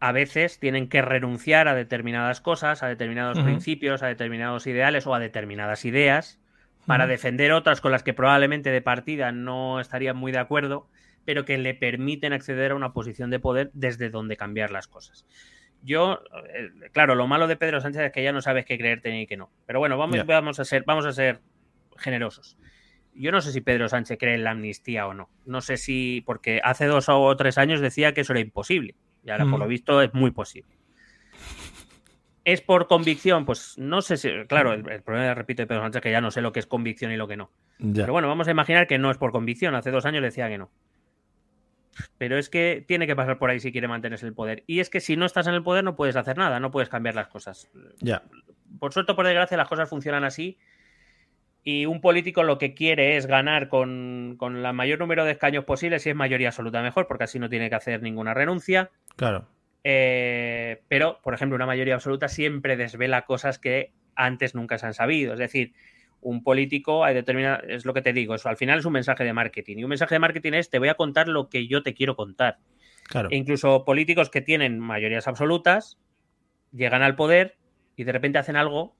a 0.04 0.12
veces 0.12 0.58
tienen 0.58 0.90
que 0.90 1.00
renunciar 1.00 1.66
a 1.66 1.74
determinadas 1.74 2.42
cosas, 2.42 2.82
a 2.82 2.88
determinados 2.88 3.38
principios, 3.40 4.02
a 4.02 4.06
determinados 4.06 4.66
ideales 4.66 5.06
o 5.06 5.14
a 5.14 5.18
determinadas 5.18 5.86
ideas 5.86 6.38
para 6.84 7.06
defender 7.06 7.52
otras 7.52 7.80
con 7.80 7.90
las 7.90 8.02
que 8.02 8.12
probablemente 8.12 8.68
de 8.68 8.82
partida 8.82 9.32
no 9.32 9.80
estarían 9.80 10.18
muy 10.18 10.30
de 10.30 10.40
acuerdo, 10.40 10.90
pero 11.24 11.46
que 11.46 11.56
le 11.56 11.72
permiten 11.72 12.34
acceder 12.34 12.72
a 12.72 12.74
una 12.74 12.92
posición 12.92 13.30
de 13.30 13.38
poder 13.38 13.70
desde 13.72 14.10
donde 14.10 14.36
cambiar 14.36 14.70
las 14.72 14.88
cosas. 14.88 15.24
Yo, 15.80 16.20
eh, 16.52 16.90
claro, 16.92 17.14
lo 17.14 17.26
malo 17.26 17.46
de 17.46 17.56
Pedro 17.56 17.80
Sánchez 17.80 18.02
es 18.02 18.12
que 18.12 18.22
ya 18.22 18.32
no 18.32 18.42
sabes 18.42 18.66
qué 18.66 18.76
creerte 18.76 19.10
ni 19.10 19.26
qué 19.26 19.38
no. 19.38 19.50
Pero 19.64 19.78
bueno, 19.78 19.96
vamos, 19.96 20.26
vamos 20.26 20.60
a 20.60 20.66
ser, 20.66 20.84
vamos 20.86 21.06
a 21.06 21.12
ser 21.12 21.40
generosos. 21.96 22.58
Yo 23.14 23.32
no 23.32 23.40
sé 23.40 23.52
si 23.52 23.62
Pedro 23.62 23.88
Sánchez 23.88 24.18
cree 24.20 24.34
en 24.34 24.44
la 24.44 24.50
amnistía 24.50 25.06
o 25.06 25.14
no. 25.14 25.30
No 25.46 25.62
sé 25.62 25.78
si, 25.78 26.22
porque 26.26 26.60
hace 26.62 26.84
dos 26.84 27.08
o 27.08 27.34
tres 27.38 27.56
años 27.56 27.80
decía 27.80 28.12
que 28.12 28.20
eso 28.20 28.34
era 28.34 28.40
imposible. 28.40 28.96
Y 29.24 29.30
ahora, 29.30 29.46
por 29.46 29.58
lo 29.58 29.66
visto, 29.66 30.02
es 30.02 30.12
muy 30.12 30.30
posible. 30.30 30.74
¿Es 32.44 32.60
por 32.60 32.86
convicción? 32.86 33.46
Pues 33.46 33.78
no 33.78 34.02
sé 34.02 34.18
si. 34.18 34.28
Claro, 34.46 34.74
el, 34.74 35.02
problema, 35.02 35.32
repito, 35.34 35.62
de 35.62 35.66
Pedro 35.66 35.80
Sánchez 35.80 35.96
es 35.96 36.02
que 36.02 36.10
ya 36.10 36.20
no 36.20 36.30
sé 36.30 36.42
lo 36.42 36.52
que 36.52 36.60
es 36.60 36.66
convicción 36.66 37.10
y 37.10 37.16
lo 37.16 37.26
que 37.26 37.36
no. 37.36 37.50
Pero 37.78 38.12
bueno, 38.12 38.28
vamos 38.28 38.48
a 38.48 38.50
imaginar 38.50 38.86
que 38.86 38.98
no 38.98 39.10
es 39.10 39.16
por 39.16 39.32
convicción. 39.32 39.74
Hace 39.74 39.90
dos 39.90 40.04
años 40.04 40.22
decía 40.22 40.48
que 40.48 40.58
no. 40.58 40.70
Pero 42.18 42.36
es 42.36 42.50
que 42.50 42.84
tiene 42.86 43.06
que 43.06 43.16
pasar 43.16 43.38
por 43.38 43.50
ahí 43.50 43.60
si 43.60 43.72
quiere 43.72 43.88
mantenerse 43.88 44.26
el 44.26 44.34
poder. 44.34 44.62
Y 44.66 44.80
es 44.80 44.90
que 44.90 45.00
si 45.00 45.16
no 45.16 45.24
estás 45.24 45.46
en 45.46 45.54
el 45.54 45.62
poder 45.62 45.84
no 45.84 45.96
puedes 45.96 46.16
hacer 46.16 46.36
nada, 46.36 46.60
no 46.60 46.70
puedes 46.70 46.90
cambiar 46.90 47.14
las 47.14 47.28
cosas. 47.28 47.70
Ya. 48.00 48.22
Por 48.78 48.92
suerte 48.92 49.12
o 49.12 49.16
por 49.16 49.26
desgracia, 49.26 49.56
las 49.56 49.68
cosas 49.68 49.88
funcionan 49.88 50.24
así 50.24 50.58
y 51.64 51.86
un 51.86 52.02
político 52.02 52.42
lo 52.42 52.58
que 52.58 52.74
quiere 52.74 53.16
es 53.16 53.26
ganar 53.26 53.68
con, 53.68 54.36
con 54.36 54.62
la 54.62 54.74
mayor 54.74 54.98
número 54.98 55.24
de 55.24 55.32
escaños 55.32 55.64
posible, 55.64 55.98
si 55.98 56.10
es 56.10 56.16
mayoría 56.16 56.48
absoluta 56.48 56.82
mejor, 56.82 57.06
porque 57.06 57.24
así 57.24 57.38
no 57.38 57.48
tiene 57.48 57.70
que 57.70 57.76
hacer 57.76 58.02
ninguna 58.02 58.34
renuncia. 58.34 58.90
Claro. 59.16 59.48
Eh, 59.82 60.82
pero, 60.88 61.20
por 61.22 61.32
ejemplo, 61.32 61.56
una 61.56 61.64
mayoría 61.66 61.94
absoluta 61.94 62.28
siempre 62.28 62.76
desvela 62.76 63.22
cosas 63.22 63.58
que 63.58 63.92
antes 64.14 64.54
nunca 64.54 64.76
se 64.76 64.86
han 64.86 64.94
sabido. 64.94 65.32
Es 65.32 65.38
decir, 65.38 65.72
un 66.20 66.42
político 66.42 67.06
es 67.06 67.84
lo 67.86 67.94
que 67.94 68.02
te 68.02 68.12
digo, 68.12 68.34
eso 68.34 68.50
al 68.50 68.58
final 68.58 68.78
es 68.78 68.84
un 68.84 68.92
mensaje 68.92 69.24
de 69.24 69.32
marketing. 69.32 69.78
Y 69.78 69.84
un 69.84 69.90
mensaje 69.90 70.14
de 70.14 70.18
marketing 70.18 70.52
es 70.52 70.68
te 70.68 70.78
voy 70.78 70.88
a 70.88 70.94
contar 70.94 71.28
lo 71.28 71.48
que 71.48 71.66
yo 71.66 71.82
te 71.82 71.94
quiero 71.94 72.14
contar. 72.14 72.58
Claro. 73.08 73.30
E 73.30 73.36
incluso 73.36 73.84
políticos 73.86 74.28
que 74.28 74.42
tienen 74.42 74.78
mayorías 74.80 75.28
absolutas 75.28 75.98
llegan 76.72 77.02
al 77.02 77.16
poder 77.16 77.56
y 77.96 78.04
de 78.04 78.12
repente 78.12 78.38
hacen 78.38 78.56
algo 78.56 78.96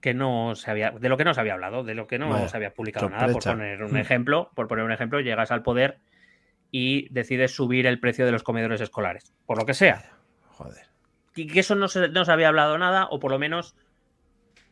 que, 0.00 0.14
no 0.14 0.54
se 0.54 0.70
había, 0.70 0.90
de 0.90 1.08
lo 1.08 1.16
que 1.16 1.24
no 1.24 1.34
se 1.34 1.40
había 1.40 1.54
hablado, 1.54 1.84
de 1.84 1.94
lo 1.94 2.06
que 2.06 2.18
no 2.18 2.48
se 2.48 2.56
había 2.56 2.72
publicado 2.72 3.08
nada. 3.08 3.32
Por 3.32 3.42
poner 3.42 3.82
un 3.82 3.92
hmm. 3.92 3.96
ejemplo, 3.96 4.50
por 4.54 4.68
poner 4.68 4.84
un 4.84 4.92
ejemplo, 4.92 5.20
llegas 5.20 5.50
al 5.50 5.62
poder 5.62 5.98
y 6.70 7.08
decides 7.12 7.54
subir 7.54 7.86
el 7.86 8.00
precio 8.00 8.26
de 8.26 8.32
los 8.32 8.42
comedores 8.42 8.80
escolares, 8.80 9.34
por 9.46 9.58
lo 9.58 9.66
que 9.66 9.74
sea. 9.74 10.12
Joder. 10.48 10.86
Y 11.34 11.46
que 11.46 11.60
eso 11.60 11.74
no 11.74 11.88
se, 11.88 12.08
no 12.08 12.24
se 12.24 12.32
había 12.32 12.48
hablado 12.48 12.78
nada, 12.78 13.06
o 13.10 13.20
por 13.20 13.30
lo 13.30 13.38
menos 13.38 13.76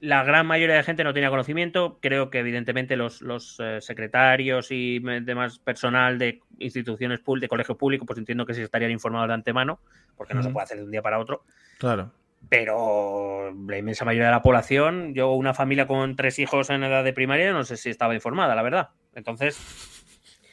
la 0.01 0.23
gran 0.23 0.47
mayoría 0.47 0.77
de 0.77 0.83
gente 0.83 1.05
no 1.05 1.15
tenía 1.15 1.31
conocimiento. 1.31 1.99
Creo 2.01 2.31
que 2.31 2.41
evidentemente 2.41 2.97
los, 2.97 3.23
los 3.23 3.59
eh, 3.61 3.81
secretarios 3.81 4.71
y 4.71 4.99
demás 4.99 5.59
personal 5.59 6.19
de 6.19 6.41
instituciones 6.59 7.21
públicas, 7.21 7.45
de 7.45 7.49
colegio 7.49 7.77
público, 7.77 8.07
pues 8.07 8.19
entiendo 8.19 8.45
que 8.45 8.55
sí 8.55 8.63
estarían 8.63 8.91
informados 8.91 9.29
de 9.29 9.35
antemano, 9.35 9.81
porque 10.17 10.35
no 10.35 10.43
se 10.43 10.51
puede 10.51 10.65
hacer 10.65 10.79
de 10.79 10.85
un 10.85 10.91
día 10.91 11.03
para 11.03 11.19
otro. 11.19 11.45
Claro. 11.79 12.13
Pero 12.49 13.53
la 13.69 13.79
inmensa 13.79 14.05
mayoría 14.05 14.27
de 14.27 14.33
la 14.33 14.43
población, 14.43 15.15
yo 15.15 15.33
una 15.33 15.55
familia 15.55 15.87
con 15.87 16.17
tres 16.17 16.39
hijos 16.39 16.71
en 16.71 16.85
edad 16.85 17.05
de 17.05 17.13
primaria, 17.13 17.53
no 17.53 17.65
sé 17.65 17.77
si 17.77 17.91
estaba 17.91 18.15
informada, 18.15 18.55
la 18.55 18.63
verdad. 18.63 18.91
Entonces... 19.15 19.59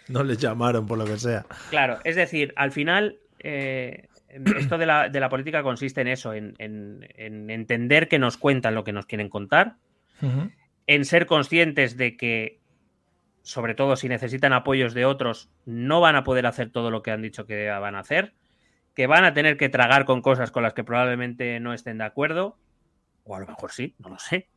No 0.08 0.24
les 0.24 0.38
llamaron 0.38 0.86
por 0.86 0.98
lo 0.98 1.06
que 1.06 1.18
sea. 1.18 1.46
Claro, 1.70 2.00
es 2.04 2.16
decir, 2.16 2.54
al 2.56 2.72
final 2.72 3.20
eh, 3.40 4.08
esto 4.58 4.78
de 4.78 4.86
la, 4.86 5.10
de 5.10 5.20
la, 5.20 5.30
política 5.30 5.64
consiste 5.64 6.02
en 6.02 6.08
eso, 6.08 6.34
en, 6.34 6.56
entender 7.18 8.08
que 8.08 8.20
nos 8.20 8.38
cuentan 8.38 8.76
lo 8.76 8.84
que 8.84 8.94
nos 8.94 9.06
quieren 9.06 9.30
contar, 9.30 9.76
en 10.88 11.06
ser 11.06 11.26
conscientes 11.26 11.98
de 11.98 12.16
que, 12.16 12.60
sobre 13.42 13.74
todo 13.74 13.96
si 13.96 14.08
necesitan 14.08 14.54
apoyos 14.54 14.94
de 14.94 15.06
otros, 15.06 15.50
no 15.66 16.00
van 16.00 16.16
a 16.16 16.24
poder 16.24 16.46
hacer 16.46 16.70
todo 16.72 16.92
lo 16.92 17.02
que 17.02 17.12
han 17.12 17.22
dicho 17.22 17.46
que 17.46 17.70
van 17.70 17.96
a 17.96 18.00
hacer, 18.00 18.34
que 18.94 19.08
van 19.08 19.24
a 19.24 19.34
tener 19.34 19.58
que 19.58 19.70
tragar 19.70 20.06
con 20.06 20.22
cosas 20.22 20.52
con 20.52 20.64
las 20.64 20.74
que 20.74 20.84
probablemente 20.84 21.60
no 21.60 21.74
estén 21.74 21.98
de 21.98 22.06
acuerdo, 22.06 22.58
o 23.24 23.36
a 23.36 23.40
lo 23.40 23.48
mejor 23.48 23.72
sí, 23.72 23.96
no 24.00 24.10
lo 24.10 24.20
sé, 24.20 24.50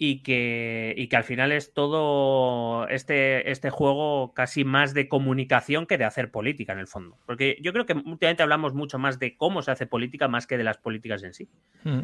y 0.00 0.22
que, 0.22 0.94
y 0.96 1.08
que 1.08 1.16
al 1.16 1.24
final 1.24 1.50
es 1.50 1.72
todo 1.72 2.86
este, 2.88 3.50
este 3.50 3.70
juego 3.70 4.32
casi 4.32 4.64
más 4.64 4.94
de 4.94 5.08
comunicación 5.08 5.86
que 5.86 5.98
de 5.98 6.04
hacer 6.04 6.30
política 6.30 6.72
en 6.72 6.78
el 6.78 6.86
fondo. 6.86 7.18
Porque 7.26 7.58
yo 7.60 7.72
creo 7.72 7.84
que 7.84 7.94
últimamente 7.94 8.44
hablamos 8.44 8.74
mucho 8.74 9.00
más 9.00 9.18
de 9.18 9.36
cómo 9.36 9.60
se 9.60 9.72
hace 9.72 9.86
política 9.86 10.28
más 10.28 10.46
que 10.46 10.56
de 10.56 10.62
las 10.62 10.78
políticas 10.78 11.24
en 11.24 11.34
sí. 11.34 11.48
Mm. 11.82 12.02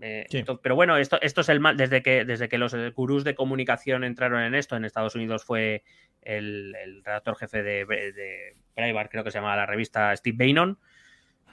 Eh, 0.00 0.26
pero 0.60 0.74
bueno, 0.74 0.98
esto, 0.98 1.18
esto 1.22 1.40
es 1.40 1.48
el 1.48 1.60
mal. 1.60 1.78
Desde 1.78 2.02
que, 2.02 2.26
desde 2.26 2.50
que 2.50 2.58
los 2.58 2.76
gurús 2.92 3.24
de 3.24 3.34
comunicación 3.34 4.04
entraron 4.04 4.42
en 4.42 4.54
esto, 4.54 4.76
en 4.76 4.84
Estados 4.84 5.14
Unidos 5.14 5.44
fue 5.44 5.82
el, 6.20 6.74
redactor 7.04 7.36
jefe 7.36 7.62
de, 7.62 7.86
de 7.86 8.56
Creo 8.74 9.24
que 9.24 9.30
se 9.30 9.38
llamaba 9.38 9.56
la 9.56 9.66
revista 9.66 10.14
Steve 10.16 10.36
Bannon 10.46 10.78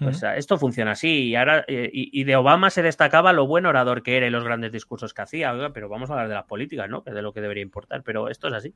pues 0.03 0.24
esto 0.24 0.57
funciona 0.57 0.91
así. 0.91 1.30
Y, 1.30 1.36
ahora, 1.36 1.63
eh, 1.67 1.89
y, 1.93 2.24
de 2.24 2.36
Obama 2.36 2.69
se 2.69 2.82
destacaba 2.82 3.34
lo 3.34 3.45
buen 3.45 3.65
orador 3.65 4.01
que 4.01 4.17
era 4.17 4.28
y 4.28 4.32
los 4.32 4.43
grandes 4.43 4.72
discursos 4.72 5.13
que 5.13 5.22
hacía. 5.22 5.53
pero 5.74 5.89
vamos 5.89 6.09
a 6.09 6.13
hablar 6.13 6.28
de 6.28 6.36
las 6.36 6.45
políticas, 6.45 6.89
¿no? 6.89 7.03
Que 7.03 7.11
es 7.11 7.15
de 7.15 7.22
lo 7.22 7.34
que 7.34 7.41
debería 7.41 7.61
importar. 7.61 8.01
Pero 8.03 8.30
esto 8.30 8.47
es 8.47 8.53
así. 8.53 8.74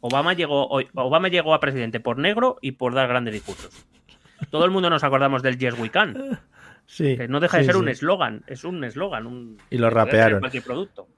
Obama 0.00 0.34
llegó, 0.34 0.68
Obama 0.94 1.28
llegó 1.28 1.54
a 1.54 1.60
presidente 1.60 2.00
por 2.00 2.18
negro 2.18 2.58
y 2.60 2.72
por 2.72 2.94
dar 2.94 3.08
grandes 3.08 3.34
discursos. 3.34 3.86
Todo 4.50 4.64
el 4.64 4.70
mundo 4.70 4.90
nos 4.90 5.04
acordamos 5.04 5.42
del 5.42 5.58
Yes 5.58 5.78
We 5.78 5.90
Can. 5.90 6.40
Sí, 6.86 7.16
que 7.16 7.28
no 7.28 7.38
deja 7.38 7.58
de 7.58 7.64
ser 7.64 7.76
un 7.76 7.88
eslogan, 7.88 8.42
es 8.48 8.64
un 8.64 8.82
eslogan. 8.82 9.56
Y 9.70 9.78
lo 9.78 9.88
rapearon. 9.88 10.40
Cualquier 10.40 10.64
producto. 10.64 11.08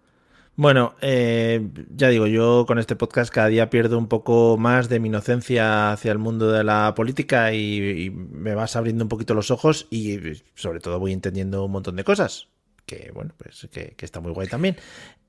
Bueno, 0.57 0.95
eh, 1.01 1.69
ya 1.91 2.09
digo, 2.09 2.29
yo 2.29 2.65
con 2.67 2.79
este 2.79 2.95
podcast 2.95 3.33
cada 3.33 3.49
día 3.49 3.71
pierdo 3.71 3.99
un 3.99 4.07
poco 4.07 4.57
más 4.57 4.89
de 4.89 5.01
mi 5.01 5.09
inocencia 5.09 5.93
hacia 5.93 6.13
el 6.13 6.19
mundo 6.19 6.53
de 6.53 6.63
la 6.63 6.95
política 6.95 7.53
y, 7.53 8.11
me 8.11 8.55
vas 8.55 8.77
abriendo 8.77 9.05
un 9.05 9.09
poquito 9.09 9.35
los 9.35 9.51
ojos 9.51 9.89
y 9.91 10.19
sobre 10.55 10.79
todo 10.79 11.01
voy 11.01 11.13
entendiendo 11.13 11.65
un 11.65 11.73
montón 11.73 11.97
de 11.97 12.05
cosas, 12.05 12.49
que 12.87 13.11
bueno, 13.13 13.35
pues 13.37 13.69
que, 13.73 13.97
está 13.99 14.21
muy 14.21 14.33
guay 14.33 14.47
también. 14.47 14.77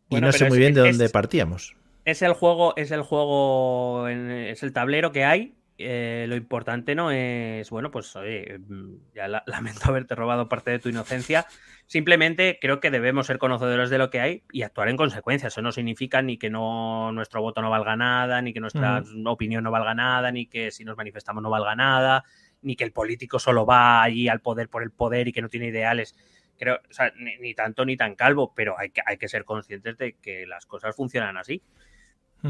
y 0.09 0.21
no 0.21 0.31
sé 0.31 0.47
muy 0.47 0.59
bien 0.59 0.75
de 0.75 0.81
dónde 0.81 1.09
partíamos. 1.09 1.75
Es 2.05 2.21
el 2.21 2.33
juego, 2.33 2.75
es 2.77 2.91
el 2.91 3.01
juego, 3.01 4.07
es 4.07 4.61
el 4.61 4.73
tablero 4.73 5.11
que 5.11 5.25
hay 5.25 5.55
eh, 5.77 6.25
lo 6.29 6.35
importante 6.35 6.95
no 6.95 7.11
es, 7.11 7.69
bueno, 7.69 7.91
pues 7.91 8.15
oye, 8.15 8.59
mm, 8.59 8.95
ya 9.13 9.27
lamento 9.45 9.81
haberte 9.85 10.15
robado 10.15 10.47
parte 10.47 10.71
de 10.71 10.79
tu 10.79 10.89
inocencia. 10.89 11.45
Simplemente 11.85 12.57
creo 12.61 12.79
que 12.79 12.89
debemos 12.89 13.27
ser 13.27 13.37
conocedores 13.37 13.89
de 13.89 13.97
lo 13.97 14.09
que 14.09 14.19
hay 14.19 14.43
y 14.51 14.63
actuar 14.63 14.89
en 14.89 14.97
consecuencia. 14.97 15.47
Eso 15.47 15.61
no 15.61 15.71
significa 15.71 16.21
ni 16.21 16.37
que 16.37 16.49
no 16.49 17.11
nuestro 17.11 17.41
voto 17.41 17.61
no 17.61 17.69
valga 17.69 17.95
nada, 17.95 18.41
ni 18.41 18.53
que 18.53 18.59
nuestra 18.59 19.03
opinión 19.25 19.63
no 19.63 19.71
valga 19.71 19.93
nada, 19.93 20.31
ni 20.31 20.47
que 20.47 20.71
si 20.71 20.83
nos 20.83 20.97
manifestamos 20.97 21.43
no 21.43 21.49
valga 21.49 21.75
nada, 21.75 22.23
ni 22.61 22.75
que 22.75 22.85
el 22.85 22.91
político 22.91 23.37
solo 23.37 23.65
va 23.65 24.01
allí 24.01 24.27
al 24.27 24.41
poder 24.41 24.69
por 24.69 24.81
el 24.81 24.91
poder 24.91 25.27
y 25.27 25.31
que 25.31 25.41
no 25.41 25.49
tiene 25.49 25.67
ideales. 25.67 26.15
Creo, 26.57 26.79
ni, 27.17 27.37
ni 27.37 27.53
tanto 27.53 27.85
ni 27.85 27.97
tan 27.97 28.15
calvo, 28.15 28.53
pero 28.55 28.79
hay 28.79 28.89
que, 28.89 29.01
hay 29.05 29.17
que 29.17 29.27
ser 29.27 29.43
conscientes 29.43 29.97
de 29.97 30.13
que 30.13 30.47
las 30.47 30.65
cosas 30.65 30.95
funcionan 30.95 31.37
así 31.37 31.61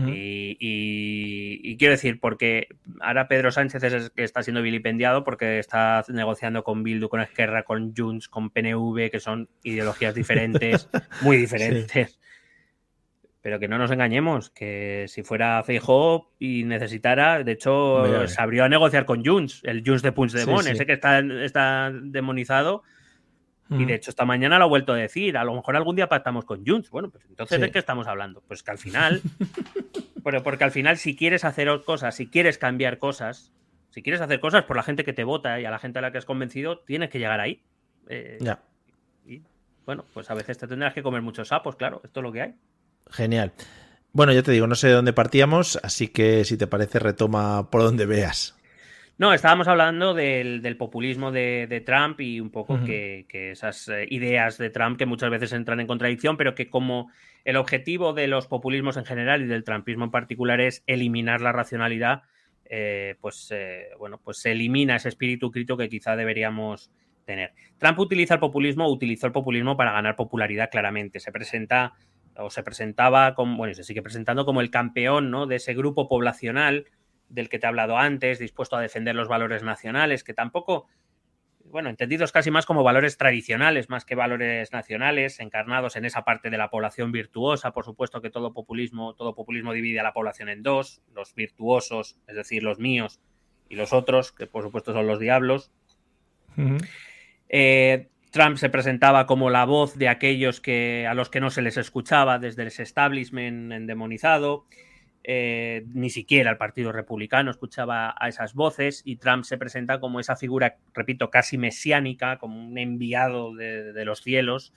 y, 0.07 1.77
quiero 1.77 1.93
decir, 1.93 2.19
porque 2.19 2.67
ahora 2.99 3.27
Pedro 3.27 3.51
Sánchez 3.51 3.83
es 3.83 3.93
el 3.93 4.11
que 4.11 4.23
está 4.23 4.43
siendo 4.43 4.61
vilipendiado 4.61 5.23
porque 5.23 5.59
está 5.59 6.03
negociando 6.09 6.63
con 6.63 6.83
Bildu, 6.83 7.09
con 7.09 7.21
Esquerra, 7.21 7.63
con 7.63 7.93
Junts, 7.95 8.27
con 8.27 8.49
PNV, 8.49 9.09
que 9.11 9.19
son 9.19 9.49
ideologías 9.63 10.15
diferentes, 10.15 10.89
muy 11.21 11.37
diferentes. 11.37 12.19
Pero 13.41 13.59
que 13.59 13.67
no 13.67 13.77
nos 13.77 13.91
engañemos, 13.91 14.49
que 14.49 15.05
si 15.07 15.21
fuera 15.21 15.61
Feijóo 15.63 16.31
y 16.39 16.63
necesitara, 16.63 17.43
de 17.43 17.51
hecho, 17.51 18.27
se 18.27 18.41
abrió 18.41 18.63
a 18.63 18.69
negociar 18.69 19.05
con 19.05 19.23
Junts, 19.23 19.61
el 19.63 19.83
Junts 19.85 20.01
de 20.01 20.11
Puigdemont, 20.11 20.65
ese 20.67 20.85
que 20.85 20.93
está, 20.93 21.19
está 21.19 21.91
demonizado 21.93 22.83
y 23.69 23.85
de 23.85 23.95
hecho, 23.95 24.11
esta 24.11 24.25
mañana 24.25 24.59
lo 24.59 24.65
ha 24.65 24.67
vuelto 24.67 24.93
a 24.93 24.95
decir. 24.95 25.37
A 25.37 25.43
lo 25.43 25.55
mejor 25.55 25.75
algún 25.75 25.95
día 25.95 26.07
pactamos 26.07 26.45
con 26.45 26.65
Junts. 26.65 26.89
Bueno, 26.91 27.09
pues 27.09 27.25
entonces 27.27 27.59
¿de 27.59 27.71
qué 27.71 27.79
estamos 27.79 28.07
hablando? 28.07 28.43
Pues 28.47 28.61
que 28.61 28.71
al 28.71 28.77
final. 28.77 29.21
pero 30.25 30.41
porque 30.41 30.63
al 30.63 30.71
final, 30.71 30.97
si 30.97 31.15
quieres 31.15 31.45
hacer 31.45 31.69
cosas, 31.85 32.15
si 32.15 32.25
quieres 32.25 32.57
cambiar 32.57 32.97
cosas, 32.97 33.51
si 33.91 34.01
quieres 34.01 34.21
hacer 34.21 34.39
cosas 34.39 34.63
por 34.63 34.75
la 34.75 34.81
gente 34.81 35.03
que 35.03 35.13
te 35.13 35.23
vota 35.23 35.61
y 35.61 35.65
a 35.65 35.69
la 35.69 35.77
gente 35.77 35.99
a 35.99 36.01
la 36.01 36.11
que 36.11 36.17
has 36.17 36.25
convencido, 36.25 36.79
tienes 36.79 37.11
que 37.11 37.19
llegar 37.19 37.39
ahí. 37.39 37.61
Eh, 38.09 38.39
ya. 38.41 38.59
Y 39.27 39.43
bueno, 39.85 40.03
pues 40.15 40.31
a 40.31 40.33
veces 40.33 40.57
te 40.57 40.67
tendrás 40.67 40.95
que 40.95 41.03
comer 41.03 41.21
muchos 41.21 41.49
sapos, 41.49 41.75
claro. 41.75 42.01
Esto 42.03 42.21
es 42.21 42.23
lo 42.23 42.31
que 42.31 42.41
hay. 42.41 42.55
Genial. 43.11 43.53
Bueno, 44.13 44.33
ya 44.33 44.41
te 44.41 44.51
digo, 44.51 44.65
no 44.65 44.73
sé 44.73 44.87
de 44.87 44.93
dónde 44.93 45.13
partíamos, 45.13 45.77
así 45.83 46.07
que 46.07 46.43
si 46.43 46.57
te 46.57 46.65
parece, 46.65 46.97
retoma 46.97 47.69
por 47.69 47.83
donde 47.83 48.07
veas. 48.07 48.55
No, 49.17 49.33
estábamos 49.33 49.69
hablando 49.69 50.13
del, 50.13 50.75
populismo 50.77 51.31
de, 51.31 51.83
Trump 51.85 52.19
y 52.19 52.41
un 52.41 52.49
poco 52.49 52.83
que, 52.83 53.25
esas 53.31 53.87
eh, 53.87 54.05
ideas 54.09 54.57
de 54.57 54.69
Trump 54.69 54.97
que 54.97 55.05
muchas 55.05 55.29
veces 55.29 55.53
entran 55.53 55.79
en 55.79 55.87
contradicción, 55.87 56.35
pero 56.35 56.53
que 56.53 56.69
como 56.69 57.09
el 57.45 57.55
objetivo 57.55 58.11
de 58.11 58.27
los 58.27 58.47
populismos 58.47 58.97
en 58.97 59.05
general 59.05 59.41
y 59.41 59.45
del 59.45 59.63
trumpismo 59.63 60.03
en 60.03 60.11
particular 60.11 60.59
es 60.59 60.83
eliminar 60.85 61.39
la 61.39 61.53
racionalidad, 61.53 62.23
eh, 62.65 63.15
pues 63.21 63.49
eh, 63.51 63.87
bueno, 63.97 64.19
pues 64.21 64.39
se 64.39 64.51
elimina 64.51 64.97
ese 64.97 65.07
espíritu 65.07 65.49
crítico 65.49 65.77
que 65.77 65.87
quizá 65.87 66.17
deberíamos 66.17 66.91
tener. 67.23 67.53
Trump 67.77 67.97
utiliza 67.99 68.33
el 68.33 68.39
populismo, 68.41 68.89
utilizó 68.89 69.27
el 69.27 69.33
populismo 69.33 69.77
para 69.77 69.93
ganar 69.93 70.17
popularidad 70.17 70.69
claramente. 70.69 71.21
Se 71.21 71.31
presenta 71.31 71.93
o 72.37 72.49
se 72.49 72.63
presentaba 72.63 73.33
como, 73.33 73.55
bueno, 73.55 73.73
se 73.75 73.85
sigue 73.85 74.01
presentando 74.01 74.45
como 74.45 74.59
el 74.59 74.69
campeón 74.69 75.31
¿no? 75.31 75.45
de 75.47 75.55
ese 75.55 75.73
grupo 75.73 76.09
poblacional 76.09 76.85
del 77.29 77.49
que 77.49 77.59
te 77.59 77.65
he 77.65 77.69
hablado 77.69 77.97
antes, 77.97 78.39
dispuesto 78.39 78.75
a 78.75 78.81
defender 78.81 79.15
los 79.15 79.27
valores 79.27 79.63
nacionales, 79.63 80.23
que 80.23 80.33
tampoco, 80.33 80.87
bueno, 81.65 81.89
entendidos 81.89 82.31
casi 82.31 82.51
más 82.51 82.65
como 82.65 82.83
valores 82.83 83.17
tradicionales, 83.17 83.89
más 83.89 84.05
que 84.05 84.15
valores 84.15 84.71
nacionales, 84.71 85.39
encarnados 85.39 85.95
en 85.95 86.05
esa 86.05 86.23
parte 86.23 86.49
de 86.49 86.57
la 86.57 86.69
población 86.69 87.11
virtuosa. 87.11 87.71
Por 87.71 87.85
supuesto 87.85 88.21
que 88.21 88.29
todo 88.29 88.53
populismo, 88.53 89.15
todo 89.15 89.35
populismo 89.35 89.73
divide 89.73 89.99
a 89.99 90.03
la 90.03 90.13
población 90.13 90.49
en 90.49 90.63
dos, 90.63 91.01
los 91.13 91.33
virtuosos, 91.35 92.17
es 92.27 92.35
decir, 92.35 92.63
los 92.63 92.79
míos, 92.79 93.19
y 93.69 93.75
los 93.75 93.93
otros, 93.93 94.31
que 94.31 94.47
por 94.47 94.63
supuesto 94.63 94.93
son 94.93 95.07
los 95.07 95.19
diablos. 95.19 95.71
Eh, 97.49 98.09
Trump 98.31 98.57
se 98.57 98.69
presentaba 98.69 99.25
como 99.25 99.49
la 99.49 99.65
voz 99.65 99.97
de 99.97 100.09
aquellos 100.09 100.59
que, 100.59 101.07
a 101.07 101.13
los 101.13 101.29
que 101.29 101.39
no 101.39 101.49
se 101.49 101.61
les 101.61 101.77
escuchaba 101.77 102.37
desde 102.37 102.63
el 102.63 102.67
establishment 102.67 103.71
endemonizado. 103.71 104.65
Eh, 105.27 105.87
ni 105.87 106.11
siquiera 106.11 106.51
el 106.51 106.57
Partido 106.57 106.91
Republicano 106.91 107.49
escuchaba 107.49 108.13
a 108.15 108.29
esas 108.29 108.53
voces 108.53 109.01
y 109.03 109.15
Trump 109.15 109.43
se 109.43 109.57
presenta 109.57 109.99
como 109.99 110.19
esa 110.19 110.35
figura, 110.35 110.77
repito, 110.93 111.31
casi 111.31 111.57
mesiánica, 111.57 112.37
como 112.37 112.63
un 112.63 112.77
enviado 112.77 113.55
de, 113.55 114.05
los 114.05 114.21
cielos, 114.21 114.71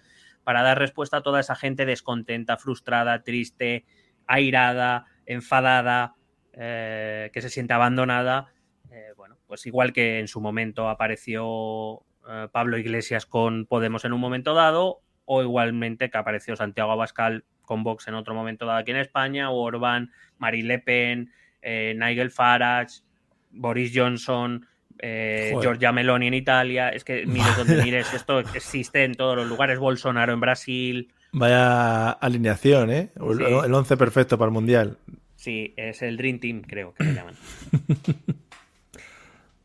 para 0.44 0.62
dar 0.62 0.78
respuesta 0.78 1.18
a 1.18 1.22
toda 1.22 1.40
esa 1.40 1.54
gente 1.54 1.84
descontenta, 1.84 2.56
frustrada, 2.56 3.22
triste, 3.24 3.84
airada, 4.26 5.04
enfadada, 5.26 6.14
eh, 6.54 7.28
que 7.34 7.42
se 7.42 7.50
siente 7.50 7.74
abandonada. 7.74 8.50
Eh, 8.90 9.12
bueno, 9.18 9.36
pues 9.46 9.66
igual 9.66 9.92
que 9.92 10.18
en 10.18 10.28
su 10.28 10.40
momento 10.40 10.88
apareció 10.88 12.06
Pablo 12.52 12.78
Iglesias 12.78 13.26
con 13.26 13.66
Podemos 13.66 14.06
en 14.06 14.14
un 14.14 14.20
momento 14.20 14.54
dado, 14.54 15.02
o 15.26 15.42
igualmente 15.42 16.08
que 16.08 16.16
apareció 16.16 16.56
Santiago 16.56 16.92
Abascal 16.92 17.44
con 17.68 17.84
Vox 17.84 18.08
en 18.08 18.14
otro 18.14 18.34
momento 18.34 18.64
dado 18.64 18.78
aquí 18.78 18.90
en 18.90 18.96
España, 18.96 19.50
o 19.50 19.60
Orbán, 19.60 20.10
Marie 20.38 20.64
Le 20.64 20.78
Pen, 20.78 21.30
eh, 21.60 21.94
Nigel 21.96 22.30
Farage, 22.30 23.02
Boris 23.50 23.92
Johnson, 23.94 24.66
eh, 24.98 25.54
Giorgia 25.60 25.92
Meloni 25.92 26.28
en 26.28 26.34
Italia. 26.34 26.88
Es 26.88 27.04
que 27.04 27.26
mires 27.26 27.56
donde 27.56 27.82
mires, 27.82 28.12
esto 28.14 28.40
existe 28.40 29.04
en 29.04 29.14
todos 29.14 29.36
los 29.36 29.46
lugares. 29.46 29.78
Bolsonaro 29.78 30.32
en 30.32 30.40
Brasil. 30.40 31.12
Vaya 31.32 32.10
alineación, 32.10 32.90
¿eh? 32.90 33.10
El 33.16 33.74
11 33.74 33.96
perfecto 33.98 34.38
para 34.38 34.48
el 34.48 34.54
Mundial. 34.54 34.96
Sí, 35.36 35.74
es 35.76 36.00
el 36.00 36.16
Dream 36.16 36.40
Team, 36.40 36.62
creo 36.62 36.94
que 36.94 37.04
le 37.04 37.14
llaman. 37.14 37.34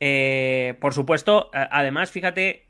Eh, 0.05 0.75
por 0.81 0.93
supuesto, 0.93 1.49
además, 1.53 2.11
fíjate, 2.11 2.67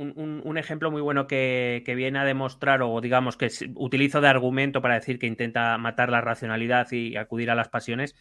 un, 0.00 0.58
ejemplo 0.58 0.90
muy 0.90 1.02
bueno 1.02 1.26
que, 1.26 1.82
viene 1.86 2.18
a 2.18 2.24
demostrar, 2.24 2.82
o 2.82 3.00
digamos 3.00 3.36
que 3.36 3.50
utilizo 3.74 4.20
de 4.20 4.28
argumento 4.28 4.80
para 4.80 4.94
decir 4.94 5.18
que 5.18 5.26
intenta 5.26 5.76
matar 5.78 6.10
la 6.10 6.20
racionalidad 6.20 6.90
y 6.92 7.16
acudir 7.16 7.50
a 7.50 7.54
las 7.54 7.68
pasiones, 7.68 8.16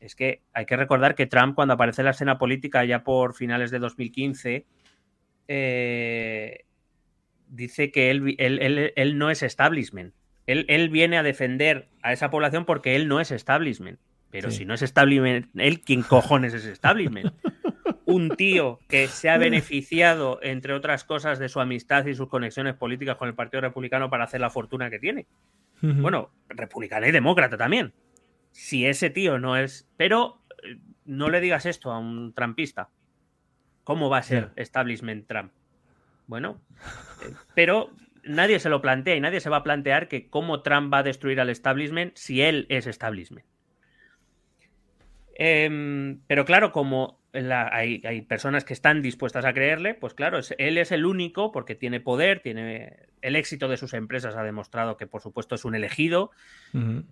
es 0.00 0.14
que 0.14 0.42
hay 0.52 0.66
que 0.66 0.76
recordar 0.76 1.14
que 1.14 1.26
Trump, 1.26 1.54
cuando 1.54 1.74
aparece 1.74 2.02
en 2.02 2.06
la 2.06 2.10
escena 2.10 2.38
política 2.38 2.84
ya 2.84 3.04
por 3.04 3.34
finales 3.34 3.70
de 3.70 3.78
2015, 3.78 4.66
eh, 5.48 6.64
dice 7.48 7.90
que 7.90 8.10
él, 8.10 8.36
él, 8.38 9.18
no 9.18 9.30
es 9.30 9.42
establishment. 9.42 10.14
Él, 10.46 10.88
viene 10.90 11.18
a 11.18 11.22
defender 11.22 11.88
a 12.02 12.12
esa 12.12 12.30
población 12.30 12.64
porque 12.64 12.96
él 12.96 13.08
no 13.08 13.20
es 13.20 13.30
establishment. 13.30 13.98
Pero 14.32 14.50
si 14.50 14.64
no 14.64 14.72
es 14.72 14.80
establishment, 14.80 15.50
él, 15.56 15.82
¿quién 15.82 16.02
cojones 16.02 16.54
es 16.54 16.64
establishment? 16.64 17.34
Un 18.06 18.30
tío 18.30 18.80
que 18.88 19.06
se 19.06 19.28
ha 19.28 19.36
beneficiado, 19.36 20.40
entre 20.42 20.72
otras 20.72 21.04
cosas, 21.04 21.38
de 21.38 21.50
su 21.50 21.60
amistad 21.60 22.06
y 22.06 22.14
sus 22.14 22.28
conexiones 22.28 22.74
políticas 22.74 23.16
con 23.16 23.28
el 23.28 23.34
Partido 23.34 23.60
Republicano 23.60 24.08
para 24.08 24.24
hacer 24.24 24.40
la 24.40 24.48
fortuna 24.48 24.88
que 24.88 24.98
tiene. 24.98 25.26
Bueno, 25.82 26.30
republicana 26.48 27.08
y 27.08 27.12
demócrata 27.12 27.58
también. 27.58 27.92
Si 28.52 28.86
ese 28.86 29.10
tío 29.10 29.38
no 29.38 29.56
es. 29.56 29.88
Pero 29.96 30.42
eh, 30.62 30.78
no 31.04 31.28
le 31.28 31.40
digas 31.40 31.66
esto 31.66 31.90
a 31.90 31.98
un 31.98 32.32
trampista. 32.32 32.88
¿Cómo 33.84 34.08
va 34.08 34.18
a 34.18 34.22
ser 34.22 34.52
establishment 34.56 35.26
Trump? 35.26 35.52
Bueno, 36.26 36.62
eh, 37.22 37.34
pero 37.54 37.90
nadie 38.22 38.60
se 38.60 38.68
lo 38.68 38.80
plantea 38.80 39.16
y 39.16 39.20
nadie 39.20 39.40
se 39.40 39.50
va 39.50 39.58
a 39.58 39.64
plantear 39.64 40.08
que 40.08 40.30
cómo 40.30 40.62
Trump 40.62 40.92
va 40.92 40.98
a 40.98 41.02
destruir 41.02 41.40
al 41.40 41.50
establishment 41.50 42.16
si 42.16 42.40
él 42.40 42.66
es 42.68 42.86
establishment. 42.86 43.46
Em, 45.34 46.20
pero 46.26 46.44
claro, 46.44 46.72
como 46.72 47.18
hay, 47.32 48.02
hay, 48.04 48.22
personas 48.22 48.64
que 48.64 48.74
están 48.74 49.00
dispuestas 49.02 49.44
a 49.44 49.52
creerle, 49.52 49.94
pues 49.94 50.14
claro, 50.14 50.40
él 50.58 50.78
es 50.78 50.92
el 50.92 51.06
único 51.06 51.52
porque 51.52 51.74
tiene 51.74 52.00
poder, 52.00 52.40
tiene 52.40 53.08
el 53.22 53.36
éxito 53.36 53.68
de 53.68 53.76
sus 53.76 53.94
empresas 53.94 54.36
ha 54.36 54.42
demostrado 54.42 54.96
que 54.96 55.06
por 55.06 55.22
supuesto 55.22 55.54
es 55.54 55.64
un 55.64 55.74
elegido. 55.74 56.30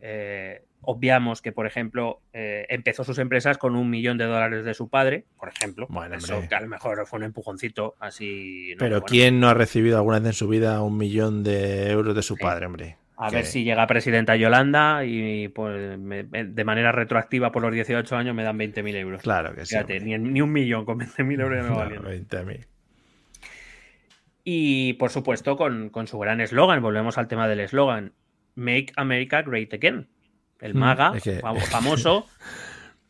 Eh, 0.01 0.63
obviamos 0.83 1.41
que, 1.41 1.53
por 1.53 1.67
ejemplo, 1.67 2.21
eh, 2.33 2.67
empezó 2.69 3.05
sus 3.05 3.19
empresas 3.19 3.59
con 3.59 3.77
un 3.77 3.89
millón 3.89 4.19
de 4.19 4.25
dólares 4.25 4.65
de 4.65 4.75
su 4.75 4.89
padre, 4.89 5.25
por 5.39 5.49
ejemplo. 5.49 5.87
Bueno, 5.89 6.17
Eso 6.17 6.43
que 6.49 6.55
a 6.55 6.61
lo 6.61 6.69
mejor 6.69 7.07
fue 7.07 7.19
un 7.19 7.25
empujoncito 7.25 7.95
así. 8.01 8.75
Pero 8.79 9.03
¿quién 9.03 9.41
no 9.41 9.49
ha 9.49 9.55
recibido 9.55 9.97
alguna 9.97 10.19
vez 10.19 10.27
en 10.27 10.33
su 10.35 10.49
vida 10.49 10.83
un 10.83 10.99
millón 10.99 11.43
de 11.45 11.91
euros 11.91 12.15
de 12.15 12.23
su 12.23 12.37
padre, 12.37 12.67
hombre? 12.67 12.97
A 13.23 13.31
ver 13.31 13.45
si 13.45 13.65
llega 13.65 13.87
presidenta 13.87 14.35
Yolanda 14.35 15.05
y 15.05 15.49
pues 15.49 15.99
de 15.99 16.65
manera 16.65 16.91
retroactiva 16.91 17.53
por 17.53 17.61
los 17.61 17.73
18 17.73 18.17
años 18.17 18.35
me 18.35 18.43
dan 18.43 18.59
20.000 18.59 18.97
euros. 18.97 19.23
Claro 19.23 19.55
que 19.55 19.67
sí. 19.67 19.75
Fíjate, 19.75 20.01
ni, 20.01 20.41
un 20.41 20.51
millón 20.51 20.87
con 20.87 20.99
20.000 21.01 21.41
euros 21.41 21.67
no, 21.67 21.85
no 21.85 22.11
20.000. 22.11 22.67
Y 24.43 24.95
por 24.95 25.11
supuesto 25.11 25.59
con, 25.59 25.91
su 26.07 26.19
gran 26.19 26.41
eslogan, 26.41 26.81
volvemos 26.81 27.19
al 27.19 27.29
tema 27.29 27.47
del 27.47 27.61
eslogan, 27.61 28.15
Make 28.55 28.93
America 28.97 29.43
Great 29.43 29.75
Again. 29.75 30.09
El 30.59 30.75
mm, 30.75 30.79
MAGA, 30.79 31.13
famoso, 31.71 32.27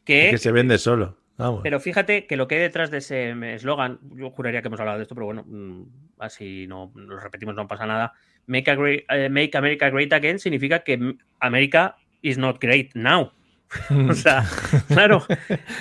que, 0.05 0.31
que 0.33 0.39
se 0.39 0.51
vende 0.51 0.79
solo. 0.79 1.19
Pero 1.63 1.81
fíjate 1.81 2.27
que 2.27 2.37
lo 2.37 2.49
que 2.49 2.57
hay 2.57 2.61
detrás 2.63 2.91
de 2.91 2.99
ese 2.99 3.31
eslogan, 3.55 3.99
yo 4.15 4.31
juraría 4.31 4.61
que 4.61 4.69
hemos 4.69 4.81
hablado 4.81 4.99
de 4.99 5.05
esto, 5.05 5.15
pero 5.15 5.27
bueno, 5.27 5.45
mm, 5.47 5.83
así 6.19 6.67
no 6.67 6.93
lo 6.95 7.19
repetimos, 7.19 7.55
no 7.55 7.67
pasa 7.67 7.87
nada. 7.87 8.13
Eh, 8.53 9.29
make, 9.31 9.57
America 9.57 9.91
Great 9.91 10.13
Again 10.13 10.39
significa 10.39 10.81
que 10.81 11.17
America 11.39 11.97
is 12.23 12.39
not 12.39 12.61
great 12.61 12.95
now. 12.95 13.33
o 14.09 14.15
sea, 14.15 14.45
claro, 14.89 15.25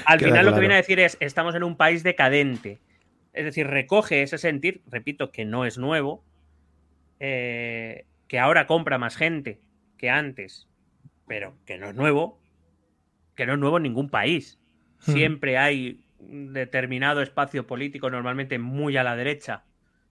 al 0.06 0.20
final 0.20 0.46
lo 0.46 0.54
que 0.54 0.60
viene 0.60 0.76
a 0.76 0.78
decir 0.78 1.00
es, 1.00 1.18
estamos 1.20 1.56
en 1.56 1.64
un 1.64 1.76
país 1.76 2.04
decadente. 2.04 2.80
Es 3.34 3.46
decir, 3.46 3.68
recoge 3.68 4.22
ese 4.22 4.38
sentir, 4.38 4.82
repito, 4.88 5.32
que 5.32 5.46
no 5.46 5.66
es 5.66 5.78
nuevo, 5.78 6.24
eh, 7.20 8.06
que 8.28 8.40
ahora 8.40 8.68
compra 8.68 8.98
más 8.98 9.16
gente 9.16 9.60
que 9.98 10.10
antes, 10.10 10.68
pero 11.28 11.56
que 11.66 11.78
no 11.78 11.90
es 11.90 11.96
nuevo, 11.96 12.40
que 13.36 13.46
no 13.46 13.54
es 13.54 13.60
nuevo 13.60 13.78
en 13.78 13.84
ningún 13.84 14.10
país. 14.10 14.60
Hmm. 15.06 15.14
Siempre 15.14 15.58
hay 15.58 16.04
un 16.20 16.54
determinado 16.54 17.22
espacio 17.22 17.66
político, 17.66 18.10
normalmente 18.10 18.60
muy 18.60 18.98
a 18.98 19.04
la 19.04 19.16
derecha, 19.16 19.64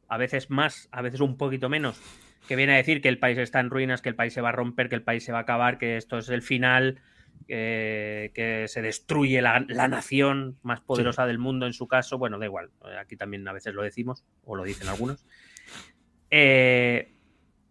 a 0.09 0.17
veces 0.17 0.51
más, 0.51 0.89
a 0.91 1.03
veces 1.03 1.21
un 1.21 1.37
poquito 1.37 1.69
menos, 1.69 2.01
que 2.49 2.57
viene 2.57 2.73
a 2.73 2.77
decir 2.77 3.01
que 3.03 3.09
el 3.09 3.19
país 3.19 3.39
está 3.39 3.61
en 3.61 3.71
ruinas, 3.71 4.01
que 4.01 4.09
el 4.09 4.15
país 4.15 4.33
se 4.33 4.41
va 4.41 4.49
a 4.49 4.53
romper, 4.53 4.89
que 4.89 4.95
el 4.95 5.03
país 5.03 5.23
se 5.23 5.33
va 5.33 5.39
a 5.39 5.43
acabar, 5.43 5.79
que 5.79 5.99
esto 5.99 6.19
es 6.19 6.31
el 6.31 6.43
final, 6.43 7.01
que 7.47 8.65
se 8.69 8.83
destruye 8.83 9.41
la, 9.43 9.61
nación 9.61 10.59
más 10.63 10.81
poderosa 10.81 11.27
del 11.27 11.39
mundo 11.39 11.67
en 11.67 11.75
su 11.75 11.87
caso. 11.87 12.19
Bueno, 12.19 12.39
da 12.39 12.47
igual, 12.47 12.71
aquí 12.99 13.17
también 13.17 13.47
a 13.47 13.53
veces 13.53 13.75
lo 13.75 13.83
decimos, 13.83 14.25
o 14.45 14.57
lo 14.57 14.65
dicen 14.65 14.89
algunos. 14.89 15.25
Eh, 16.31 17.13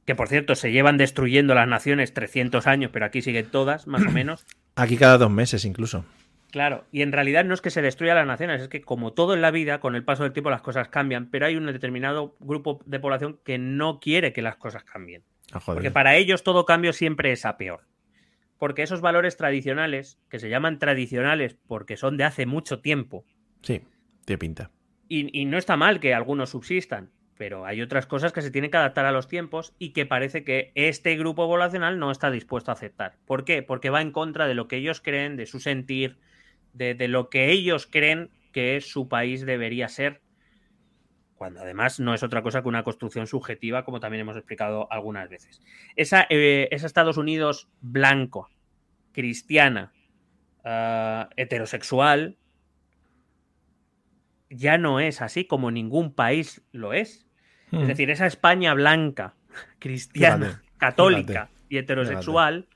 que 0.06 0.16
por 0.16 0.30
cierto, 0.30 0.56
se 0.56 0.72
llevan 0.72 0.98
destruyendo 0.98 1.54
las 1.54 1.68
naciones 1.68 2.14
300 2.14 2.66
años, 2.68 2.92
pero 2.94 3.06
aquí 3.06 3.22
siguen 3.22 3.48
todas, 3.52 3.88
más 3.88 4.04
o 4.06 4.12
menos. 4.12 4.46
Aquí 4.76 4.96
cada 4.96 5.18
dos 5.18 5.32
meses 5.32 5.66
incluso. 5.66 6.06
Claro, 6.52 6.86
y 6.92 7.02
en 7.02 7.12
realidad 7.12 7.44
no 7.44 7.54
es 7.54 7.62
que 7.62 7.70
se 7.70 7.82
destruya 7.82 8.16
las 8.16 8.26
naciones, 8.26 8.62
es 8.62 8.68
que 8.70 8.82
como 8.82 9.12
todo 9.14 9.34
en 9.34 9.42
la 9.42 9.52
vida, 9.52 9.80
con 9.80 9.96
el 9.96 10.04
paso 10.04 10.24
del 10.24 10.32
tiempo 10.32 10.50
las 10.50 10.62
cosas 10.62 10.88
cambian, 10.88 11.30
pero 11.30 11.46
hay 11.46 11.58
un 11.58 11.66
determinado 11.66 12.36
grupo 12.40 12.80
de 12.86 13.00
población 13.00 13.40
que 13.44 13.58
no 13.58 14.00
quiere 14.00 14.32
que 14.32 14.42
las 14.42 14.56
cosas 14.56 14.84
cambien. 14.84 15.24
Ah, 15.52 15.60
porque 15.66 15.92
para 15.92 16.16
ellos 16.16 16.44
todo 16.44 16.66
cambio 16.66 16.94
siempre 16.94 17.32
es 17.32 17.46
a 17.46 17.58
peor. 17.58 17.82
Porque 18.58 18.82
esos 18.82 19.02
valores 19.02 19.38
tradicionales, 19.38 20.20
que 20.30 20.40
se 20.40 20.50
llaman 20.50 20.80
tradicionales 20.80 21.58
porque 21.68 21.98
son 21.98 22.18
de 22.18 22.24
hace 22.24 22.46
mucho 22.46 22.80
tiempo. 22.80 23.26
Sí, 23.62 23.82
te 24.26 24.38
pinta. 24.38 24.72
Y, 25.10 25.40
y 25.40 25.46
no 25.46 25.58
está 25.58 25.78
mal 25.78 26.00
que 26.00 26.14
algunos 26.14 26.50
subsistan, 26.50 27.12
pero 27.38 27.66
hay 27.66 27.82
otras 27.82 28.08
cosas 28.08 28.34
que 28.34 28.42
se 28.42 28.52
tienen 28.52 28.72
que 28.72 28.78
adaptar 28.78 29.06
a 29.06 29.12
los 29.12 29.28
tiempos 29.28 29.74
y 29.80 29.92
que 29.92 30.06
parece 30.06 30.44
que 30.44 30.72
este 30.76 31.16
grupo 31.18 31.48
poblacional 31.48 32.00
no 32.00 32.10
está 32.10 32.32
dispuesto 32.32 32.72
a 32.72 32.74
aceptar. 32.74 33.18
¿Por 33.26 33.46
qué? 33.46 33.62
Porque 33.64 33.90
va 33.90 34.02
en 34.02 34.12
contra 34.12 34.48
de 34.48 34.56
lo 34.56 34.68
que 34.68 34.78
ellos 34.78 35.02
creen, 35.02 35.38
de 35.38 35.46
su 35.46 35.60
sentir, 35.60 36.18
de, 36.78 37.08
lo 37.08 37.30
que 37.30 37.52
ellos 37.52 37.88
creen 37.88 38.30
que 38.52 38.82
su 38.82 39.08
país 39.08 39.46
debería 39.46 39.88
ser, 39.88 40.22
cuando 41.36 41.62
además 41.62 42.00
no 42.00 42.14
es 42.14 42.24
otra 42.24 42.42
cosa 42.42 42.62
que 42.62 42.68
una 42.68 42.84
construcción 42.84 43.28
subjetiva, 43.28 43.86
como 43.86 44.00
también 44.00 44.22
hemos 44.22 44.38
explicado 44.38 44.92
algunas 44.92 45.30
veces. 45.30 45.62
Esa, 45.96 46.26
eh, 46.30 46.68
Estados 46.72 47.18
Unidos 47.18 47.70
blanco, 47.82 48.50
cristiana, 49.12 49.94
ah, 50.64 51.30
heterosexual, 51.36 52.38
ya 54.50 54.78
no 54.78 55.00
es 55.00 55.22
así 55.22 55.46
como 55.46 55.72
ningún 55.72 56.14
país 56.14 56.64
lo 56.72 56.94
es. 56.94 57.28
Es 57.72 57.80
hmm. 57.80 57.88
decir, 57.88 58.10
esa 58.10 58.26
España 58.26 58.74
blanca, 58.74 59.36
cristiana, 59.80 60.64
católica 60.78 61.50
y 61.70 61.78
heterosexual 61.78 62.68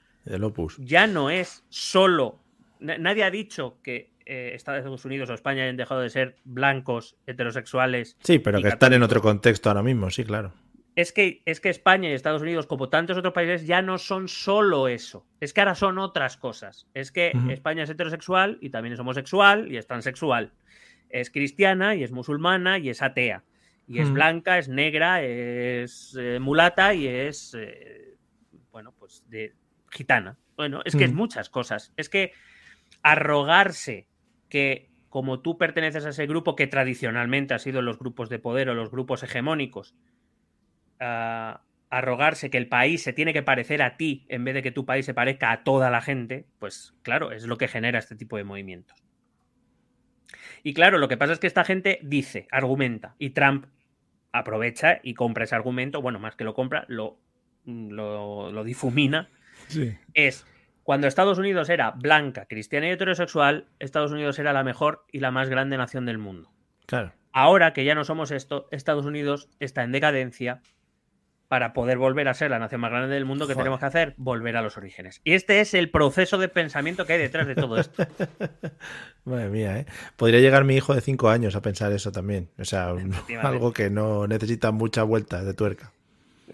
ya 0.80 1.08
no 1.08 1.30
es 1.30 1.64
solo 1.70 2.41
nadie 2.82 3.24
ha 3.24 3.32
dicho 3.32 3.78
que 3.82 4.12
eh, 4.26 4.52
Estados 4.54 5.06
Unidos 5.06 5.30
o 5.30 5.34
España 5.34 5.64
hayan 5.64 5.78
dejado 5.78 6.02
de 6.02 6.10
ser 6.10 6.36
blancos, 6.44 7.18
heterosexuales. 7.28 8.18
Sí, 8.24 8.40
pero 8.40 8.62
que 8.62 8.68
están 8.68 8.94
en 8.94 9.04
otro 9.04 9.22
contexto 9.22 9.70
ahora 9.70 9.84
mismo, 9.84 10.10
sí, 10.10 10.24
claro. 10.24 10.54
Es 10.96 11.14
que, 11.14 11.42
es 11.46 11.62
que 11.62 11.70
España 11.70 12.10
y 12.10 12.14
Estados 12.14 12.42
Unidos, 12.42 12.68
como 12.68 12.90
tantos 12.90 13.18
otros 13.18 13.34
países, 13.34 13.66
ya 13.66 13.82
no 13.82 13.98
son 13.98 14.28
solo 14.28 14.90
eso. 14.90 15.26
Es 15.40 15.54
que 15.54 15.62
ahora 15.62 15.76
son 15.76 15.98
otras 16.00 16.36
cosas. 16.36 16.88
Es 16.94 17.12
que 17.12 17.32
España 17.50 17.84
es 17.84 17.90
heterosexual 17.90 18.58
y 18.62 18.70
también 18.72 18.94
es 18.94 19.00
homosexual 19.00 19.72
y 19.72 19.78
es 19.78 19.88
transexual. 19.88 20.52
Es 21.10 21.32
cristiana 21.32 21.96
y 21.96 22.04
es 22.04 22.12
musulmana 22.12 22.78
y 22.78 22.90
es 22.90 23.02
atea. 23.02 23.44
Y 23.88 24.00
es 24.00 24.12
blanca, 24.12 24.58
es 24.58 24.70
negra, 24.70 25.24
es 25.24 26.16
eh, 26.20 26.40
mulata 26.40 26.94
y 26.94 27.08
es, 27.08 27.54
eh, 27.58 28.16
bueno, 28.72 28.94
pues 28.98 29.24
de 29.30 29.54
gitana. 29.90 30.38
Bueno, 30.56 30.82
es 30.86 30.96
que 30.96 31.06
es 31.06 31.14
muchas 31.14 31.50
cosas. 31.50 31.92
Es 31.98 32.08
que 32.08 32.34
arrogarse 33.04 34.08
que 34.50 34.90
como 35.10 35.42
tú 35.42 35.58
perteneces 35.58 36.06
a 36.06 36.10
ese 36.10 36.26
grupo 36.26 36.56
que 36.56 36.68
tradicionalmente 36.68 37.54
ha 37.54 37.60
sido 37.60 37.82
los 37.82 38.00
grupos 38.00 38.30
de 38.30 38.40
poder 38.40 38.70
o 38.70 38.74
los 38.74 38.92
grupos 38.92 39.24
hegemónicos, 39.24 39.94
ah, 41.00 41.62
arrogarse 41.90 42.50
que 42.50 42.58
el 42.58 42.70
país 42.70 43.04
se 43.04 43.12
tiene 43.12 43.34
que 43.34 43.44
parecer 43.44 43.82
a 43.82 43.98
ti 43.98 44.26
en 44.30 44.46
vez 44.46 44.54
de 44.54 44.64
que 44.64 44.72
tu 44.72 44.86
país 44.86 45.06
se 45.06 45.14
parezca 45.14 45.52
a 45.52 45.64
toda 45.64 45.90
la 45.90 46.02
gente, 46.02 46.46
pues 46.60 46.96
claro, 47.04 47.34
es 47.34 47.46
lo 47.46 47.58
que 47.58 47.68
genera 47.68 48.00
este 48.00 48.16
tipo 48.16 48.38
de 48.38 48.46
movimientos. 48.46 49.04
Y 50.64 50.74
claro, 50.74 50.98
lo 50.98 51.10
que 51.10 51.18
pasa 51.18 51.34
es 51.34 51.40
que 51.40 51.48
esta 51.48 51.66
gente 51.66 52.00
dice, 52.02 52.48
argumenta, 52.50 53.16
y 53.20 53.32
Trump 53.32 53.66
aprovecha 54.32 55.02
y 55.04 55.14
compra 55.14 55.44
ese 55.44 55.56
argumento, 55.56 56.02
bueno, 56.02 56.20
más 56.20 56.36
que 56.36 56.46
lo 56.46 56.54
compra, 56.54 56.86
lo, 56.88 57.20
lo, 57.66 58.64
difumina. 58.64 59.30
Es 60.14 60.46
cuando 60.84 61.08
Estados 61.08 61.38
Unidos 61.38 61.70
era 61.70 61.92
blanca, 61.92 62.46
cristiana 62.46 62.88
y 62.88 62.92
heterosexual, 62.92 63.68
Estados 63.80 64.12
Unidos 64.12 64.40
era 64.40 64.54
la 64.54 64.64
mejor 64.64 65.06
y 65.12 65.20
la 65.20 65.32
más 65.32 65.50
grande 65.50 65.78
nación 65.78 66.06
del 66.06 66.18
mundo. 66.18 66.52
Claro. 66.86 67.14
Ahora 67.34 67.74
que 67.74 67.86
ya 67.86 67.96
no 67.96 68.04
somos 68.04 68.32
esto, 68.32 68.68
Estados 68.72 69.06
Unidos 69.06 69.50
está 69.60 69.84
en 69.84 69.92
decadencia 69.92 70.62
para 71.52 71.74
poder 71.74 71.98
volver 71.98 72.30
a 72.30 72.34
ser 72.34 72.50
la 72.50 72.60
nación 72.60 72.80
más 72.80 72.92
grande 72.92 73.14
del 73.14 73.26
mundo, 73.26 73.46
¿qué 73.46 73.56
tenemos 73.56 73.78
que 73.78 73.86
hacer? 73.86 74.14
Volver 74.16 74.56
a 74.56 74.62
los 74.62 74.78
orígenes. 74.78 75.20
Y 75.26 75.34
este 75.34 75.60
es 75.60 75.74
el 75.74 75.90
proceso 75.90 76.38
de 76.38 76.48
pensamiento 76.48 77.06
que 77.06 77.12
hay 77.12 77.20
detrás 77.20 77.46
de 77.46 77.56
todo 77.56 77.78
esto. 77.78 78.08
Madre 79.26 79.50
mía, 79.50 79.80
¿eh? 79.80 79.86
Podría 80.16 80.40
llegar 80.40 80.64
mi 80.64 80.78
hijo 80.78 80.96
de 80.96 81.02
cinco 81.02 81.28
años 81.30 81.54
a 81.58 81.62
pensar 81.62 81.92
eso 81.92 82.10
también. 82.14 82.50
O 82.58 82.64
sea, 82.64 82.94
algo 83.42 83.74
que 83.74 83.90
no 83.90 84.28
necesita 84.28 84.72
mucha 84.72 85.04
vuelta 85.04 85.44
de 85.44 85.54
tuerca. 85.54 85.92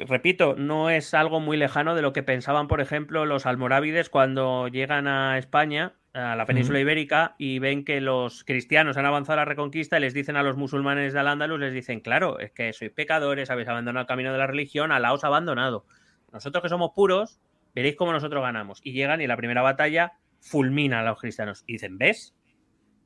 Repito, 0.05 0.55
no 0.55 0.89
es 0.89 1.13
algo 1.13 1.39
muy 1.39 1.57
lejano 1.57 1.95
de 1.95 2.01
lo 2.01 2.13
que 2.13 2.21
pensaban, 2.21 2.67
por 2.67 2.81
ejemplo, 2.81 3.25
los 3.25 3.45
almorávides 3.45 4.09
cuando 4.09 4.67
llegan 4.67 5.07
a 5.07 5.37
España 5.37 5.95
a 6.13 6.35
la 6.35 6.45
península 6.45 6.79
ibérica 6.79 7.35
y 7.37 7.59
ven 7.59 7.83
que 7.83 8.01
los 8.01 8.43
cristianos 8.43 8.97
han 8.97 9.05
avanzado 9.05 9.33
a 9.33 9.41
la 9.41 9.45
reconquista 9.45 9.97
y 9.97 10.01
les 10.01 10.13
dicen 10.13 10.35
a 10.35 10.43
los 10.43 10.57
musulmanes 10.57 11.13
de 11.13 11.19
Al-Ándalus, 11.19 11.59
les 11.59 11.73
dicen, 11.73 11.99
claro, 11.99 12.39
es 12.39 12.51
que 12.51 12.73
sois 12.73 12.91
pecadores, 12.91 13.49
habéis 13.49 13.67
abandonado 13.67 14.01
el 14.01 14.07
camino 14.07 14.31
de 14.31 14.37
la 14.37 14.47
religión, 14.47 14.91
Alá 14.91 15.13
os 15.13 15.23
ha 15.23 15.27
abandonado. 15.27 15.85
Nosotros 16.31 16.61
que 16.61 16.69
somos 16.69 16.91
puros, 16.95 17.39
veréis 17.73 17.95
cómo 17.95 18.11
nosotros 18.11 18.41
ganamos. 18.41 18.81
Y 18.83 18.93
llegan 18.93 19.21
y 19.21 19.25
en 19.25 19.29
la 19.29 19.37
primera 19.37 19.61
batalla 19.61 20.13
fulminan 20.39 20.99
a 20.99 21.09
los 21.09 21.19
cristianos. 21.19 21.63
Y 21.67 21.73
dicen, 21.73 21.97
¿ves? 21.97 22.35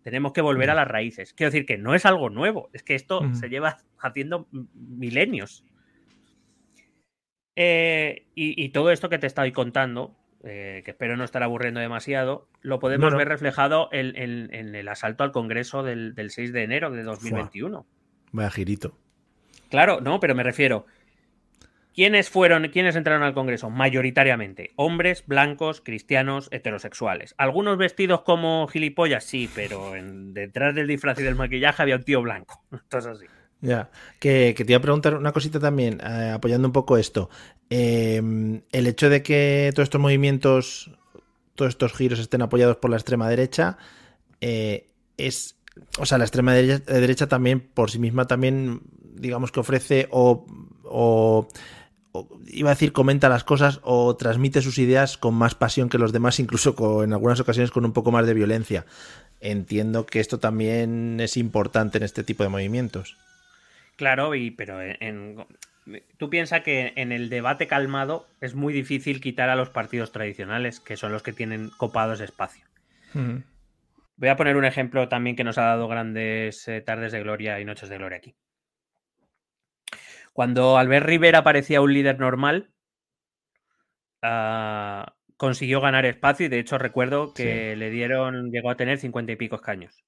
Tenemos 0.03 0.33
que 0.33 0.41
volver 0.41 0.69
a 0.69 0.75
las 0.75 0.87
raíces. 0.87 1.33
Quiero 1.33 1.51
decir 1.51 1.65
que 1.65 1.77
no 1.77 1.93
es 1.93 2.05
algo 2.05 2.29
nuevo, 2.29 2.69
es 2.73 2.81
que 2.81 2.95
esto 2.95 3.21
se 3.33 3.49
lleva 3.49 3.77
haciendo 3.99 4.47
milenios. 4.73 5.63
Eh, 7.55 8.27
y, 8.35 8.63
y, 8.63 8.69
todo 8.69 8.91
esto 8.91 9.09
que 9.09 9.19
te 9.19 9.27
estoy 9.27 9.51
contando 9.51 10.15
eh, 10.43 10.81
que 10.83 10.91
espero 10.91 11.15
no 11.17 11.23
estar 11.23 11.43
aburriendo 11.43 11.79
demasiado, 11.79 12.47
lo 12.61 12.79
podemos 12.79 13.13
ver 13.13 13.27
reflejado 13.27 13.89
en, 13.91 14.49
el 14.51 14.87
asalto 14.87 15.23
al 15.23 15.31
Congreso 15.31 15.83
del, 15.83 16.15
6 16.15 16.51
de 16.51 16.63
enero 16.63 16.89
de 16.89 17.03
2021. 17.03 17.85
Vaya 18.31 18.49
girito. 18.49 18.97
Claro, 19.69 20.01
no, 20.01 20.19
pero 20.19 20.33
me 20.33 20.41
refiero. 20.41 20.87
¿Quiénes 21.93 22.29
fueron, 22.29 22.69
quiénes 22.69 22.95
entraron 22.95 23.21
al 23.21 23.35
Congreso? 23.35 23.69
Mayoritariamente, 23.69 24.71
hombres, 24.77 25.27
blancos, 25.27 25.81
cristianos, 25.81 26.47
heterosexuales. 26.51 27.35
Algunos 27.37 27.77
vestidos 27.77 28.21
como 28.23 28.67
gilipollas, 28.67 29.25
sí, 29.25 29.47
pero 29.53 29.91
detrás 29.93 30.73
del 30.73 30.87
disfraz 30.87 31.19
y 31.19 31.23
del 31.23 31.35
maquillaje 31.35 31.83
había 31.83 31.97
un 31.97 32.03
tío 32.03 32.21
blanco. 32.21 32.63
Esto 32.71 32.97
es 32.97 33.05
así. 33.05 33.25
Ya, 33.61 33.91
que, 34.19 34.55
te 34.57 34.63
iba 34.63 34.77
a 34.77 34.81
preguntar 34.81 35.15
una 35.15 35.31
cosita 35.31 35.59
también, 35.59 36.01
eh, 36.01 36.31
apoyando 36.33 36.67
un 36.67 36.71
poco 36.71 36.97
esto. 36.97 37.29
Em, 37.69 38.61
el 38.71 38.87
hecho 38.87 39.09
de 39.09 39.21
que 39.21 39.71
todos 39.75 39.85
estos 39.85 40.01
movimientos, 40.01 40.91
todos 41.55 41.69
estos 41.69 41.93
giros 41.93 42.19
estén 42.19 42.41
apoyados 42.41 42.77
por 42.77 42.89
la 42.89 42.97
extrema 42.97 43.29
derecha, 43.29 43.77
eh, 44.41 44.89
es. 45.17 45.57
O 45.99 46.05
sea, 46.05 46.17
la 46.17 46.25
extrema 46.25 46.53
derecha, 46.53 47.27
también, 47.27 47.61
por 47.61 47.91
sí 47.91 47.99
misma, 47.99 48.27
también, 48.27 48.81
digamos 49.15 49.51
que 49.51 49.61
ofrece 49.61 50.07
o, 50.11 50.45
o, 50.83 51.47
iba 52.47 52.71
a 52.71 52.73
decir, 52.73 52.91
comenta 52.91 53.29
las 53.29 53.43
cosas 53.45 53.79
o 53.83 54.15
transmite 54.17 54.61
sus 54.61 54.79
ideas 54.79 55.17
con 55.17 55.33
más 55.35 55.55
pasión 55.55 55.87
que 55.87 55.97
los 55.97 56.11
demás, 56.11 56.39
incluso 56.39 57.03
en 57.03 57.13
algunas 57.13 57.39
ocasiones 57.39 57.71
con 57.71 57.85
un 57.85 57.93
poco 57.93 58.11
más 58.11 58.25
de 58.25 58.33
violencia. 58.33 58.85
Entiendo 59.39 60.05
que 60.05 60.19
esto 60.19 60.39
también 60.39 61.19
es 61.21 61.37
importante 61.37 61.99
en 61.99 62.03
este 62.03 62.23
tipo 62.23 62.43
de 62.43 62.49
movimientos. 62.49 63.17
Claro, 64.01 64.33
y, 64.33 64.49
pero 64.49 64.81
en, 64.81 65.45
tú 66.17 66.31
piensas 66.31 66.61
que 66.61 66.91
en 66.95 67.11
el 67.11 67.29
debate 67.29 67.67
calmado 67.67 68.25
es 68.39 68.55
muy 68.55 68.73
difícil 68.73 69.21
quitar 69.21 69.51
a 69.51 69.55
los 69.55 69.69
partidos 69.69 70.11
tradicionales, 70.11 70.79
que 70.79 70.97
son 70.97 71.11
los 71.11 71.21
que 71.21 71.33
tienen 71.33 71.69
copado 71.77 72.13
ese 72.13 72.23
espacio. 72.23 72.65
Voy 73.13 74.29
a 74.29 74.35
poner 74.35 74.57
un 74.57 74.65
ejemplo 74.65 75.07
también 75.07 75.35
que 75.35 75.43
nos 75.43 75.59
ha 75.59 75.65
dado 75.65 75.87
grandes 75.87 76.67
eh, 76.67 76.81
tardes 76.81 77.11
de 77.11 77.21
gloria 77.21 77.59
y 77.59 77.65
noches 77.65 77.89
de 77.89 77.97
gloria 77.99 78.17
aquí. 78.17 78.33
Cuando 80.33 80.79
Albert 80.79 81.05
Rivera 81.05 81.43
parecía 81.43 81.79
un 81.81 81.93
líder 81.93 82.19
normal, 82.19 82.71
ah, 84.23 85.13
consiguió 85.37 85.79
ganar 85.79 86.07
espacio 86.07 86.47
y 86.47 86.49
de 86.49 86.57
hecho 86.57 86.79
recuerdo 86.79 87.35
que 87.35 87.75
le 87.75 87.91
dieron, 87.91 88.49
llegó 88.49 88.71
a 88.71 88.77
tener 88.77 88.97
cincuenta 88.97 89.31
y 89.33 89.35
pico 89.35 89.57
escaños. 89.57 90.03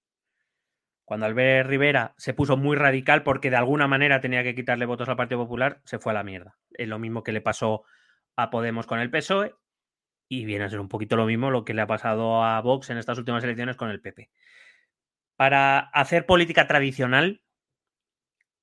Cuando 1.06 1.26
Albert 1.26 1.70
Rivera 1.70 2.14
se 2.18 2.34
puso 2.34 2.58
muy 2.58 2.78
radical 2.78 3.24
porque 3.24 3.49
de 3.49 3.58
alguna 3.58 3.88
manera 3.88 4.22
tenía 4.22 4.43
que 4.43 4.56
quitarle 4.56 4.86
votos 4.86 5.10
al 5.10 5.18
Partido 5.18 5.41
Popular, 5.41 5.82
se 5.86 5.99
fue 5.99 6.12
a 6.12 6.16
la 6.16 6.24
mierda. 6.24 6.58
Es 6.72 6.88
lo 6.88 6.99
mismo 6.99 7.24
que 7.24 7.34
le 7.34 7.41
pasó 7.41 7.84
a 8.36 8.49
Podemos 8.49 8.88
con 8.88 8.99
el 8.99 9.12
PSOE 9.12 9.54
y 10.30 10.45
viene 10.45 10.66
a 10.66 10.70
ser 10.70 10.80
un 10.80 10.89
poquito 10.89 11.16
lo 11.16 11.26
mismo 11.26 11.51
lo 11.51 11.66
que 11.66 11.74
le 11.74 11.82
ha 11.82 11.88
pasado 11.88 12.43
a 12.43 12.60
Vox 12.62 12.89
en 12.89 12.97
estas 12.97 13.18
últimas 13.18 13.43
elecciones 13.43 13.76
con 13.76 13.89
el 13.89 14.01
PP. 14.01 14.30
Para 15.36 15.80
hacer 15.80 16.26
política 16.26 16.68
tradicional, 16.68 17.41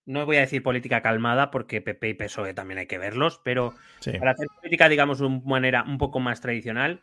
no 0.06 0.24
voy 0.24 0.38
a 0.38 0.40
decir 0.40 0.62
política 0.62 1.02
calmada 1.02 1.50
porque 1.50 1.80
PP 1.80 2.08
y 2.08 2.14
PSOE 2.14 2.54
también 2.54 2.78
hay 2.78 2.86
que 2.86 2.98
verlos, 2.98 3.40
pero 3.44 3.74
para 4.18 4.32
hacer 4.32 4.48
política, 4.56 4.88
digamos, 4.88 5.18
de 5.18 5.26
una 5.26 5.42
manera 5.44 5.84
un 5.84 5.98
poco 5.98 6.20
más 6.20 6.40
tradicional, 6.40 7.02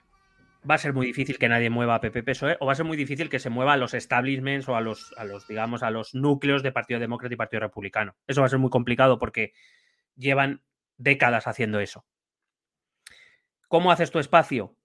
va 0.69 0.75
a 0.75 0.77
ser 0.77 0.93
muy 0.93 1.05
difícil 1.05 1.37
que 1.37 1.49
nadie 1.49 1.69
mueva 1.69 1.95
a 1.95 2.01
PP 2.01 2.23
PSOE 2.23 2.57
o 2.59 2.65
va 2.65 2.73
a 2.73 2.75
ser 2.75 2.85
muy 2.85 2.97
difícil 2.97 3.29
que 3.29 3.39
se 3.39 3.49
mueva 3.49 3.73
a 3.73 3.77
los 3.77 3.93
establishments 3.93 4.67
o 4.67 4.75
a 4.75 4.81
los, 4.81 5.13
a 5.17 5.23
los, 5.23 5.47
digamos, 5.47 5.83
a 5.83 5.91
los 5.91 6.13
núcleos 6.13 6.63
de 6.63 6.71
Partido 6.71 6.99
Demócrata 6.99 7.33
y 7.33 7.37
Partido 7.37 7.61
Republicano. 7.61 8.15
Eso 8.27 8.41
va 8.41 8.47
a 8.47 8.49
ser 8.49 8.59
muy 8.59 8.69
complicado 8.69 9.19
porque 9.19 9.53
llevan 10.15 10.61
décadas 10.97 11.47
haciendo 11.47 11.79
eso. 11.79 12.05
¿Cómo 13.67 13.91
haces 13.91 14.11
tu 14.11 14.19
espacio? 14.19 14.75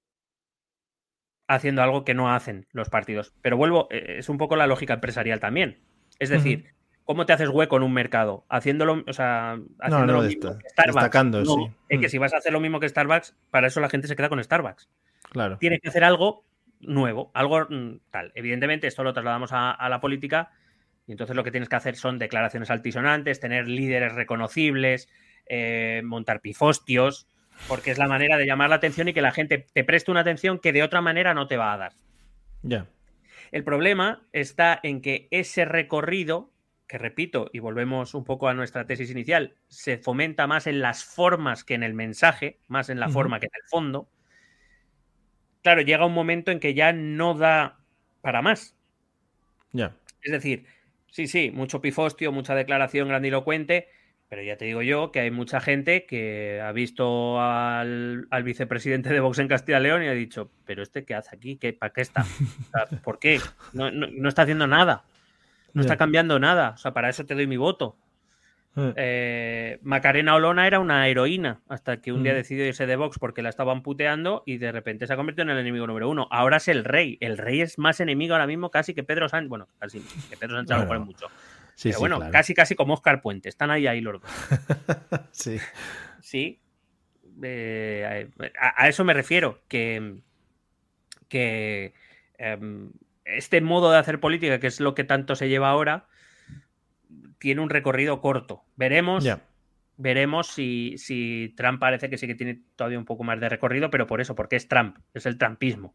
Haciendo 1.48 1.82
algo 1.82 2.04
que 2.04 2.14
no 2.14 2.32
hacen 2.32 2.66
los 2.72 2.88
partidos. 2.88 3.34
Pero 3.42 3.56
vuelvo, 3.56 3.88
eh, 3.90 4.16
es 4.18 4.28
un 4.28 4.38
poco 4.38 4.56
la 4.56 4.66
lógica 4.66 4.94
empresarial 4.94 5.40
también. 5.40 5.82
Es 6.18 6.28
decir, 6.28 6.74
¿cómo 7.04 7.26
te 7.26 7.32
haces 7.32 7.48
hueco 7.48 7.76
en 7.76 7.82
un 7.82 7.92
mercado? 7.92 8.44
Haciéndolo, 8.48 9.04
o 9.06 9.12
sea, 9.12 9.58
haciendo 9.80 10.12
lo 10.12 10.22
mismo 10.22 10.58
que 10.58 10.68
Starbucks. 10.68 11.48
Es 11.88 12.00
que 12.00 12.06
mm. 12.06 12.10
si 12.10 12.18
vas 12.18 12.34
a 12.34 12.38
hacer 12.38 12.52
lo 12.52 12.60
mismo 12.60 12.80
que 12.80 12.88
Starbucks, 12.88 13.36
para 13.50 13.66
eso 13.66 13.80
la 13.80 13.88
gente 13.88 14.08
se 14.08 14.16
queda 14.16 14.28
con 14.28 14.42
Starbucks. 14.42 14.88
Claro. 15.32 15.56
Tienes 15.58 15.80
que 15.80 15.88
hacer 15.88 16.04
algo 16.04 16.44
nuevo, 16.80 17.30
algo 17.34 17.66
mm, 17.68 18.00
tal. 18.10 18.32
Evidentemente, 18.34 18.86
esto 18.86 19.02
lo 19.02 19.12
trasladamos 19.12 19.50
a, 19.52 19.88
la 19.88 20.00
política 20.00 20.50
y 21.06 21.12
entonces 21.12 21.34
lo 21.34 21.42
que 21.42 21.50
tienes 21.50 21.68
que 21.68 21.76
hacer 21.76 21.96
son 21.96 22.18
declaraciones 22.18 22.70
altisonantes, 22.70 23.40
tener 23.40 23.66
líderes 23.66 24.14
reconocibles, 24.14 25.08
eh, 25.46 26.02
montar 26.04 26.40
pifostios, 26.40 27.26
porque 27.66 27.90
es 27.90 27.98
la 27.98 28.08
manera 28.08 28.36
de 28.36 28.46
llamar 28.46 28.70
la 28.70 28.76
atención 28.76 29.08
y 29.08 29.14
que 29.14 29.22
la 29.22 29.32
gente 29.32 29.66
te 29.72 29.84
preste 29.84 30.10
una 30.10 30.20
atención 30.20 30.58
que 30.58 30.72
de 30.72 30.82
otra 30.82 31.00
manera 31.00 31.34
no 31.34 31.46
te 31.46 31.56
va 31.56 31.72
a 31.72 31.78
dar. 31.78 31.92
Ya. 32.62 32.86
El 33.50 33.64
problema 33.64 34.22
está 34.32 34.78
en 34.82 35.00
que 35.00 35.28
ese 35.30 35.64
recorrido, 35.64 36.50
que 36.86 36.98
repito, 36.98 37.50
y 37.52 37.58
volvemos 37.58 38.14
un 38.14 38.24
poco 38.24 38.48
a 38.48 38.54
nuestra 38.54 38.86
tesis 38.86 39.10
inicial, 39.10 39.54
se 39.68 39.98
fomenta 39.98 40.46
más 40.46 40.66
en 40.66 40.80
las 40.80 41.04
formas 41.04 41.64
que 41.64 41.74
en 41.74 41.82
el 41.82 41.94
mensaje, 41.94 42.60
más 42.68 42.90
en 42.90 43.00
la 43.00 43.08
forma 43.08 43.40
que 43.40 43.46
en 43.46 43.52
el 43.54 43.68
fondo 43.68 44.08
claro, 45.62 45.82
llega 45.82 46.06
un 46.06 46.12
momento 46.12 46.50
en 46.50 46.60
que 46.60 46.74
ya 46.74 46.92
no 46.92 47.34
da 47.34 47.78
para 48.20 48.42
más. 48.42 48.76
Ya. 49.72 49.94
Es 50.22 50.32
decir, 50.32 50.66
sí, 51.10 51.26
sí, 51.26 51.50
mucho 51.50 51.80
pifostio, 51.80 52.32
mucha 52.32 52.54
declaración 52.54 53.08
grandilocuente, 53.08 53.88
pero 54.28 54.42
ya 54.42 54.56
te 54.56 54.64
digo 54.64 54.82
yo 54.82 55.12
que 55.12 55.20
hay 55.20 55.30
mucha 55.30 55.60
gente 55.60 56.06
que 56.06 56.60
ha 56.62 56.72
visto 56.72 57.40
al, 57.40 58.26
vicepresidente 58.44 59.10
de 59.10 59.20
Vox 59.20 59.38
en 59.38 59.48
Castilla 59.48 59.78
y 59.78 59.82
León 59.82 60.02
y 60.02 60.08
ha 60.08 60.12
dicho, 60.12 60.50
pero 60.64 60.82
este 60.82 61.04
qué 61.04 61.14
hace 61.14 61.34
aquí, 61.34 61.56
¿Qué, 61.56 61.72
¿para 61.72 61.92
qué 61.92 62.00
está? 62.00 62.24
¿Por 63.04 63.18
qué? 63.18 63.40
No, 63.72 63.88
está 64.28 64.42
haciendo 64.42 64.66
nada, 64.66 65.04
no 65.74 65.82
está 65.82 65.96
cambiando 65.96 66.38
nada, 66.38 66.70
o 66.70 66.78
sea, 66.78 66.92
para 66.92 67.08
eso 67.08 67.26
te 67.26 67.34
doy 67.34 67.46
mi 67.46 67.56
voto. 67.56 67.96
Eh. 68.74 68.94
Eh, 68.96 69.78
Macarena 69.82 70.34
Olona 70.34 70.66
era 70.66 70.80
una 70.80 71.06
heroína 71.06 71.60
hasta 71.68 72.00
que 72.00 72.10
un 72.10 72.22
día 72.22 72.32
mm. 72.32 72.36
decidió 72.36 72.66
irse 72.66 72.86
de 72.86 72.96
Vox 72.96 73.18
porque 73.18 73.42
la 73.42 73.50
estaban 73.50 73.82
puteando 73.82 74.42
y 74.46 74.56
de 74.56 74.72
repente 74.72 75.06
se 75.06 75.12
ha 75.12 75.16
convertido 75.16 75.42
en 75.42 75.50
el 75.50 75.58
enemigo 75.58 75.86
número 75.86 76.08
uno. 76.08 76.26
Ahora 76.30 76.56
es 76.56 76.68
el 76.68 76.84
rey. 76.84 77.18
El 77.20 77.36
rey 77.36 77.60
es 77.60 77.78
más 77.78 78.00
enemigo 78.00 78.34
ahora 78.34 78.46
mismo 78.46 78.70
casi 78.70 78.94
que 78.94 79.02
Pedro 79.02 79.28
Sánchez. 79.28 79.48
Bueno, 79.48 79.68
casi 79.78 80.00
que 80.00 80.36
Pedro 80.36 80.56
Sánchez 80.56 80.78
lo 80.78 80.86
pone 80.86 81.00
mucho. 81.00 81.26
Pero 81.82 81.98
bueno, 81.98 82.20
casi 82.30 82.54
casi 82.54 82.74
como 82.74 82.94
Oscar 82.94 83.20
Puente. 83.20 83.48
Están 83.48 83.70
ahí, 83.70 83.86
ahí 83.86 84.00
los 84.00 84.20
dos. 84.20 84.30
sí. 85.32 85.58
Sí. 86.20 86.60
Eh, 87.42 88.30
a, 88.58 88.88
eso 88.88 89.04
me 89.04 89.14
refiero. 89.14 89.60
Que. 89.68 90.20
Que. 91.28 91.92
Em, 92.38 92.90
este 93.24 93.60
modo 93.60 93.90
de 93.90 93.98
hacer 93.98 94.20
política, 94.20 94.58
que 94.58 94.66
es 94.66 94.80
lo 94.80 94.94
que 94.94 95.04
tanto 95.04 95.36
se 95.36 95.48
lleva 95.48 95.70
ahora, 95.70 96.06
tiene 97.43 97.61
un 97.61 97.70
recorrido 97.70 98.20
corto. 98.20 98.62
Veremos. 98.76 99.28
Veremos 99.97 100.47
si, 100.47 100.95
si, 100.97 101.53
Trump 101.57 101.80
parece 101.80 102.09
que 102.09 102.16
sí 102.16 102.28
que 102.28 102.36
tiene 102.36 102.61
todavía 102.76 102.99
un 102.99 103.05
poco 103.05 103.24
más 103.24 103.40
de 103.40 103.49
recorrido, 103.49 103.90
pero 103.90 104.07
por 104.07 104.20
eso, 104.20 104.34
porque 104.36 104.57
es 104.57 104.68
Trump, 104.68 104.97
es 105.12 105.26
el 105.26 105.38
trumpismo. 105.38 105.93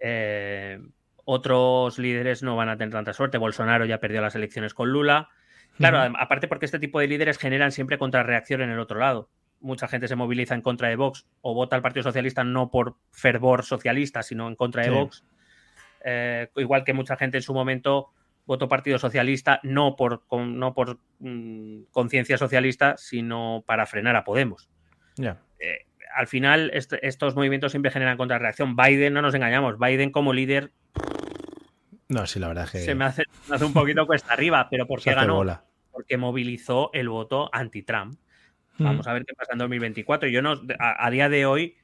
Eh, 0.00 0.80
otros 1.24 1.98
líderes 1.98 2.42
no 2.42 2.56
van 2.56 2.70
a 2.70 2.78
tener 2.78 2.92
tanta 2.92 3.12
suerte. 3.12 3.36
Bolsonaro 3.36 3.84
ya 3.84 4.00
perdió 4.00 4.22
las 4.22 4.34
elecciones 4.34 4.72
con 4.72 4.90
Lula. 4.90 5.28
Claro, 5.76 6.16
aparte 6.18 6.48
porque 6.48 6.64
este 6.64 6.78
tipo 6.78 6.98
de 6.98 7.08
líderes 7.08 7.38
generan 7.38 7.72
siempre 7.72 7.98
contrarreacción 7.98 8.62
en 8.62 8.70
el 8.70 8.78
otro 8.78 8.98
lado. 8.98 9.28
Mucha 9.60 9.86
gente 9.86 10.08
se 10.08 10.16
moviliza 10.16 10.54
en 10.54 10.62
contra 10.62 10.88
de 10.88 10.96
Vox 10.96 11.26
o 11.42 11.54
vota 11.54 11.76
al 11.76 11.82
Partido 11.82 12.04
Socialista 12.04 12.42
no 12.42 12.70
por 12.70 12.96
fervor 13.10 13.64
socialista, 13.64 14.22
sino 14.22 14.48
en 14.48 14.56
contra 14.56 14.82
de 14.82 14.90
Vox. 14.90 15.24
Eh, 16.04 16.48
igual 16.56 16.84
que 16.84 16.94
mucha 16.94 17.16
gente 17.16 17.38
en 17.38 17.42
su 17.42 17.52
momento 17.52 18.13
voto 18.46 18.68
Partido 18.68 18.98
Socialista, 18.98 19.60
no 19.62 19.96
por, 19.96 20.22
no 20.30 20.74
por 20.74 20.98
mm, 21.18 21.84
conciencia 21.90 22.38
socialista, 22.38 22.96
sino 22.96 23.64
para 23.66 23.86
frenar 23.86 24.16
a 24.16 24.24
Podemos. 24.24 24.68
Eh, 25.18 25.86
al 26.14 26.26
final, 26.26 26.70
estos 26.72 27.34
movimientos 27.34 27.72
siempre 27.72 27.90
generan 27.90 28.16
contrarreacción. 28.16 28.76
Biden, 28.76 29.14
no 29.14 29.22
nos 29.22 29.34
engañamos, 29.34 29.78
Biden 29.78 30.10
como 30.10 30.32
líder. 30.32 30.72
No, 32.08 32.26
sí, 32.26 32.38
la 32.38 32.48
verdad 32.48 32.68
que. 32.68 32.78
Se 32.78 32.94
me 32.94 33.04
hace, 33.04 33.24
un 33.60 33.72
poquito 33.72 34.06
cuesta 34.06 34.32
arriba, 34.32 34.68
pero 34.70 34.86
¿por 34.86 35.02
qué 35.02 35.14
ganó? 35.14 35.42
Porque 35.90 36.16
movilizó 36.16 36.90
el 36.92 37.08
voto 37.08 37.48
anti-Trump. 37.52 38.18
Mm. 38.78 38.84
Vamos 38.84 39.06
a 39.06 39.12
ver 39.12 39.24
qué 39.24 39.34
pasa 39.34 39.52
en 39.52 39.58
2024. 39.58 40.28
Yo 40.28 40.42
no, 40.42 40.60
a 40.78 41.10
día 41.10 41.28
de 41.28 41.46
hoy, 41.46 41.76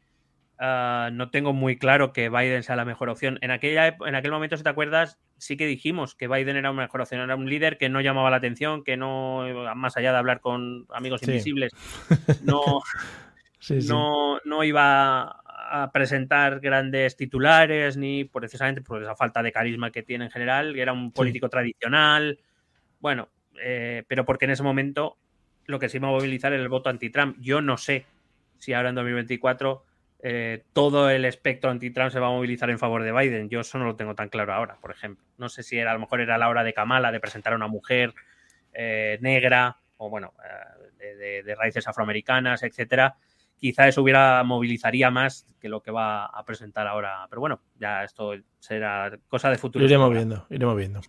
Ah, 0.62 1.08
no 1.11 1.30
tengo 1.30 1.54
muy 1.54 1.78
claro 1.78 2.12
que 2.12 2.28
Biden 2.28 2.62
sea 2.62 2.76
la 2.76 2.84
mejor 2.84 3.08
opción. 3.08 3.38
En, 3.40 3.50
aquella, 3.50 3.96
en 4.06 4.14
aquel 4.14 4.30
momento, 4.30 4.58
si 4.58 4.62
te 4.62 4.68
acuerdas, 4.68 5.18
sí 5.38 5.56
que 5.56 5.66
dijimos 5.66 6.14
que 6.14 6.28
Biden 6.28 6.54
era 6.54 6.70
una 6.70 6.82
mejor 6.82 7.00
opción. 7.00 7.22
Era 7.22 7.34
un 7.34 7.48
líder 7.48 7.78
que 7.78 7.88
no 7.88 8.02
llamaba 8.02 8.28
la 8.28 8.36
atención, 8.36 8.84
que 8.84 8.98
no, 8.98 9.46
más 9.74 9.96
allá 9.96 10.12
de 10.12 10.18
hablar 10.18 10.40
con 10.40 10.86
amigos 10.92 11.22
invisibles, 11.22 11.72
no, 12.44 12.82
no, 14.44 14.62
iba 14.62 15.22
a 15.22 15.90
presentar 15.94 16.61
grandes 16.61 17.16
titulares, 17.16 17.96
ni 17.96 18.24
precisamente 18.24 18.82
por 18.82 19.02
esa 19.02 19.16
falta 19.16 19.42
de 19.42 19.52
carisma 19.52 19.90
que 19.90 20.02
tiene 20.02 20.26
en 20.26 20.30
general, 20.30 20.78
era 20.78 20.92
un 20.92 21.11
político 21.11 21.48
tradicional. 21.48 22.38
Bueno, 22.98 23.30
eh, 23.62 24.04
pero 24.06 24.26
porque 24.26 24.44
en 24.44 24.50
ese 24.50 24.62
momento 24.62 25.16
lo 25.64 25.78
que 25.78 25.88
se 25.88 25.96
iba 25.96 26.08
a 26.08 26.11
movilizar 26.11 26.52
era 26.52 26.62
el 26.62 26.68
voto 26.68 26.90
anti-Trump. 26.90 27.38
Yo 27.40 27.62
no 27.62 27.78
sé 27.78 28.04
si 28.58 28.74
ahora 28.74 28.90
en 28.90 28.96
2024 28.96 29.84
eh, 30.22 30.64
todo 30.72 31.08
el 31.08 31.24
espectro 31.24 31.70
anti-Trump 31.70 32.10
se 32.10 32.20
va 32.20 32.26
a 32.26 32.30
movilizar 32.30 32.68
en 32.70 32.78
favor 32.78 33.02
de 33.02 33.12
Biden. 33.12 33.48
Yo 33.48 33.60
eso 33.60 33.78
no 33.78 33.86
lo 33.86 33.96
tengo 33.96 34.14
tan 34.14 34.28
claro 34.28 34.52
ahora, 34.52 34.78
por 34.80 34.90
ejemplo. 34.90 35.24
No 35.38 35.48
sé 35.48 35.62
si 35.62 35.78
era, 35.78 35.90
a 35.90 35.94
lo 35.94 36.00
mejor 36.00 36.20
era 36.20 36.36
la 36.36 36.48
hora 36.48 36.62
de 36.62 36.74
Kamala 36.74 37.10
de 37.10 37.20
presentar 37.20 37.52
a 37.52 37.56
una 37.56 37.68
mujer 37.68 38.14
eh, 38.72 39.18
negra 39.22 39.78
o, 39.96 40.10
bueno, 40.10 40.34
eh, 40.98 41.42
de, 41.44 41.54
raíces 41.54 41.88
afroamericanas, 41.88 42.62
etcétera. 42.62 43.16
Quizá 43.56 43.88
eso 43.88 44.02
hubiera 44.02 44.42
movilizaría 44.42 45.10
más 45.10 45.46
que 45.60 45.68
lo 45.68 45.82
que 45.82 45.90
va 45.90 46.26
a 46.26 46.44
presentar 46.44 46.86
ahora. 46.86 47.26
Pero 47.28 47.40
bueno, 47.40 47.60
ya 47.78 48.04
esto 48.04 48.34
será 48.58 49.18
cosa 49.28 49.50
de 49.50 49.58
futuro. 49.58 49.84
iremos 49.84 50.10
viendo, 50.10 50.46
iremos 50.50 50.76
viendo. 50.76 51.00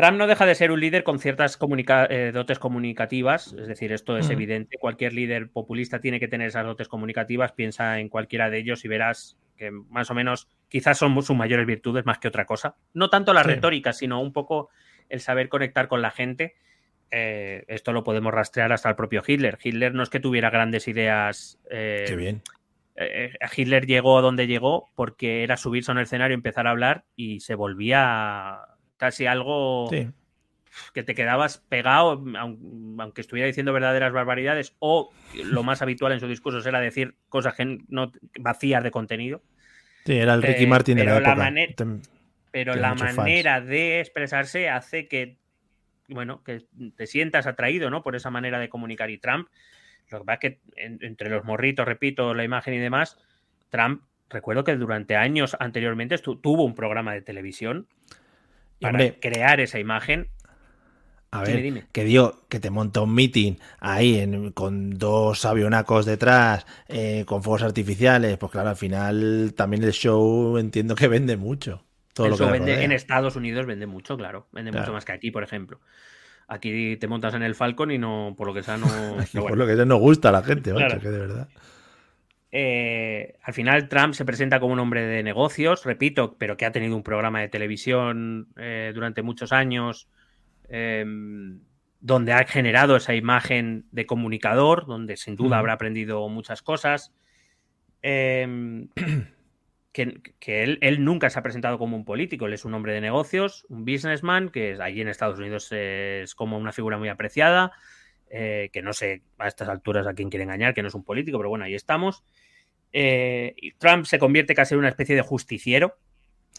Trump 0.00 0.16
no 0.16 0.26
deja 0.26 0.46
de 0.46 0.54
ser 0.54 0.72
un 0.72 0.80
líder 0.80 1.04
con 1.04 1.18
ciertas 1.18 1.58
eh, 2.08 2.30
dotes 2.32 2.58
comunicativas, 2.58 3.52
es 3.52 3.68
decir, 3.68 3.92
esto 3.92 4.16
es 4.16 4.30
evidente. 4.30 4.78
Cualquier 4.78 5.12
líder 5.12 5.50
populista 5.50 6.00
tiene 6.00 6.18
que 6.18 6.26
tener 6.26 6.48
esas 6.48 6.64
dotes 6.64 6.88
comunicativas. 6.88 7.52
Piensa 7.52 7.98
en 7.98 8.08
cualquiera 8.08 8.48
de 8.48 8.60
ellos 8.60 8.82
y 8.86 8.88
verás 8.88 9.36
que 9.58 9.70
más 9.70 10.10
o 10.10 10.14
menos 10.14 10.48
quizás 10.70 10.96
son 10.96 11.22
sus 11.22 11.36
mayores 11.36 11.66
virtudes 11.66 12.06
más 12.06 12.18
que 12.18 12.28
otra 12.28 12.46
cosa. 12.46 12.76
No 12.94 13.10
tanto 13.10 13.34
la 13.34 13.42
retórica, 13.42 13.92
sino 13.92 14.22
un 14.22 14.32
poco 14.32 14.70
el 15.10 15.20
saber 15.20 15.50
conectar 15.50 15.86
con 15.86 16.00
la 16.00 16.10
gente. 16.10 16.54
Eh, 17.10 17.64
esto 17.68 17.92
lo 17.92 18.02
podemos 18.02 18.32
rastrear 18.32 18.72
hasta 18.72 18.88
el 18.88 18.96
propio 18.96 19.22
Hitler. 19.26 19.58
Hitler 19.62 19.92
no 19.92 20.02
es 20.02 20.08
que 20.08 20.18
tuviera 20.18 20.48
grandes 20.48 20.88
ideas. 20.88 21.60
Eh, 21.70 22.06
Qué 22.08 22.16
bien. 22.16 22.42
Hitler 23.54 23.84
llegó 23.84 24.16
a 24.16 24.22
donde 24.22 24.46
llegó 24.46 24.88
porque 24.94 25.42
era 25.42 25.58
subirse 25.58 25.90
a 25.90 25.94
un 25.94 26.00
escenario, 26.00 26.34
empezar 26.34 26.66
a 26.66 26.70
hablar 26.70 27.04
y 27.16 27.40
se 27.40 27.54
volvía 27.54 28.60
casi 29.00 29.24
algo 29.24 29.88
que 30.92 31.02
te 31.02 31.14
quedabas 31.14 31.58
pegado, 31.70 32.22
aunque 32.36 33.22
estuviera 33.22 33.46
diciendo 33.46 33.72
verdaderas 33.72 34.12
barbaridades, 34.12 34.76
o 34.78 35.10
lo 35.34 35.62
más 35.62 35.80
habitual 35.80 36.12
en 36.12 36.20
sus 36.20 36.28
discursos 36.28 36.66
era 36.66 36.80
decir 36.80 37.16
cosas 37.30 37.54
no, 37.88 38.12
vacías 38.38 38.84
de 38.84 38.90
contenido. 38.90 39.42
Sí, 40.04 40.16
era 40.16 40.34
el 40.34 40.42
Ricky 40.42 40.64
eh, 40.64 40.66
Martin 40.66 40.98
de 40.98 41.04
la 41.04 41.16
época. 41.16 41.52
pero 42.50 42.74
la 42.74 42.94
manera 42.94 43.62
de 43.62 44.00
expresarse 44.00 44.68
hace 44.68 45.08
que, 45.08 45.38
bueno, 46.08 46.44
que 46.44 46.66
te 46.94 47.06
sientas 47.06 47.46
atraído, 47.46 47.88
¿no? 47.88 48.02
Por 48.02 48.16
esa 48.16 48.30
manera 48.30 48.58
de 48.58 48.68
comunicar. 48.68 49.08
Y 49.08 49.16
Trump, 49.16 49.48
lo 50.10 50.18
que 50.18 50.24
pasa 50.26 50.38
es 50.42 50.56
que 50.56 50.60
entre 50.76 51.30
los 51.30 51.44
morritos, 51.44 51.86
repito, 51.86 52.34
la 52.34 52.44
imagen 52.44 52.74
y 52.74 52.78
demás, 52.78 53.16
Trump, 53.70 54.02
recuerdo 54.28 54.62
que 54.62 54.76
durante 54.76 55.16
años 55.16 55.56
anteriormente 55.58 56.18
tuvo 56.18 56.64
un 56.64 56.74
programa 56.74 57.14
de 57.14 57.22
televisión 57.22 57.88
para 58.80 59.12
crear 59.20 59.60
esa 59.60 59.78
imagen. 59.78 60.28
A 61.32 61.42
ver, 61.42 61.84
que 61.92 62.04
dio, 62.04 62.40
que 62.48 62.58
te 62.58 62.70
monta 62.70 63.02
un 63.02 63.14
meeting 63.14 63.54
ahí 63.78 64.52
con 64.52 64.98
dos 64.98 65.44
avionacos 65.44 66.04
detrás, 66.04 66.66
eh, 66.88 67.24
con 67.24 67.44
fuegos 67.44 67.62
artificiales, 67.62 68.36
pues 68.36 68.50
claro, 68.50 68.70
al 68.70 68.76
final 68.76 69.54
también 69.56 69.84
el 69.84 69.92
show 69.92 70.58
entiendo 70.58 70.96
que 70.96 71.06
vende 71.06 71.36
mucho. 71.36 71.84
Todo 72.14 72.30
lo 72.30 72.36
que 72.36 72.44
vende, 72.46 72.82
en 72.82 72.90
Estados 72.90 73.36
Unidos 73.36 73.64
vende 73.64 73.86
mucho, 73.86 74.16
claro, 74.16 74.48
vende 74.50 74.72
mucho 74.72 74.92
más 74.92 75.04
que 75.04 75.12
aquí, 75.12 75.30
por 75.30 75.44
ejemplo. 75.44 75.78
Aquí 76.48 76.96
te 76.96 77.06
montas 77.06 77.34
en 77.34 77.44
el 77.44 77.54
Falcon 77.54 77.92
y 77.92 77.98
no, 77.98 78.34
por 78.36 78.48
lo 78.48 78.52
que 78.52 78.64
sea, 78.64 78.76
no. 78.76 78.88
por 79.40 79.56
lo 79.56 79.66
que 79.68 79.76
sea, 79.76 79.84
no 79.84 79.98
gusta 79.98 80.30
a 80.30 80.32
la 80.32 80.42
gente, 80.42 80.74
que 81.00 81.08
de 81.08 81.18
verdad. 81.18 81.48
Eh, 82.52 83.36
al 83.42 83.54
final 83.54 83.88
Trump 83.88 84.14
se 84.14 84.24
presenta 84.24 84.58
como 84.58 84.72
un 84.72 84.80
hombre 84.80 85.06
de 85.06 85.22
negocios, 85.22 85.84
repito, 85.84 86.36
pero 86.36 86.56
que 86.56 86.66
ha 86.66 86.72
tenido 86.72 86.96
un 86.96 87.02
programa 87.02 87.40
de 87.40 87.48
televisión 87.48 88.48
eh, 88.56 88.90
durante 88.92 89.22
muchos 89.22 89.52
años 89.52 90.08
em, 90.68 91.60
donde 92.00 92.32
ha 92.32 92.44
generado 92.46 92.96
esa 92.96 93.14
imagen 93.14 93.86
de 93.92 94.06
comunicador, 94.06 94.86
donde 94.86 95.16
sin 95.16 95.36
duda 95.36 95.58
habrá 95.58 95.74
aprendido 95.74 96.28
muchas 96.28 96.62
cosas. 96.62 97.12
Em, 98.02 98.88
que, 99.92 100.78
él, 100.80 101.04
nunca 101.04 101.30
se 101.30 101.38
ha 101.38 101.42
presentado 101.42 101.78
como 101.78 101.96
un 101.96 102.04
político, 102.04 102.46
él 102.46 102.54
es 102.54 102.64
un 102.64 102.74
hombre 102.74 102.94
de 102.94 103.00
negocios, 103.00 103.66
un 103.68 103.84
businessman, 103.84 104.48
que 104.48 104.78
allí 104.80 105.00
en 105.00 105.08
Estados 105.08 105.38
Unidos 105.38 105.70
es 105.72 106.34
como 106.34 106.58
una 106.58 106.72
figura 106.72 106.98
muy 106.98 107.08
apreciada. 107.08 107.72
Eh, 108.32 108.70
que 108.72 108.80
no 108.80 108.92
sé 108.92 109.22
a 109.38 109.48
estas 109.48 109.68
alturas 109.68 110.06
a 110.06 110.14
quién 110.14 110.30
quiere 110.30 110.44
engañar, 110.44 110.72
que 110.72 110.82
no 110.82 110.88
es 110.88 110.94
un 110.94 111.02
político, 111.02 111.36
pero 111.38 111.48
bueno, 111.48 111.64
ahí 111.64 111.74
estamos. 111.74 112.22
Eh, 112.92 113.54
Trump 113.78 114.04
se 114.04 114.20
convierte 114.20 114.54
casi 114.54 114.74
en 114.74 114.78
una 114.78 114.88
especie 114.88 115.16
de 115.16 115.22
justiciero, 115.22 115.96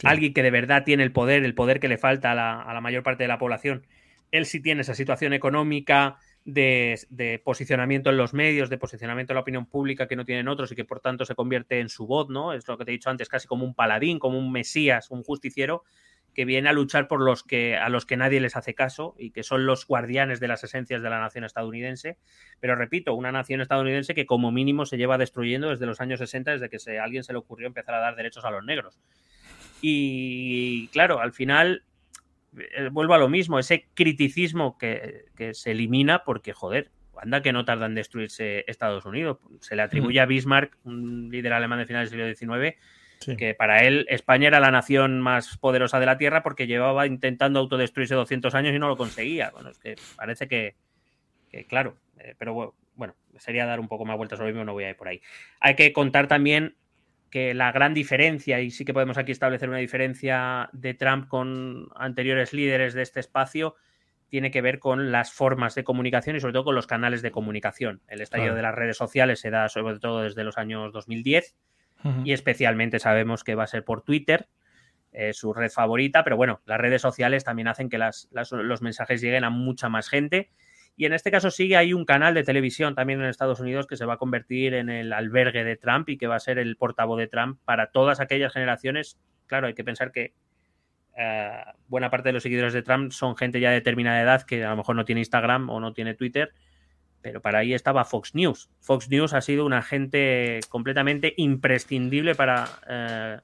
alguien 0.04 0.34
que 0.34 0.44
de 0.44 0.52
verdad 0.52 0.84
tiene 0.84 1.04
el 1.04 1.14
poder, 1.14 1.46
el 1.46 1.56
poder 1.56 1.80
que 1.80 1.88
le 1.88 1.98
falta 1.98 2.32
a 2.32 2.74
la, 2.74 2.82
mayor 2.82 3.04
parte 3.04 3.24
de 3.24 3.30
la 3.30 3.38
población. 3.38 3.88
Él 4.32 4.46
sí 4.46 4.62
tiene 4.62 4.82
esa 4.82 4.96
situación 4.96 5.32
económica 5.32 6.18
de, 6.44 7.42
posicionamiento 7.46 8.10
en 8.10 8.18
los 8.18 8.34
medios, 8.34 8.70
de 8.70 8.78
posicionamiento 8.78 9.32
en 9.32 9.36
la 9.36 9.42
opinión 9.42 9.66
pública 9.66 10.10
que 10.10 10.18
no 10.18 10.26
tienen 10.26 10.50
otros 10.50 10.74
y 10.74 10.76
que 10.76 10.84
por 10.84 11.00
tanto 11.00 11.24
se 11.24 11.36
convierte 11.36 11.80
en 11.80 11.88
su 11.88 12.06
voz, 12.06 12.28
¿no? 12.30 12.52
Es 12.52 12.68
lo 12.68 12.78
que 12.78 12.84
te 12.84 12.92
he 12.92 12.94
dicho 12.94 13.10
antes, 13.10 13.30
casi 13.30 13.48
como 13.48 13.64
un 13.64 13.76
paladín, 13.76 14.20
como 14.20 14.38
un 14.38 14.52
mesías, 14.52 15.10
un 15.10 15.24
justiciero 15.24 15.84
que 16.34 16.46
viene 16.46 16.70
a 16.70 16.74
luchar 16.74 17.08
por 17.08 17.22
los 17.22 17.44
que 17.44 17.76
a 17.76 17.90
los 17.90 18.06
que 18.06 18.18
nadie 18.18 18.40
les 18.40 18.56
hace 18.56 18.74
caso 18.74 19.16
y 19.18 19.32
que 19.32 19.44
son 19.44 19.66
los 19.66 19.86
guardianes 19.86 20.40
de 20.40 20.48
las 20.48 20.64
esencias 20.64 21.02
de 21.02 21.10
la 21.10 21.20
nación 21.20 21.44
estadounidense. 21.44 22.18
Pero 22.60 22.76
repito, 22.76 23.14
una 23.14 23.32
nación 23.32 23.62
estadounidense 23.62 24.16
que 24.16 24.26
como 24.26 24.52
mínimo 24.52 24.86
se 24.86 24.98
lleva 24.98 25.18
destruyendo 25.18 25.70
desde 25.70 25.86
los 25.86 26.00
años 26.00 26.20
60, 26.20 26.52
desde 26.52 26.70
que 26.70 26.80
se, 26.80 27.00
a 27.00 27.04
alguien 27.04 27.24
se 27.24 27.34
le 27.34 27.40
ocurrió 27.40 27.68
empezar 27.68 27.96
a 27.96 28.00
dar 28.00 28.16
derechos 28.16 28.46
a 28.46 28.52
los 28.52 28.64
negros. 28.64 29.00
Y 29.82 30.88
claro, 30.90 31.20
al 31.20 31.34
final 31.34 31.84
eh, 32.58 32.90
vuelvo 32.92 33.14
a 33.14 33.18
lo 33.18 33.30
mismo, 33.30 33.60
ese 33.60 33.88
criticismo 33.94 34.78
que, 34.78 35.26
que, 35.36 35.54
se 35.54 35.72
elimina 35.72 36.24
porque, 36.24 36.54
joder, 36.54 36.92
anda 37.18 37.42
que 37.42 37.54
no 37.54 37.66
tarda 37.66 37.86
en 37.86 37.96
destruirse 37.96 38.64
Estados 38.68 39.06
Unidos. 39.06 39.40
Se 39.60 39.76
le 39.76 39.82
atribuye 39.82 40.20
a 40.20 40.26
Bismarck, 40.26 40.78
un 40.84 41.30
líder 41.30 41.54
alemán 41.54 41.80
de 41.80 41.86
finales 41.86 42.12
del 42.12 42.36
siglo 42.36 42.56
XIX, 42.56 42.78
que 43.38 43.54
para 43.54 43.84
él 43.84 44.06
España 44.10 44.48
era 44.48 44.60
la 44.60 44.72
nación 44.72 45.20
más 45.20 45.58
poderosa 45.58 46.00
de 46.00 46.06
la 46.06 46.18
Tierra 46.18 46.44
porque 46.44 46.68
llevaba 46.68 47.08
intentando 47.08 47.60
autodestruirse 47.60 48.16
200 48.16 48.56
años 48.56 48.74
y 48.74 48.80
no 48.80 48.88
lo 48.88 48.98
conseguía. 48.98 49.52
Bueno, 49.52 49.70
es 49.70 49.80
que 49.80 49.96
parece 50.16 50.48
que, 50.48 50.76
claro, 51.68 51.98
eh, 52.20 52.36
pero 52.38 52.76
bueno, 52.96 53.16
sería 53.38 53.66
dar 53.66 53.80
un 53.80 53.88
poco 53.88 54.06
más 54.06 54.18
vueltas 54.18 54.38
sobre 54.38 54.52
mismo, 54.52 54.66
no 54.66 54.74
voy 54.74 54.86
a 54.86 54.90
ir 54.90 54.96
por 54.96 55.08
ahí. 55.08 55.22
Hay 55.60 55.76
que 55.76 55.94
contar 55.94 56.28
también 56.28 56.76
que 57.30 57.54
la 57.54 57.72
gran 57.72 57.94
diferencia, 57.94 58.60
y 58.60 58.72
sí 58.72 58.84
que 58.84 58.94
podemos 58.94 59.18
aquí 59.18 59.32
establecer 59.32 59.70
una 59.70 59.78
diferencia 59.78 60.70
de 60.74 60.94
Trump 60.94 61.28
con 61.28 61.90
anteriores 61.96 62.54
líderes 62.54 62.94
de 62.94 63.04
este 63.04 63.22
espacio, 63.22 63.76
tiene 64.28 64.52
que 64.52 64.62
ver 64.62 64.80
con 64.80 65.12
las 65.12 65.32
formas 65.32 65.76
de 65.76 65.84
comunicación 65.84 66.36
y 66.36 66.40
sobre 66.40 66.54
todo 66.54 66.66
con 66.66 66.76
los 66.76 66.88
canales 66.88 67.22
de 67.22 67.32
comunicación. 67.32 68.02
El 68.08 68.22
estallido 68.22 68.56
de 68.56 68.62
las 68.62 68.76
redes 68.76 68.98
sociales 68.98 69.42
se 69.42 69.50
da 69.50 69.68
sobre 69.68 70.00
todo 70.00 70.22
desde 70.22 70.44
los 70.44 70.58
años 70.58 70.94
2010 70.94 71.56
y 72.24 72.34
especialmente 72.34 73.00
sabemos 73.00 73.44
que 73.44 73.56
va 73.56 73.64
a 73.64 73.68
ser 73.68 73.84
por 73.84 74.02
Twitter, 74.02 74.48
eh, 75.12 75.34
su 75.34 75.54
red 75.54 75.70
favorita, 75.70 76.24
pero 76.24 76.38
bueno, 76.38 76.62
las 76.66 76.80
redes 76.80 77.02
sociales 77.02 77.44
también 77.44 77.68
hacen 77.68 77.90
que 77.90 77.98
los 77.98 78.82
mensajes 78.82 79.22
lleguen 79.22 79.44
a 79.44 79.50
mucha 79.50 79.90
más 79.90 80.10
gente. 80.10 80.50
Y 80.96 81.06
en 81.06 81.14
este 81.14 81.32
caso 81.32 81.52
sí 81.52 81.74
hay 81.74 81.94
un 81.94 82.06
canal 82.06 82.34
de 82.34 82.44
televisión 82.44 82.96
también 82.96 83.22
en 83.22 83.28
Estados 83.28 83.60
Unidos 83.60 83.88
que 83.88 83.98
se 83.98 84.06
va 84.06 84.14
a 84.14 84.18
convertir 84.18 84.74
en 84.74 84.90
el 84.90 85.14
albergue 85.14 85.64
de 85.64 85.76
Trump 85.76 86.10
y 86.10 86.18
que 86.18 86.28
va 86.28 86.36
a 86.36 86.40
ser 86.40 86.60
el 86.60 86.76
portavoz 86.76 87.18
de 87.18 87.28
Trump 87.28 87.60
para 87.66 87.92
todas 87.92 88.20
aquellas 88.20 88.54
generaciones. 88.54 89.18
Claro, 89.48 89.68
hay 89.68 89.74
que 89.74 89.84
pensar 89.84 90.12
que 90.12 90.34
eh, 91.18 91.64
buena 91.88 92.10
parte 92.10 92.30
de 92.30 92.34
los 92.34 92.44
seguidores 92.44 92.74
de 92.74 92.84
Trump 92.84 93.12
son 93.12 93.36
gente 93.36 93.60
ya 93.60 93.70
de 93.70 93.76
determinada 93.76 94.22
edad 94.22 94.44
que 94.44 94.64
a 94.64 94.70
lo 94.70 94.78
mejor 94.78 94.96
no 94.96 95.06
tiene 95.06 95.22
Instagram 95.22 95.70
o 95.70 95.80
no 95.80 95.94
tiene 95.94 96.14
Twitter 96.14 96.54
pero 97.22 97.42
para 97.42 97.60
ahí 97.60 97.74
estaba 97.74 98.06
Fox 98.06 98.36
News. 98.36 98.70
Fox 98.80 99.10
News 99.10 99.34
ha 99.34 99.42
sido 99.42 99.66
un 99.66 99.74
agente 99.74 100.60
completamente 100.70 101.34
imprescindible 101.38 102.36
para 102.36 102.68
eh, 102.88 103.40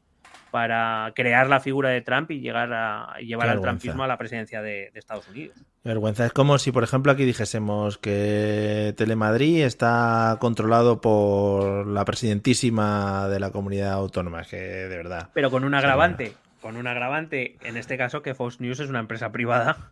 para 0.51 1.11
crear 1.15 1.47
la 1.47 1.59
figura 1.59 1.89
de 1.89 2.01
Trump 2.01 2.32
y 2.32 2.39
llegar 2.39 2.71
a 2.73 3.17
llevar 3.19 3.49
al 3.49 3.61
trumpismo 3.61 4.03
a 4.03 4.07
la 4.07 4.17
presidencia 4.17 4.61
de, 4.61 4.91
Estados 4.93 5.28
Unidos. 5.28 5.57
vergüenza. 5.84 6.25
Es 6.25 6.34
como 6.34 6.57
si, 6.57 6.71
por 6.71 6.84
ejemplo, 6.84 7.11
aquí 7.11 7.25
dijésemos 7.25 7.97
que 7.97 8.93
Telemadrid 8.97 9.63
está 9.63 10.38
controlado 10.39 10.99
por 11.01 11.88
la 11.88 12.05
presidentísima 12.05 13.28
de 13.30 13.39
la 13.39 13.51
comunidad 13.51 13.93
autónoma. 13.93 14.43
que 14.43 14.57
de 14.57 14.97
verdad. 14.97 15.30
Pero 15.34 15.51
con 15.51 15.63
un 15.63 15.73
agravante. 15.73 16.34
Con 16.61 16.75
un 16.75 16.88
agravante, 16.88 17.57
en 17.63 17.78
este 17.78 17.97
caso, 17.97 18.21
que 18.21 18.34
Fox 18.34 18.59
News 18.59 18.80
es 18.80 18.89
una 18.89 18.99
empresa 18.99 19.32
privada. 19.32 19.91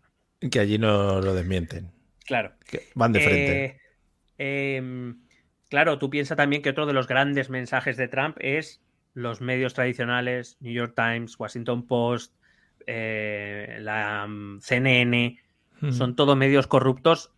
Que 0.52 0.60
allí 0.60 0.78
no 0.78 1.22
lo 1.22 1.34
desmienten. 1.34 1.95
Claro. 2.26 2.54
van 2.96 3.14
de 3.14 3.20
frente. 3.20 3.80
Eh, 4.38 4.76
em, 4.78 5.20
claro, 5.70 6.00
tú 6.00 6.10
piensas 6.10 6.38
también 6.38 6.62
que 6.62 6.70
otro 6.70 6.86
de 6.86 6.94
los 6.94 7.08
grandes 7.08 7.50
mensajes 7.50 7.98
de 7.98 8.08
Trump 8.08 8.38
es 8.40 8.82
los 9.14 9.42
medios 9.42 9.74
tradicionales, 9.74 10.58
New 10.60 10.74
York 10.74 10.94
Times, 10.96 11.40
Washington 11.40 11.88
Post, 11.88 12.36
eh, 12.88 13.78
la 13.80 14.28
mm, 14.28 14.60
CNN, 14.60 15.40
son 15.92 16.16
todos 16.16 16.38
medios 16.38 16.68
corruptos 16.68 17.32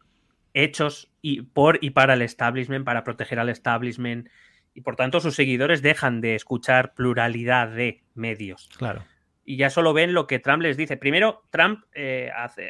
hechos 0.53 1.11
y 1.21 1.41
por 1.41 1.79
y 1.81 1.91
para 1.91 2.13
el 2.13 2.21
establishment, 2.21 2.85
para 2.85 3.03
proteger 3.03 3.39
al 3.39 3.49
establishment, 3.49 4.29
y 4.73 4.81
por 4.81 4.95
tanto 4.95 5.19
sus 5.19 5.35
seguidores 5.35 5.81
dejan 5.81 6.21
de 6.21 6.35
escuchar 6.35 6.93
pluralidad 6.93 7.69
de 7.69 8.03
medios. 8.15 8.69
Claro. 8.77 9.03
Y 9.43 9.57
ya 9.57 9.69
solo 9.69 9.93
ven 9.93 10.13
lo 10.13 10.27
que 10.27 10.39
Trump 10.39 10.61
les 10.61 10.77
dice. 10.77 10.97
Primero, 10.97 11.43
Trump 11.51 11.83
eh, 11.93 12.31
hace, 12.35 12.69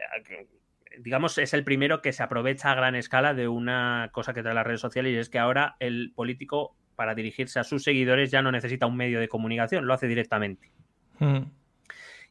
digamos, 0.99 1.37
es 1.37 1.53
el 1.53 1.63
primero 1.63 2.01
que 2.01 2.13
se 2.13 2.23
aprovecha 2.23 2.71
a 2.71 2.75
gran 2.75 2.95
escala 2.95 3.33
de 3.33 3.47
una 3.47 4.09
cosa 4.11 4.33
que 4.33 4.41
trae 4.41 4.53
las 4.53 4.65
redes 4.65 4.81
sociales 4.81 5.13
y 5.13 5.17
es 5.17 5.29
que 5.29 5.39
ahora 5.39 5.75
el 5.79 6.11
político 6.15 6.75
para 6.95 7.15
dirigirse 7.15 7.59
a 7.59 7.63
sus 7.63 7.83
seguidores 7.83 8.31
ya 8.31 8.41
no 8.41 8.51
necesita 8.51 8.87
un 8.87 8.97
medio 8.97 9.19
de 9.19 9.27
comunicación, 9.27 9.85
lo 9.85 9.93
hace 9.93 10.07
directamente. 10.07 10.71
Hmm. 11.19 11.43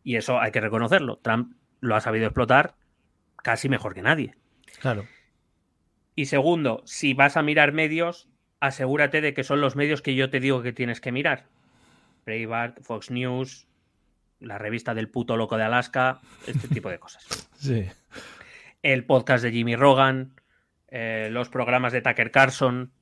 Y 0.03 0.17
eso 0.17 0.41
hay 0.41 0.51
que 0.51 0.61
reconocerlo. 0.61 1.19
Trump 1.19 1.55
lo 1.81 1.95
ha 1.95 2.01
sabido 2.01 2.27
explotar 2.27 2.75
casi 3.43 3.69
mejor 3.69 3.95
que 3.95 4.03
nadie. 4.03 4.35
Claro. 4.81 5.07
Y 6.15 6.27
segundo, 6.27 6.83
si 6.85 7.15
vas 7.15 7.37
a 7.37 7.43
mirar 7.43 7.73
medios, 7.73 8.29
asegúrate 8.59 9.21
de 9.21 9.35
que 9.35 9.45
son 9.45 9.61
los 9.61 9.77
medios 9.77 10.03
que 10.03 10.15
yo 10.15 10.31
te 10.31 10.41
digo 10.41 10.63
que 10.63 10.73
tienes 10.73 11.01
que 11.01 11.13
mirar. 11.13 11.47
Breitbart, 12.25 12.83
Fox 12.83 13.11
News, 13.11 13.69
la 14.41 14.59
revista 14.59 14.95
del 14.95 15.09
puto 15.09 15.37
loco 15.37 15.57
de 15.57 15.65
Alaska, 15.65 16.21
este 16.47 16.69
tipo 16.69 16.89
de 16.91 16.99
cosas. 16.99 17.27
Sí. 17.57 17.87
El 18.87 19.05
podcast 19.05 19.43
de 19.43 19.51
Jimmy 19.51 19.75
Rogan, 19.75 20.41
eh, 20.87 21.27
los 21.33 21.49
programas 21.49 21.93
de 21.93 22.03
Tucker 22.03 22.31
Carlson, 22.31 22.93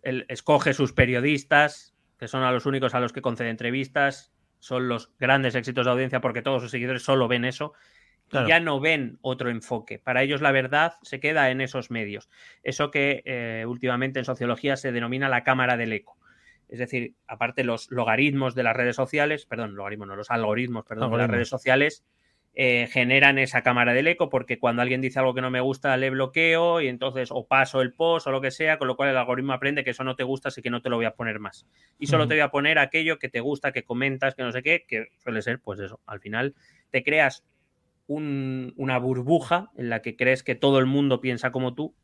él 0.00 0.24
escoge 0.30 0.72
sus 0.72 0.94
periodistas, 0.94 1.94
que 2.18 2.28
son 2.28 2.44
a 2.44 2.50
los 2.50 2.64
únicos 2.64 2.94
a 2.94 3.00
los 3.00 3.12
que 3.12 3.20
concede 3.20 3.50
entrevistas, 3.50 4.32
son 4.58 4.88
los 4.88 5.12
grandes 5.18 5.54
éxitos 5.54 5.84
de 5.84 5.92
audiencia 5.92 6.22
porque 6.22 6.40
todos 6.40 6.62
sus 6.62 6.70
seguidores 6.70 7.02
solo 7.02 7.28
ven 7.28 7.44
eso. 7.44 7.74
Y 8.32 8.48
ya 8.48 8.58
no 8.58 8.80
ven 8.80 9.18
otro 9.20 9.50
enfoque. 9.50 9.98
Para 9.98 10.22
ellos 10.22 10.40
la 10.40 10.50
verdad 10.50 10.94
se 11.02 11.20
queda 11.20 11.50
en 11.50 11.60
esos 11.60 11.90
medios. 11.90 12.30
Eso 12.62 12.90
que 12.90 13.22
eh, 13.26 13.66
últimamente 13.68 14.20
en 14.20 14.24
sociología 14.24 14.78
se 14.78 14.92
denomina 14.92 15.28
la 15.28 15.44
cámara 15.44 15.76
del 15.76 15.92
eco. 15.92 16.16
Es 16.70 16.78
decir, 16.78 17.16
aparte 17.26 17.64
los 17.64 17.90
logaritmos 17.90 18.54
de 18.54 18.62
las 18.62 18.74
redes 18.74 18.96
sociales, 18.96 19.44
perdón, 19.44 19.74
logaritmos 19.74 20.08
no, 20.08 20.16
los 20.16 20.30
algoritmos, 20.30 20.86
perdón, 20.86 21.12
de 21.12 21.18
las 21.18 21.28
redes 21.28 21.48
sociales 21.50 22.02
eh, 22.56 22.88
generan 22.88 23.38
esa 23.38 23.62
cámara 23.62 23.94
del 23.94 24.06
eco 24.06 24.30
porque 24.30 24.60
cuando 24.60 24.80
alguien 24.80 25.00
dice 25.00 25.18
algo 25.18 25.34
que 25.34 25.40
no 25.40 25.50
me 25.50 25.60
gusta 25.60 25.96
le 25.96 26.10
bloqueo 26.10 26.80
y 26.80 26.86
entonces 26.86 27.30
o 27.32 27.48
paso 27.48 27.82
el 27.82 27.92
post 27.92 28.28
o 28.28 28.30
lo 28.30 28.40
que 28.40 28.52
sea, 28.52 28.78
con 28.78 28.86
lo 28.86 28.94
cual 28.94 29.08
el 29.08 29.16
algoritmo 29.16 29.52
aprende 29.52 29.82
que 29.82 29.90
eso 29.90 30.04
no 30.04 30.14
te 30.14 30.22
gusta, 30.22 30.50
así 30.50 30.62
que 30.62 30.70
no 30.70 30.80
te 30.80 30.88
lo 30.88 30.94
voy 30.94 31.04
a 31.04 31.16
poner 31.16 31.40
más. 31.40 31.66
Y 31.98 32.06
solo 32.06 32.28
te 32.28 32.34
voy 32.34 32.42
a 32.42 32.50
poner 32.50 32.78
aquello 32.78 33.18
que 33.18 33.28
te 33.28 33.40
gusta, 33.40 33.72
que 33.72 33.82
comentas, 33.82 34.36
que 34.36 34.44
no 34.44 34.52
sé 34.52 34.62
qué, 34.62 34.84
que 34.86 35.08
suele 35.18 35.42
ser 35.42 35.58
pues 35.58 35.80
eso. 35.80 36.00
Al 36.06 36.20
final 36.20 36.54
te 36.90 37.02
creas 37.02 37.44
una 38.06 38.98
burbuja 38.98 39.70
en 39.76 39.90
la 39.90 40.00
que 40.00 40.14
crees 40.14 40.44
que 40.44 40.54
todo 40.54 40.78
el 40.78 40.86
mundo 40.86 41.20
piensa 41.20 41.50
como 41.50 41.74
tú, 41.74 41.96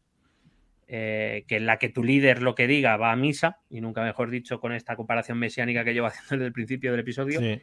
eh, 0.89 1.45
que 1.47 1.59
en 1.59 1.67
la 1.67 1.79
que 1.79 1.91
tu 1.91 2.03
líder 2.03 2.43
lo 2.43 2.57
que 2.57 2.67
diga 2.67 2.97
va 2.97 3.13
a 3.13 3.17
misa, 3.17 3.61
y 3.69 3.81
nunca 3.81 4.03
mejor 4.03 4.31
dicho 4.31 4.59
con 4.59 4.73
esta 4.73 4.97
comparación 4.97 5.39
mesiánica 5.39 5.85
que 5.85 5.95
llevo 5.95 6.07
haciendo 6.09 6.31
desde 6.31 6.47
el 6.47 6.53
principio 6.53 6.91
del 6.91 7.01
episodio. 7.01 7.39
Sí 7.39 7.63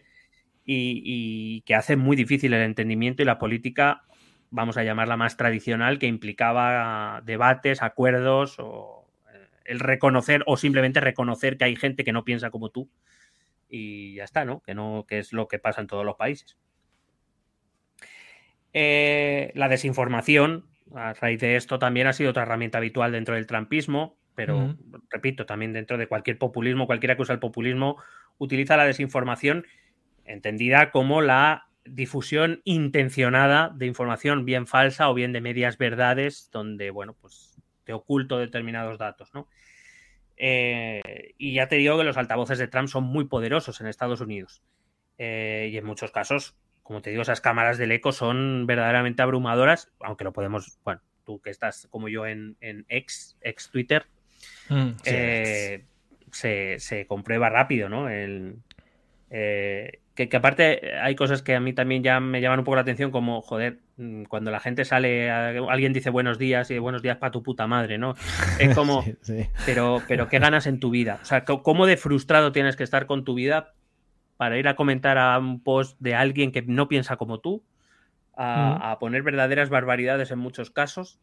y, 0.70 1.62
que 1.62 1.76
hace 1.76 1.96
muy 1.96 2.16
difícil 2.18 2.54
el 2.54 2.62
entendimiento 2.62 3.22
y 3.22 3.26
la 3.26 3.40
política, 3.40 4.04
vamos 4.50 4.78
a 4.78 4.84
llamarla 4.84 5.16
más 5.16 5.38
tradicional, 5.38 5.98
que 5.98 6.08
implicaba 6.08 7.22
debates, 7.26 7.82
acuerdos 7.82 8.58
o 8.60 9.08
eh, 9.34 9.48
el 9.66 9.80
reconocer 9.80 10.44
o 10.46 10.58
simplemente 10.58 11.00
reconocer 11.00 11.58
que 11.58 11.66
hay 11.66 11.76
gente 11.76 12.04
que 12.04 12.12
no 12.12 12.26
piensa 12.26 12.50
como 12.50 12.70
tú 12.70 12.90
y 13.70 14.16
ya 14.16 14.26
está, 14.26 14.46
¿no? 14.46 14.62
Que 14.62 14.76
no, 14.76 15.06
que 15.08 15.20
es 15.20 15.34
lo 15.34 15.48
que 15.48 15.60
pasa 15.60 15.82
en 15.82 15.88
todos 15.88 16.06
los 16.06 16.16
países. 16.16 16.58
Eh, 18.74 19.52
la 19.56 19.70
desinformación, 19.70 20.66
a 20.94 21.14
raíz 21.14 21.40
de 21.40 21.56
esto, 21.56 21.80
también 21.80 22.08
ha 22.08 22.14
sido 22.14 22.32
otra 22.32 22.44
herramienta 22.44 22.78
habitual 22.78 23.14
dentro 23.14 23.36
del 23.36 23.48
trampismo, 23.48 24.18
pero 24.36 24.78
repito, 25.10 25.48
también 25.48 25.74
dentro 25.74 25.98
de 25.98 26.08
cualquier 26.08 26.38
populismo, 26.38 26.86
cualquiera 26.86 27.16
que 27.16 27.24
usa 27.24 27.34
el 27.34 27.40
populismo, 27.40 27.98
utiliza 28.38 28.78
la 28.78 28.86
desinformación 28.86 29.66
entendida 30.28 30.92
como 30.92 31.22
la 31.22 31.68
difusión 31.86 32.62
intencionada 32.66 33.72
de 33.74 33.86
información 33.86 34.46
bien 34.46 34.68
falsa 34.68 35.10
o 35.10 35.14
bien 35.14 35.34
de 35.34 35.42
medias 35.42 35.78
verdades, 35.78 36.50
donde, 36.52 36.92
bueno, 36.92 37.16
pues 37.20 37.56
te 37.84 37.94
oculto 37.94 38.38
determinados 38.38 38.98
datos, 38.98 39.34
¿no? 39.34 39.48
Eh, 40.36 41.34
y 41.38 41.54
ya 41.54 41.68
te 41.68 41.78
digo 41.78 41.98
que 41.98 42.04
los 42.04 42.18
altavoces 42.18 42.60
de 42.60 42.68
Trump 42.68 42.90
son 42.90 43.06
muy 43.06 43.26
poderosos 43.26 43.82
en 43.82 43.88
Estados 43.88 44.22
Unidos. 44.22 44.62
Eh, 45.18 45.70
y 45.72 45.78
en 45.78 45.86
muchos 45.86 46.12
casos, 46.12 46.56
como 46.84 47.02
te 47.02 47.10
digo, 47.10 47.24
esas 47.24 47.42
cámaras 47.42 47.78
del 47.78 47.92
eco 47.92 48.12
son 48.12 48.68
verdaderamente 48.68 49.22
abrumadoras, 49.22 49.92
aunque 50.00 50.26
lo 50.26 50.34
podemos, 50.34 50.78
bueno, 50.84 51.02
tú 51.26 51.42
que 51.42 51.50
estás 51.50 51.88
como 51.90 52.08
yo 52.08 52.28
en, 52.28 52.56
en 52.62 52.86
ex, 52.88 53.38
ex 53.42 53.72
Twitter, 53.72 54.06
mm, 54.70 54.90
eh, 55.06 55.86
se, 56.32 56.80
se, 56.80 57.08
comprueba 57.08 57.50
rápido, 57.50 57.90
¿no? 57.90 58.10
El, 58.10 58.58
que, 59.30 60.30
aparte 60.34 60.98
hay 61.00 61.16
cosas 61.16 61.42
que 61.42 61.56
a 61.56 61.60
mí 61.60 61.74
también 61.74 62.04
ya 62.04 62.20
me 62.20 62.42
llaman 62.42 62.60
un 62.60 62.66
poco 62.66 62.76
la 62.76 62.82
atención, 62.82 63.12
como, 63.12 63.42
joder, 63.42 63.80
mm, 63.98 64.24
cuando 64.24 64.52
la 64.52 64.60
gente 64.60 64.86
sale, 64.86 65.30
alguien 65.30 65.94
dice 65.94 66.10
buenos 66.10 66.38
días 66.38 66.72
y 66.72 66.80
buenos 66.80 67.02
días 67.02 67.18
para 67.18 67.32
tu 67.32 67.44
puta 67.44 67.68
madre, 67.68 67.98
¿no? 67.98 68.16
Es 68.60 68.74
como, 68.76 69.04
Pero, 69.66 70.02
pero 70.08 70.30
¿qué 70.30 70.40
ganas 70.40 70.68
en 70.68 70.80
tu 70.80 70.90
vida? 70.90 71.20
O 71.22 71.26
sea, 71.26 71.46
¿cómo 71.46 71.86
de 71.86 71.98
frustrado 71.98 72.52
tienes 72.52 72.76
que 72.76 72.84
estar 72.84 73.06
con 73.06 73.24
tu 73.26 73.34
vida 73.34 73.74
para 74.38 74.58
ir 74.58 74.68
a 74.68 74.76
comentar 74.76 75.18
a 75.18 75.38
un 75.38 75.62
post 75.62 75.98
de 76.00 76.16
alguien 76.16 76.52
que 76.52 76.62
no 76.62 76.88
piensa 76.88 77.18
como 77.18 77.40
tú, 77.40 77.64
a, 78.36 78.92
a 78.92 79.00
poner 79.00 79.24
verdaderas 79.24 79.70
barbaridades 79.70 80.32
en 80.32 80.40
muchos 80.40 80.70
casos? 80.72 81.20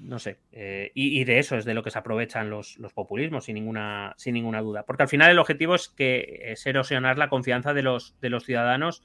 No 0.00 0.18
sé, 0.18 0.38
eh, 0.52 0.90
y, 0.94 1.24
de 1.24 1.38
eso 1.38 1.56
es 1.56 1.64
de 1.64 1.74
lo 1.74 1.82
que 1.82 1.90
se 1.90 1.98
aprovechan 1.98 2.48
los, 2.48 2.78
populismos, 2.94 3.44
sin 3.44 3.54
ninguna, 3.54 4.14
sin 4.16 4.34
ninguna 4.34 4.62
duda. 4.62 4.84
Porque 4.84 5.02
al 5.02 5.08
final 5.08 5.30
el 5.30 5.38
objetivo 5.38 5.74
es 5.74 5.88
que 5.88 6.40
es 6.44 6.66
erosionar 6.66 7.18
la 7.18 7.28
confianza 7.28 7.74
de 7.74 7.82
los, 7.82 8.18
de 8.20 8.30
los 8.30 8.44
ciudadanos, 8.44 9.02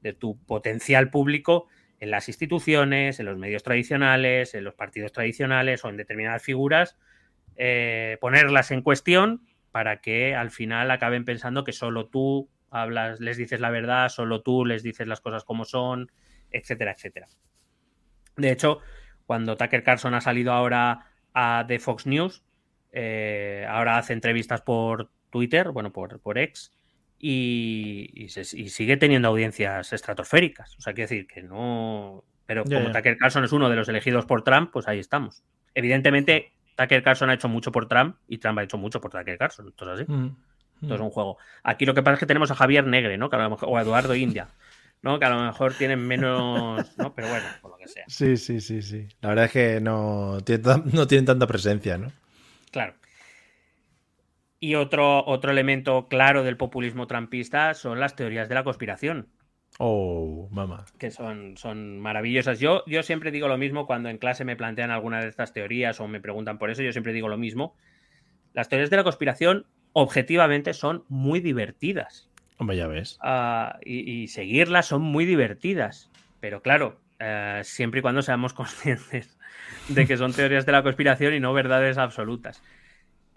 de 0.00 0.12
tu 0.12 0.38
potencial 0.44 1.10
público, 1.10 1.66
en 2.00 2.12
las 2.12 2.28
instituciones, 2.28 3.18
en 3.18 3.26
los 3.26 3.36
medios 3.36 3.64
tradicionales, 3.64 4.54
en 4.54 4.62
los 4.62 4.74
partidos 4.74 5.12
tradicionales 5.12 5.84
o 5.84 5.88
en 5.88 5.96
determinadas 5.96 6.42
figuras, 6.42 6.96
eh, 7.56 8.16
ponerlas 8.20 8.70
en 8.70 8.82
cuestión 8.82 9.42
para 9.72 10.00
que 10.00 10.36
al 10.36 10.50
final 10.52 10.92
acaben 10.92 11.24
pensando 11.24 11.64
que 11.64 11.72
solo 11.72 12.06
tú 12.06 12.48
hablas, 12.70 13.18
les 13.18 13.36
dices 13.36 13.58
la 13.60 13.70
verdad, 13.70 14.08
solo 14.08 14.42
tú 14.42 14.64
les 14.64 14.84
dices 14.84 15.08
las 15.08 15.20
cosas 15.20 15.42
como 15.42 15.64
son, 15.64 16.12
etcétera, 16.50 16.92
etcétera. 16.92 17.26
De 18.36 18.52
hecho, 18.52 18.80
cuando 19.28 19.58
Tucker 19.58 19.82
Carlson 19.82 20.14
ha 20.14 20.22
salido 20.22 20.52
ahora 20.52 21.04
a 21.34 21.66
The 21.68 21.78
Fox 21.78 22.06
News, 22.06 22.42
eh, 22.92 23.66
ahora 23.68 23.98
hace 23.98 24.14
entrevistas 24.14 24.62
por 24.62 25.10
Twitter, 25.28 25.68
bueno, 25.70 25.92
por, 25.92 26.18
por 26.20 26.38
X, 26.38 26.72
y, 27.18 28.26
sigue 28.30 28.96
teniendo 28.96 29.28
audiencias 29.28 29.92
estratosféricas. 29.92 30.74
O 30.78 30.80
sea, 30.80 30.94
quiero 30.94 31.10
decir 31.10 31.26
que 31.26 31.42
no. 31.42 32.24
Pero 32.46 32.64
como 32.64 32.90
Tucker 32.90 33.18
Carlson 33.18 33.44
es 33.44 33.52
uno 33.52 33.68
de 33.68 33.76
los 33.76 33.90
elegidos 33.90 34.24
por 34.24 34.44
Trump, 34.44 34.70
pues 34.72 34.88
ahí 34.88 34.98
estamos. 34.98 35.42
Evidentemente, 35.74 36.54
Tucker 36.74 37.02
Carlson 37.02 37.28
ha 37.28 37.34
hecho 37.34 37.50
mucho 37.50 37.70
por 37.70 37.86
Trump 37.86 38.16
y 38.28 38.38
Trump 38.38 38.60
ha 38.60 38.62
hecho 38.62 38.78
mucho 38.78 38.98
por 38.98 39.10
Tucker 39.10 39.36
Carlson. 39.36 39.66
Entonces, 39.66 40.06
así. 40.06 40.10
Mm, 40.10 40.36
Esto 40.80 40.94
es 40.94 41.00
mm. 41.02 41.04
un 41.04 41.10
juego. 41.10 41.36
Aquí 41.64 41.84
lo 41.84 41.92
que 41.92 42.02
pasa 42.02 42.14
es 42.14 42.20
que 42.20 42.26
tenemos 42.26 42.50
a 42.50 42.54
Javier 42.54 42.86
Negre, 42.86 43.18
¿no? 43.18 43.26
o 43.26 43.76
a 43.76 43.82
Eduardo 43.82 44.14
India. 44.14 44.48
¿No? 45.02 45.18
Que 45.18 45.24
a 45.24 45.30
lo 45.30 45.42
mejor 45.42 45.74
tienen 45.74 46.06
menos, 46.06 46.96
¿no? 46.98 47.14
Pero 47.14 47.28
bueno, 47.28 47.46
por 47.60 47.72
lo 47.72 47.76
que 47.76 47.88
sea. 47.88 48.04
Sí, 48.08 48.36
sí, 48.36 48.60
sí, 48.60 48.82
sí. 48.82 49.08
La 49.20 49.30
verdad 49.30 49.44
es 49.46 49.52
que 49.52 49.80
no, 49.80 50.38
no 50.92 51.06
tienen 51.06 51.24
tanta 51.24 51.46
presencia, 51.46 51.98
¿no? 51.98 52.12
Claro. 52.70 52.94
Y 54.60 54.74
otro, 54.74 55.24
otro 55.24 55.52
elemento 55.52 56.08
claro 56.08 56.42
del 56.42 56.56
populismo 56.56 57.06
trampista 57.06 57.74
son 57.74 58.00
las 58.00 58.16
teorías 58.16 58.48
de 58.48 58.56
la 58.56 58.64
conspiración. 58.64 59.28
Oh, 59.78 60.48
mamá. 60.50 60.86
Que 60.98 61.12
son, 61.12 61.56
son 61.56 62.00
maravillosas. 62.00 62.58
Yo, 62.58 62.82
yo 62.86 63.04
siempre 63.04 63.30
digo 63.30 63.46
lo 63.46 63.58
mismo 63.58 63.86
cuando 63.86 64.08
en 64.08 64.18
clase 64.18 64.44
me 64.44 64.56
plantean 64.56 64.90
alguna 64.90 65.20
de 65.20 65.28
estas 65.28 65.52
teorías 65.52 66.00
o 66.00 66.08
me 66.08 66.20
preguntan 66.20 66.58
por 66.58 66.70
eso, 66.70 66.82
yo 66.82 66.90
siempre 66.90 67.12
digo 67.12 67.28
lo 67.28 67.38
mismo. 67.38 67.76
Las 68.54 68.68
teorías 68.68 68.90
de 68.90 68.96
la 68.96 69.04
conspiración 69.04 69.66
objetivamente 69.92 70.74
son 70.74 71.04
muy 71.08 71.38
divertidas. 71.40 72.27
Hombre, 72.58 72.76
ya 72.76 72.86
ves. 72.88 73.18
Ah, 73.22 73.78
y, 73.84 74.28
seguirlas 74.28 74.86
son 74.86 75.02
muy 75.02 75.24
divertidas. 75.24 76.10
Pero 76.40 76.60
claro, 76.60 77.00
eh, 77.18 77.60
siempre 77.64 78.00
y 78.00 78.02
cuando 78.02 78.22
seamos 78.22 78.52
conscientes 78.54 79.38
de 79.88 80.06
que 80.06 80.16
son 80.16 80.32
teorías 80.32 80.66
de 80.66 80.72
la 80.72 80.82
conspiración 80.82 81.34
y 81.34 81.40
no 81.40 81.52
verdades 81.52 81.98
absolutas. 81.98 82.62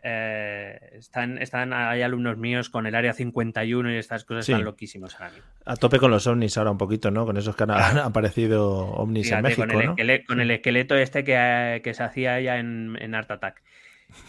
Eh, 0.04 0.80
están, 0.94 1.38
están, 1.38 1.74
hay 1.74 2.02
alumnos 2.02 2.36
míos 2.36 2.72
con 2.72 2.88
el 2.88 2.96
área 2.96 3.14
51 3.14 3.94
y 3.94 3.98
estas 3.98 4.26
cosas 4.26 4.50
están 4.50 4.64
loquísimos 4.64 5.14
ahora 5.14 5.30
mismo. 5.30 5.46
A 5.66 5.76
tope 5.76 6.00
con 6.00 6.10
los 6.10 6.26
ovnis 6.26 6.58
ahora 6.58 6.72
un 6.72 6.80
poquito, 6.80 7.12
¿no? 7.12 7.28
Con 7.28 7.38
esos 7.38 7.56
que 7.56 7.64
han, 7.64 7.72
aparecido 8.00 8.88
ovnis 8.94 9.32
en 9.32 9.44
México, 9.44 9.62
con 9.62 9.72
el, 9.80 9.86
¿no? 9.86 9.92
esqueleto, 9.92 10.26
con 10.28 10.42
el 10.42 10.50
esqueleto 10.50 10.96
este 10.96 11.24
que, 11.24 11.82
que 11.84 11.94
se 11.94 12.02
hacía 12.02 12.40
ya 12.42 12.58
en, 12.58 12.98
en 13.00 13.14
Art 13.14 13.30
Attack. 13.30 13.62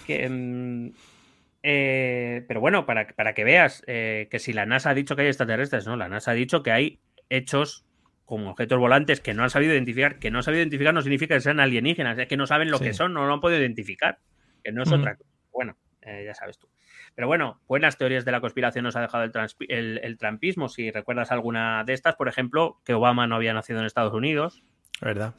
Que, 0.07 0.29
mm, 0.29 0.91
eh, 1.63 2.45
pero 2.49 2.61
bueno, 2.61 2.87
para, 2.87 3.07
para 3.09 3.35
que 3.35 3.45
veas 3.45 3.85
eh, 3.87 4.29
que 4.31 4.39
si 4.39 4.53
la 4.53 4.67
NASA 4.67 4.91
ha 4.91 4.95
dicho 4.95 5.15
que 5.15 5.23
hay 5.23 5.29
extraterrestres, 5.29 5.87
¿no? 5.87 5.97
La 5.97 6.09
NASA 6.09 6.33
ha 6.33 6.35
dicho 6.35 6.63
que 6.63 6.73
hay 6.73 7.01
hechos 7.29 7.87
como 8.25 8.51
objetos 8.51 8.79
volantes 8.79 9.21
que 9.21 9.35
no 9.35 9.45
han 9.45 9.51
sabido 9.51 9.73
identificar. 9.73 10.19
Que 10.19 10.31
no 10.31 10.39
han 10.39 10.43
sabido 10.43 10.63
identificar 10.63 10.93
no 10.93 11.03
significa 11.03 11.35
que 11.35 11.41
sean 11.41 11.61
alienígenas, 11.61 12.19
es 12.19 12.27
que 12.27 12.37
no 12.37 12.47
saben 12.47 12.71
lo 12.71 12.79
que 12.79 12.95
son, 12.95 13.13
no 13.13 13.27
lo 13.27 13.35
han 13.35 13.41
podido 13.41 13.61
identificar. 13.61 14.19
Que 14.65 14.73
no 14.73 14.83
es 14.83 14.93
otra 14.93 15.17
cosa. 15.17 15.31
Bueno, 15.53 15.77
eh, 16.03 16.25
ya 16.27 16.35
sabes 16.35 16.59
tú. 16.59 16.69
Pero 17.15 17.27
bueno, 17.27 17.61
buenas 17.69 17.99
teorías 17.99 18.25
de 18.25 18.33
la 18.33 18.41
conspiración 18.41 18.85
nos 18.85 18.97
ha 18.97 19.03
dejado 19.03 19.31
el, 19.69 20.01
el, 20.03 20.19
trampismo. 20.19 20.69
Si 20.69 20.91
recuerdas 20.91 21.31
alguna 21.31 21.85
de 21.85 21.93
estas, 21.93 22.17
por 22.17 22.29
ejemplo, 22.29 22.81
que 22.85 22.95
Obama 22.95 23.27
no 23.27 23.37
había 23.37 23.53
nacido 23.53 23.81
en 23.81 23.87
Estados 23.87 24.15
Unidos. 24.15 24.65
Es 24.95 25.01
verdad, 25.01 25.35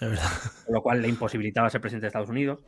es 0.00 0.08
verdad. 0.08 0.30
Con 0.66 0.74
lo 0.74 0.82
cual 0.82 1.02
le 1.02 1.08
imposibilitaba 1.08 1.68
ser 1.68 1.80
presidente 1.80 2.04
de 2.04 2.08
Estados 2.08 2.28
Unidos 2.28 2.64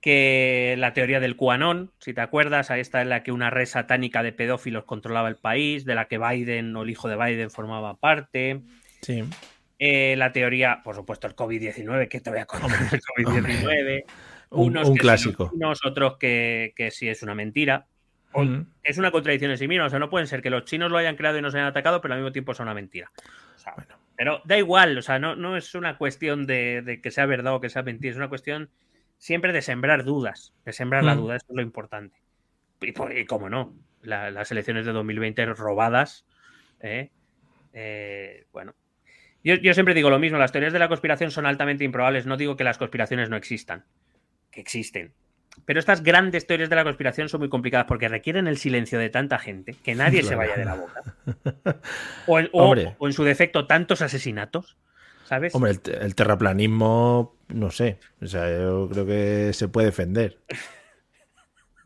que 0.00 0.76
la 0.78 0.92
teoría 0.92 1.20
del 1.20 1.36
QAnon, 1.36 1.90
si 1.98 2.14
te 2.14 2.20
acuerdas, 2.20 2.70
ahí 2.70 2.80
está 2.80 3.02
en 3.02 3.08
la 3.08 3.22
que 3.22 3.32
una 3.32 3.50
red 3.50 3.66
satánica 3.66 4.22
de 4.22 4.32
pedófilos 4.32 4.84
controlaba 4.84 5.28
el 5.28 5.36
país, 5.36 5.84
de 5.84 5.94
la 5.94 6.06
que 6.06 6.18
Biden 6.18 6.74
o 6.76 6.82
el 6.82 6.90
hijo 6.90 7.08
de 7.08 7.16
Biden 7.16 7.50
formaba 7.50 7.94
parte. 7.94 8.60
Sí. 9.02 9.24
Eh, 9.78 10.14
la 10.16 10.32
teoría, 10.32 10.80
por 10.84 10.94
supuesto, 10.94 11.26
el 11.26 11.34
COVID-19, 11.34 12.08
que 12.08 12.20
te 12.20 12.30
voy 12.30 12.38
a 12.38 12.46
contar 12.46 12.90
del 12.90 13.00
COVID-19. 13.00 14.04
Unos 14.50 14.88
un, 14.88 14.96
clásico. 14.96 15.50
unos 15.52 15.84
otros 15.84 16.16
que, 16.16 16.72
que, 16.74 16.90
sí 16.90 17.08
es 17.08 17.22
una 17.22 17.34
mentira. 17.34 17.86
Es 18.82 18.98
una 18.98 19.10
contradicción 19.10 19.50
en 19.50 19.58
sí 19.58 19.66
misma. 19.66 19.86
O 19.86 19.90
sea, 19.90 19.98
no 19.98 20.10
pueden 20.10 20.28
ser 20.28 20.42
que 20.42 20.50
los 20.50 20.64
chinos 20.64 20.90
lo 20.90 20.96
hayan 20.96 21.16
creado 21.16 21.38
y 21.38 21.42
nos 21.42 21.54
hayan 21.54 21.66
atacado, 21.66 22.00
pero 22.00 22.14
al 22.14 22.20
mismo 22.20 22.32
tiempo 22.32 22.54
son 22.54 22.64
una 22.64 22.74
mentira. 22.74 23.10
Pero 24.16 24.40
da 24.44 24.58
igual, 24.58 24.96
o 24.96 25.02
sea, 25.02 25.18
no, 25.18 25.36
no 25.36 25.56
es 25.56 25.74
una 25.74 25.98
cuestión 25.98 26.46
de, 26.46 26.82
de, 26.82 27.00
que 27.00 27.10
sea 27.10 27.26
verdad 27.26 27.54
o 27.54 27.60
que 27.60 27.68
sea 27.68 27.82
mentira, 27.82 28.10
es 28.10 28.16
una 28.16 28.28
cuestión 28.28 28.70
siempre 29.18 29.52
de 29.52 29.62
sembrar 29.62 30.04
dudas, 30.04 30.54
de 30.64 30.72
sembrar 30.72 31.04
la 31.04 31.14
mm. 31.14 31.18
duda, 31.18 31.36
eso 31.36 31.46
es 31.50 31.56
lo 31.56 31.62
importante. 31.62 32.16
Y, 32.80 32.94
y 33.18 33.24
cómo 33.26 33.50
no, 33.50 33.74
las 34.02 34.50
elecciones 34.50 34.86
de 34.86 34.92
2020 34.92 35.44
robadas, 35.46 36.24
¿eh? 36.80 37.10
Eh, 37.72 38.46
bueno. 38.52 38.74
Yo, 39.44 39.54
yo, 39.56 39.74
siempre 39.74 39.94
digo 39.94 40.10
lo 40.10 40.18
mismo, 40.18 40.38
las 40.38 40.52
teorías 40.52 40.72
de 40.72 40.78
la 40.78 40.88
conspiración 40.88 41.30
son 41.30 41.46
altamente 41.46 41.84
improbables, 41.84 42.26
no 42.26 42.36
digo 42.36 42.56
que 42.56 42.64
las 42.64 42.78
conspiraciones 42.78 43.30
no 43.30 43.36
existan, 43.36 43.84
que 44.50 44.60
existen. 44.60 45.12
Pero 45.64 45.80
estas 45.80 46.02
grandes 46.02 46.46
teorías 46.46 46.70
de 46.70 46.76
la 46.76 46.84
conspiración 46.84 47.28
son 47.28 47.40
muy 47.40 47.48
complicadas 47.48 47.86
porque 47.86 48.08
requieren 48.08 48.46
el 48.46 48.58
silencio 48.58 48.98
de 48.98 49.10
tanta 49.10 49.38
gente 49.38 49.74
que 49.82 49.94
nadie 49.94 50.22
se 50.24 50.34
vaya 50.34 50.56
de 50.56 50.64
la 50.64 50.74
boca. 50.74 51.02
O 52.26 52.38
o 52.98 53.06
en 53.06 53.12
su 53.12 53.24
defecto, 53.24 53.66
tantos 53.66 54.02
asesinatos 54.02 54.76
Hombre, 55.52 55.72
el, 56.00 56.14
terraplanismo, 56.14 57.36
no 57.48 57.70
sé. 57.70 57.98
O 58.20 58.26
sea, 58.26 58.50
yo 58.50 58.88
creo 58.90 59.06
que 59.06 59.52
se 59.52 59.68
puede 59.68 59.86
defender. 59.86 60.38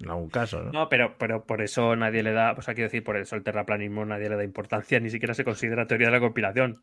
En 0.00 0.10
algún 0.10 0.30
caso, 0.30 0.62
¿no? 0.62 0.72
No, 0.72 0.88
pero, 0.88 1.16
pero 1.18 1.44
por 1.44 1.62
eso 1.62 1.94
nadie 1.94 2.22
le 2.22 2.32
da, 2.32 2.52
o 2.52 2.62
sea, 2.62 2.74
quiero 2.74 2.88
decir, 2.88 3.04
por 3.04 3.16
eso 3.16 3.36
el 3.36 3.44
terraplanismo 3.44 4.04
nadie 4.04 4.28
le 4.28 4.36
da 4.36 4.44
importancia, 4.44 4.98
ni 4.98 5.10
siquiera 5.10 5.34
se 5.34 5.44
considera 5.44 5.86
teoría 5.86 6.08
de 6.08 6.12
la 6.12 6.20
conspiración. 6.20 6.82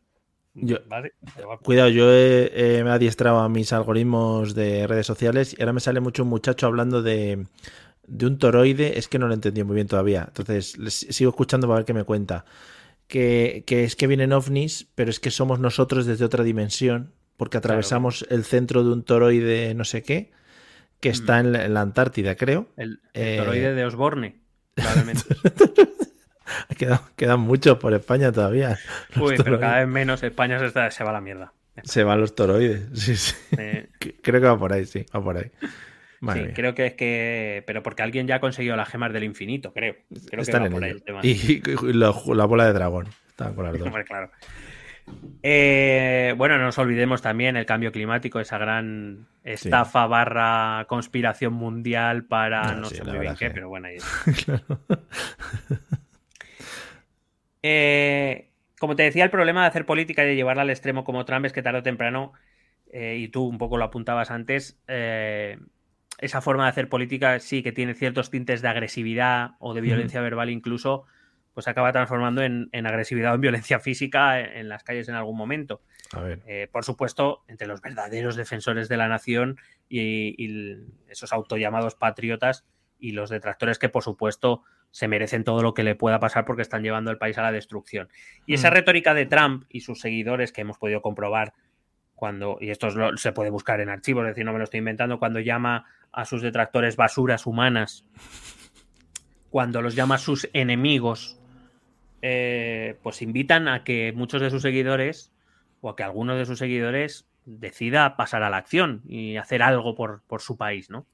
Cuidado, 1.62 1.90
yo 1.90 2.12
he, 2.12 2.82
me 2.82 2.90
he 2.90 2.92
adiestrado 2.92 3.38
a 3.38 3.48
mis 3.48 3.72
algoritmos 3.72 4.54
de 4.54 4.86
redes 4.86 5.06
sociales 5.06 5.54
y 5.56 5.62
ahora 5.62 5.74
me 5.74 5.80
sale 5.80 6.00
mucho 6.00 6.24
un 6.24 6.28
muchacho 6.28 6.66
hablando 6.66 7.02
de, 7.02 7.46
de 8.06 8.26
un 8.26 8.38
toroide, 8.38 8.98
es 8.98 9.06
que 9.06 9.18
no 9.18 9.28
lo 9.28 9.34
entendí 9.34 9.62
muy 9.62 9.76
bien 9.76 9.86
todavía. 9.86 10.24
Entonces, 10.26 10.76
sigo 10.90 11.30
escuchando 11.30 11.68
para 11.68 11.78
ver 11.78 11.84
qué 11.86 11.94
me 11.94 12.04
cuenta 12.04 12.44
que, 13.10 13.64
es 13.66 13.96
que 13.96 14.06
vienen 14.06 14.32
ovnis, 14.32 14.88
pero 14.94 15.10
es 15.10 15.20
que 15.20 15.30
somos 15.30 15.58
nosotros 15.58 16.06
desde 16.06 16.24
otra 16.24 16.44
dimensión, 16.44 17.12
porque 17.36 17.58
atravesamos 17.58 18.24
el 18.30 18.44
centro 18.44 18.84
de 18.84 18.92
un 18.92 19.02
toroide 19.02 19.74
no 19.74 19.84
sé 19.84 20.02
qué, 20.02 20.30
que 21.00 21.10
mm. 21.10 21.12
está 21.12 21.40
en 21.40 21.74
la, 21.74 21.80
Antártida, 21.80 22.36
creo. 22.36 22.68
El, 22.76 23.00
eh, 23.12 23.36
toroide 23.38 23.74
de 23.74 23.84
Osborne, 23.84 24.40
probablemente. 24.74 25.24
quedan, 27.16 27.40
muchos 27.40 27.78
por 27.78 27.92
España 27.92 28.30
todavía. 28.32 28.78
Uy, 29.20 29.36
pero 29.42 29.58
cada 29.58 29.80
vez 29.80 29.88
menos 29.88 30.22
España 30.22 30.58
se, 30.58 30.70
se 30.90 31.04
va 31.04 31.10
a 31.10 31.14
la 31.14 31.20
mierda. 31.20 31.52
Se 31.82 32.04
van 32.04 32.20
los 32.20 32.34
toroides, 32.34 32.86
sí, 32.94 33.16
sí. 33.16 33.34
Creo 34.22 34.40
que 34.40 34.46
va 34.46 34.58
por 34.58 34.72
ahí, 34.72 34.86
sí, 34.86 35.04
va 35.14 35.22
por 35.22 35.36
ahí 35.36 35.50
sí, 36.20 36.40
creo 36.54 36.74
que 36.74 36.86
es 36.86 36.94
que. 36.94 37.62
Pero 37.66 37.82
porque 37.82 38.02
alguien 38.02 38.26
ya 38.26 38.36
ha 38.36 38.40
conseguido 38.40 38.76
las 38.76 38.88
gemas 38.88 39.12
del 39.12 39.24
infinito, 39.24 39.72
creo. 39.72 39.96
creo 40.28 40.42
Están 40.42 40.66
en 40.66 40.84
el 40.84 41.02
tema. 41.02 41.20
Y, 41.22 41.62
la, 41.92 42.10
bola 42.10 42.66
de 42.66 42.72
dragón. 42.72 43.08
Están 43.28 43.54
con 43.54 43.64
las 43.64 43.78
dos. 43.78 43.88
claro. 44.06 44.30
Eh, 45.42 46.34
bueno, 46.36 46.58
no 46.58 46.64
nos 46.64 46.78
olvidemos 46.78 47.22
también 47.22 47.56
el 47.56 47.66
cambio 47.66 47.92
climático, 47.92 48.40
esa 48.40 48.58
gran 48.58 49.26
estafa 49.42 50.06
barra 50.06 50.84
conspiración 50.88 51.54
mundial 51.54 52.26
para 52.26 52.74
no, 52.74 52.84
sé 52.84 53.02
muy 53.02 53.18
bien 53.18 53.34
qué, 53.36 53.50
pero 53.50 53.68
bueno, 53.68 53.88
ahí 53.88 53.96
eh, 57.62 58.50
como 58.78 58.96
te 58.96 59.04
decía, 59.04 59.24
el 59.24 59.30
problema 59.30 59.62
de 59.62 59.68
hacer 59.68 59.86
política 59.86 60.24
y 60.24 60.28
de 60.28 60.36
llevarla 60.36 60.62
al 60.62 60.70
extremo 60.70 61.04
como 61.04 61.24
Trump 61.24 61.46
es 61.46 61.52
que 61.52 61.62
tarde 61.62 61.80
o 61.80 61.82
temprano, 61.82 62.32
eh, 62.92 63.16
y 63.18 63.28
tú 63.28 63.46
un 63.46 63.58
poco 63.58 63.78
lo 63.78 63.84
apuntabas 63.84 64.30
antes, 64.30 64.78
esa 66.20 66.40
forma 66.40 66.64
de 66.64 66.70
hacer 66.70 66.88
política 66.88 67.38
sí 67.40 67.62
que 67.62 67.72
tiene 67.72 67.94
ciertos 67.94 68.30
tintes 68.30 68.62
de 68.62 68.68
agresividad 68.68 69.52
o 69.58 69.74
de 69.74 69.80
violencia 69.80 70.20
verbal 70.20 70.50
incluso, 70.50 71.04
pues 71.54 71.66
acaba 71.66 71.92
transformando 71.92 72.42
en, 72.42 72.68
agresividad 72.72 73.32
o 73.32 73.34
en 73.34 73.40
violencia 73.40 73.80
física 73.80 74.40
en, 74.40 74.68
las 74.68 74.84
calles 74.84 75.08
en 75.08 75.14
algún 75.14 75.36
momento. 75.36 75.82
Eh, 76.46 76.68
por 76.70 76.84
supuesto, 76.84 77.44
entre 77.48 77.66
los 77.66 77.80
verdaderos 77.80 78.36
defensores 78.36 78.88
de 78.88 78.96
la 78.96 79.08
nación 79.08 79.58
y, 79.88 80.78
esos 81.08 81.32
autollamados 81.32 81.94
patriotas 81.94 82.64
y 82.98 83.12
los 83.12 83.30
detractores 83.30 83.78
que, 83.78 83.88
por 83.88 84.04
supuesto, 84.04 84.62
se 84.90 85.08
merecen 85.08 85.44
todo 85.44 85.62
lo 85.62 85.74
que 85.74 85.84
le 85.84 85.94
pueda 85.94 86.20
pasar 86.20 86.44
porque 86.44 86.62
están 86.62 86.82
llevando 86.82 87.10
el 87.10 87.18
país 87.18 87.38
a 87.38 87.42
la 87.42 87.52
destrucción. 87.52 88.08
Y 88.46 88.54
esa 88.54 88.70
retórica 88.70 89.14
de 89.14 89.26
Trump 89.26 89.64
y 89.68 89.80
sus 89.80 90.00
seguidores 90.00 90.52
que 90.52 90.60
hemos 90.60 90.78
podido 90.78 91.00
comprobar 91.00 91.54
cuando, 92.14 92.58
y 92.60 92.70
esto 92.70 93.16
se 93.16 93.32
puede 93.32 93.50
buscar 93.50 93.80
en 93.80 93.88
archivos, 93.88 94.24
es 94.24 94.32
decir, 94.32 94.44
no 94.44 94.52
me 94.52 94.58
lo 94.58 94.64
estoy 94.64 94.78
inventando, 94.78 95.18
cuando 95.18 95.40
llama 95.40 95.86
a 96.12 96.24
sus 96.24 96.42
detractores 96.42 96.96
basuras 96.96 97.46
humanas, 97.46 98.04
cuando 99.50 99.82
los 99.82 99.94
llama 99.94 100.18
sus 100.18 100.48
enemigos, 100.52 101.38
eh, 102.22 102.98
pues 103.02 103.22
invitan 103.22 103.68
a 103.68 103.84
que 103.84 104.12
muchos 104.14 104.40
de 104.40 104.50
sus 104.50 104.62
seguidores, 104.62 105.32
o 105.80 105.90
a 105.90 105.96
que 105.96 106.02
algunos 106.02 106.38
de 106.38 106.46
sus 106.46 106.58
seguidores, 106.58 107.26
decida 107.44 108.16
pasar 108.16 108.42
a 108.42 108.50
la 108.50 108.58
acción 108.58 109.02
y 109.06 109.36
hacer 109.36 109.62
algo 109.62 109.94
por, 109.94 110.22
por 110.26 110.40
su 110.40 110.56
país, 110.56 110.90
¿no? 110.90 111.06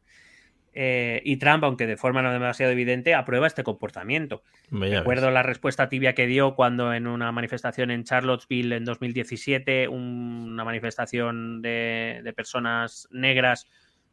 Eh, 0.78 1.22
y 1.24 1.38
Trump, 1.38 1.64
aunque 1.64 1.86
de 1.86 1.96
forma 1.96 2.20
no 2.20 2.30
demasiado 2.30 2.70
evidente, 2.70 3.14
aprueba 3.14 3.46
este 3.46 3.62
comportamiento. 3.62 4.42
Recuerdo 4.70 5.30
la 5.30 5.42
respuesta 5.42 5.88
tibia 5.88 6.14
que 6.14 6.26
dio 6.26 6.54
cuando 6.54 6.92
en 6.92 7.06
una 7.06 7.32
manifestación 7.32 7.90
en 7.90 8.04
Charlottesville 8.04 8.76
en 8.76 8.84
2017, 8.84 9.88
una 9.88 10.64
manifestación 10.64 11.62
de, 11.62 12.30
personas 12.36 13.08
negras, 13.10 13.66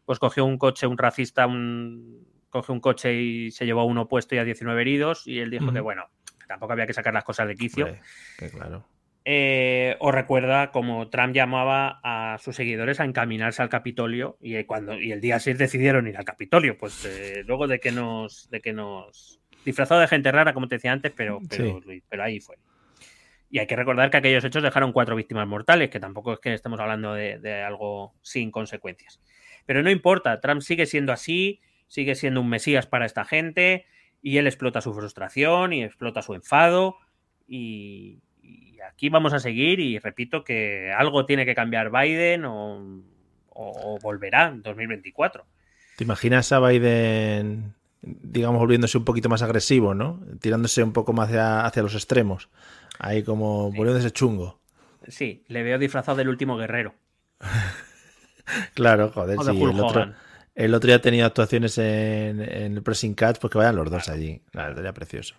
pues 0.05 0.19
cogió 0.19 0.45
un 0.45 0.57
coche, 0.57 0.87
un 0.87 0.97
racista, 0.97 1.47
un, 1.47 2.27
cogió 2.49 2.73
un 2.73 2.79
coche 2.79 3.13
y 3.13 3.51
se 3.51 3.65
llevó 3.65 3.81
a 3.81 3.85
uno 3.85 4.07
puesto 4.07 4.35
y 4.35 4.37
a 4.37 4.43
19 4.43 4.81
heridos, 4.81 5.27
y 5.27 5.39
él 5.39 5.49
dijo 5.49 5.71
que, 5.73 5.79
bueno, 5.79 6.09
tampoco 6.47 6.73
había 6.73 6.87
que 6.87 6.93
sacar 6.93 7.13
las 7.13 7.23
cosas 7.23 7.47
de 7.47 7.55
quicio. 7.55 7.87
claro. 8.51 8.85
Eh, 9.25 9.95
os 9.99 10.13
recuerda 10.13 10.71
como 10.71 11.09
Trump 11.09 11.33
llamaba 11.33 12.01
a 12.03 12.37
sus 12.39 12.57
seguidores 12.57 12.99
a 12.99 13.05
encaminarse 13.05 13.61
al 13.61 13.69
Capitolio 13.69 14.37
y 14.41 14.61
cuando 14.65 14.99
y 14.99 15.13
el 15.13 15.21
día 15.21 15.39
6 15.39 15.57
decidieron 15.57 16.07
ir 16.07 16.17
al 16.17 16.25
Capitolio, 16.25 16.77
pues 16.77 17.05
eh, 17.05 17.43
luego 17.47 17.67
de 17.67 17.79
que 17.79 17.93
nos 17.93 18.49
de 18.49 18.59
que 18.59 18.73
nos 18.73 19.39
disfrazado 19.63 20.01
de 20.01 20.09
gente 20.09 20.29
rara, 20.29 20.53
como 20.53 20.67
te 20.67 20.75
decía 20.75 20.91
antes, 20.91 21.13
pero 21.15 21.39
pero, 21.49 21.79
pero, 22.09 22.23
ahí 22.23 22.41
fue. 22.41 22.57
Y 23.49 23.59
hay 23.59 23.67
que 23.67 23.77
recordar 23.77 24.09
que 24.09 24.17
aquellos 24.17 24.43
hechos 24.43 24.61
dejaron 24.61 24.91
cuatro 24.91 25.15
víctimas 25.15 25.47
mortales, 25.47 25.89
que 25.89 26.01
tampoco 26.01 26.33
es 26.33 26.39
que 26.39 26.53
estemos 26.53 26.81
hablando 26.81 27.13
de, 27.13 27.39
de 27.39 27.63
algo 27.63 28.13
sin 28.21 28.51
consecuencias. 28.51 29.21
Pero 29.65 29.81
no 29.83 29.89
importa, 29.89 30.39
Trump 30.41 30.61
sigue 30.61 30.85
siendo 30.85 31.11
así, 31.13 31.61
sigue 31.87 32.15
siendo 32.15 32.41
un 32.41 32.49
mesías 32.49 32.87
para 32.87 33.05
esta 33.05 33.25
gente 33.25 33.85
y 34.21 34.37
él 34.37 34.47
explota 34.47 34.81
su 34.81 34.93
frustración 34.93 35.73
y 35.73 35.83
explota 35.83 36.21
su 36.21 36.33
enfado 36.33 36.97
y, 37.47 38.19
aquí 38.89 39.09
vamos 39.09 39.33
a 39.33 39.39
seguir 39.39 39.79
y 39.79 39.97
repito 39.99 40.43
que 40.43 40.91
algo 40.91 41.25
tiene 41.25 41.45
que 41.45 41.55
cambiar 41.55 41.89
Biden 41.91 42.43
o, 42.45 43.03
volverá 44.01 44.47
en 44.47 44.61
2024. 44.61 45.45
¿Te 45.95 46.03
imaginas 46.03 46.51
a 46.51 46.59
Biden 46.59 47.75
digamos, 48.01 48.59
volviéndose 48.59 48.97
un 48.97 49.05
poquito 49.05 49.29
más 49.29 49.41
agresivo, 49.41 49.93
¿no? 49.93 50.19
Tirándose 50.41 50.83
un 50.83 50.91
poco 50.91 51.13
más 51.13 51.29
hacia, 51.29 51.65
hacia 51.65 51.83
los 51.83 51.95
extremos. 51.95 52.49
Ahí 52.99 53.23
como 53.23 53.71
volviéndose 53.71 54.11
chungo. 54.11 54.59
Sí, 55.07 55.43
le 55.47 55.63
veo 55.63 55.79
disfrazado 55.79 56.17
del 56.17 56.29
último 56.29 56.57
guerrero. 56.57 56.95
claro, 58.73 59.11
joder, 59.11 59.37
sí. 59.39 59.61
El 59.61 59.79
otro, 59.79 60.13
el 60.55 60.73
otro, 60.73 60.89
ya 60.89 60.95
ha 60.95 61.01
tenido 61.01 61.25
actuaciones 61.25 61.77
en, 61.77 62.41
el 62.41 62.83
Pressing 62.83 63.15
Catch, 63.15 63.39
pues 63.39 63.51
que 63.51 63.57
vayan 63.57 63.75
los 63.75 63.89
dos 63.89 64.09
allí. 64.09 64.41
Claro, 64.51 64.75
sería 64.75 64.93
precioso. 64.93 65.35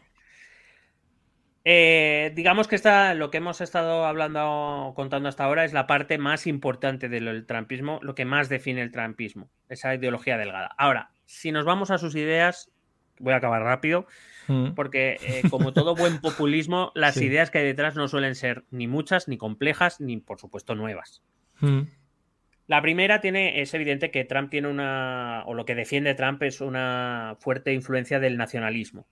Eh, 1.67 2.33
digamos 2.35 2.69
que 2.69 2.77
esta, 2.77 3.15
lo 3.15 3.31
que 3.31 3.39
hemos 3.39 3.63
estado 3.63 4.05
hablando, 4.05 4.93
contando 4.95 5.29
hasta 5.29 5.45
ahora, 5.45 5.65
es 5.65 5.73
la 5.73 5.87
parte 5.87 6.19
más 6.19 6.47
importante 6.47 7.09
del 7.09 7.47
trampismo, 7.47 8.01
lo 8.03 8.15
que 8.15 8.27
más 8.27 8.51
define 8.51 8.83
el 8.83 8.93
trampismo, 8.93 9.49
esa 9.69 9.95
ideología 9.95 10.37
delgada. 10.37 10.75
Ahora, 10.77 11.11
si 11.25 11.53
nos 11.53 11.65
vamos 11.65 11.91
a 11.91 11.97
sus 11.97 12.15
ideas, 12.17 12.71
voy 13.19 13.33
a 13.33 13.37
acabar 13.37 13.63
rápido, 13.63 14.07
mm. 14.49 14.73
porque 14.75 15.17
eh, 15.23 15.43
como 15.49 15.73
todo 15.73 15.95
buen 15.95 16.21
populismo, 16.21 16.93
las 16.95 17.17
ideas 17.17 17.51
que 17.51 17.59
hay 17.59 17.65
detrás 17.65 17.97
no 17.97 18.09
suelen 18.09 18.35
ser 18.35 18.65
ni 18.71 18.87
muchas, 18.87 19.27
ni 19.27 19.39
complejas, 19.39 20.01
ni 20.01 20.19
por 20.19 20.39
supuesto 20.39 20.75
nuevas. 20.75 21.23
Mm. 21.61 21.83
La 22.67 22.81
primera 22.81 23.21
tiene, 23.21 23.61
es 23.61 23.75
evidente 23.75 24.11
que 24.11 24.25
Trump 24.25 24.51
tiene 24.51 24.69
una, 24.69 25.43
o 25.47 25.55
lo 25.55 25.65
que 25.65 25.75
defiende 25.75 26.15
Trump 26.15 26.43
es 26.43 26.61
una 26.61 27.37
fuerte 27.41 27.75
influencia 27.75 28.21
del 28.21 28.39
nacionalismo. 28.39 29.07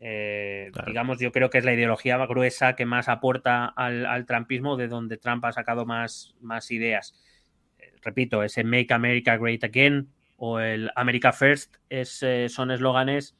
Eh, 0.00 0.70
digamos, 0.86 1.18
yo 1.18 1.32
creo 1.32 1.50
que 1.50 1.58
es 1.58 1.64
la 1.64 1.74
ideología 1.74 2.16
gruesa 2.26 2.74
que 2.74 2.86
más 2.86 3.08
aporta 3.08 3.66
al, 3.66 4.26
trumpismo, 4.26 4.76
de 4.76 4.88
donde 4.88 5.18
Trump 5.18 5.44
ha 5.44 5.52
sacado 5.52 5.84
más, 5.84 6.34
más 6.40 6.70
ideas. 6.70 7.14
Eh, 7.78 7.92
repito, 8.02 8.42
ese 8.42 8.64
Make 8.64 8.92
America 8.92 9.36
Great 9.36 9.64
Again 9.64 10.08
o 10.38 10.60
el 10.60 10.90
America 10.96 11.32
First 11.32 11.76
es, 11.90 12.22
eh, 12.22 12.48
son 12.48 12.70
eslóganes 12.70 13.36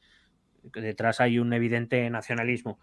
que 0.73 0.81
detrás 0.81 1.21
hay 1.21 1.39
un 1.39 1.53
evidente 1.53 2.09
nacionalismo. 2.09 2.79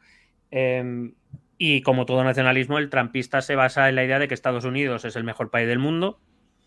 Em, 0.51 1.15
y 1.59 1.83
como 1.83 2.07
todo 2.07 2.25
nacionalismo, 2.25 2.79
el 2.79 2.91
trumpista 2.91 3.43
se 3.43 3.57
basa 3.57 3.89
en 3.89 3.97
la 3.97 4.05
idea 4.05 4.19
de 4.19 4.29
que 4.29 4.35
Estados 4.35 4.65
Unidos 4.65 5.05
es 5.05 5.17
el 5.17 5.25
mejor 5.25 5.51
país 5.51 5.69
del 5.69 5.79
mundo, 5.79 6.21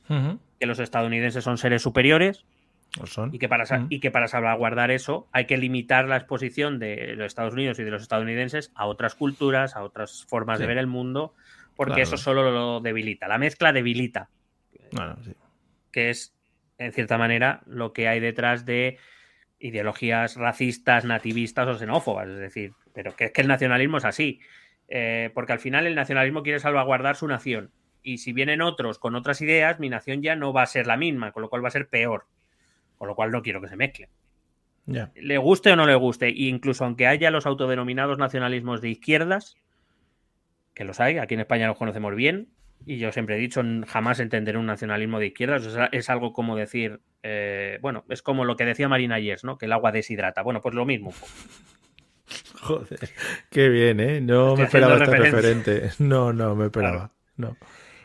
que 0.08 0.66
los 0.66 0.80
estadounidenses 0.80 1.44
son 1.44 1.58
seres 1.58 1.82
superiores 1.82 2.46
y, 3.32 3.40
que 3.40 3.50
para, 3.50 3.66
y 3.90 4.00
que 4.00 4.12
para 4.12 4.28
salvaguardar 4.28 4.92
eso 4.92 5.28
hay 5.32 5.46
que 5.46 5.58
limitar 5.58 6.08
la 6.08 6.18
exposición 6.18 6.80
de 6.80 7.16
los 7.16 7.28
Estados 7.28 7.54
Unidos 7.54 7.80
y 7.80 7.84
de 7.84 7.92
los 7.92 8.02
estadounidenses 8.02 8.72
a 8.76 8.86
otras 8.86 9.16
culturas, 9.16 9.76
a 9.76 9.84
otras 9.84 10.26
formas 10.28 10.60
de 10.60 10.68
ver 10.68 10.78
el 10.78 10.88
mundo, 10.88 11.34
porque 11.76 12.02
eso 12.02 12.18
solo 12.18 12.52
lo 12.52 12.80
debilita. 12.80 13.28
La 13.28 13.38
mezcla 13.38 13.72
debilita. 13.72 14.30
Que 15.92 16.10
es, 16.10 16.34
en 16.78 16.92
cierta 16.92 17.18
manera, 17.18 17.62
lo 17.66 17.94
que 17.94 18.08
hay 18.08 18.20
detrás 18.20 18.66
de 18.66 18.98
ideologías 19.60 20.36
racistas, 20.36 21.06
nativistas 21.06 21.68
o 21.68 21.78
xenófobas. 21.78 22.30
Es 22.30 22.38
decir, 22.38 22.74
pero 22.94 23.16
que 23.16 23.26
es 23.26 23.32
que 23.32 23.42
el 23.42 23.48
nacionalismo 23.48 23.98
es 23.98 24.06
así. 24.06 24.40
Eh, 24.88 25.32
porque 25.34 25.54
al 25.54 25.60
final 25.60 25.86
el 25.86 25.96
nacionalismo 25.96 26.44
quiere 26.44 26.60
salvaguardar 26.60 27.16
su 27.16 27.28
nación. 27.28 27.72
Y 28.08 28.20
si 28.20 28.32
vienen 28.32 28.62
otros 28.62 29.00
con 29.00 29.16
otras 29.16 29.42
ideas, 29.42 29.82
mi 29.82 29.90
nación 29.90 30.22
ya 30.22 30.38
no 30.38 30.54
va 30.54 30.62
a 30.62 30.66
ser 30.66 30.88
la 30.88 30.96
misma, 30.96 31.34
con 31.34 31.42
lo 31.42 31.50
cual 31.50 31.62
va 31.62 31.68
a 31.68 31.72
ser 31.72 31.90
peor. 31.90 32.26
Con 32.98 33.10
lo 33.10 33.16
cual 33.16 33.32
no 33.32 33.42
quiero 33.42 33.60
que 33.60 33.68
se 33.68 33.76
mezcle. 33.76 34.08
Le 34.86 35.38
guste 35.38 35.74
o 35.74 35.76
no 35.76 35.86
le 35.86 35.96
guste, 35.96 36.30
e 36.30 36.48
incluso 36.48 36.86
aunque 36.86 37.06
haya 37.06 37.32
los 37.32 37.46
autodenominados 37.46 38.18
nacionalismos 38.18 38.80
de 38.80 38.92
izquierdas, 38.92 39.58
que 40.74 40.86
los 40.86 41.02
hay, 41.02 41.18
aquí 41.18 41.34
en 41.34 41.42
España 41.42 41.68
los 41.68 41.78
conocemos 41.78 42.16
bien, 42.16 42.48
y 42.86 42.98
yo 42.98 43.12
siempre 43.12 43.36
he 43.36 43.40
dicho, 43.40 43.62
jamás 43.86 44.22
entenderé 44.22 44.58
un 44.58 44.68
nacionalismo 44.68 45.20
de 45.20 45.28
izquierdas, 45.28 45.68
es 45.92 46.10
algo 46.10 46.32
como 46.32 46.56
decir, 46.56 47.02
eh, 47.24 47.78
bueno, 47.82 48.06
es 48.08 48.22
como 48.22 48.46
lo 48.46 48.56
que 48.56 48.64
decía 48.64 48.88
Marina 48.88 49.20
Yes, 49.20 49.44
¿no? 49.44 49.58
Que 49.58 49.66
el 49.66 49.74
agua 49.74 49.92
deshidrata. 49.92 50.44
Bueno, 50.44 50.62
pues 50.62 50.74
lo 50.74 50.86
mismo. 50.86 51.12
Joder, 52.62 53.10
qué 53.50 53.68
bien, 53.68 54.00
¿eh? 54.00 54.22
No 54.22 54.56
me 54.56 54.64
esperaba 54.64 54.96
este 54.96 55.18
referente. 55.18 55.92
No, 56.00 56.32
no, 56.32 56.56
me 56.56 56.68
esperaba. 56.68 57.12
No. 57.36 57.58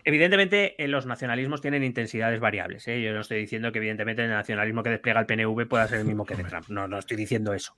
Evidentemente, 0.05 0.83
eh, 0.83 0.89
los 0.89 1.07
nacionalismos 1.07 1.61
tienen 1.61 1.85
intensidades 1.85 2.41
variables. 2.41 2.87
¿eh? 2.89 3.01
Yo 3.01 3.13
no 3.13 3.21
estoy 3.21 3.39
diciendo 3.39 3.71
que, 3.71 3.79
evidentemente, 3.79 4.25
el 4.25 4.31
nacionalismo 4.31 4.83
que 4.83 4.91
despliega 4.91 5.21
el 5.21 5.27
PNV 5.27 5.69
pueda 5.69 5.87
ser 5.87 6.01
el 6.01 6.07
mismo 6.07 6.25
que 6.25 6.35
de 6.35 6.45
Trump. 6.45 6.69
No, 6.69 6.89
no 6.89 6.99
estoy 6.99 7.17
diciendo 7.17 7.55
eso. 7.55 7.77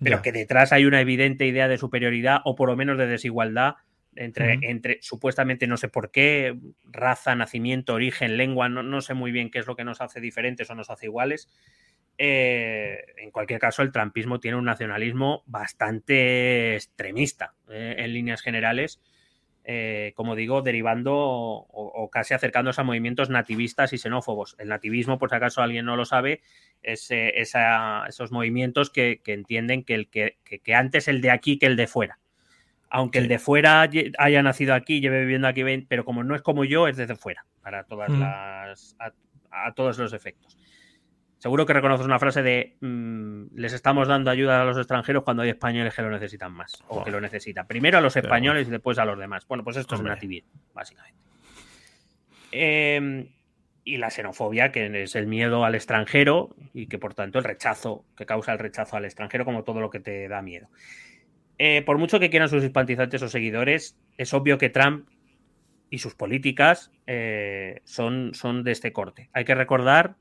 Pero 0.00 0.20
que 0.20 0.32
detrás 0.32 0.72
hay 0.72 0.84
una 0.84 1.00
evidente 1.00 1.46
idea 1.46 1.68
de 1.68 1.78
superioridad 1.78 2.40
o 2.44 2.56
por 2.56 2.68
lo 2.68 2.76
menos 2.76 2.98
de 2.98 3.06
desigualdad 3.06 3.76
entre, 4.16 4.58
entre 4.62 4.98
supuestamente 5.00 5.66
no 5.66 5.76
sé 5.76 5.88
por 5.88 6.10
qué, 6.10 6.58
raza, 6.84 7.34
nacimiento, 7.34 7.94
origen, 7.94 8.36
lengua, 8.36 8.68
no, 8.68 9.00
sé 9.00 9.14
muy 9.14 9.32
bien 9.32 9.50
qué 9.50 9.60
es 9.60 9.66
lo 9.66 9.76
que 9.76 9.84
nos 9.84 10.00
hace 10.00 10.20
diferentes 10.20 10.68
o 10.70 10.74
nos 10.74 10.90
hace 10.90 11.06
iguales. 11.06 11.48
Eh, 12.18 12.98
en 13.16 13.30
cualquier 13.30 13.60
caso, 13.60 13.82
el 13.82 13.92
trumpismo 13.92 14.40
tiene 14.40 14.58
un 14.58 14.64
nacionalismo 14.64 15.44
bastante 15.46 16.74
extremista 16.74 17.54
en 17.68 18.12
líneas 18.12 18.42
generales 18.42 19.00
eh, 19.64 20.12
como 20.16 20.34
digo, 20.34 20.62
derivando 20.62 21.14
o, 21.14 22.10
casi 22.10 22.34
acercándose 22.34 22.80
a 22.80 22.84
movimientos 22.84 23.30
nativistas 23.30 23.92
y 23.92 23.98
xenófobos. 23.98 24.56
El 24.58 24.68
nativismo, 24.68 25.18
por 25.18 25.30
si 25.30 25.36
acaso 25.36 25.62
alguien 25.62 25.86
no 25.86 25.96
lo 25.96 26.04
sabe, 26.04 26.40
es 26.82 27.10
eh, 27.10 27.32
esos 27.36 28.32
movimientos 28.32 28.90
que, 28.90 29.20
entienden 29.24 29.84
que, 29.84 29.94
el 29.94 30.08
que, 30.08 30.74
antes 30.74 31.06
el 31.08 31.20
de 31.20 31.30
aquí 31.30 31.58
que 31.58 31.66
el 31.66 31.76
de 31.76 31.86
fuera. 31.86 32.18
Aunque 32.90 33.18
el 33.18 33.28
de 33.28 33.38
fuera 33.38 33.88
haya 34.18 34.42
nacido 34.42 34.74
aquí, 34.74 35.00
lleve 35.00 35.20
viviendo 35.20 35.48
aquí, 35.48 35.62
pero 35.88 36.04
como 36.04 36.24
no 36.24 36.34
es 36.34 36.42
como 36.42 36.64
yo, 36.64 36.88
es 36.88 36.96
desde 36.96 37.14
fuera, 37.16 37.46
para 37.62 37.84
todas 37.84 38.10
mm. 38.10 38.20
las, 38.20 38.96
a 39.50 39.72
todos 39.74 39.98
los 39.98 40.12
efectos. 40.12 40.58
Seguro 41.42 41.66
que 41.66 41.72
reconoces 41.72 42.06
una 42.06 42.20
frase 42.20 42.40
de 42.40 42.76
mm, 42.80 43.56
les 43.56 43.72
estamos 43.72 44.06
dando 44.06 44.30
ayuda 44.30 44.62
a 44.62 44.64
los 44.64 44.78
extranjeros 44.78 45.24
cuando 45.24 45.42
hay 45.42 45.48
españoles 45.48 45.92
que 45.92 46.00
lo 46.00 46.08
necesitan 46.08 46.52
más 46.52 46.84
o 46.86 47.02
que 47.02 47.10
lo 47.10 47.20
necesitan. 47.20 47.66
Primero 47.66 47.98
a 47.98 48.00
los 48.00 48.14
españoles 48.14 48.68
y 48.68 48.70
después 48.70 48.96
a 49.00 49.04
los 49.04 49.18
demás. 49.18 49.44
Bueno, 49.48 49.64
pues 49.64 49.76
esto 49.76 49.96
es 49.96 50.02
nativismo, 50.02 50.52
básicamente. 50.72 51.18
Em, 52.52 53.26
y 53.82 53.96
la 53.96 54.10
xenofobia, 54.10 54.70
que 54.70 55.02
es 55.02 55.16
el 55.16 55.26
miedo 55.26 55.64
al 55.64 55.74
extranjero 55.74 56.54
y 56.72 56.86
que 56.86 57.00
por 57.00 57.14
tanto 57.14 57.40
el 57.40 57.44
rechazo, 57.44 58.04
que 58.16 58.24
causa 58.24 58.52
el 58.52 58.60
rechazo 58.60 58.96
al 58.96 59.04
extranjero 59.04 59.44
como 59.44 59.64
todo 59.64 59.80
lo 59.80 59.90
que 59.90 59.98
te 59.98 60.28
da 60.28 60.42
miedo. 60.42 60.68
Eh, 61.58 61.82
por 61.82 61.98
mucho 61.98 62.20
que 62.20 62.30
quieran 62.30 62.50
sus 62.50 62.62
simpatizantes 62.62 63.20
o 63.20 63.28
seguidores, 63.28 63.98
es 64.16 64.32
obvio 64.32 64.58
que 64.58 64.70
Trump 64.70 65.08
y 65.90 65.98
sus 65.98 66.14
políticas 66.14 66.92
eh, 67.08 67.80
son, 67.82 68.32
son 68.32 68.62
de 68.62 68.70
este 68.70 68.92
corte. 68.92 69.28
Hay 69.32 69.44
que 69.44 69.56
recordar 69.56 70.14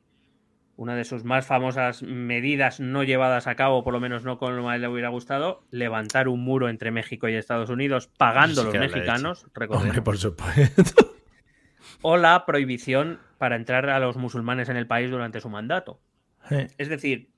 una 0.82 0.95
de 0.95 1.06
sus 1.06 1.24
más 1.24 1.45
famosas 1.45 2.02
medidas 2.02 2.80
no 2.80 3.03
llevadas 3.03 3.45
a 3.45 3.53
cabo, 3.53 3.84
por 3.84 3.94
lo 3.94 3.99
menos 3.99 4.24
no 4.24 4.40
con 4.40 4.56
lo 4.56 4.64
más 4.64 4.80
le 4.80 4.88
hubiera 4.88 5.10
gustado, 5.10 5.64
levantar 5.70 6.28
un 6.28 6.44
muro 6.44 6.70
entre 6.70 6.90
México 6.90 7.30
y 7.30 7.36
Estados 7.36 7.70
Unidos 7.70 8.08
pagando 8.18 8.64
los 8.64 8.74
mexicanos, 8.74 9.45
por 10.03 10.18
supuesto. 10.18 11.16
O 12.03 12.18
la 12.18 12.48
prohibición 12.48 13.20
para 13.38 13.58
entrar 13.58 13.88
a 13.91 13.99
los 13.99 14.18
musulmanes 14.18 14.70
en 14.70 14.78
el 14.78 14.88
país 14.88 15.12
durante 15.12 15.40
su 15.40 15.49
mandato. 15.49 16.02
Es 16.80 16.90
decir, 16.90 17.30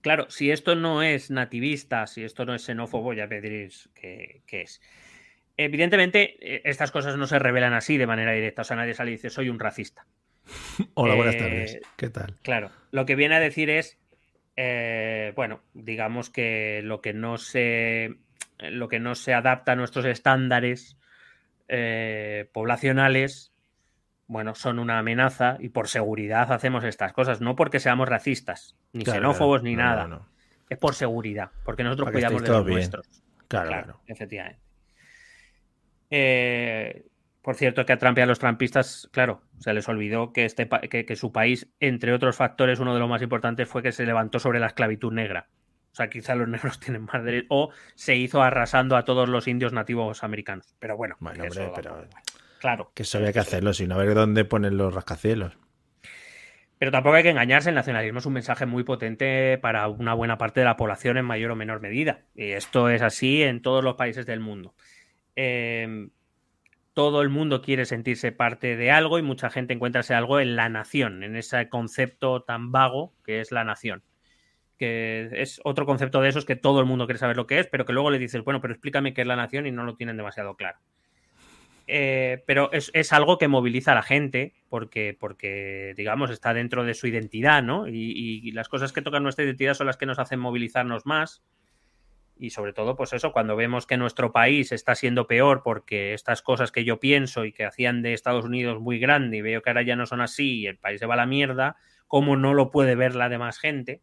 claro, 0.00 0.30
si 0.30 0.50
esto 0.50 0.74
no 0.76 1.02
es 1.02 1.30
nativista, 1.30 2.06
si 2.06 2.24
esto 2.24 2.46
no 2.46 2.54
es 2.54 2.64
xenófobo, 2.64 3.12
ya 3.12 3.26
me 3.26 3.42
diréis 3.42 3.90
qué 3.92 4.42
es. 4.48 4.80
Evidentemente, 5.58 6.38
eh, 6.40 6.62
estas 6.64 6.90
cosas 6.90 7.18
no 7.18 7.26
se 7.26 7.38
revelan 7.38 7.74
así 7.74 7.98
de 7.98 8.06
manera 8.06 8.32
directa. 8.32 8.62
O 8.62 8.64
sea, 8.64 8.76
nadie 8.76 8.94
sale 8.94 9.10
y 9.10 9.16
dice, 9.16 9.28
soy 9.28 9.50
un 9.50 9.58
racista. 9.58 10.06
Hola, 10.94 11.14
buenas 11.14 11.36
tardes. 11.36 11.74
Eh, 11.74 11.80
¿Qué 11.96 12.10
tal? 12.10 12.36
Claro, 12.42 12.70
lo 12.90 13.06
que 13.06 13.14
viene 13.14 13.36
a 13.36 13.40
decir 13.40 13.70
es, 13.70 13.98
eh, 14.56 15.32
bueno, 15.36 15.60
digamos 15.74 16.30
que 16.30 16.80
lo 16.84 17.00
que 17.00 17.12
no 17.12 17.38
se, 17.38 18.16
lo 18.58 18.88
que 18.88 19.00
no 19.00 19.14
se 19.14 19.34
adapta 19.34 19.72
a 19.72 19.76
nuestros 19.76 20.04
estándares 20.04 20.96
eh, 21.68 22.48
poblacionales, 22.52 23.52
bueno, 24.26 24.54
son 24.54 24.78
una 24.78 24.98
amenaza 24.98 25.56
y 25.60 25.70
por 25.70 25.88
seguridad 25.88 26.52
hacemos 26.52 26.84
estas 26.84 27.12
cosas, 27.12 27.40
no 27.40 27.56
porque 27.56 27.80
seamos 27.80 28.08
racistas, 28.08 28.76
ni 28.92 29.04
xenófobos, 29.04 29.62
ni 29.62 29.76
nada. 29.76 30.26
Es 30.68 30.78
por 30.78 30.94
seguridad, 30.94 31.50
porque 31.64 31.82
nosotros 31.82 32.12
cuidamos 32.12 32.42
de 32.42 32.48
los 32.48 32.66
nuestros. 32.66 33.06
Claro, 33.48 33.68
claro, 33.68 34.00
efectivamente. 34.06 34.60
Eh, 36.10 37.06
por 37.42 37.54
cierto, 37.54 37.86
que 37.86 37.92
a 37.92 37.98
Trump 37.98 38.18
y 38.18 38.20
a 38.20 38.26
los 38.26 38.38
trampistas, 38.38 39.08
claro, 39.12 39.42
se 39.58 39.72
les 39.72 39.88
olvidó 39.88 40.32
que, 40.32 40.44
este, 40.44 40.68
que, 40.68 41.16
su 41.16 41.32
país, 41.32 41.68
entre 41.80 42.12
otros 42.12 42.36
factores, 42.36 42.80
uno 42.80 42.92
de 42.92 43.00
los 43.00 43.08
más 43.08 43.22
importantes 43.22 43.66
fue 43.68 43.82
que 43.82 43.92
se 43.92 44.04
levantó 44.04 44.38
sobre 44.38 44.60
la 44.60 44.66
esclavitud 44.66 45.12
negra. 45.12 45.48
O 45.90 45.94
sea, 45.94 46.10
quizá 46.10 46.34
los 46.34 46.48
negros 46.48 46.78
tienen 46.80 47.02
más 47.04 47.24
derecho. 47.24 47.46
O 47.48 47.70
se 47.94 48.16
hizo 48.16 48.42
arrasando 48.42 48.96
a 48.96 49.04
todos 49.04 49.28
los 49.28 49.48
indios 49.48 49.72
nativos 49.72 50.22
americanos. 50.22 50.74
Pero 50.78 50.96
bueno, 50.98 51.16
pero, 51.74 52.08
claro. 52.60 52.92
Que 52.94 53.04
eso 53.04 53.16
había 53.18 53.32
que 53.32 53.40
hacerlo, 53.40 53.72
sino 53.72 53.94
a 53.94 53.98
ver 53.98 54.14
dónde 54.14 54.44
ponen 54.44 54.76
los 54.76 54.94
rascacielos. 54.94 55.56
Pero 56.78 56.92
tampoco 56.92 57.16
hay 57.16 57.22
que 57.22 57.30
engañarse, 57.30 57.68
el 57.68 57.74
nacionalismo 57.74 58.20
es 58.20 58.26
un 58.26 58.32
mensaje 58.32 58.64
muy 58.64 58.84
potente 58.84 59.58
para 59.58 59.88
una 59.88 60.14
buena 60.14 60.38
parte 60.38 60.60
de 60.60 60.64
la 60.64 60.78
población 60.78 61.18
en 61.18 61.26
mayor 61.26 61.50
o 61.50 61.56
menor 61.56 61.80
medida. 61.80 62.20
Y 62.34 62.52
esto 62.52 62.88
es 62.88 63.02
así 63.02 63.42
en 63.42 63.60
todos 63.60 63.84
los 63.84 63.96
países 63.96 64.24
del 64.24 64.40
mundo. 64.40 64.74
Eh, 65.36 66.08
todo 67.00 67.22
el 67.22 67.30
mundo 67.30 67.62
quiere 67.62 67.86
sentirse 67.86 68.30
parte 68.30 68.76
de 68.76 68.90
algo 68.90 69.18
y 69.18 69.22
mucha 69.22 69.48
gente 69.48 69.72
encuentra 69.72 70.02
ese 70.02 70.12
algo 70.12 70.38
en 70.38 70.54
la 70.54 70.68
nación, 70.68 71.22
en 71.22 71.34
ese 71.34 71.70
concepto 71.70 72.42
tan 72.42 72.72
vago 72.72 73.14
que 73.24 73.40
es 73.40 73.52
la 73.52 73.64
nación. 73.64 74.02
que 74.76 75.30
es 75.32 75.62
otro 75.64 75.86
concepto 75.86 76.20
de 76.20 76.28
esos 76.28 76.44
que 76.44 76.56
todo 76.56 76.78
el 76.78 76.84
mundo 76.84 77.06
quiere 77.06 77.18
saber 77.18 77.38
lo 77.38 77.46
que 77.46 77.58
es, 77.58 77.68
pero 77.68 77.86
que 77.86 77.94
luego 77.94 78.10
le 78.10 78.18
dices, 78.18 78.44
bueno, 78.44 78.60
pero 78.60 78.74
explícame 78.74 79.14
qué 79.14 79.22
es 79.22 79.26
la 79.26 79.36
nación 79.36 79.66
y 79.66 79.70
no 79.70 79.84
lo 79.84 79.96
tienen 79.96 80.18
demasiado 80.18 80.56
claro. 80.56 80.78
Eh, 81.86 82.44
pero 82.46 82.70
es, 82.70 83.12
algo 83.14 83.38
que 83.38 83.48
moviliza 83.48 83.92
a 83.92 83.94
la 83.94 84.02
gente 84.02 84.52
porque, 84.68 85.16
porque, 85.18 85.94
digamos, 85.96 86.28
está 86.28 86.52
dentro 86.52 86.84
de 86.84 86.92
su 86.92 87.06
identidad, 87.06 87.62
¿no? 87.62 87.88
Y, 87.88 88.52
las 88.52 88.68
cosas 88.68 88.92
que 88.92 89.00
tocan 89.00 89.22
nuestra 89.22 89.46
identidad 89.46 89.72
son 89.72 89.86
las 89.86 89.96
que 89.96 90.04
nos 90.04 90.18
hacen 90.18 90.38
movilizarnos 90.38 91.06
más. 91.06 91.42
Y 92.42 92.50
sobre 92.50 92.72
todo, 92.72 92.96
pues 92.96 93.12
eso, 93.12 93.32
cuando 93.32 93.54
vemos 93.54 93.86
que 93.86 93.98
nuestro 93.98 94.32
país 94.32 94.72
está 94.72 94.94
siendo 94.94 95.26
peor 95.26 95.62
porque 95.62 96.14
estas 96.14 96.40
cosas 96.40 96.72
que 96.72 96.84
yo 96.84 96.98
pienso 96.98 97.44
y 97.44 97.52
que 97.52 97.66
hacían 97.66 98.00
de 98.00 98.14
Estados 98.14 98.46
Unidos 98.46 98.80
muy 98.80 98.98
grande 98.98 99.36
y 99.36 99.42
veo 99.42 99.60
que 99.60 99.70
ahora 99.70 99.82
ya 99.82 99.94
no 99.94 100.06
son 100.06 100.22
así 100.22 100.60
y 100.60 100.66
el 100.66 100.78
país 100.78 101.00
se 101.00 101.06
va 101.06 101.14
a 101.14 101.18
la 101.18 101.26
mierda, 101.26 101.76
¿cómo 102.08 102.36
no 102.36 102.54
lo 102.54 102.70
puede 102.70 102.94
ver 102.94 103.14
la 103.14 103.28
demás 103.28 103.58
gente? 103.58 104.00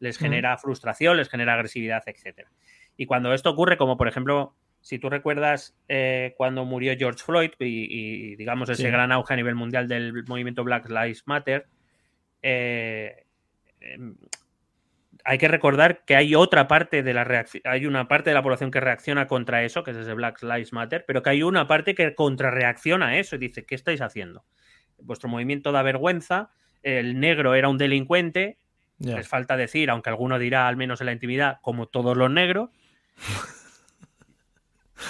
les 0.00 0.18
genera 0.18 0.56
frustración, 0.58 1.16
les 1.16 1.28
genera 1.28 1.54
agresividad, 1.54 2.02
etc. 2.06 2.48
Y 2.96 3.06
cuando 3.06 3.32
esto 3.32 3.50
ocurre, 3.50 3.76
como 3.76 3.96
por 3.96 4.08
ejemplo, 4.08 4.54
si 4.80 4.98
tú 4.98 5.10
recuerdas 5.10 5.76
eh, 5.88 6.34
cuando 6.36 6.64
murió 6.64 6.94
George 6.96 7.22
Floyd 7.22 7.50
y, 7.58 8.36
digamos 8.36 8.68
ese 8.68 8.90
gran 8.90 9.12
auge 9.12 9.34
a 9.34 9.36
nivel 9.36 9.54
mundial 9.54 9.88
del 9.88 10.24
movimiento 10.24 10.64
Black 10.64 10.88
Lives 10.88 11.24
Matter, 11.26 11.66
eh, 12.42 13.24
em, 13.80 14.16
hay 15.28 15.36
que 15.36 15.46
recordar 15.46 16.06
que 16.06 16.16
hay 16.16 16.34
otra 16.34 16.68
parte 16.68 17.02
de 17.02 17.12
la 17.12 17.22
reacción, 17.22 17.62
hay 17.66 17.84
una 17.84 18.08
parte 18.08 18.30
de 18.30 18.34
la 18.34 18.42
población 18.42 18.70
que 18.70 18.80
reacciona 18.80 19.26
contra 19.26 19.62
eso, 19.62 19.84
que 19.84 19.90
es 19.90 19.98
ese 19.98 20.14
Black 20.14 20.42
Lives 20.42 20.72
Matter, 20.72 21.04
pero 21.06 21.22
que 21.22 21.28
hay 21.28 21.42
una 21.42 21.68
parte 21.68 21.94
que 21.94 22.14
contrarreacciona 22.14 23.08
a 23.08 23.18
eso 23.18 23.36
y 23.36 23.38
dice, 23.38 23.66
¿qué 23.66 23.74
estáis 23.74 24.00
haciendo? 24.00 24.46
Vuestro 24.96 25.28
movimiento 25.28 25.70
da 25.70 25.82
vergüenza, 25.82 26.48
el 26.82 27.20
negro 27.20 27.54
era 27.54 27.68
un 27.68 27.76
delincuente, 27.76 28.56
les 28.98 29.28
falta 29.28 29.58
decir, 29.58 29.90
aunque 29.90 30.08
alguno 30.08 30.38
dirá 30.38 30.66
al 30.66 30.78
menos 30.78 31.02
en 31.02 31.06
la 31.06 31.12
intimidad, 31.12 31.58
como 31.60 31.88
todos 31.88 32.16
los 32.16 32.30
negros. 32.30 32.70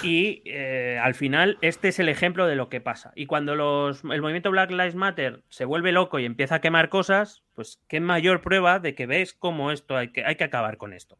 Y 0.03 0.41
eh, 0.45 0.99
al 1.01 1.15
final, 1.15 1.57
este 1.61 1.89
es 1.89 1.99
el 1.99 2.09
ejemplo 2.09 2.47
de 2.47 2.55
lo 2.55 2.69
que 2.69 2.81
pasa. 2.81 3.11
Y 3.15 3.25
cuando 3.25 3.55
los, 3.55 4.03
el 4.03 4.21
movimiento 4.21 4.51
Black 4.51 4.71
Lives 4.71 4.95
Matter 4.95 5.43
se 5.49 5.65
vuelve 5.65 5.91
loco 5.91 6.19
y 6.19 6.25
empieza 6.25 6.55
a 6.55 6.61
quemar 6.61 6.89
cosas, 6.89 7.43
pues 7.55 7.81
qué 7.87 7.99
mayor 7.99 8.41
prueba 8.41 8.79
de 8.79 8.95
que 8.95 9.07
ves 9.07 9.33
cómo 9.33 9.71
esto 9.71 9.97
hay 9.97 10.11
que, 10.11 10.23
hay 10.23 10.35
que 10.35 10.43
acabar 10.43 10.77
con 10.77 10.93
esto. 10.93 11.17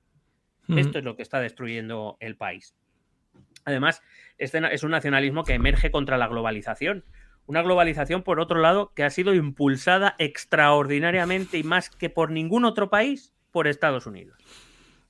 Esto 0.76 1.00
es 1.00 1.04
lo 1.04 1.16
que 1.16 1.24
está 1.24 1.40
destruyendo 1.40 2.16
el 2.20 2.38
país. 2.38 2.76
Además, 3.66 4.04
este 4.38 4.62
es 4.72 4.84
un 4.84 4.92
nacionalismo 4.92 5.44
que 5.44 5.56
emerge 5.56 5.90
contra 5.90 6.20
la 6.20 6.28
globalización. 6.28 7.06
Una 7.48 7.64
globalización, 7.64 8.22
por 8.22 8.40
otro 8.40 8.60
lado, 8.60 8.94
que 8.94 9.04
ha 9.04 9.10
sido 9.10 9.34
impulsada 9.34 10.16
extraordinariamente 10.20 11.58
y 11.58 11.64
más 11.64 11.90
que 11.90 12.12
por 12.12 12.30
ningún 12.30 12.66
otro 12.66 12.92
país, 12.92 13.34
por 13.52 13.68
Estados 13.68 14.06
Unidos. 14.06 14.38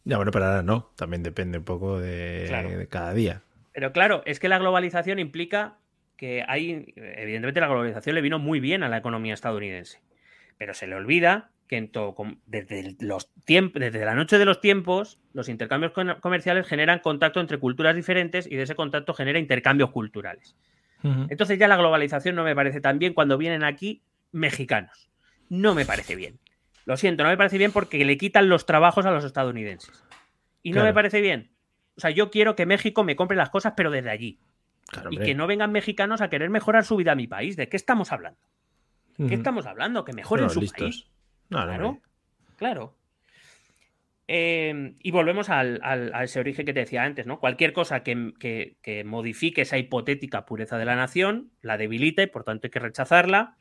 Ya, 0.05 0.15
bueno, 0.15 0.31
pero 0.31 0.45
ahora 0.45 0.63
no, 0.63 0.91
también 0.95 1.23
depende 1.23 1.57
un 1.57 1.65
poco 1.65 1.99
de, 1.99 2.87
cada 2.89 3.13
día. 3.13 3.43
Pero 3.73 3.91
claro, 3.91 4.23
es 4.25 4.39
que 4.39 4.49
la 4.49 4.59
globalización 4.59 5.19
implica 5.19 5.77
que 6.17 6.43
hay, 6.47 6.93
evidentemente 6.95 7.61
la 7.61 7.67
globalización 7.67 8.15
le 8.15 8.21
vino 8.21 8.39
muy 8.39 8.59
bien 8.59 8.83
a 8.83 8.89
la 8.89 8.97
economía 8.97 9.33
estadounidense, 9.33 10.01
pero 10.57 10.73
se 10.73 10.85
le 10.85 10.95
olvida 10.95 11.51
que 11.69 11.77
en 11.77 11.91
todo, 11.91 12.15
desde, 12.47 12.97
los 12.99 13.31
tiempos, 13.45 13.79
desde 13.79 14.03
la 14.03 14.15
noche 14.15 14.37
de 14.37 14.45
los 14.45 14.59
tiempos, 14.59 15.19
los 15.33 15.47
intercambios 15.47 15.93
comerciales 16.19 16.67
generan 16.67 16.99
contacto 16.99 17.39
entre 17.39 17.59
culturas 17.59 17.95
diferentes 17.95 18.47
y 18.47 18.55
de 18.55 18.63
ese 18.63 18.75
contacto 18.75 19.13
genera 19.13 19.39
intercambios 19.39 19.91
culturales. 19.91 20.57
Entonces 21.29 21.57
ya 21.57 21.69
la 21.69 21.77
globalización 21.77 22.35
no 22.35 22.43
me 22.43 22.55
parece 22.55 22.81
tan 22.81 22.99
bien 22.99 23.13
cuando 23.13 23.37
vienen 23.37 23.63
aquí 23.63 24.01
mexicanos. 24.33 25.09
No 25.47 25.73
me 25.73 25.85
parece 25.85 26.15
bien. 26.15 26.39
Lo 26.85 26.97
siento, 26.97 27.23
no 27.23 27.29
me 27.29 27.37
parece 27.37 27.57
bien 27.57 27.71
porque 27.71 28.03
le 28.03 28.17
quitan 28.17 28.49
los 28.49 28.65
trabajos 28.65 29.05
a 29.05 29.11
los 29.11 29.23
estadounidenses. 29.23 30.03
Y 30.63 30.73
no 30.73 30.83
me 30.83 30.93
parece 30.93 31.21
bien. 31.21 31.51
O 31.99 32.01
sea, 32.01 32.11
yo 32.11 32.31
quiero 32.31 32.55
que 32.55 32.65
México 32.65 33.03
me 33.03 33.17
compre 33.17 33.35
las 33.35 33.49
cosas, 33.49 33.73
pero 33.75 33.91
desde 33.91 34.09
allí. 34.09 34.39
y 35.11 35.17
que 35.17 35.35
no 35.35 35.47
vengan 35.47 35.73
mexicanos 35.73 36.21
a 36.21 36.29
querer 36.29 36.49
mejorar 36.49 36.85
su 36.85 36.95
vida 36.95 37.11
a 37.11 37.15
mi 37.15 37.27
país. 37.27 37.57
¿De 37.57 37.67
qué 37.67 37.75
estamos 37.75 38.13
hablando? 38.13 38.39
¿Qué 39.17 39.33
estamos 39.33 39.65
hablando? 39.65 40.05
Que 40.05 40.13
mejoren 40.13 40.49
su 40.49 40.65
país. 40.65 41.07
claro, 41.49 41.99
claro. 42.55 42.95
Em, 44.31 44.95
y 45.03 45.11
volvemos 45.11 45.49
al, 45.49 45.81
a 45.83 46.23
ese 46.23 46.39
origen 46.39 46.65
que 46.65 46.71
te 46.71 46.79
decía 46.79 47.03
antes, 47.03 47.25
¿no? 47.25 47.41
Cualquier 47.41 47.73
cosa 47.73 48.01
que, 48.01 49.03
modifique 49.03 49.63
esa 49.63 49.77
hipotética 49.77 50.45
pureza 50.45 50.77
de 50.77 50.85
la 50.85 50.95
nación 50.95 51.51
la 51.61 51.77
debilita 51.77 52.23
y 52.23 52.27
por 52.27 52.45
tanto 52.45 52.67
hay 52.67 52.71
que 52.71 52.79
rechazarla. 52.79 53.57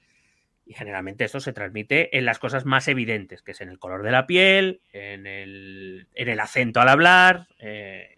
Y 0.64 0.74
generalmente 0.74 1.24
eso 1.24 1.40
se 1.40 1.52
transmite 1.52 2.16
en 2.16 2.24
las 2.24 2.38
cosas 2.38 2.64
más 2.66 2.86
evidentes, 2.86 3.42
que 3.42 3.50
es 3.50 3.60
en 3.62 3.70
el 3.70 3.80
color 3.80 4.04
de 4.04 4.12
la 4.12 4.28
piel, 4.28 4.80
en 4.92 5.26
el, 5.26 6.06
acento 6.38 6.80
al 6.80 6.88
hablar, 6.88 7.48
eh, 7.58 8.17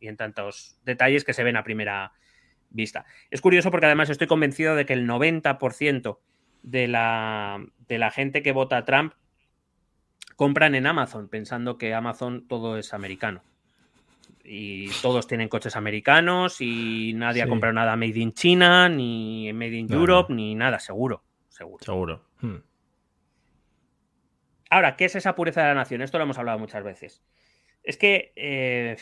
y 0.00 0.08
en 0.08 0.16
tantos 0.16 0.78
detalles 0.84 1.24
que 1.24 1.32
se 1.32 1.44
ven 1.44 1.56
a 1.56 1.64
primera 1.64 2.12
vista. 2.70 3.04
Es 3.30 3.40
curioso 3.40 3.70
porque 3.70 3.86
además 3.86 4.10
estoy 4.10 4.26
convencido 4.26 4.74
de 4.74 4.86
que 4.86 4.92
el 4.92 5.06
90% 5.06 6.18
de 6.62 6.88
la, 6.88 7.64
de 7.88 7.98
la 7.98 8.10
gente 8.10 8.42
que 8.42 8.52
vota 8.52 8.76
a 8.76 8.84
Trump 8.84 9.14
compran 10.36 10.74
en 10.74 10.86
Amazon 10.86 11.28
pensando 11.28 11.78
que 11.78 11.94
Amazon 11.94 12.46
todo 12.48 12.78
es 12.78 12.94
americano. 12.94 13.42
Y 14.42 14.88
todos 15.02 15.26
tienen 15.26 15.48
coches 15.48 15.76
americanos 15.76 16.60
y 16.60 17.12
nadie 17.14 17.42
ha 17.42 17.46
comprado 17.46 17.74
nada 17.74 17.94
made 17.94 18.18
in 18.18 18.32
China, 18.32 18.88
ni 18.88 19.52
made 19.52 19.76
in 19.76 19.92
Europe, 19.92 20.32
ni 20.32 20.54
nada, 20.54 20.78
seguro. 20.78 21.22
Seguro. 21.48 21.84
Seguro. 21.84 22.24
Hmm. 22.40 22.56
Ahora, 24.70 24.96
¿qué 24.96 25.04
es 25.04 25.14
esa 25.14 25.34
pureza 25.34 25.60
de 25.60 25.68
la 25.68 25.74
nación? 25.74 26.00
Esto 26.00 26.16
lo 26.16 26.24
hemos 26.24 26.38
hablado 26.38 26.58
muchas 26.58 26.82
veces. 26.82 27.22
Es 27.82 27.96
que 27.96 28.32
eh, 28.36 28.96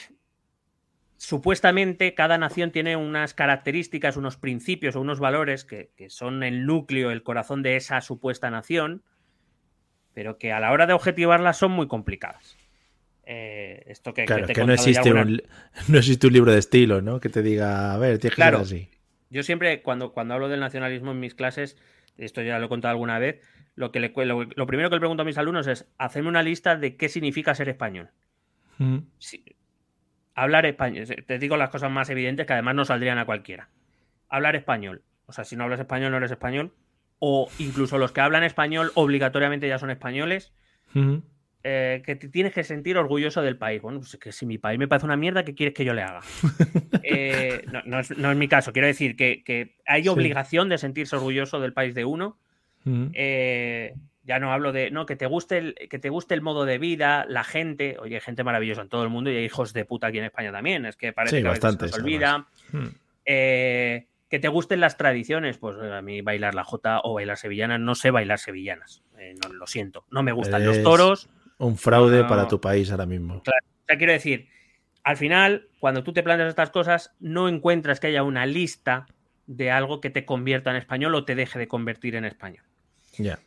supuestamente 1.18 2.14
cada 2.14 2.38
nación 2.38 2.70
tiene 2.70 2.96
unas 2.96 3.34
características, 3.34 4.16
unos 4.16 4.36
principios 4.36 4.96
o 4.96 5.00
unos 5.00 5.20
valores 5.20 5.64
que, 5.64 5.90
que, 5.96 6.08
son 6.08 6.42
el 6.42 6.64
núcleo, 6.64 7.10
el 7.10 7.22
corazón 7.22 7.62
de 7.62 7.76
esa 7.76 8.00
supuesta 8.00 8.50
nación, 8.50 9.02
pero 10.14 10.38
que 10.38 10.52
a 10.52 10.60
la 10.60 10.72
hora 10.72 10.86
de 10.86 10.94
objetivarlas 10.94 11.58
son 11.58 11.72
muy 11.72 11.88
complicadas. 11.88 12.56
Eh, 13.30 13.82
esto 13.86 14.14
que, 14.14 14.24
claro, 14.24 14.46
que, 14.46 14.64
no, 14.64 14.72
existe 14.72 15.12
un, 15.12 15.42
no 15.88 15.98
existe 15.98 16.26
un 16.28 16.32
libro 16.32 16.50
de 16.50 16.58
estilo, 16.58 17.02
¿no? 17.02 17.20
Que 17.20 17.28
te 17.28 17.42
diga, 17.42 17.92
a 17.92 17.98
ver, 17.98 18.18
tienes 18.18 18.34
que 18.34 18.40
claro, 18.40 18.60
así. 18.60 18.88
Yo 19.28 19.42
siempre, 19.42 19.82
cuando, 19.82 20.12
cuando 20.12 20.32
hablo 20.32 20.48
del 20.48 20.60
nacionalismo 20.60 21.10
en 21.10 21.20
mis 21.20 21.34
clases, 21.34 21.76
esto 22.16 22.40
ya 22.40 22.58
lo 22.58 22.66
he 22.66 22.68
contado 22.70 22.92
alguna 22.92 23.18
vez, 23.18 23.42
lo, 23.74 23.92
que 23.92 24.00
le, 24.00 24.12
lo, 24.16 24.66
primero 24.66 24.88
que 24.88 24.96
le 24.96 25.00
pregunto 25.00 25.22
a 25.22 25.26
mis 25.26 25.36
alumnos 25.36 25.66
es, 25.66 25.86
hacerme 25.98 26.30
una 26.30 26.42
lista 26.42 26.76
de 26.76 26.96
qué 26.96 27.10
significa 27.10 27.54
ser 27.54 27.68
español. 27.68 28.10
Mm. 28.78 28.98
Hablar 30.42 30.66
español, 30.66 31.06
te 31.06 31.38
digo 31.38 31.56
las 31.56 31.70
cosas 31.70 31.90
más 31.90 32.10
evidentes 32.10 32.46
que 32.46 32.52
además 32.52 32.74
no 32.74 32.84
saldrían 32.84 33.18
a 33.18 33.26
cualquiera. 33.26 33.68
Hablar 34.28 34.56
español. 34.56 35.02
O 35.26 35.32
sea, 35.32 35.44
si 35.44 35.56
no 35.56 35.64
hablas 35.64 35.80
español, 35.80 36.10
no 36.10 36.16
eres 36.16 36.30
español 36.30 36.72
o 37.18 37.48
incluso 37.58 37.98
los 37.98 38.12
que 38.12 38.20
hablan 38.20 38.44
español 38.44 38.92
obligatoriamente 38.94 39.68
ya 39.68 39.78
son 39.78 39.90
españoles, 39.90 40.52
eh, 41.64 42.02
que 42.06 42.16
te 42.16 42.28
tienes 42.28 42.52
que 42.52 42.62
sentir 42.62 42.96
orgulloso 42.96 43.42
del 43.42 43.56
país. 43.56 43.82
Bueno, 43.82 43.98
pues 43.98 44.16
que 44.16 44.32
si 44.32 44.46
mi 44.46 44.58
país 44.58 44.78
me 44.78 44.86
parece 44.86 45.06
una 45.06 45.16
mierda, 45.16 45.44
¿qué 45.44 45.54
quieres 45.54 45.74
que 45.74 45.84
yo 45.84 45.94
le 45.94 46.02
haga? 46.02 46.20
Eh, 47.10 47.64
no, 47.86 47.98
es, 47.98 48.10
mi 48.36 48.48
caso, 48.48 48.70
quiero 48.74 48.86
decir 48.86 49.16
que, 49.16 49.76
hay 49.86 50.08
obligación 50.08 50.68
de 50.68 50.76
sentirse 50.76 51.16
orgulloso 51.16 51.58
del 51.58 51.72
país 51.72 51.94
de 51.94 52.04
uno. 52.04 52.38
Eh, 53.14 53.94
ya 54.28 54.38
no 54.38 54.52
hablo 54.52 54.72
de 54.72 54.90
no 54.90 55.06
que 55.06 55.16
te 55.16 55.24
guste 55.24 55.56
el, 55.56 55.74
que 55.74 55.98
te 55.98 56.10
guste 56.10 56.34
el 56.34 56.42
modo 56.42 56.66
de 56.66 56.76
vida, 56.76 57.24
la 57.26 57.44
gente, 57.44 57.96
oye, 57.98 58.16
hay 58.16 58.20
gente 58.20 58.44
maravillosa 58.44 58.82
en 58.82 58.90
todo 58.90 59.02
el 59.02 59.08
mundo 59.08 59.30
y 59.30 59.36
hay 59.36 59.44
hijos 59.44 59.72
de 59.72 59.86
puta 59.86 60.08
aquí 60.08 60.18
en 60.18 60.24
España 60.24 60.52
también, 60.52 60.84
es 60.84 60.96
que 60.96 61.14
parece 61.14 61.42
que 61.42 61.48
bastante, 61.48 61.88
se 61.88 61.96
olvida. 61.98 62.46
Eh, 63.24 64.06
que 64.28 64.38
te 64.38 64.48
gusten 64.48 64.80
las 64.80 64.98
tradiciones, 64.98 65.56
pues 65.56 65.78
a 65.78 66.02
mí 66.02 66.20
bailar 66.20 66.54
la 66.54 66.62
jota 66.62 67.00
o 67.02 67.14
bailar 67.14 67.38
sevillanas, 67.38 67.80
no 67.80 67.94
sé 67.94 68.10
bailar 68.10 68.38
sevillanas. 68.38 69.02
Eh, 69.18 69.34
no, 69.42 69.54
lo 69.54 69.66
siento. 69.66 70.04
No 70.10 70.22
me 70.22 70.32
gustan 70.32 70.64
los 70.66 70.82
toros. 70.82 71.30
Un 71.56 71.78
fraude 71.78 72.24
para 72.24 72.46
tu 72.46 72.60
país 72.60 72.90
ahora 72.90 73.06
mismo. 73.06 73.42
Claro. 73.42 73.64
O 73.66 73.86
sea, 73.86 73.96
quiero 73.96 74.12
decir, 74.12 74.48
al 75.04 75.16
final, 75.16 75.68
cuando 75.80 76.04
tú 76.04 76.12
te 76.12 76.22
planteas 76.22 76.50
estas 76.50 76.68
cosas, 76.68 77.14
no 77.18 77.48
encuentras 77.48 77.98
que 77.98 78.08
haya 78.08 78.22
una 78.22 78.44
lista 78.44 79.06
de 79.46 79.70
algo 79.70 80.02
que 80.02 80.10
te 80.10 80.26
convierta 80.26 80.68
en 80.68 80.76
español 80.76 81.14
o 81.14 81.24
te 81.24 81.34
deje 81.34 81.58
de 81.58 81.66
convertir 81.66 82.14
en 82.14 82.26
español. 82.26 82.64
Ya. 83.16 83.38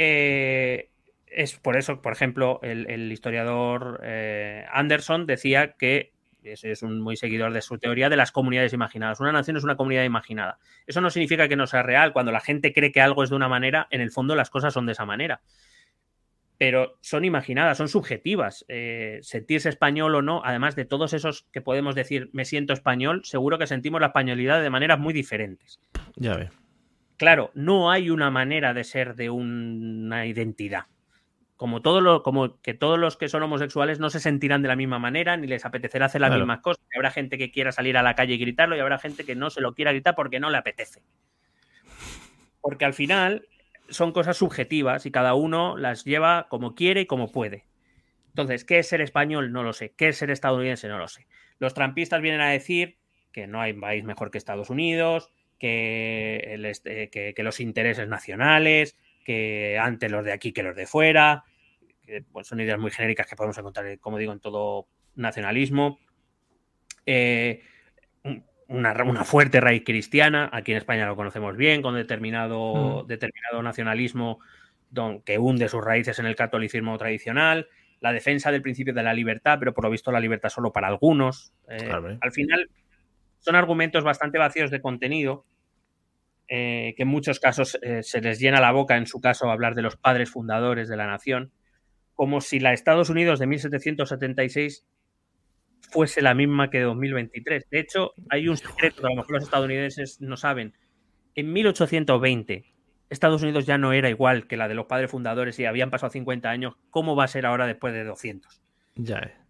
Eh, 0.00 0.90
es 1.26 1.56
por 1.56 1.76
eso, 1.76 2.00
por 2.00 2.12
ejemplo, 2.12 2.60
el, 2.62 3.10
historiador 3.10 4.00
eh, 4.04 4.64
Anderson 4.70 5.26
decía 5.26 5.72
que 5.72 6.12
es 6.44 6.84
un 6.84 7.00
muy 7.00 7.16
seguidor 7.16 7.52
de 7.52 7.62
su 7.62 7.78
teoría 7.78 8.08
de 8.08 8.16
las 8.16 8.30
comunidades 8.30 8.72
imaginadas. 8.72 9.18
Una 9.18 9.32
nación 9.32 9.56
es 9.56 9.64
una 9.64 9.76
comunidad 9.76 10.04
imaginada. 10.04 10.60
Eso 10.86 11.00
no 11.00 11.10
significa 11.10 11.48
que 11.48 11.56
no 11.56 11.66
sea 11.66 11.82
real. 11.82 12.12
Cuando 12.12 12.30
la 12.30 12.38
gente 12.38 12.72
cree 12.72 12.92
que 12.92 13.00
algo 13.00 13.24
es 13.24 13.30
de 13.30 13.36
una 13.36 13.48
manera, 13.48 13.88
en 13.90 14.00
el 14.00 14.12
fondo 14.12 14.36
las 14.36 14.50
cosas 14.50 14.72
son 14.72 14.86
de 14.86 14.92
esa 14.92 15.04
manera. 15.04 15.40
Pero 16.58 16.96
son 17.00 17.24
imaginadas, 17.24 17.76
son 17.76 17.88
subjetivas. 17.88 18.64
Eh, 18.68 19.18
sentirse 19.22 19.68
español 19.68 20.14
o 20.14 20.22
no, 20.22 20.42
además 20.44 20.76
de 20.76 20.84
todos 20.84 21.12
esos 21.12 21.48
que 21.52 21.60
podemos 21.60 21.96
decir 21.96 22.30
me 22.32 22.44
siento 22.44 22.72
español, 22.72 23.22
seguro 23.24 23.58
que 23.58 23.66
sentimos 23.66 24.00
la 24.00 24.08
españolidad 24.08 24.62
de 24.62 24.70
maneras 24.70 25.00
muy 25.00 25.12
diferentes. 25.12 25.80
Ya 26.14 26.36
ve. 26.36 26.50
Claro, 27.18 27.50
no 27.54 27.90
hay 27.90 28.10
una 28.10 28.30
manera 28.30 28.72
de 28.72 28.84
ser 28.84 29.16
de 29.16 29.28
una 29.28 30.24
identidad. 30.26 30.86
como, 31.56 31.82
todo 31.82 32.00
lo, 32.00 32.22
como 32.22 32.60
que 32.62 32.72
todos 32.72 32.96
los 33.00 33.16
que 33.16 33.28
son 33.28 33.42
homosexuales 33.42 33.98
no 33.98 34.10
se 34.10 34.20
sentirán 34.20 34.62
de 34.62 34.68
la 34.68 34.76
misma 34.76 35.00
manera, 35.00 35.36
ni 35.36 35.48
les 35.48 35.64
apetecerá 35.64 36.06
hacer 36.06 36.20
las 36.20 36.32
mismas 36.32 36.60
cosas. 36.60 36.84
Y 36.94 36.96
habrá 36.96 37.10
gente 37.10 37.36
que 37.36 37.50
quiera 37.50 37.72
salir 37.72 37.96
a 37.96 38.02
la 38.02 38.14
calle 38.14 38.34
y 38.34 38.38
gritarlo, 38.38 38.76
y 38.76 38.80
habrá 38.80 38.98
gente 38.98 39.24
que 39.24 39.34
no 39.34 39.50
se 39.50 39.60
lo 39.60 39.74
quiera 39.74 39.90
gritar 39.90 40.14
porque 40.14 40.38
no 40.38 40.50
le 40.50 40.58
apetece. 40.58 41.02
Porque 42.60 42.84
al 42.84 42.94
final 42.94 43.48
son 43.88 44.12
cosas 44.12 44.36
subjetivas 44.36 45.04
y 45.04 45.10
cada 45.10 45.34
uno 45.34 45.76
las 45.76 46.04
lleva 46.04 46.46
como 46.48 46.76
quiere 46.76 47.00
y 47.00 47.06
como 47.06 47.32
puede. 47.32 47.66
Entonces, 48.28 48.64
¿qué 48.64 48.78
es 48.78 48.88
ser 48.88 49.00
español? 49.00 49.50
No 49.50 49.64
lo 49.64 49.72
sé. 49.72 49.94
¿Qué 49.96 50.08
es 50.08 50.18
ser 50.18 50.30
estadounidense? 50.30 50.86
No 50.86 50.98
lo 50.98 51.08
sé. 51.08 51.26
Los 51.58 51.74
trampistas 51.74 52.20
vienen 52.20 52.40
a 52.40 52.50
decir 52.50 52.98
que 53.32 53.48
no 53.48 53.60
hay 53.60 53.72
país 53.72 54.04
mejor 54.04 54.30
que 54.30 54.38
Estados 54.38 54.70
Unidos, 54.70 55.32
que, 55.58 57.32
que, 57.34 57.42
los 57.42 57.60
intereses 57.60 58.08
nacionales, 58.08 58.96
que 59.24 59.78
antes 59.80 60.10
los 60.10 60.24
de 60.24 60.32
aquí 60.32 60.52
que 60.52 60.62
los 60.62 60.76
de 60.76 60.86
fuera. 60.86 61.44
Que, 62.04 62.22
pues, 62.22 62.46
son 62.46 62.60
ideas 62.60 62.78
muy 62.78 62.90
genéricas 62.90 63.26
que 63.26 63.36
podemos 63.36 63.58
encontrar, 63.58 63.98
como 63.98 64.18
digo, 64.18 64.32
en 64.32 64.40
todo 64.40 64.88
nacionalismo. 65.14 65.98
Eh, 67.04 67.62
una, 68.68 69.24
fuerte 69.24 69.60
raíz 69.60 69.82
cristiana, 69.84 70.50
aquí 70.52 70.72
en 70.72 70.78
España 70.78 71.06
lo 71.06 71.16
conocemos 71.16 71.56
bien, 71.56 71.82
con 71.82 71.94
determinado, 71.94 73.04
mm. 73.04 73.06
determinado 73.06 73.62
nacionalismo 73.62 74.40
que 75.24 75.38
hunde 75.38 75.68
sus 75.68 75.84
raíces 75.84 76.18
en 76.18 76.26
el 76.26 76.36
catolicismo 76.36 76.96
tradicional, 76.96 77.68
la 78.00 78.12
defensa 78.12 78.52
del 78.52 78.62
principio 78.62 78.94
de 78.94 79.02
la 79.02 79.12
libertad, 79.12 79.58
pero 79.58 79.74
por 79.74 79.84
lo 79.84 79.90
visto 79.90 80.12
la 80.12 80.20
libertad 80.20 80.48
solo 80.48 80.72
para 80.72 80.88
algunos. 80.88 81.52
Eh, 81.68 81.90
al 82.20 82.32
final 82.32 82.70
son 83.38 83.56
argumentos 83.56 84.04
bastante 84.04 84.38
vacíos 84.38 84.70
de 84.70 84.80
contenido, 84.80 85.44
eh, 86.48 86.94
que 86.96 87.02
en 87.02 87.08
muchos 87.08 87.40
casos 87.40 87.78
eh, 87.82 88.02
se 88.02 88.20
les 88.20 88.38
llena 88.38 88.60
la 88.60 88.72
boca, 88.72 88.96
en 88.96 89.06
su 89.06 89.20
caso, 89.20 89.50
hablar 89.50 89.74
de 89.74 89.82
los 89.82 89.96
padres 89.96 90.30
fundadores 90.30 90.88
de 90.88 90.96
la 90.96 91.06
nación, 91.06 91.52
como 92.14 92.40
si 92.40 92.58
la 92.58 92.72
Estados 92.72 93.10
Unidos 93.10 93.38
de 93.38 93.46
1776 93.46 94.86
fuese 95.90 96.22
la 96.22 96.34
misma 96.34 96.70
que 96.70 96.80
2023. 96.80 97.68
De 97.70 97.80
hecho, 97.80 98.12
hay 98.30 98.48
un 98.48 98.56
secreto 98.56 99.02
que 99.02 99.06
a 99.06 99.10
lo 99.10 99.16
mejor 99.16 99.32
los 99.32 99.44
estadounidenses 99.44 100.20
no 100.20 100.36
saben. 100.36 100.74
En 101.34 101.52
1820, 101.52 102.64
Estados 103.10 103.42
Unidos 103.42 103.66
ya 103.66 103.78
no 103.78 103.92
era 103.92 104.10
igual 104.10 104.46
que 104.46 104.56
la 104.56 104.68
de 104.68 104.74
los 104.74 104.86
padres 104.86 105.10
fundadores 105.10 105.58
y 105.58 105.64
habían 105.64 105.90
pasado 105.90 106.10
50 106.10 106.50
años. 106.50 106.74
¿Cómo 106.90 107.16
va 107.16 107.24
a 107.24 107.28
ser 107.28 107.46
ahora 107.46 107.66
después 107.66 107.94
de 107.94 108.04
200? 108.04 108.60
Ya. 108.96 109.47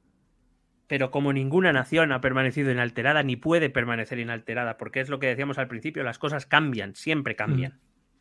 Pero 0.88 1.10
como 1.10 1.32
ninguna 1.32 1.72
nación 1.72 2.10
ha 2.12 2.20
permanecido 2.20 2.72
inalterada, 2.72 3.22
ni 3.22 3.36
puede 3.36 3.70
permanecer 3.70 4.18
inalterada, 4.18 4.78
porque 4.78 5.00
es 5.00 5.08
lo 5.08 5.20
que 5.20 5.28
decíamos 5.28 5.58
al 5.58 5.68
principio, 5.68 6.02
las 6.02 6.18
cosas 6.18 6.46
cambian, 6.46 6.96
siempre 6.96 7.36
cambian. 7.36 7.72
Mm. 7.72 7.78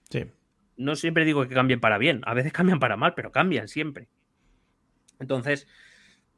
Sí. 0.10 0.26
No 0.76 0.96
siempre 0.96 1.26
digo 1.26 1.48
que 1.48 1.56
cambien 1.56 1.80
para 1.80 1.98
bien, 1.98 2.22
a 2.26 2.36
veces 2.36 2.54
cambian 2.54 2.80
para 2.80 2.98
mal, 2.98 3.16
pero 3.16 3.32
cambian 3.32 3.68
siempre. 3.68 4.10
Entonces, 5.20 5.68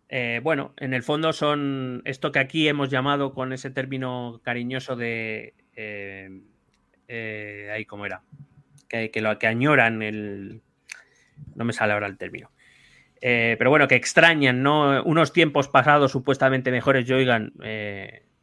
eh, 0.09 0.39
bueno, 0.43 0.73
en 0.77 0.93
el 0.93 1.03
fondo 1.03 1.33
son 1.33 2.01
esto 2.05 2.31
que 2.31 2.39
aquí 2.39 2.67
hemos 2.67 2.89
llamado 2.89 3.33
con 3.33 3.53
ese 3.53 3.69
término 3.69 4.41
cariñoso 4.43 4.95
de... 4.95 5.53
Eh, 5.75 6.41
eh, 7.07 7.69
ahí, 7.73 7.85
¿cómo 7.85 8.05
era? 8.05 8.23
Que, 8.87 9.11
lo, 9.21 9.37
que 9.37 9.47
añoran 9.47 10.01
el... 10.01 10.61
No 11.55 11.63
me 11.63 11.73
sale 11.73 11.93
ahora 11.93 12.07
el 12.07 12.17
término. 12.17 12.51
Pero 13.21 13.69
bueno, 13.69 13.87
que 13.87 13.95
extrañan, 13.95 14.63
¿no? 14.63 15.03
Unos 15.03 15.33
tiempos 15.33 15.67
pasados 15.67 16.11
supuestamente 16.11 16.71
mejores. 16.71 17.05
Yo, 17.05 17.17
oigan, 17.17 17.53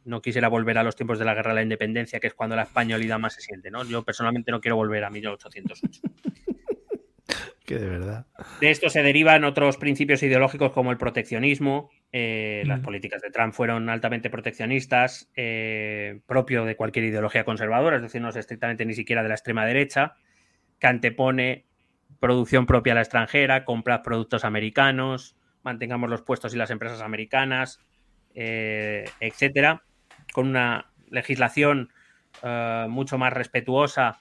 no 0.05 0.21
quisiera 0.21 0.47
volver 0.47 0.77
a 0.77 0.83
los 0.83 0.95
tiempos 0.95 1.19
de 1.19 1.25
la 1.25 1.33
guerra 1.33 1.51
de 1.51 1.55
la 1.55 1.63
independencia, 1.63 2.19
que 2.19 2.27
es 2.27 2.33
cuando 2.33 2.55
la 2.55 2.63
españolidad 2.63 3.19
más 3.19 3.33
se 3.33 3.41
siente, 3.41 3.69
¿no? 3.69 3.83
Yo 3.83 4.03
personalmente 4.03 4.51
no 4.51 4.61
quiero 4.61 4.75
volver 4.75 5.03
a 5.03 5.09
1808. 5.09 6.01
Que 7.67 7.77
de 7.77 7.89
verdad. 7.89 8.25
De 8.61 8.71
esto 8.71 8.89
se 8.89 9.03
derivan 9.03 9.43
otros 9.43 9.75
principios 9.75 10.23
ideológicos 10.23 10.71
como 10.71 10.91
el 10.91 10.97
proteccionismo. 10.97 11.89
Eh, 12.13 12.63
las 12.65 12.79
mm. 12.79 12.83
políticas 12.83 13.21
de 13.21 13.29
Trump 13.29 13.53
fueron 13.53 13.89
altamente 13.89 14.29
proteccionistas, 14.29 15.29
eh, 15.35 16.21
propio 16.25 16.63
de 16.63 16.77
cualquier 16.77 17.03
ideología 17.03 17.43
conservadora, 17.43 17.97
es 17.97 18.03
decir, 18.03 18.21
no 18.21 18.29
es 18.29 18.37
estrictamente 18.37 18.85
ni 18.85 18.93
siquiera 18.93 19.21
de 19.21 19.27
la 19.27 19.35
extrema 19.35 19.65
derecha, 19.65 20.15
que 20.79 20.87
antepone 20.87 21.65
producción 22.19 22.65
propia 22.65 22.93
a 22.93 22.95
la 22.95 23.01
extranjera, 23.01 23.65
compra 23.65 24.03
productos 24.03 24.45
americanos, 24.45 25.35
mantengamos 25.63 26.09
los 26.09 26.21
puestos 26.21 26.53
y 26.53 26.57
las 26.57 26.71
empresas 26.71 27.01
americanas, 27.01 27.79
eh, 28.33 29.05
etcétera, 29.19 29.83
con 30.33 30.47
una 30.47 30.91
legislación 31.09 31.91
mucho 32.89 33.17
más 33.17 33.33
respetuosa 33.33 34.19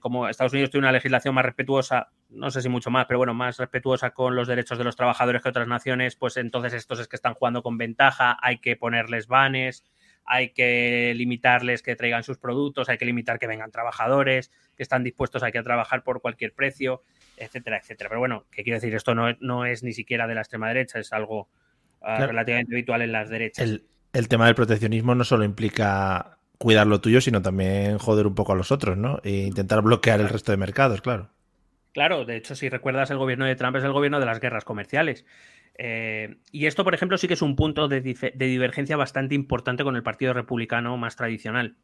como 0.00 0.28
Estados 0.28 0.52
Unidos 0.52 0.70
tiene 0.70 0.86
una 0.86 0.92
legislación 0.92 1.32
más 1.32 1.44
respetuosa 1.44 2.08
no 2.34 2.50
sé 2.50 2.60
si 2.62 2.68
mucho 2.68 2.90
más, 2.90 3.06
pero 3.06 3.18
bueno, 3.18 3.34
más 3.34 3.58
respetuosa 3.58 4.10
con 4.10 4.34
los 4.36 4.48
derechos 4.48 4.78
de 4.78 4.84
los 4.84 4.96
trabajadores 4.96 5.42
que 5.42 5.48
otras 5.48 5.68
naciones, 5.68 6.16
pues 6.16 6.36
entonces 6.36 6.72
estos 6.72 7.00
es 7.00 7.08
que 7.08 7.16
están 7.16 7.34
jugando 7.34 7.62
con 7.62 7.78
ventaja, 7.78 8.36
hay 8.42 8.58
que 8.58 8.76
ponerles 8.76 9.26
banes, 9.26 9.84
hay 10.26 10.50
que 10.50 11.12
limitarles 11.16 11.82
que 11.82 11.96
traigan 11.96 12.22
sus 12.22 12.38
productos, 12.38 12.88
hay 12.88 12.98
que 12.98 13.04
limitar 13.04 13.38
que 13.38 13.46
vengan 13.46 13.70
trabajadores, 13.70 14.50
que 14.76 14.82
están 14.82 15.04
dispuestos 15.04 15.42
a 15.42 15.50
que 15.50 15.62
trabajar 15.62 16.02
por 16.02 16.20
cualquier 16.20 16.52
precio, 16.52 17.02
etcétera, 17.36 17.78
etcétera. 17.78 18.08
Pero 18.08 18.20
bueno, 18.20 18.44
¿qué 18.50 18.62
quiero 18.62 18.78
decir? 18.78 18.94
Esto 18.94 19.14
no, 19.14 19.34
no 19.40 19.66
es 19.66 19.82
ni 19.82 19.92
siquiera 19.92 20.26
de 20.26 20.34
la 20.34 20.40
extrema 20.40 20.68
derecha, 20.68 20.98
es 20.98 21.12
algo 21.12 21.48
ah, 22.00 22.26
relativamente 22.26 22.74
habitual 22.74 23.02
en 23.02 23.12
las 23.12 23.28
derechas. 23.28 23.64
El, 23.64 23.84
el 24.12 24.28
tema 24.28 24.46
del 24.46 24.54
proteccionismo 24.54 25.14
no 25.14 25.24
solo 25.24 25.44
implica 25.44 26.38
cuidar 26.58 26.86
lo 26.86 27.00
tuyo, 27.00 27.20
sino 27.20 27.42
también 27.42 27.98
joder 27.98 28.26
un 28.26 28.34
poco 28.34 28.52
a 28.52 28.56
los 28.56 28.72
otros, 28.72 28.96
¿no? 28.96 29.20
E 29.22 29.30
intentar 29.30 29.82
bloquear 29.82 30.20
el 30.20 30.28
resto 30.28 30.52
de 30.52 30.56
mercados, 30.56 31.02
claro. 31.02 31.30
Claro, 31.92 32.24
de 32.24 32.36
hecho, 32.36 32.56
si 32.56 32.68
recuerdas, 32.68 33.10
el 33.10 33.18
gobierno 33.18 33.44
de 33.44 33.54
Trump 33.54 33.76
es 33.76 33.84
el 33.84 33.92
gobierno 33.92 34.18
de 34.18 34.26
las 34.26 34.40
guerras 34.40 34.64
comerciales. 34.64 35.24
Eh, 35.76 36.36
y 36.52 36.66
esto, 36.66 36.84
por 36.84 36.94
ejemplo, 36.94 37.18
sí 37.18 37.26
que 37.26 37.34
es 37.34 37.42
un 37.42 37.56
punto 37.56 37.88
de, 37.88 38.00
divergencia 38.00 38.96
bastante 38.96 39.34
importante 39.34 39.84
con 39.84 39.96
el 39.96 40.02
Partido 40.02 40.32
Republicano 40.32 40.96
más 40.96 41.16
tradicional. 41.16 41.76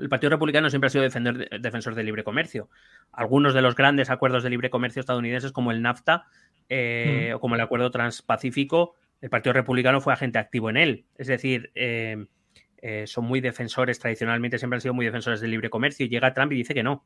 El 0.00 0.08
Partido 0.08 0.30
Republicano 0.30 0.70
siempre 0.70 0.86
ha 0.86 0.90
sido 0.90 1.04
defensor 1.04 1.94
del 1.94 2.06
libre 2.06 2.24
comercio. 2.24 2.70
Algunos 3.12 3.52
de 3.52 3.60
los 3.60 3.74
grandes 3.74 4.08
acuerdos 4.08 4.42
de 4.42 4.48
libre 4.48 4.70
comercio 4.70 5.00
estadounidenses, 5.00 5.52
como 5.52 5.70
el 5.70 5.82
NAFTA 5.82 6.24
eh, 6.70 7.30
mm. 7.30 7.36
o 7.36 7.40
como 7.40 7.56
el 7.56 7.60
Acuerdo 7.60 7.90
Transpacífico, 7.90 8.94
el 9.20 9.28
Partido 9.28 9.52
Republicano 9.52 10.00
fue 10.00 10.14
agente 10.14 10.38
activo 10.38 10.70
en 10.70 10.78
él. 10.78 11.04
Es 11.18 11.26
decir, 11.26 11.70
eh, 11.74 12.24
son 13.04 13.26
muy 13.26 13.42
defensores, 13.42 13.98
tradicionalmente 13.98 14.58
siempre 14.58 14.76
han 14.76 14.80
sido 14.80 14.94
muy 14.94 15.04
defensores 15.04 15.42
del 15.42 15.50
libre 15.50 15.68
comercio. 15.68 16.06
Y 16.06 16.08
llega 16.08 16.32
Trump 16.32 16.52
y 16.52 16.56
dice 16.56 16.72
que 16.72 16.82
no, 16.82 17.04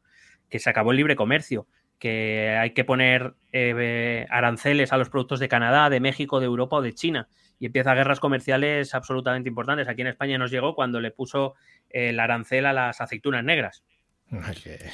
que 0.48 0.60
se 0.60 0.70
acabó 0.70 0.92
el 0.92 0.98
libre 0.98 1.16
comercio 1.16 1.66
que 1.98 2.56
hay 2.60 2.70
que 2.70 2.84
poner 2.84 3.34
eh, 3.52 4.26
aranceles 4.30 4.92
a 4.92 4.96
los 4.96 5.08
productos 5.08 5.40
de 5.40 5.48
Canadá, 5.48 5.90
de 5.90 6.00
México, 6.00 6.40
de 6.40 6.46
Europa 6.46 6.76
o 6.76 6.82
de 6.82 6.94
China. 6.94 7.28
Y 7.58 7.66
empieza 7.66 7.94
guerras 7.94 8.20
comerciales 8.20 8.94
absolutamente 8.94 9.48
importantes. 9.48 9.88
Aquí 9.88 10.02
en 10.02 10.08
España 10.08 10.36
nos 10.36 10.50
llegó 10.50 10.74
cuando 10.74 11.00
le 11.00 11.10
puso 11.10 11.54
el 11.88 12.20
arancel 12.20 12.66
a 12.66 12.72
las 12.72 13.00
aceitunas 13.00 13.44
negras. 13.44 13.82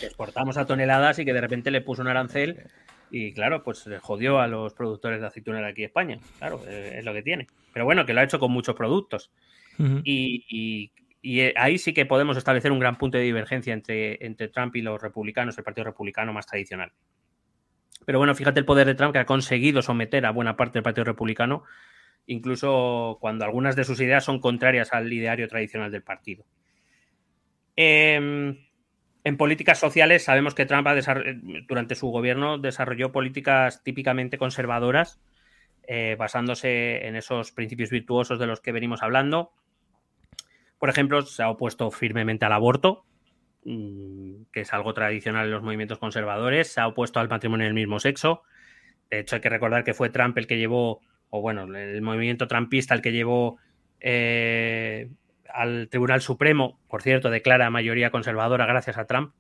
exportamos 0.03 0.57
a 0.59 0.67
toneladas 0.67 1.19
y 1.19 1.25
que 1.25 1.33
de 1.33 1.41
repente 1.41 1.71
le 1.71 1.81
puso 1.81 2.03
un 2.03 2.09
arancel 2.09 2.69
y 3.11 3.33
claro, 3.35 3.63
pues 3.63 3.89
jodió 4.01 4.41
a 4.41 4.47
los 4.47 4.73
productores 4.73 5.21
de 5.21 5.27
aceitunas 5.27 5.61
de 5.61 5.69
aquí 5.69 5.83
en 5.83 5.89
España. 5.89 6.19
Claro, 6.39 6.63
eh, 6.67 6.95
es 6.99 7.05
lo 7.05 7.13
que 7.13 7.23
tiene. 7.23 7.47
Pero 7.73 7.85
bueno, 7.85 8.07
que 8.07 8.15
lo 8.15 8.21
ha 8.21 8.25
hecho 8.25 8.39
con 8.39 8.51
muchos 8.53 8.75
productos. 8.75 9.31
y, 9.79 10.45
y 10.49 10.93
eh, 11.23 11.55
ahí 11.57 11.79
sí 11.79 11.95
que 11.95 12.07
podemos 12.07 12.37
establecer 12.37 12.73
un 12.73 12.81
gran 12.81 12.99
punto 12.99 13.19
de 13.19 13.25
divergencia 13.25 13.73
entre, 13.73 14.25
entre 14.25 14.49
Trump 14.49 14.75
y 14.77 14.83
los 14.83 15.01
republicanos, 15.01 15.57
el 15.57 15.65
Partido 15.65 15.85
Republicano 15.85 16.33
más 16.33 16.47
tradicional. 16.47 16.93
Pero 18.05 18.19
bueno, 18.19 18.35
fíjate 18.35 18.61
el 18.61 18.67
poder 18.67 18.87
de 18.87 18.95
Trump 18.95 19.13
que 19.13 19.21
ha 19.21 19.27
conseguido 19.27 19.83
someter 19.83 20.27
a 20.27 20.31
buena 20.31 20.57
parte 20.57 20.75
del 20.75 20.83
Partido 20.83 21.05
Republicano, 21.05 21.63
incluso 22.27 23.19
cuando 23.21 23.45
algunas 23.45 23.77
de 23.77 23.85
sus 23.85 24.01
ideas 24.01 24.25
son 24.25 24.41
contrarias 24.41 24.93
al 24.93 25.13
ideario 25.13 25.49
tradicional 25.49 25.91
del 25.93 26.03
partido. 26.03 26.45
Em, 27.77 28.59
en 29.25 29.37
políticas 29.37 29.79
sociales 29.79 30.25
sabemos 30.25 30.55
que 30.55 30.67
Trump 30.67 30.89
durante 31.69 31.95
su 31.95 32.09
gobierno 32.09 32.59
desarrolló 32.59 33.13
políticas 33.13 33.83
típicamente 33.83 34.39
conservadoras, 34.39 35.21
eh, 35.87 36.17
basándose 36.19 37.07
en 37.07 37.17
esos 37.17 37.53
principios 37.53 37.91
virtuosos 37.91 38.39
de 38.39 38.47
los 38.47 38.61
que 38.61 38.73
venimos 38.73 39.03
hablando, 39.03 39.53
por 40.83 40.91
ejemplo, 40.91 41.23
se 41.23 41.45
ha 41.45 41.49
opuesto 41.49 41.93
firmemente 41.93 42.45
al 42.45 42.53
aborto, 42.53 43.05
mm, 43.65 44.47
que 44.53 44.63
es 44.63 44.73
algo 44.73 44.93
tradicional 44.93 45.45
en 45.45 45.53
los 45.53 45.63
movimientos 45.63 46.01
conservadores, 46.01 46.73
se 46.73 46.81
ha 46.81 46.89
opuesto 46.89 47.21
al 47.21 47.29
matrimonio 47.29 47.67
del 47.67 47.75
mismo 47.75 48.01
sexo. 48.01 48.43
De 49.09 49.21
hecho, 49.21 49.37
hay 49.37 49.41
que 49.41 49.49
recordar 49.49 49.85
que 49.85 49.95
fue 49.95 50.11
Trump 50.11 50.37
el 50.39 50.49
que 50.49 50.59
llevó, 50.59 51.01
o 51.31 51.41
bueno, 51.41 51.73
el 51.77 52.03
movimiento 52.03 52.49
trumpista 52.49 52.97
el 52.97 53.01
que 53.01 53.13
llevó 53.13 53.59
eh, 54.01 55.09
al 55.55 55.89
Tribunal 55.89 56.21
Supremo, 56.21 56.81
por 56.89 57.01
cierto, 57.01 57.31
declara 57.31 57.71
mayoría 57.71 58.11
conservadora 58.11 58.67
gracias 58.67 58.99
a 58.99 59.05
Trump, 59.05 59.35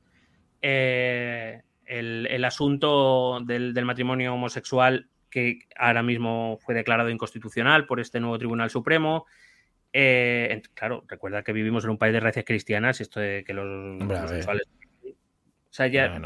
eh, 0.60 1.62
el, 1.86 2.44
asunto 2.44 3.40
del, 3.44 3.74
del, 3.74 3.85
matrimonio 3.85 4.35
homosexual 4.35 5.09
que 5.28 5.59
ahora 5.77 6.05
mismo 6.05 6.59
fue 6.60 6.77
declarado 6.77 7.10
inconstitucional 7.10 7.86
por 7.86 7.98
este 7.98 8.20
nuevo 8.20 8.39
Tribunal 8.39 8.70
Supremo. 8.70 9.27
Eh, 9.93 10.62
claro, 10.74 11.05
recuerda 11.06 11.43
que 11.43 11.52
vivimos 11.52 11.85
en 11.85 11.90
un 11.90 11.98
país 11.98 12.12
de 12.12 12.20
raíces 12.20 12.44
cristianas 12.44 13.01
y 13.01 13.02
esto 13.02 13.20
de 13.20 13.44
que 13.44 13.52
los 13.52 13.66
homosexuales. 14.01 14.66
O 15.05 15.74
sea, 15.74 15.86
ya 15.86 16.20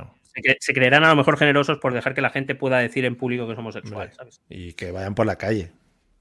se, 0.61 0.75
creerán 0.75 1.05
a 1.05 1.09
lo 1.09 1.17
mejor 1.17 1.39
generosos 1.39 1.79
por 1.79 1.95
dejar 1.95 2.15
que 2.15 2.21
la 2.21 2.31
gente 2.31 2.55
pueda 2.55 2.79
decir 2.79 3.05
en 3.05 3.17
público 3.17 3.47
que 3.47 3.53
es 3.53 3.59
homosexual, 3.59 4.13
¿sabes? 4.13 4.43
Y 4.49 4.75
que 4.75 4.91
vayan 4.91 5.15
por 5.15 5.27
la 5.27 5.37
calle. 5.37 5.73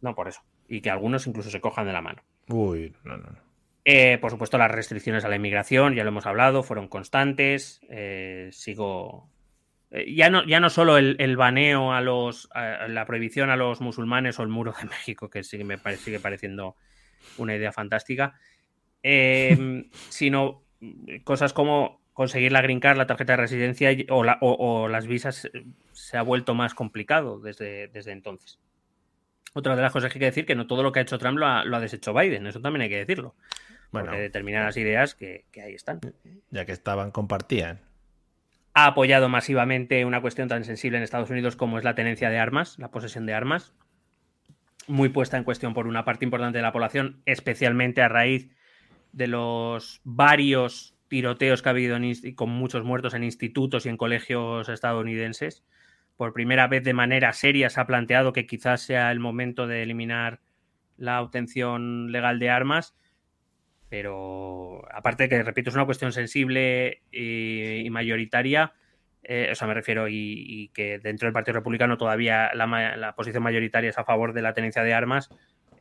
No, 0.02 0.16
por 0.16 0.28
eso. 0.28 0.42
Y 0.68 0.82
que 0.82 0.90
algunos 0.90 1.28
incluso 1.28 1.50
se 1.50 1.62
cojan 1.62 1.86
de 1.86 1.94
la 1.94 2.02
mano. 2.02 2.24
Uy, 2.48 2.94
no, 3.04 3.18
no, 3.18 3.32
no. 3.32 3.46
Eh, 3.84 4.18
por 4.20 4.32
supuesto, 4.32 4.58
las 4.58 4.72
restricciones 4.72 5.26
a 5.26 5.30
la 5.30 5.36
inmigración, 5.36 5.94
ya 5.94 6.04
lo 6.04 6.10
hemos 6.10 6.26
hablado, 6.26 6.64
fueron 6.64 6.88
constantes. 6.88 7.82
Eh, 7.90 8.50
sigo. 8.52 9.30
Eh, 9.92 10.14
ya, 10.14 10.30
no, 10.30 10.46
ya 10.46 10.60
no 10.60 10.70
solo 10.70 10.98
el, 10.98 11.38
baneo 11.38 11.94
a 11.94 12.02
los. 12.02 12.50
la 12.54 13.06
prohibición 13.06 13.50
a 13.50 13.56
los 13.56 13.82
musulmanes 13.82 14.40
o 14.40 14.44
el 14.44 14.50
muro 14.50 14.74
de 14.80 14.86
México, 14.90 15.30
que 15.30 15.44
sí 15.44 15.64
me 15.64 15.78
sigue 15.98 16.20
pareciendo 16.20 16.76
una 17.38 17.56
idea 17.56 17.72
fantástica. 17.72 18.40
sino 20.10 20.64
cosas 21.24 21.54
como 21.54 22.02
conseguir 22.14 22.52
la 22.52 22.62
green 22.62 22.80
card, 22.80 22.98
la 22.98 23.08
tarjeta 23.08 23.34
de 23.34 23.38
residencia 23.38 23.90
o, 24.10 24.88
las 24.88 25.06
visas 25.06 25.50
se 25.92 26.18
ha 26.18 26.22
vuelto 26.22 26.56
más 26.56 26.74
complicado 26.74 27.40
desde, 27.40 27.90
desde 27.90 28.14
entonces. 28.14 28.58
Otra 29.54 29.76
de 29.76 29.82
las 29.82 29.92
cosas 29.92 30.12
que 30.12 30.18
hay 30.18 30.20
que 30.22 30.26
decir 30.26 30.46
que 30.46 30.56
no 30.56 30.66
todo 30.66 30.82
lo 30.82 30.92
que 30.92 31.00
ha 31.00 31.02
hecho 31.02 31.18
Trump 31.18 31.38
lo 31.38 31.46
ha, 31.46 31.64
lo 31.66 31.78
ha 31.78 31.80
deshecho 31.80 32.14
Biden, 32.14 32.48
eso 32.48 32.62
también 32.62 32.84
hay 32.84 32.90
que 32.90 32.98
decirlo. 32.98 33.36
Bueno, 33.92 34.08
porque 34.08 34.22
determinadas 34.22 34.78
ideas 34.78 35.14
que, 35.16 35.46
ahí 35.62 35.74
están. 35.74 36.02
Ya 36.52 36.66
que 36.66 36.72
estaban, 36.72 37.12
compartían. 37.12 37.82
Ha 38.74 38.88
apoyado 38.88 39.30
masivamente 39.30 40.04
una 40.04 40.22
cuestión 40.22 40.48
tan 40.48 40.66
sensible 40.66 40.98
en 40.98 41.04
Estados 41.04 41.30
Unidos 41.30 41.56
como 41.56 41.78
es 41.78 41.84
la 41.84 41.96
tenencia 41.96 42.30
de 42.30 42.40
armas, 42.40 42.78
la 42.80 42.92
posesión 42.92 43.26
de 43.26 43.34
armas, 43.34 43.74
muy 44.88 45.10
puesta 45.10 45.38
en 45.38 45.44
cuestión 45.44 45.74
por 45.74 45.88
una 45.88 46.06
parte 46.06 46.26
importante 46.26 46.58
de 46.58 46.62
la 46.62 46.72
población, 46.72 47.22
especialmente 47.26 48.02
a 48.02 48.10
raíz 48.10 48.50
de 49.12 49.28
los 49.28 50.02
varios 50.04 50.96
tiroteos 51.08 51.62
que 51.62 51.70
ha 51.70 51.72
habido 51.72 51.98
con 52.36 52.50
muchos 52.50 52.84
muertos 52.84 53.14
en 53.14 53.24
institutos 53.24 53.86
y 53.86 53.90
en 53.90 53.98
colegios 53.98 54.70
estadounidenses. 54.70 55.64
Por 56.18 56.34
primera 56.34 56.68
vez 56.68 56.84
de 56.84 56.94
manera 56.94 57.34
seria 57.34 57.70
se 57.70 57.80
ha 57.80 57.88
planteado 57.88 58.34
que 58.34 58.46
quizás 58.46 58.82
sea 58.82 59.12
el 59.12 59.20
momento 59.20 59.68
de 59.68 59.84
eliminar 59.84 60.42
la 60.98 61.22
obtención 61.22 62.12
legal 62.12 62.40
de 62.40 62.50
armas 62.50 62.96
pero 63.90 64.84
aparte 64.94 65.30
que, 65.30 65.42
repito, 65.44 65.70
es 65.70 65.76
una 65.76 65.86
cuestión 65.86 66.12
sensible 66.12 67.02
y, 67.12 67.88
mayoritaria, 67.92 68.74
eh, 69.28 69.50
o 69.52 69.56
sea, 69.56 69.68
me 69.68 69.74
refiero, 69.74 70.08
y, 70.08 70.70
que 70.72 71.00
dentro 71.00 71.26
del 71.26 71.34
Partido 71.34 71.56
Republicano 71.56 71.98
todavía 71.98 72.52
la, 72.54 73.16
posición 73.16 73.42
mayoritaria 73.42 73.90
es 73.90 73.98
a 73.98 74.04
favor 74.04 74.34
de 74.34 74.44
la 74.44 74.54
tenencia 74.54 74.84
de 74.84 74.94
armas, 74.94 75.30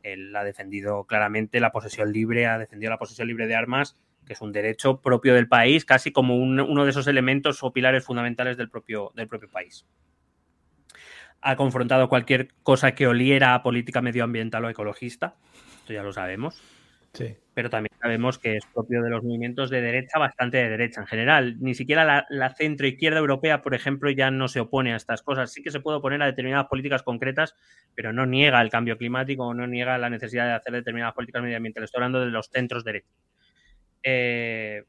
él 0.01 0.35
ha 0.35 0.43
defendido 0.43 1.05
claramente 1.05 1.59
la 1.59 1.71
posesión 1.71 2.11
libre, 2.11 2.47
ha 2.47 2.57
defendido 2.57 2.89
la 2.89 2.97
posesión 2.97 3.27
libre 3.27 3.45
de 3.45 3.55
armas, 3.55 3.97
que 4.25 4.33
es 4.33 4.41
un 4.41 4.51
derecho 4.51 4.99
propio 4.99 5.35
del 5.35 5.47
país, 5.47 5.85
casi 5.85 6.11
como 6.11 6.35
uno 6.37 6.85
de 6.85 6.89
esos 6.89 7.05
elementos 7.05 7.61
o 7.61 7.71
pilares 7.71 8.03
fundamentales 8.03 8.57
del 8.57 8.71
propio, 8.71 9.11
del 9.15 9.27
propio 9.27 9.49
país. 9.49 9.85
Ha 11.41 11.55
confrontado 11.55 12.09
cualquier 12.09 12.47
cosa 12.63 12.95
que 12.95 13.05
oliera 13.05 13.53
a 13.53 13.61
política 13.61 14.01
medioambiental 14.01 14.65
o 14.65 14.69
ecologista, 14.69 15.35
esto 15.81 15.93
ya 15.93 16.01
lo 16.01 16.11
sabemos 16.11 16.59
pero 17.53 17.69
también 17.69 17.91
sabemos 18.01 18.37
que 18.37 18.57
es 18.57 18.65
propio 18.65 19.01
de 19.01 19.09
los 19.09 19.23
movimientos 19.23 19.69
de 19.69 19.81
derecha, 19.81 20.19
bastante 20.19 20.57
de 20.57 20.69
derecha 20.69 21.01
en 21.01 21.07
general. 21.07 21.57
Ni 21.59 21.73
siquiera 21.73 22.03
la, 22.03 22.25
la 22.29 22.53
centro 22.53 22.85
izquierda 22.85 23.19
europea, 23.19 23.61
por 23.61 23.73
ejemplo, 23.73 24.09
ya 24.11 24.31
no 24.31 24.47
se 24.47 24.59
opone 24.59 24.93
a 24.93 24.97
estas 24.97 25.21
cosas. 25.21 25.51
Sí 25.51 25.63
que 25.63 25.71
se 25.71 25.79
puede 25.79 25.97
oponer 25.97 26.21
a 26.21 26.25
determinadas 26.25 26.67
políticas 26.67 27.03
concretas, 27.03 27.55
pero 27.93 28.11
no 28.11 28.25
niega 28.25 28.61
el 28.61 28.69
cambio 28.69 28.97
climático 28.97 29.45
o 29.45 29.53
no 29.53 29.67
niega 29.67 29.97
la 29.97 30.09
necesidad 30.09 30.47
de 30.47 30.53
hacer 30.53 30.73
determinadas 30.73 31.13
políticas 31.13 31.43
medioambientales. 31.43 31.87
Estoy 31.87 31.99
hablando 31.99 32.19
de 32.19 32.31
los 32.31 32.49
centros 32.49 32.83
derechos. 32.83 33.15
Eh, 34.03 34.83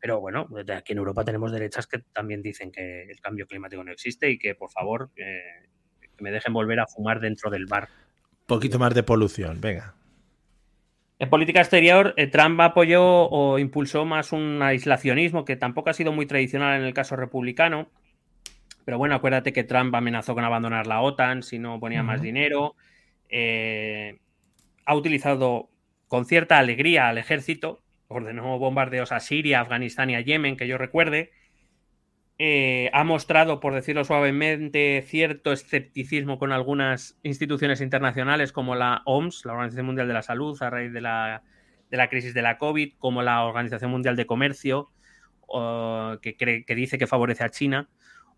pero 0.00 0.20
bueno, 0.20 0.48
aquí 0.76 0.92
en 0.92 0.98
Europa 0.98 1.24
tenemos 1.24 1.52
derechas 1.52 1.86
que 1.86 1.98
también 2.12 2.42
dicen 2.42 2.72
que 2.72 3.02
el 3.02 3.20
cambio 3.20 3.46
climático 3.46 3.84
no 3.84 3.92
existe 3.92 4.28
y 4.30 4.38
que 4.38 4.54
por 4.54 4.70
favor 4.70 5.10
que 5.14 5.40
me 6.18 6.30
dejen 6.30 6.52
volver 6.52 6.80
a 6.80 6.86
fumar 6.86 7.20
dentro 7.20 7.50
del 7.50 7.66
bar. 7.66 7.88
Poquito 8.46 8.78
más 8.78 8.94
de 8.94 9.02
polución, 9.02 9.60
venga. 9.60 9.94
En 11.22 11.30
política 11.30 11.60
exterior, 11.60 12.14
eh, 12.16 12.26
Trump 12.26 12.60
apoyó 12.60 13.04
o 13.04 13.60
impulsó 13.60 14.04
más 14.04 14.32
un 14.32 14.60
aislacionismo 14.60 15.44
que 15.44 15.54
tampoco 15.54 15.88
ha 15.88 15.92
sido 15.92 16.10
muy 16.10 16.26
tradicional 16.26 16.80
en 16.80 16.84
el 16.84 16.94
caso 16.94 17.14
republicano. 17.14 17.88
Pero 18.84 18.98
bueno, 18.98 19.14
acuérdate 19.14 19.52
que 19.52 19.62
Trump 19.62 19.94
amenazó 19.94 20.34
con 20.34 20.42
abandonar 20.42 20.88
la 20.88 21.00
OTAN 21.00 21.44
si 21.44 21.60
no 21.60 21.78
ponía 21.78 22.02
más 22.02 22.22
dinero. 22.22 22.74
Eh, 23.28 24.18
ha 24.84 24.96
utilizado 24.96 25.70
con 26.08 26.24
cierta 26.24 26.58
alegría 26.58 27.08
al 27.08 27.18
ejército, 27.18 27.84
ordenó 28.08 28.58
bombardeos 28.58 29.12
a 29.12 29.20
Siria, 29.20 29.60
Afganistán 29.60 30.10
y 30.10 30.16
a 30.16 30.20
Yemen, 30.22 30.56
que 30.56 30.66
yo 30.66 30.76
recuerde. 30.76 31.30
Eh, 32.44 32.90
ha 32.92 33.04
mostrado, 33.04 33.60
por 33.60 33.72
decirlo 33.72 34.04
suavemente, 34.04 35.04
cierto 35.06 35.52
escepticismo 35.52 36.40
con 36.40 36.50
algunas 36.50 37.16
instituciones 37.22 37.80
internacionales 37.80 38.50
como 38.50 38.74
la 38.74 39.02
OMS, 39.04 39.44
la 39.44 39.52
Organización 39.52 39.86
Mundial 39.86 40.08
de 40.08 40.14
la 40.14 40.22
Salud, 40.22 40.60
a 40.60 40.68
raíz 40.68 40.92
de 40.92 41.00
la, 41.00 41.44
crisis 42.10 42.34
de 42.34 42.42
la 42.42 42.58
COVID, 42.58 42.94
como 42.98 43.22
la 43.22 43.44
Organización 43.44 43.92
Mundial 43.92 44.16
de 44.16 44.26
Comercio, 44.26 44.90
que, 46.20 46.36
que 46.36 46.74
dice 46.74 46.98
que 46.98 47.06
favorece 47.06 47.44
a 47.44 47.50
China, 47.50 47.88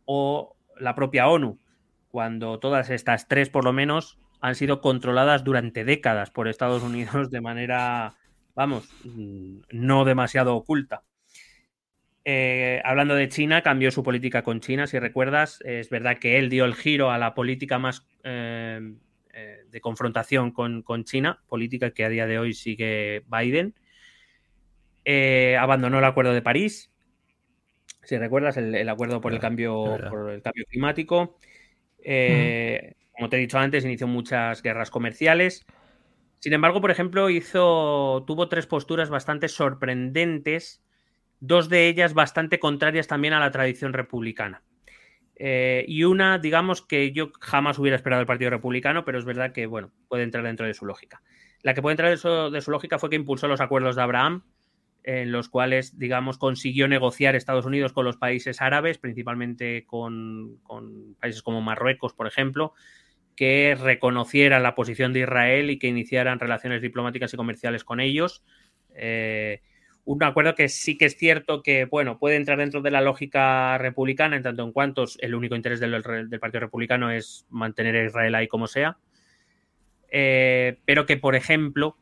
o 0.05 0.55
la 0.79 0.95
propia 0.95 1.27
ONU, 1.27 1.59
cuando 2.11 2.59
todas 2.59 2.91
estas 2.91 3.27
tres, 3.27 3.49
por 3.49 3.65
lo 3.65 3.73
menos, 3.73 4.19
han 4.43 4.55
sido 4.55 4.83
controladas 4.83 5.45
durante 5.45 5.83
décadas 5.83 6.31
por 6.31 6.47
Estados 6.47 6.83
Unidos 6.83 7.31
de 7.31 7.41
manera, 7.41 8.13
vamos, 8.55 8.87
mm, 9.05 9.61
no 9.71 10.05
demasiado 10.05 10.57
oculta. 10.57 11.05
Eh, 12.27 12.81
hablando 12.85 13.15
de 13.15 13.29
China, 13.29 13.61
cambió 13.61 13.91
su 13.91 14.03
política 14.03 14.43
con 14.43 14.61
China, 14.61 14.87
si 14.87 14.99
recuerdas. 14.99 15.61
Es 15.65 15.91
verdad 15.91 16.19
que 16.19 16.39
él 16.39 16.49
dio 16.49 16.65
el 16.65 16.75
giro 16.75 17.11
a 17.11 17.19
la 17.19 17.35
política 17.35 17.79
más 17.79 18.07
eh, 18.23 18.95
eh, 19.35 19.65
de 19.69 19.81
confrontación 19.81 20.51
con, 20.51 21.05
China, 21.05 21.43
política 21.49 21.91
que 21.91 22.05
a 22.05 22.09
día 22.09 22.27
de 22.27 22.39
hoy 22.39 22.55
sigue 22.55 23.25
Biden. 23.27 23.75
abandonó 25.59 25.99
el 25.99 26.05
Acuerdo 26.05 26.33
de 26.33 26.43
París, 26.43 26.91
si 28.05 28.17
recuerdas, 28.17 28.57
el, 28.57 28.89
acuerdo 28.89 29.21
por 29.21 29.33
el, 29.33 29.39
cambio, 29.39 29.99
por 30.11 30.31
el 30.31 30.43
cambio 30.43 30.65
climático. 30.69 31.39
Como 31.99 33.29
te 33.29 33.37
he 33.37 33.41
dicho 33.41 33.59
antes, 33.59 33.85
inició 33.85 34.07
muchas 34.07 34.63
guerras 34.63 34.91
comerciales. 34.91 35.65
Sin 36.39 36.53
embargo, 36.53 36.83
por 36.83 36.91
ejemplo, 36.91 37.31
hizo, 37.31 38.25
tuvo 38.27 38.49
tres 38.51 38.67
posturas 38.67 39.09
bastante 39.09 39.49
sorprendentes 39.49 40.84
dos 41.47 41.69
de 41.69 41.89
ellas 41.89 42.15
bastante 42.15 42.59
contrarias 42.59 43.07
también 43.07 43.35
a 43.35 43.41
la 43.41 43.51
tradición 43.51 43.93
republicana. 43.93 44.63
Eh, 45.37 45.85
y 45.89 46.05
una, 46.05 46.39
digamos, 46.39 46.83
que 46.83 47.13
yo 47.13 47.33
jamás 47.41 47.79
hubiera 47.79 47.97
esperado 47.97 48.21
del 48.21 48.27
Partido 48.27 48.51
Republicano, 48.51 49.05
pero 49.05 49.19
es 49.19 49.25
verdad 49.25 49.53
que, 49.53 49.67
bueno, 49.67 49.91
puede 50.09 50.23
entrar 50.23 50.45
dentro 50.45 50.67
de 50.67 50.75
su 50.75 50.87
lógica. 50.87 51.23
La 51.63 51.75
que 51.75 51.83
puede 51.83 51.95
entrar 51.95 52.11
dentro 52.11 52.51
de 52.51 52.61
su 52.61 52.71
lógica 52.71 52.99
fue 52.99 53.11
que 53.11 53.17
impulsó 53.17 53.49
los 53.49 53.61
acuerdos 53.61 53.97
de 53.97 54.03
Abraham, 54.03 54.45
en 55.03 55.33
los 55.33 55.49
cuales, 55.49 55.99
digamos, 55.99 56.39
consiguió 56.39 56.89
negociar 56.89 57.35
Estados 57.35 57.67
Unidos 57.67 57.93
con 57.93 58.05
los 58.05 58.17
países 58.17 58.63
árabes, 58.63 58.99
principalmente 58.99 59.85
con, 59.87 60.61
países 61.21 61.43
como 61.43 61.61
Marruecos, 61.61 62.15
por 62.15 62.27
ejemplo, 62.27 62.73
que 63.37 63.77
reconocieran 63.79 64.63
la 64.63 64.75
posición 64.75 65.13
de 65.13 65.21
Israel 65.21 65.71
y 65.71 65.79
que 65.79 65.89
iniciaran 65.89 66.39
relaciones 66.39 66.81
diplomáticas 66.81 67.35
y 67.35 67.37
comerciales 67.37 67.85
con 67.85 68.01
ellos. 68.01 68.45
Eh, 68.95 69.61
un 70.05 70.23
acuerdo 70.23 70.55
que 70.55 70.69
sí 70.69 70.99
que 70.99 71.07
es 71.07 71.17
cierto 71.17 71.63
que, 71.63 71.87
bueno, 71.87 72.19
puede 72.19 72.37
entrar 72.37 72.59
dentro 72.59 72.83
de 72.83 72.91
la 72.91 73.01
lógica 73.01 73.79
republicana, 73.79 74.37
en 74.37 74.43
tanto 74.43 74.63
en 74.63 74.73
cuanto 74.73 75.05
el 75.19 75.35
único 75.35 75.57
interés 75.57 75.81
del, 75.81 76.03
Partido 76.03 76.61
Republicano 76.61 77.11
es 77.11 77.47
mantener 77.49 77.97
a 77.97 78.05
Israel 78.05 78.35
ahí 78.35 78.49
como 78.49 78.67
sea, 78.67 78.99
eh, 80.11 80.79
pero 80.85 81.07
que, 81.07 81.17
por 81.17 81.35
ejemplo, 81.35 81.97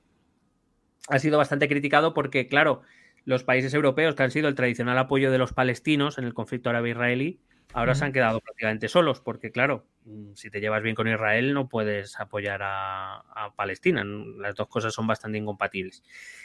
ha 1.08 1.18
sido 1.18 1.38
bastante 1.38 1.68
criticado 1.68 2.12
porque, 2.12 2.48
claro, 2.48 2.82
los 3.24 3.44
países 3.44 3.72
europeos 3.72 4.14
que 4.14 4.24
han 4.24 4.30
sido 4.32 4.48
el 4.48 4.56
tradicional 4.56 4.98
apoyo 4.98 5.30
de 5.30 5.38
los 5.38 5.52
palestinos 5.52 6.18
en 6.18 6.24
el 6.24 6.34
conflicto 6.34 6.70
árabe-israelí, 6.70 7.38
ahora 7.72 7.94
se 7.94 8.04
han 8.04 8.12
quedado 8.12 8.40
prácticamente 8.40 8.88
solos, 8.88 9.20
porque 9.20 9.50
claro, 9.50 9.86
mm, 10.04 10.34
si 10.34 10.50
te 10.50 10.60
llevas 10.60 10.82
bien 10.82 10.94
con 10.94 11.08
Israel 11.08 11.54
no 11.54 11.68
puedes 11.68 12.18
apoyar 12.20 12.60
a, 12.62 13.22
Palestina. 13.56 14.04
Las 14.04 14.54
dos 14.54 14.68
cosas 14.68 14.94
son 14.94 15.06
bastante 15.06 15.38
incompatibles. 15.38 16.02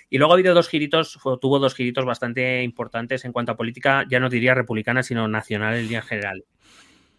Y 0.09 0.17
luego 0.17 0.33
ha 0.33 0.35
habido 0.35 0.53
dos 0.53 0.67
giritos, 0.67 1.19
tuvo 1.41 1.59
dos 1.59 1.75
giritos 1.75 2.05
bastante 2.05 2.63
importantes 2.63 3.23
en 3.25 3.31
cuanto 3.31 3.51
a 3.51 3.57
política, 3.57 4.05
ya 4.09 4.19
no 4.19 4.29
diría 4.29 4.53
republicana, 4.53 5.03
sino 5.03 5.27
nacional 5.27 5.75
en 5.75 6.01
general. 6.01 6.45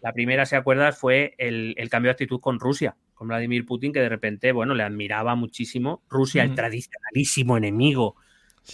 La 0.01 0.13
primera, 0.13 0.45
si 0.45 0.55
acuerdas, 0.55 0.97
fue 0.97 1.35
el, 1.37 1.75
cambio 1.89 2.09
de 2.09 2.13
actitud 2.13 2.39
con 2.39 2.59
Rusia, 2.59 2.95
con 3.13 3.27
Vladimir 3.27 3.65
Putin, 3.65 3.91
que 3.91 3.99
de 3.99 4.09
repente, 4.09 4.51
bueno, 4.51 4.73
le 4.73 4.83
admiraba 4.83 5.35
muchísimo. 5.35 6.03
Rusia, 6.09 6.43
el 6.43 6.55
tradicionalísimo 6.55 7.57
enemigo 7.57 8.15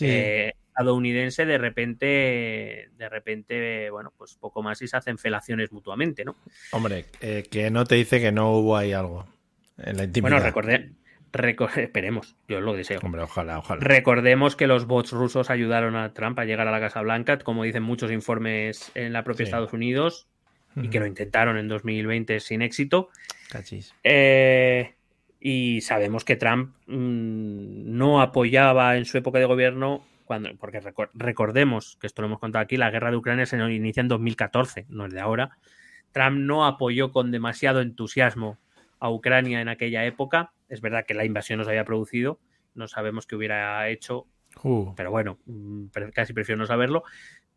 eh, 0.01 0.53
estadounidense, 0.75 1.45
de 1.45 1.57
repente, 1.57 2.89
de 2.97 3.09
repente, 3.09 3.89
bueno, 3.89 4.11
pues 4.17 4.35
poco 4.35 4.61
más 4.61 4.81
y 4.81 4.87
se 4.87 4.97
hacen 4.97 5.17
felaciones 5.17 5.71
mutuamente, 5.71 6.25
¿no? 6.25 6.35
Hombre, 6.71 7.05
eh, 7.21 7.43
que 7.49 7.71
no 7.71 7.85
te 7.85 7.95
dice 7.95 8.19
que 8.19 8.33
no 8.33 8.51
hubo 8.51 8.75
ahí 8.75 8.91
algo 8.91 9.25
en 9.77 9.95
la 9.95 10.03
intimidad. 10.03 10.53
Bueno, 10.53 10.89
esperemos, 11.77 12.35
yo 12.49 12.59
lo 12.59 12.73
deseo. 12.73 12.99
Hombre, 13.03 13.21
ojalá, 13.21 13.59
ojalá. 13.59 13.79
Recordemos 13.81 14.57
que 14.57 14.67
los 14.67 14.85
bots 14.85 15.13
rusos 15.13 15.49
ayudaron 15.49 15.95
a 15.95 16.13
Trump 16.13 16.37
a 16.39 16.45
llegar 16.45 16.67
a 16.67 16.71
la 16.71 16.81
Casa 16.81 17.01
Blanca, 17.01 17.37
como 17.39 17.63
dicen 17.63 17.83
muchos 17.83 18.11
informes 18.11 18.91
en 18.95 19.13
la 19.13 19.23
propia 19.23 19.45
Estados 19.45 19.71
Unidos, 19.71 20.27
y 20.75 20.89
que 20.89 20.99
lo 20.99 21.05
intentaron 21.05 21.57
en 21.57 21.69
2020 21.69 22.41
sin 22.41 22.61
éxito. 22.61 23.09
Eh, 24.03 24.93
y 25.39 25.79
sabemos 25.79 26.25
que 26.25 26.35
Trump 26.35 26.75
mm, 26.87 27.95
no 27.97 28.21
apoyaba 28.21 28.97
en 28.97 29.05
su 29.05 29.17
época 29.17 29.39
de 29.39 29.45
gobierno, 29.45 30.03
cuando, 30.25 30.49
porque 30.57 30.81
recordemos 31.13 31.97
que 32.01 32.07
esto 32.07 32.21
lo 32.21 32.27
hemos 32.27 32.39
contado 32.39 32.63
aquí, 32.63 32.77
la 32.77 32.91
guerra 32.91 33.11
de 33.11 33.17
Ucrania 33.17 33.45
se 33.45 33.57
inicia 33.57 34.01
en 34.01 34.07
2014, 34.07 34.85
no 34.89 35.05
es 35.05 35.13
de 35.13 35.19
ahora. 35.19 35.57
Trump 36.11 36.37
no 36.37 36.65
apoyó 36.65 37.11
con 37.11 37.31
demasiado 37.31 37.81
entusiasmo 37.81 38.57
a 38.99 39.09
Ucrania 39.09 39.61
en 39.61 39.69
aquella 39.69 40.05
época. 40.05 40.53
Es 40.69 40.81
verdad 40.81 41.05
que 41.05 41.13
la 41.13 41.25
invasión 41.25 41.59
nos 41.59 41.67
había 41.67 41.85
producido, 41.85 42.39
no 42.73 42.87
sabemos 42.87 43.27
qué 43.27 43.35
hubiera 43.35 43.87
hecho, 43.89 44.27
uh. 44.63 44.93
pero 44.95 45.11
bueno, 45.11 45.39
mm, 45.45 45.87
casi 46.13 46.33
prefiero 46.33 46.57
no 46.57 46.65
saberlo. 46.65 47.03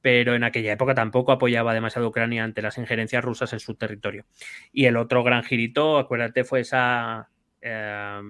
Pero 0.00 0.34
en 0.36 0.44
aquella 0.44 0.72
época 0.72 0.94
tampoco 0.94 1.32
apoyaba 1.32 1.74
demasiado 1.74 2.06
a 2.06 2.10
Ucrania 2.10 2.44
ante 2.44 2.62
las 2.62 2.78
injerencias 2.78 3.24
rusas 3.24 3.52
en 3.52 3.58
su 3.58 3.74
territorio. 3.74 4.26
Y 4.72 4.84
el 4.84 4.96
otro 4.96 5.24
gran 5.24 5.42
girito, 5.42 5.98
acuérdate, 5.98 6.44
fue 6.44 6.60
esa 6.60 7.30
eh, 7.60 8.20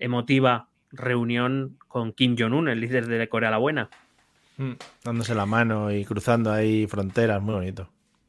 emotiva 0.00 0.68
reunión 0.90 1.76
con 1.88 2.12
Kim 2.12 2.36
Jong-un, 2.38 2.68
el 2.68 2.80
líder 2.80 3.06
de 3.06 3.28
Corea 3.28 3.50
la 3.50 3.58
Buena. 3.58 3.90
Mm, 4.56 4.72
dándose 5.04 5.34
la 5.34 5.46
mano 5.46 5.92
y 5.92 6.04
cruzando 6.04 6.52
ahí 6.52 6.86
fronteras, 6.86 7.40
muy 7.40 7.54
bonito. 7.54 7.88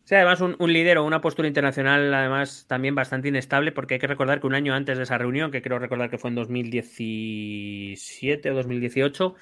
Sí, 0.10 0.16
además 0.16 0.42
un, 0.42 0.58
líder 0.74 0.98
o 0.98 1.06
una 1.06 1.22
postura 1.22 1.48
internacional 1.48 2.12
además 2.12 2.66
también 2.68 2.96
bastante 2.96 3.28
inestable 3.28 3.72
porque 3.72 3.94
hay 3.94 4.00
que 4.00 4.08
recordar 4.08 4.42
que 4.42 4.48
un 4.48 4.56
año 4.56 4.74
antes 4.74 4.98
de 4.98 5.04
esa 5.04 5.20
reunión, 5.20 5.52
que 5.52 5.62
creo 5.62 5.78
recordar 5.78 6.10
que 6.10 6.18
fue 6.18 6.32
en 6.32 6.36
2017 6.36 8.50
o 8.50 8.56
2018, 8.56 9.36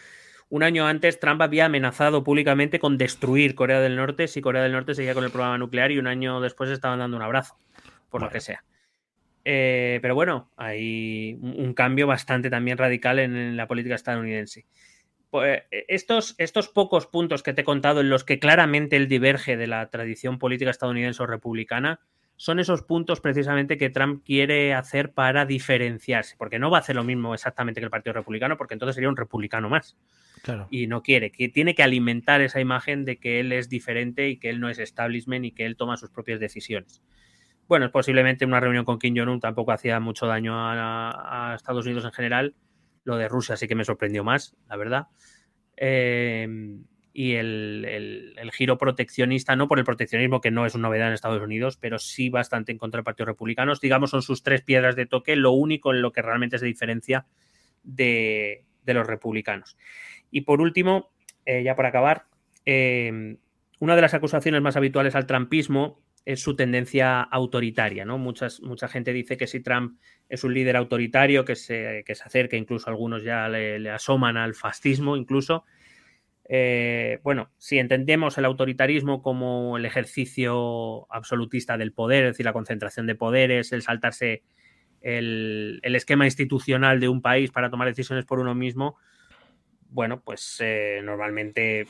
un 0.49 0.64
año 0.64 0.85
antes 0.85 1.22
Trump 1.22 1.41
había 1.41 1.68
amenazado 1.68 2.26
públicamente 2.26 2.80
con 2.80 2.98
destruir 2.98 3.56
Corea 3.56 3.80
del 3.80 3.95
Norte 3.95 4.27
si 4.27 4.41
Corea 4.41 4.61
del 4.61 4.73
Norte 4.73 4.94
seguía 4.94 5.14
con 5.14 5.23
el 5.23 5.31
programa 5.31 5.57
nuclear 5.57 5.94
y 5.94 5.99
un 5.99 6.07
año 6.07 6.41
después 6.41 6.69
estaban 6.69 6.99
dando 6.99 7.15
un 7.15 7.23
abrazo, 7.23 7.57
por 8.10 8.22
lo 8.22 8.30
que 8.30 8.41
sea. 8.41 8.65
Eh, 9.49 9.99
pero 10.01 10.13
bueno, 10.13 10.51
hay 10.57 11.39
un 11.41 11.73
cambio 11.73 12.05
bastante 12.05 12.49
también 12.49 12.77
radical 12.77 13.17
en 13.17 13.55
la 13.55 13.65
política 13.65 13.95
estadounidense. 13.95 14.65
Pues, 15.29 15.61
eh, 15.71 15.85
estos, 15.87 16.35
estos 16.37 16.67
pocos 16.67 17.07
puntos 17.07 17.43
que 17.43 17.53
te 17.53 17.61
he 17.61 17.63
contado 17.63 18.01
en 18.01 18.09
los 18.09 18.25
que 18.25 18.39
claramente 18.39 18.97
él 18.97 19.07
diverge 19.07 19.55
de 19.55 19.67
la 19.67 19.89
tradición 19.89 20.37
política 20.37 20.69
estadounidense 20.69 21.23
o 21.23 21.27
republicana, 21.27 22.01
son 22.35 22.59
esos 22.59 22.81
puntos 22.81 23.21
precisamente 23.21 23.77
que 23.77 23.89
Trump 23.89 24.21
quiere 24.25 24.73
hacer 24.73 25.13
para 25.13 25.45
diferenciarse, 25.45 26.35
porque 26.37 26.59
no 26.59 26.69
va 26.69 26.79
a 26.79 26.81
hacer 26.81 26.97
lo 26.97 27.05
mismo 27.05 27.33
exactamente 27.33 27.79
que 27.79 27.85
el 27.85 27.89
Partido 27.89 28.15
Republicano, 28.15 28.57
porque 28.57 28.73
entonces 28.73 28.95
sería 28.95 29.07
un 29.07 29.15
republicano 29.15 29.69
más. 29.69 29.95
Claro. 30.43 30.67
Y 30.69 30.87
no 30.87 31.01
quiere, 31.03 31.31
que 31.31 31.47
tiene 31.47 31.73
que 31.73 31.83
alimentar 31.83 32.41
esa 32.41 32.59
imagen 32.59 33.05
de 33.05 33.15
que 33.17 33.39
él 33.39 33.53
es 33.53 33.69
diferente 33.69 34.27
y 34.27 34.39
que 34.39 34.49
él 34.49 34.59
no 34.59 34.69
es 34.69 34.77
establishment 34.77 35.45
y 35.45 35.51
que 35.51 35.65
él 35.65 35.77
toma 35.77 35.95
sus 35.95 36.09
propias 36.09 36.41
decisiones. 36.41 37.01
Bueno, 37.68 37.91
posiblemente 37.91 38.45
una 38.45 38.60
reunión 38.60 38.85
con 38.85 38.99
Kim 38.99 39.15
Jong-un 39.18 39.39
tampoco 39.39 39.72
hacía 39.72 39.99
mucho 39.99 40.26
daño 40.26 40.53
a 40.57 41.53
Estados 41.56 41.85
Unidos 41.85 42.06
en 42.06 42.11
general, 42.11 42.56
lo 43.07 43.18
de 43.18 43.30
Rusia 43.30 43.56
sí 43.56 43.68
que 43.68 43.76
me 43.76 43.85
sorprendió 43.85 44.26
más, 44.26 44.56
la 44.68 44.76
verdad. 44.76 45.07
Em, 45.77 46.84
y 47.14 47.35
el, 47.35 48.35
giro 48.52 48.77
proteccionista, 48.77 49.56
no 49.56 49.69
por 49.69 49.80
el 49.80 49.85
proteccionismo, 49.85 50.41
que 50.41 50.52
no 50.52 50.65
es 50.65 50.76
una 50.76 50.89
novedad 50.89 51.07
en 51.07 51.14
Estados 51.14 51.41
Unidos, 51.41 51.77
pero 51.77 51.99
sí 51.99 52.30
bastante 52.30 52.73
en 52.73 52.77
contra 52.77 52.98
del 52.98 53.06
Partido 53.06 53.27
Republicano. 53.27 53.73
Digamos, 53.81 54.10
son 54.10 54.22
sus 54.22 54.44
tres 54.44 54.61
piedras 54.61 54.98
de 54.98 55.06
toque, 55.06 55.38
lo 55.38 55.52
único 55.52 55.94
en 55.94 56.02
lo 56.02 56.11
que 56.11 56.22
realmente 56.22 56.60
se 56.60 56.65
diferencia 56.65 57.26
de, 57.81 58.65
los 58.85 59.07
republicanos. 59.07 59.77
Y 60.30 60.41
por 60.41 60.60
último, 60.60 61.10
eh, 61.45 61.64
ya 61.64 61.77
para 61.77 61.89
acabar, 61.89 62.26
em, 62.65 63.38
una 63.80 63.95
de 63.95 64.02
las 64.02 64.14
acusaciones 64.14 64.61
más 64.61 64.76
habituales 64.76 65.15
al 65.15 65.27
trumpismo 65.27 66.02
es 66.27 66.41
su 66.41 66.57
tendencia 66.57 67.21
autoritaria, 67.21 68.03
¿no? 68.03 68.17
Muchas, 68.17 68.59
mucha 68.61 68.89
gente 68.89 69.13
dice 69.13 69.37
que 69.37 69.47
si 69.47 69.61
Trump 69.61 69.97
es 70.27 70.43
un 70.43 70.53
líder 70.53 70.75
autoritario, 70.75 71.45
que 71.45 71.55
se, 71.55 72.03
que 72.05 72.15
se 72.15 72.23
acerca, 72.25 72.57
incluso 72.57 72.89
algunos 72.89 73.23
ya 73.23 73.47
le, 73.47 73.89
asoman 73.89 74.35
al 74.35 74.53
fascismo, 74.53 75.15
incluso. 75.15 75.63
Eh, 76.49 77.19
bueno, 77.23 77.53
si 77.57 77.79
entendemos 77.79 78.37
el 78.37 78.43
autoritarismo 78.43 79.21
como 79.21 79.77
el 79.77 79.85
ejercicio 79.85 81.09
absolutista 81.09 81.77
del 81.77 81.93
poder, 81.93 82.25
es 82.25 82.33
decir, 82.33 82.45
la 82.45 82.51
concentración 82.51 83.07
de 83.07 83.15
poderes, 83.15 83.71
el 83.71 83.81
saltarse 83.81 84.43
el, 84.99 85.79
esquema 85.81 86.25
institucional 86.25 86.99
de 86.99 87.07
un 87.07 87.21
país 87.21 87.51
para 87.51 87.69
tomar 87.69 87.87
decisiones 87.87 88.25
por 88.25 88.39
uno 88.39 88.53
mismo, 88.53 88.97
bueno, 89.91 90.19
pues 90.19 90.57
eh, 90.59 90.99
normalmente 91.05 91.87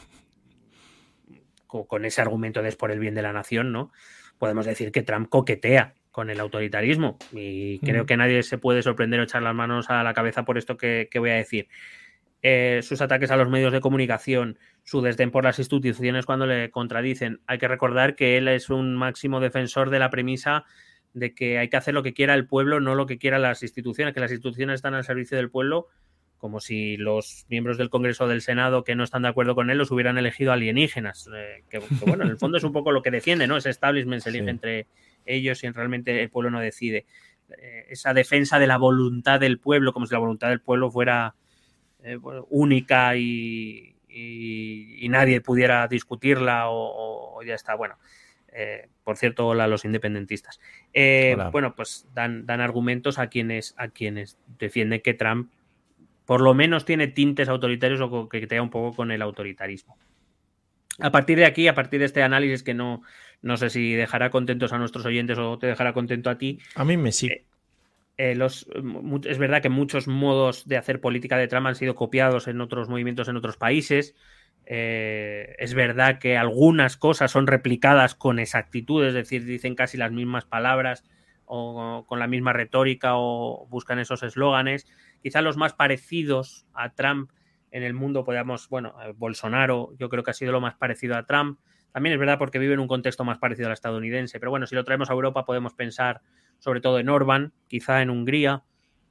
con, 1.65 2.05
ese 2.05 2.21
argumento 2.21 2.61
de 2.61 2.69
es 2.69 2.75
por 2.75 2.91
el 2.91 2.99
bien 2.99 3.15
de 3.15 3.23
la 3.23 3.33
nación, 3.33 3.71
¿no? 3.71 3.91
Podemos 4.37 4.65
decir 4.65 4.91
que 4.91 5.03
Trump 5.03 5.29
coquetea 5.29 5.93
con 6.11 6.29
el 6.29 6.39
autoritarismo 6.39 7.17
y 7.31 7.79
creo 7.79 8.07
que 8.07 8.17
nadie 8.17 8.41
se 8.41 8.57
puede 8.57 8.81
sorprender 8.81 9.19
o 9.19 9.23
echar 9.23 9.43
las 9.43 9.53
manos 9.53 9.89
a 9.89 10.03
la 10.03 10.13
cabeza 10.13 10.45
por 10.45 10.57
esto 10.57 10.75
que, 10.75 11.09
voy 11.15 11.29
a 11.29 11.35
decir. 11.35 11.67
Eh, 12.41 12.79
sus 12.83 13.01
ataques 13.01 13.29
a 13.31 13.37
los 13.37 13.49
medios 13.49 13.71
de 13.71 13.81
comunicación, 13.81 14.57
su 14.83 15.01
desdén 15.01 15.31
por 15.31 15.43
las 15.43 15.59
instituciones 15.59 16.25
cuando 16.25 16.45
le 16.45 16.71
contradicen. 16.71 17.41
Hay 17.45 17.57
que 17.57 17.67
recordar 17.67 18.15
que 18.15 18.37
él 18.37 18.47
es 18.47 18.69
un 18.69 18.95
máximo 18.95 19.39
defensor 19.39 19.89
de 19.89 19.99
la 19.99 20.09
premisa 20.09 20.65
de 21.13 21.33
que 21.33 21.57
hay 21.57 21.69
que 21.69 21.77
hacer 21.77 21.93
lo 21.93 22.03
que 22.03 22.13
quiera 22.13 22.33
el 22.33 22.47
pueblo, 22.47 22.79
no 22.79 22.95
lo 22.95 23.05
que 23.05 23.17
quieran 23.17 23.41
las 23.41 23.63
instituciones, 23.63 24.13
que 24.13 24.19
las 24.19 24.31
instituciones 24.31 24.75
están 24.75 24.93
al 24.93 25.03
servicio 25.03 25.37
del 25.37 25.49
pueblo 25.49 25.87
como 26.37 26.59
si 26.59 26.97
los 26.97 27.45
miembros 27.49 27.77
del 27.77 27.89
Congreso 27.89 28.25
o 28.25 28.27
del 28.27 28.41
Senado 28.41 28.83
que 28.83 28.95
no 28.95 29.03
están 29.03 29.23
de 29.23 29.29
acuerdo 29.29 29.55
con 29.55 29.69
él 29.69 29.77
los 29.77 29.91
hubieran 29.91 30.17
elegido 30.17 30.51
alienígenas. 30.51 31.29
Eh, 31.35 31.63
que, 31.69 31.79
bueno, 32.05 32.23
en 32.23 32.29
el 32.29 32.37
fondo 32.37 32.57
es 32.57 32.63
un 32.63 32.73
poco 32.73 32.91
lo 32.91 33.01
que 33.01 33.11
defiende, 33.11 33.47
¿no? 33.47 33.57
Ese 33.57 33.69
establishment 33.69 34.21
se 34.21 34.29
elige 34.29 34.49
entre 34.49 34.87
ellos 35.25 35.63
y 35.63 35.69
realmente 35.69 36.21
el 36.21 36.29
pueblo 36.29 36.51
no 36.51 36.59
decide. 36.59 37.05
Eh, 37.57 37.87
esa 37.89 38.13
defensa 38.13 38.59
de 38.59 38.67
la 38.67 38.77
voluntad 38.77 39.39
del 39.39 39.59
pueblo, 39.59 39.93
como 39.93 40.05
si 40.05 40.13
la 40.13 40.19
voluntad 40.19 40.49
del 40.49 40.61
pueblo 40.61 40.91
fuera 40.91 41.35
eh, 42.03 42.19
única 42.49 43.15
y, 43.15 43.93
nadie 45.09 45.41
pudiera 45.41 45.87
discutirla 45.87 46.65
o, 46.69 47.41
ya 47.43 47.53
está. 47.53 47.75
Bueno, 47.75 47.97
por 49.03 49.15
cierto, 49.15 49.47
hola 49.47 49.65
a 49.65 49.67
los 49.67 49.85
independentistas. 49.85 50.59
bueno, 51.51 51.75
pues 51.75 52.07
dan, 52.13 52.45
dan 52.47 52.59
argumentos 52.59 53.19
a 53.19 53.27
quienes, 53.27 53.75
a 53.77 53.89
quienes 53.89 54.39
defienden 54.57 55.01
que 55.01 55.13
Trump 55.13 55.51
por 56.27 56.41
lo 56.41 56.53
menos 56.53 56.83
tiene 56.83 57.07
tintes 57.07 57.47
autoritarios 57.47 58.01
o 58.01 58.27
que 58.27 58.45
te 58.45 58.59
un 58.59 58.69
poco 58.69 58.93
con 58.93 59.11
el 59.11 59.21
autoritarismo. 59.21 59.97
A 60.99 61.09
partir 61.09 61.37
de 61.37 61.45
aquí, 61.45 61.69
a 61.69 61.73
partir 61.73 62.01
de 62.01 62.05
este 62.05 62.21
análisis 62.21 62.63
que 62.63 62.73
no, 62.73 63.01
no 63.41 63.55
sé 63.55 63.69
si 63.69 63.93
dejará 63.93 64.29
contentos 64.29 64.73
a 64.73 64.77
nuestros 64.77 65.05
oyentes 65.05 65.37
o 65.37 65.57
te 65.57 65.67
dejará 65.67 65.93
contento 65.93 66.29
a 66.29 66.37
ti. 66.37 66.59
A 66.75 66.83
mí 66.83 66.97
me 66.97 67.13
sí. 67.13 67.27
Eh, 67.27 67.45
eh, 68.17 68.35
los, 68.35 68.67
es 69.25 69.37
verdad 69.37 69.61
que 69.61 69.69
muchos 69.69 70.09
modos 70.09 70.67
de 70.67 70.75
hacer 70.75 70.99
política 70.99 71.37
de 71.37 71.47
trama 71.47 71.69
han 71.69 71.75
sido 71.75 71.95
copiados 71.95 72.49
en 72.49 72.59
otros 72.59 72.89
movimientos 72.89 73.29
en 73.29 73.37
otros 73.37 73.55
países. 73.55 74.13
Eh, 74.65 75.55
es 75.59 75.73
verdad 75.75 76.19
que 76.19 76.35
algunas 76.35 76.97
cosas 76.97 77.31
son 77.31 77.47
replicadas 77.47 78.15
con 78.15 78.39
exactitud, 78.39 79.05
es 79.05 79.13
decir, 79.13 79.45
dicen 79.45 79.75
casi 79.75 79.95
las 79.95 80.11
mismas 80.11 80.43
palabras 80.43 81.05
o 81.45 82.03
con 82.05 82.19
la 82.19 82.27
misma 82.27 82.51
retórica 82.51 83.11
o 83.13 83.65
buscan 83.69 83.99
esos 83.99 84.23
eslóganes. 84.23 84.87
Quizá 85.21 85.41
los 85.41 85.57
más 85.57 85.73
parecidos 85.73 86.65
a 86.73 86.93
Trump 86.93 87.31
en 87.71 87.83
el 87.83 87.93
mundo, 87.93 88.23
podríamos, 88.23 88.69
bueno, 88.69 88.95
Bolsonaro 89.15 89.93
yo 89.97 90.09
creo 90.09 90.23
que 90.23 90.31
ha 90.31 90.33
sido 90.33 90.51
lo 90.51 90.61
más 90.61 90.75
parecido 90.75 91.15
a 91.15 91.25
Trump. 91.25 91.59
También 91.91 92.13
es 92.13 92.19
verdad 92.19 92.37
porque 92.37 92.59
vive 92.59 92.73
en 92.73 92.79
un 92.79 92.87
contexto 92.87 93.23
más 93.23 93.37
parecido 93.37 93.67
al 93.67 93.73
estadounidense, 93.73 94.39
pero 94.39 94.51
bueno, 94.51 94.67
si 94.67 94.75
lo 94.75 94.83
traemos 94.83 95.09
a 95.09 95.13
Europa 95.13 95.45
podemos 95.45 95.73
pensar 95.73 96.21
sobre 96.59 96.81
todo 96.81 96.99
en 96.99 97.09
Orban, 97.09 97.53
quizá 97.67 98.01
en 98.01 98.09
Hungría, 98.09 98.63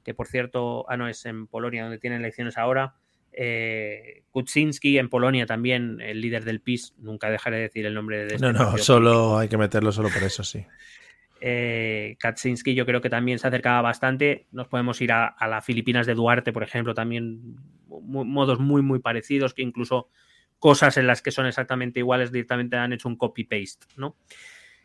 que 0.03 0.13
por 0.13 0.27
cierto, 0.27 0.89
ah, 0.89 0.97
no, 0.97 1.07
es 1.07 1.25
en 1.25 1.47
Polonia 1.47 1.83
donde 1.83 1.99
tienen 1.99 2.19
elecciones 2.19 2.57
ahora. 2.57 2.95
Eh, 3.31 4.23
Kuczynski 4.31 4.97
en 4.97 5.09
Polonia 5.09 5.45
también, 5.45 6.01
el 6.01 6.21
líder 6.21 6.43
del 6.43 6.61
PIS, 6.61 6.95
nunca 6.97 7.29
dejaré 7.29 7.57
de 7.57 7.61
decir 7.63 7.85
el 7.85 7.93
nombre 7.93 8.25
de... 8.25 8.35
Este 8.35 8.39
no, 8.39 8.51
no, 8.51 8.77
solo 8.77 9.37
hay 9.37 9.47
que 9.47 9.57
meterlo 9.57 9.91
solo 9.91 10.09
por 10.09 10.23
eso, 10.23 10.43
sí. 10.43 10.65
Eh, 11.41 12.15
Kaczynski 12.19 12.73
yo 12.75 12.85
creo 12.85 13.01
que 13.01 13.09
también 13.09 13.39
se 13.39 13.47
acercaba 13.47 13.81
bastante. 13.81 14.47
Nos 14.51 14.67
podemos 14.67 15.01
ir 15.01 15.11
a, 15.11 15.35
las 15.47 15.65
Filipinas 15.65 16.05
de 16.07 16.15
Duarte, 16.15 16.53
por 16.53 16.63
ejemplo, 16.63 16.93
también 16.93 17.57
modos 17.87 18.59
muy, 18.59 18.81
muy 18.81 18.99
parecidos, 18.99 19.53
que 19.53 19.61
incluso 19.61 20.09
cosas 20.59 20.97
en 20.97 21.07
las 21.07 21.21
que 21.21 21.31
son 21.31 21.45
exactamente 21.45 21.99
iguales 21.99 22.31
directamente 22.31 22.77
han 22.77 22.93
hecho 22.93 23.07
un 23.07 23.15
copy-paste, 23.15 23.87
¿no? 23.95 24.15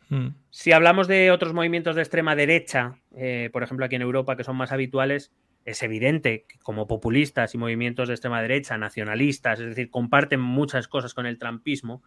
Hmm. 0.09 0.29
Si 0.49 0.71
hablamos 0.71 1.07
de 1.07 1.31
otros 1.31 1.53
movimientos 1.53 1.95
de 1.95 2.01
extrema 2.01 2.35
derecha, 2.35 2.99
eh, 3.15 3.49
por 3.51 3.63
ejemplo 3.63 3.85
aquí 3.85 3.95
en 3.95 4.01
Europa, 4.01 4.35
que 4.35 4.43
son 4.43 4.55
más 4.55 4.71
habituales, 4.71 5.33
es 5.65 5.81
evidente 5.81 6.45
que 6.47 6.59
como 6.59 6.87
populistas 6.87 7.55
y 7.55 7.57
movimientos 7.57 8.07
de 8.07 8.13
extrema 8.15 8.41
derecha, 8.41 8.77
nacionalistas, 8.77 9.59
es 9.59 9.69
decir, 9.69 9.89
comparten 9.89 10.39
muchas 10.39 10.87
cosas 10.87 11.13
con 11.13 11.25
el 11.25 11.37
trumpismo, 11.37 12.03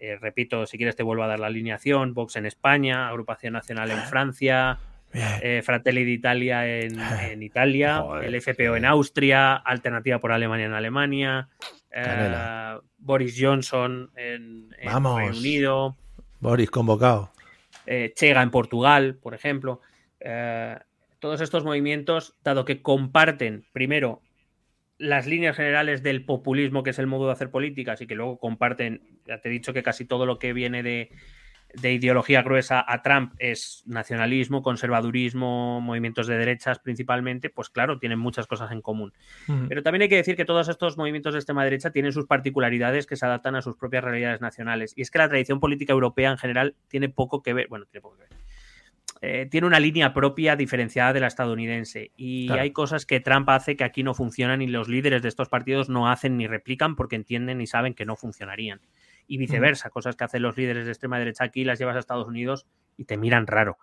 eh, 0.00 0.16
repito, 0.18 0.64
si 0.64 0.78
quieres 0.78 0.96
te 0.96 1.02
vuelvo 1.02 1.24
a 1.24 1.26
dar 1.26 1.38
la 1.38 1.48
alineación, 1.48 2.14
Vox 2.14 2.36
en 2.36 2.46
España, 2.46 3.08
Agrupación 3.08 3.52
Nacional 3.52 3.90
en 3.90 3.98
Francia, 4.04 4.78
eh, 5.12 5.60
Fratelli 5.62 6.04
d'Italia 6.04 6.66
en, 6.66 6.98
en 7.30 7.42
Italia, 7.42 8.02
el 8.22 8.40
FPO 8.40 8.76
en 8.76 8.86
Austria, 8.86 9.56
Alternativa 9.56 10.18
por 10.18 10.32
Alemania 10.32 10.66
en 10.66 10.72
Alemania, 10.72 11.48
eh, 11.90 12.78
Boris 12.96 13.36
Johnson 13.38 14.10
en, 14.16 14.74
en 14.78 14.90
Reino 14.90 15.16
Unido. 15.38 15.96
Boris 16.40 16.70
convocado. 16.70 17.30
Chega 18.14 18.40
en 18.40 18.50
Portugal, 18.50 19.18
por 19.20 19.34
ejemplo. 19.34 19.82
todos 21.18 21.42
estos 21.42 21.64
movimientos, 21.64 22.36
dado 22.42 22.64
que 22.64 22.80
comparten, 22.80 23.66
primero, 23.72 24.22
las 25.00 25.26
líneas 25.26 25.56
generales 25.56 26.02
del 26.02 26.24
populismo, 26.24 26.82
que 26.82 26.90
es 26.90 26.98
el 26.98 27.06
modo 27.06 27.26
de 27.26 27.32
hacer 27.32 27.50
políticas, 27.50 28.00
y 28.02 28.06
que 28.06 28.14
luego 28.14 28.38
comparten, 28.38 29.02
ya 29.26 29.40
te 29.40 29.48
he 29.48 29.52
dicho 29.52 29.72
que 29.72 29.82
casi 29.82 30.04
todo 30.04 30.26
lo 30.26 30.38
que 30.38 30.52
viene 30.52 30.82
de, 30.82 31.10
de 31.72 31.92
ideología 31.94 32.42
gruesa 32.42 32.84
a 32.86 33.00
Trump 33.00 33.32
es 33.38 33.82
nacionalismo, 33.86 34.62
conservadurismo, 34.62 35.80
movimientos 35.80 36.26
de 36.26 36.36
derechas 36.36 36.80
principalmente, 36.80 37.48
pues 37.48 37.70
claro, 37.70 37.98
tienen 37.98 38.18
muchas 38.18 38.46
cosas 38.46 38.72
en 38.72 38.82
común. 38.82 39.14
Pero 39.68 39.82
también 39.82 40.02
hay 40.02 40.08
que 40.10 40.16
decir 40.16 40.36
que 40.36 40.44
todos 40.44 40.68
estos 40.68 40.98
movimientos 40.98 41.32
de 41.32 41.38
extrema 41.38 41.64
derecha 41.64 41.92
tienen 41.92 42.12
sus 42.12 42.26
particularidades 42.26 43.06
que 43.06 43.16
se 43.16 43.24
adaptan 43.24 43.56
a 43.56 43.62
sus 43.62 43.76
propias 43.76 44.04
realidades 44.04 44.42
nacionales. 44.42 44.92
Y 44.96 45.02
es 45.02 45.10
que 45.10 45.18
la 45.18 45.30
tradición 45.30 45.60
política 45.60 45.94
europea 45.94 46.30
en 46.30 46.38
general 46.38 46.74
tiene 46.88 47.08
poco 47.08 47.42
que 47.42 47.54
ver, 47.54 47.68
bueno, 47.68 47.86
tiene 47.86 48.02
poco 48.02 48.16
que 48.16 48.24
ver. 48.24 48.30
Eh, 49.22 49.46
tiene 49.50 49.66
una 49.66 49.80
línea 49.80 50.14
propia 50.14 50.56
diferenciada 50.56 51.12
de 51.12 51.20
la 51.20 51.26
estadounidense 51.26 52.10
y 52.16 52.50
hay 52.50 52.70
cosas 52.70 53.04
que 53.04 53.20
Trump 53.20 53.50
hace 53.50 53.76
que 53.76 53.84
aquí 53.84 54.02
no 54.02 54.14
funcionan 54.14 54.62
y 54.62 54.66
los 54.66 54.88
líderes 54.88 55.20
de 55.20 55.28
estos 55.28 55.50
partidos 55.50 55.90
no 55.90 56.08
hacen 56.08 56.38
ni 56.38 56.46
replican 56.46 56.96
porque 56.96 57.16
entienden 57.16 57.60
y 57.60 57.66
saben 57.66 57.92
que 57.92 58.06
no 58.06 58.16
funcionarían 58.16 58.80
y 59.26 59.36
viceversa, 59.36 59.90
cosas 59.90 60.16
que 60.16 60.24
hacen 60.24 60.40
los 60.40 60.56
líderes 60.56 60.86
de 60.86 60.92
extrema 60.92 61.18
derecha 61.18 61.44
aquí, 61.44 61.64
las 61.64 61.78
llevas 61.78 61.96
a 61.96 61.98
Estados 61.98 62.26
Unidos 62.26 62.66
y 62.96 63.04
te 63.04 63.18
miran 63.18 63.46
raro. 63.46 63.76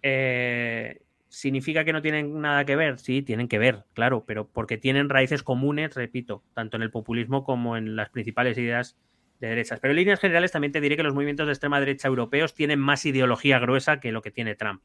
Eh, 0.00 1.02
¿Significa 1.28 1.84
que 1.84 1.92
no 1.92 2.02
tienen 2.02 2.40
nada 2.40 2.64
que 2.64 2.74
ver? 2.74 2.98
Sí, 2.98 3.22
tienen 3.22 3.48
que 3.48 3.58
ver, 3.58 3.84
claro, 3.92 4.24
pero 4.26 4.48
porque 4.48 4.78
tienen 4.78 5.08
raíces 5.08 5.42
comunes, 5.42 5.94
repito, 5.94 6.42
tanto 6.54 6.78
en 6.78 6.82
el 6.82 6.90
populismo 6.90 7.44
como 7.44 7.76
en 7.76 7.94
las 7.94 8.08
principales 8.08 8.56
ideas 8.58 8.98
de 9.42 9.50
derechas. 9.50 9.80
Pero 9.80 9.92
en 9.92 9.96
líneas 9.96 10.20
generales 10.20 10.52
también 10.52 10.72
te 10.72 10.80
diré 10.80 10.96
que 10.96 11.02
los 11.02 11.14
movimientos 11.14 11.46
de 11.46 11.52
extrema 11.52 11.80
derecha 11.80 12.08
europeos 12.08 12.54
tienen 12.54 12.78
más 12.78 13.04
ideología 13.04 13.58
gruesa 13.58 14.00
que 14.00 14.12
lo 14.12 14.22
que 14.22 14.30
tiene 14.30 14.54
Trump. 14.54 14.82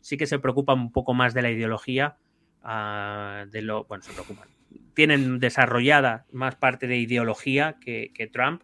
Sí 0.00 0.16
que 0.16 0.26
se 0.26 0.38
preocupan 0.38 0.78
un 0.78 0.92
poco 0.92 1.14
más 1.14 1.34
de 1.34 1.42
la 1.42 1.50
ideología, 1.50 2.16
uh, 2.62 3.48
de 3.50 3.62
lo, 3.62 3.84
bueno, 3.84 4.02
se 4.02 4.12
preocupan. 4.12 4.48
Tienen 4.94 5.38
desarrollada 5.40 6.26
más 6.30 6.56
parte 6.56 6.86
de 6.86 6.96
ideología 6.98 7.76
que, 7.80 8.12
que 8.14 8.26
Trump, 8.26 8.62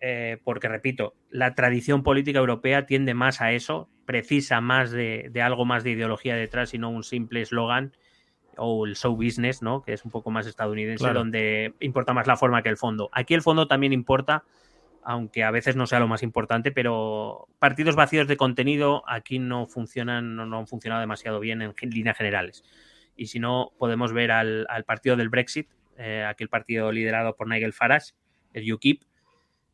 eh, 0.00 0.38
porque 0.44 0.68
repito, 0.68 1.14
la 1.30 1.54
tradición 1.54 2.02
política 2.02 2.38
europea 2.38 2.86
tiende 2.86 3.14
más 3.14 3.40
a 3.40 3.52
eso, 3.52 3.88
precisa 4.06 4.60
más 4.60 4.90
de, 4.90 5.30
algo 5.42 5.64
más 5.64 5.84
de 5.84 5.90
ideología 5.90 6.36
detrás 6.36 6.72
y 6.74 6.78
no 6.78 6.90
un 6.90 7.02
simple 7.02 7.42
eslogan 7.42 7.92
o 8.56 8.86
el 8.86 8.96
show 8.96 9.14
business, 9.14 9.62
¿no? 9.62 9.82
Que 9.82 9.92
es 9.92 10.04
un 10.04 10.10
poco 10.10 10.30
más 10.30 10.46
estadounidense, 10.46 11.12
donde 11.12 11.74
importa 11.80 12.12
más 12.12 12.26
la 12.26 12.36
forma 12.36 12.62
que 12.62 12.68
el 12.68 12.76
fondo. 12.76 13.08
Aquí 13.12 13.34
el 13.34 13.42
fondo 13.42 13.68
también 13.68 13.92
importa, 13.92 14.44
aunque 15.08 15.42
a 15.42 15.50
veces 15.50 15.74
no 15.74 15.86
sea 15.86 16.00
lo 16.00 16.06
más 16.06 16.22
importante, 16.22 16.70
pero 16.70 17.48
partidos 17.58 17.96
vacíos 17.96 18.28
de 18.28 18.36
contenido 18.36 19.02
aquí 19.06 19.38
no 19.38 19.66
funcionan, 19.66 20.36
no, 20.36 20.58
han 20.58 20.66
funcionado 20.66 21.00
demasiado 21.00 21.40
bien 21.40 21.62
en, 21.62 21.74
líneas 21.80 22.18
generales. 22.18 22.62
Y 23.16 23.28
si 23.28 23.40
no, 23.40 23.72
podemos 23.78 24.12
ver 24.12 24.30
al, 24.30 24.66
partido 24.86 25.16
del 25.16 25.30
Brexit, 25.30 25.70
eh, 25.96 26.26
aquel 26.28 26.50
partido 26.50 26.92
liderado 26.92 27.36
por 27.36 27.48
Nigel 27.48 27.72
Farage, 27.72 28.12
el 28.52 28.70
UKIP, 28.70 29.04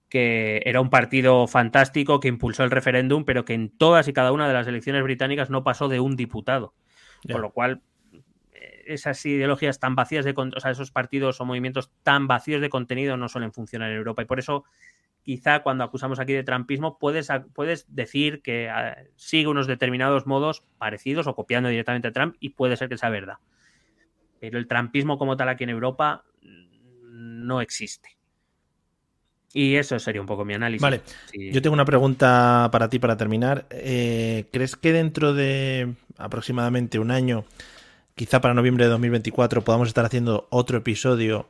que 0.09 0.63
era 0.67 0.81
un 0.81 0.89
partido 0.89 1.49
fantástico 1.49 2.21
que 2.21 2.29
impulsó 2.29 2.63
el 2.63 2.71
referéndum, 2.71 3.25
pero 3.25 3.45
que 3.45 3.55
en 3.55 3.77
todas 3.77 4.07
y 4.07 4.13
cada 4.13 4.31
una 4.31 4.47
de 4.47 4.55
las 4.55 4.69
elecciones 4.69 5.03
británicas 5.03 5.51
no 5.51 5.65
pasó 5.65 5.89
de 5.89 5.99
un 5.99 6.15
diputado. 6.15 6.75
Con 7.29 7.43
lo 7.43 7.51
cual, 7.51 7.83
eh, 8.53 8.85
esas 8.87 9.27
ideologías 9.27 9.81
tan 9.81 9.97
vacías 9.97 10.25
de, 10.25 10.33
o 10.37 10.61
sea, 10.61 10.71
esos 10.71 10.93
partidos 10.93 11.41
o 11.41 11.45
movimientos 11.45 11.91
tan 12.05 12.29
vacíos 12.29 12.61
de 12.61 12.71
contenido 12.71 13.17
no 13.17 13.29
suelen 13.29 13.53
funcionar 13.53 13.91
en 13.91 13.97
Europa. 13.97 14.23
Y 14.23 14.27
por 14.27 14.39
eso, 14.39 14.65
quizá 15.25 15.63
cuando 15.63 15.83
acusamos 15.83 16.21
aquí 16.21 16.33
de 16.33 16.45
trumpismo, 16.45 16.99
puedes, 16.99 17.29
puedes 17.55 17.93
decir 17.93 18.43
que 18.43 18.69
ah, 18.69 18.99
sigue 19.17 19.49
unos 19.49 19.67
determinados 19.67 20.27
modos 20.27 20.63
parecidos 20.79 21.27
o 21.27 21.35
copiando 21.35 21.71
directamente 21.71 22.09
a 22.09 22.13
Trump 22.13 22.37
y 22.39 22.51
puede 22.51 22.77
ser 22.77 22.89
que 22.89 22.99
sea 22.99 23.09
verdad. 23.09 23.39
Pero 24.39 24.59
el 24.59 24.69
trumpismo 24.69 25.19
como 25.19 25.37
tal 25.37 25.49
aquí 25.49 25.65
en 25.65 25.71
Europa 25.71 26.25
mm, 26.43 27.47
no 27.47 27.61
existe. 27.61 28.11
Y 29.55 29.77
eso 29.77 29.99
sería 29.99 30.21
un 30.21 30.27
poco 30.27 30.45
mi 30.45 30.55
análisis. 30.55 30.83
Vale, 30.83 31.01
yo 31.33 31.63
tengo 31.63 31.75
una 31.75 31.85
pregunta 31.85 32.69
para 32.71 32.91
ti 32.91 32.99
para 32.99 33.17
terminar. 33.17 33.67
Eh, 33.71 34.47
¿Crees 34.53 34.77
que 34.77 34.93
dentro 34.93 35.33
de 35.33 35.95
aproximadamente 36.19 36.99
un 36.99 37.13
año, 37.13 37.45
quizá 38.17 38.41
para 38.41 38.53
noviembre 38.53 38.85
de 38.85 38.91
2024, 38.91 39.63
podamos 39.63 39.89
estar 39.89 40.05
haciendo 40.05 40.49
otro 40.51 40.79
episodio 40.79 41.49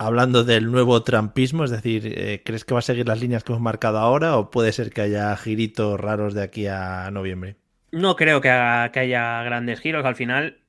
hablando 0.00 0.44
del 0.44 0.72
nuevo 0.72 1.02
trampismo? 1.02 1.64
Es 1.64 1.70
decir, 1.70 2.06
eh, 2.06 2.42
¿crees 2.42 2.64
que 2.64 2.72
va 2.72 2.80
a 2.80 2.82
seguir 2.82 3.06
las 3.06 3.20
líneas 3.20 3.44
que 3.44 3.52
hemos 3.52 3.62
marcado 3.62 3.98
ahora 3.98 4.38
o 4.38 4.50
puede 4.50 4.72
ser 4.72 4.90
que 4.90 5.02
haya 5.02 5.36
giritos 5.36 6.00
raros 6.00 6.32
de 6.32 6.42
aquí 6.42 6.66
a 6.66 7.10
noviembre? 7.12 7.56
No 7.92 8.16
creo 8.16 8.40
que, 8.40 8.48
haya 8.48 9.42
grandes 9.42 9.80
giros. 9.80 10.06
Al 10.06 10.16
final, 10.16 10.60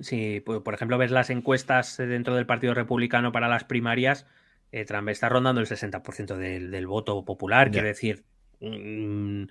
si 0.00 0.40
por 0.40 0.72
ejemplo 0.72 0.98
ves 0.98 1.10
las 1.10 1.30
encuestas 1.30 1.96
dentro 1.96 2.36
del 2.36 2.46
Partido 2.46 2.74
Republicano 2.74 3.32
para 3.32 3.48
las 3.48 3.64
primarias, 3.64 4.26
eh, 4.70 4.84
Trump 4.84 5.08
está 5.08 5.28
rondando 5.28 5.60
el 5.60 5.66
60% 5.66 6.36
del, 6.36 6.86
voto 6.86 7.24
popular, 7.24 7.72
quiero 7.72 7.88
decir, 7.88 8.24
mm, 8.60 9.44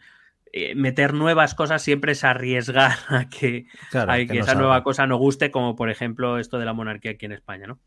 eh, 0.53 0.75
meter 0.75 1.13
nuevas 1.13 1.55
cosas 1.55 1.81
siempre 1.81 2.13
es 2.13 2.23
arriesgar 2.23 2.91
a 3.09 3.27
que, 3.27 3.65
esa 3.91 4.55
nueva 4.55 4.81
cosa 4.83 5.07
no 5.07 5.17
guste, 5.17 5.51
como 5.51 5.75
por 5.75 5.89
ejemplo 5.89 6.39
esto 6.39 6.57
de 6.57 6.65
la 6.65 6.73
monarquía 6.73 7.11
aquí 7.11 7.25
en 7.25 7.33
España, 7.33 7.67
¿no? 7.67 7.79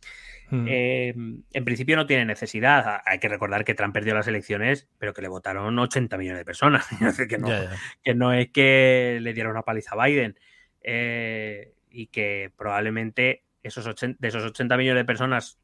Hmm. 0.50 0.66
Eh, 0.68 1.14
en 1.52 1.64
principio 1.64 1.96
no 1.96 2.06
tiene 2.06 2.24
necesidad. 2.24 3.02
Hay 3.04 3.18
que 3.18 3.28
recordar 3.28 3.64
que 3.64 3.74
Trump 3.74 3.92
perdió 3.92 4.14
las 4.14 4.28
elecciones, 4.28 4.88
pero 4.98 5.12
que 5.12 5.22
le 5.22 5.28
votaron 5.28 5.78
80 5.78 6.16
millones 6.16 6.40
de 6.40 6.44
personas. 6.44 6.86
que, 7.28 7.38
no, 7.38 7.48
que 8.02 8.14
no 8.14 8.32
es 8.32 8.50
que 8.50 9.18
le 9.20 9.32
dieron 9.32 9.52
una 9.52 9.62
paliza 9.62 9.94
a 9.94 10.06
Biden. 10.06 10.38
y 11.90 12.06
que 12.06 12.52
probablemente 12.56 13.42
esos 13.66 13.84
de 13.84 14.28
esos 14.28 14.44
80 14.44 14.76
millones 14.76 15.00
de 15.00 15.04
personas, 15.04 15.58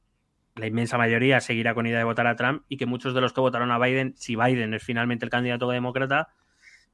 la 0.57 0.67
inmensa 0.67 0.99
mayoría 0.99 1.41
seguirá 1.41 1.75
con 1.75 1.87
idea 1.87 1.99
de 1.99 2.05
votar 2.05 2.27
a 2.27 2.37
Trump 2.37 2.65
y 2.69 2.77
que 2.77 2.87
muchos 2.87 3.15
de 3.15 3.21
los 3.21 3.33
que 3.33 3.41
votaron 3.41 3.71
a 3.71 3.79
Biden, 3.79 4.15
si 4.17 4.37
Biden 4.37 4.75
es 4.75 4.83
finalmente 4.83 5.25
el 5.25 5.31
candidato 5.31 5.71
demócrata, 5.71 6.29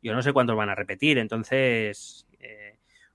yo 0.02 0.14
no 0.14 0.22
sé 0.22 0.32
cuántos 0.32 0.56
van 0.56 0.68
a 0.68 0.74
repetir. 0.74 1.18
Entonces, 1.18 2.26
eh, 2.27 2.27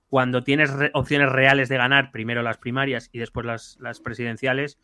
cuando 0.08 0.44
tienes 0.44 0.72
opciones 0.92 1.30
reales 1.30 1.68
de 1.68 1.76
ganar, 1.76 2.10
primero 2.10 2.42
las 2.42 2.58
primarias 2.58 3.08
y 3.12 3.18
después 3.18 3.46
las, 3.46 4.00
presidenciales, 4.00 4.78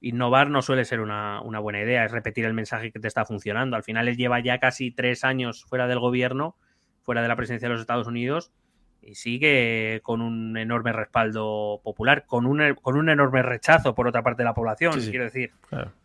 innovar 0.00 0.50
no 0.50 0.62
suele 0.62 0.84
ser 0.84 1.00
una, 1.00 1.40
una, 1.42 1.58
buena 1.58 1.80
idea, 1.80 2.04
es 2.04 2.12
repetir 2.12 2.44
el 2.44 2.54
mensaje 2.54 2.92
que 2.92 3.00
te 3.00 3.08
está 3.08 3.24
funcionando. 3.24 3.76
Al 3.76 3.82
final 3.82 4.08
él 4.08 4.16
lleva 4.16 4.40
ya 4.40 4.58
casi 4.58 4.90
tres 4.90 5.24
años 5.24 5.64
fuera 5.64 5.88
del 5.88 5.98
gobierno, 5.98 6.56
fuera 7.02 7.22
de 7.22 7.28
la 7.28 7.36
presidencia 7.36 7.68
de 7.68 7.74
los 7.74 7.80
Estados 7.80 8.06
Unidos, 8.06 8.52
y 9.00 9.14
sigue 9.14 10.00
con 10.02 10.20
un 10.20 10.56
enorme 10.56 10.92
respaldo 10.92 11.80
popular, 11.82 12.26
con 12.26 12.46
un, 12.46 12.74
con 12.74 12.96
un 12.96 13.08
enorme 13.08 13.42
rechazo 13.42 13.94
por 13.94 14.06
otra 14.06 14.22
parte 14.22 14.42
de 14.42 14.44
la 14.44 14.54
población. 14.54 14.92
Quiero 15.00 15.24
decir, 15.24 15.52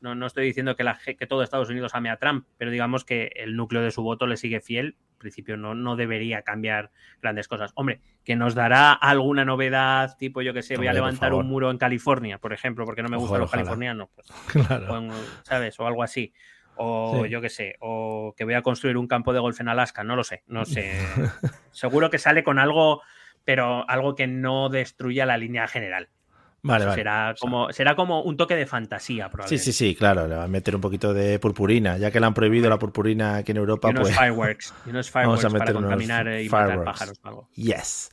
no, 0.02 0.16
no, 0.16 0.26
estoy 0.26 0.46
diciendo 0.46 0.76
que, 0.76 0.84
la, 0.84 0.98
que 1.06 1.28
todo 1.28 1.44
Estados 1.44 1.70
Unidos 1.70 1.96
ame 1.96 2.10
a 2.10 2.18
Trump, 2.18 2.46
pero 2.58 2.72
digamos 2.72 3.04
que 3.04 3.32
el 3.36 3.56
núcleo 3.56 3.82
de 3.82 3.92
su 3.92 4.04
voto 4.04 4.28
le 4.28 4.38
sigue 4.38 4.62
fiel. 4.62 4.96
Principio 5.24 5.58
no, 5.58 5.74
no 5.74 5.96
debería 5.96 6.44
cambiar 6.44 6.92
grandes 7.22 7.48
cosas. 7.48 7.72
Hombre, 7.76 8.00
que 8.24 8.36
nos 8.36 8.54
dará 8.54 8.94
alguna 8.94 9.44
novedad, 9.44 10.16
tipo 10.18 10.42
yo 10.42 10.54
que 10.54 10.62
sé, 10.62 10.78
voy 10.78 10.88
a 10.88 10.94
levantar 10.94 11.34
un 11.34 11.48
muro 11.48 11.72
en 11.72 11.78
California, 11.78 12.38
por 12.38 12.54
ejemplo, 12.54 12.86
porque 12.86 13.02
no 13.02 13.10
me 13.10 13.18
gustan 13.18 13.42
los 13.42 13.52
californianos, 13.52 14.10
pues, 14.14 14.28
¿sabes? 15.44 15.80
O 15.80 15.88
algo 15.88 16.04
así 16.04 16.32
o 16.76 17.26
yo 17.26 17.42
qué 17.42 17.50
sé, 17.50 17.76
o 17.80 18.34
que 18.36 18.46
voy 18.46 18.54
a 18.54 18.62
construir 18.62 18.98
un 18.98 19.08
campo 19.08 19.34
de 19.34 19.40
golf 19.40 19.60
en 19.60 19.68
Alaska, 19.68 20.04
no 20.04 20.16
lo 20.16 20.24
sé, 20.24 20.44
no 20.48 20.66
sé. 20.66 20.94
Seguro 21.72 22.10
que 22.10 22.18
sale 22.18 22.44
con 22.44 22.60
algo, 22.60 23.02
pero 23.44 23.88
algo 23.90 24.16
que 24.16 24.28
no 24.28 24.70
destruya 24.70 25.26
la 25.26 25.38
línea 25.38 25.68
general. 25.68 26.10
Vale, 26.66 26.86
vale. 26.86 26.96
Será 26.96 27.36
como, 27.38 27.74
será 27.74 27.94
como 27.94 28.22
un 28.22 28.38
toque 28.38 28.56
de 28.56 28.66
fantasía, 28.66 29.30
probablemente. 29.30 29.64
Sí, 29.64 29.74
sí, 29.74 29.90
sí, 29.90 29.96
claro, 29.96 30.30
le 30.30 30.36
va 30.36 30.46
a 30.46 30.48
meter 30.48 30.74
un 30.74 30.82
poquito 30.82 31.14
de 31.14 31.38
purpurina, 31.38 31.98
ya 31.98 32.10
que 32.10 32.22
le 32.22 32.26
han 32.26 32.34
prohibido 32.34 32.70
la 32.70 32.80
purpurina 32.80 33.36
aquí 33.36 33.52
en 33.52 33.58
Europa. 33.58 33.90
Y 33.90 33.92
unos 33.92 34.04
pues... 34.04 34.18
fireworks, 34.18 34.74
y 34.86 34.90
unos 34.92 35.12
fireworks 35.12 35.46
para 35.54 35.74
contaminar 35.74 36.40
y 36.40 36.48
matar 36.48 36.84
pájaros 36.86 37.20
o 37.22 37.28
algo. 37.28 37.50
Yes. 37.56 38.12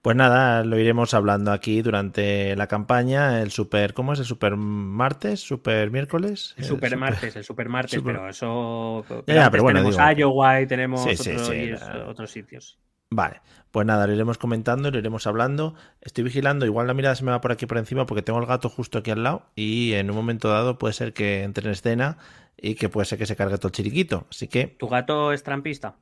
Pues 0.00 0.16
nada, 0.16 0.62
lo 0.62 0.78
iremos 0.78 1.12
hablando 1.12 1.50
aquí 1.50 1.82
durante 1.82 2.54
la 2.54 2.68
campaña, 2.68 3.42
el 3.42 3.50
super, 3.50 3.94
¿cómo 3.94 4.12
es? 4.12 4.20
El 4.20 4.26
super 4.26 4.56
martes, 4.56 5.40
super 5.40 5.90
miércoles. 5.90 6.54
El 6.56 6.64
super, 6.64 6.96
martes, 6.96 7.34
el 7.34 7.42
super 7.42 7.68
martes, 7.68 8.00
pero 8.04 8.28
eso. 8.28 9.04
Pero 9.26 9.50
bueno, 9.60 9.80
tenemos 9.80 9.98
Iowa 10.16 10.60
y 10.60 10.66
tenemos 10.68 11.04
otros 11.04 12.30
sitios. 12.30 12.78
Vale, 13.10 13.40
pues 13.70 13.86
nada, 13.86 14.06
lo 14.06 14.12
iremos 14.12 14.38
comentando, 14.38 14.90
lo 14.90 14.98
iremos 14.98 15.26
hablando. 15.26 15.74
Estoy 16.00 16.24
vigilando, 16.24 16.66
igual 16.66 16.86
la 16.86 16.94
mirada 16.94 17.14
se 17.14 17.24
me 17.24 17.30
va 17.30 17.40
por 17.40 17.52
aquí 17.52 17.66
por 17.66 17.78
encima 17.78 18.06
porque 18.06 18.22
tengo 18.22 18.38
el 18.38 18.46
gato 18.46 18.68
justo 18.68 18.98
aquí 18.98 19.10
al 19.10 19.22
lado 19.22 19.46
y 19.56 19.94
en 19.94 20.10
un 20.10 20.16
momento 20.16 20.48
dado 20.48 20.78
puede 20.78 20.92
ser 20.92 21.12
que 21.12 21.42
entre 21.42 21.66
en 21.66 21.72
escena 21.72 22.18
y 22.56 22.74
que 22.74 22.88
puede 22.88 23.06
ser 23.06 23.18
que 23.18 23.26
se 23.26 23.36
cargue 23.36 23.56
todo 23.56 23.68
el 23.68 23.72
chiriquito. 23.72 24.26
Así 24.30 24.48
que. 24.48 24.66
¿Tu 24.66 24.88
gato 24.88 25.32
es 25.32 25.42
trampista? 25.42 25.96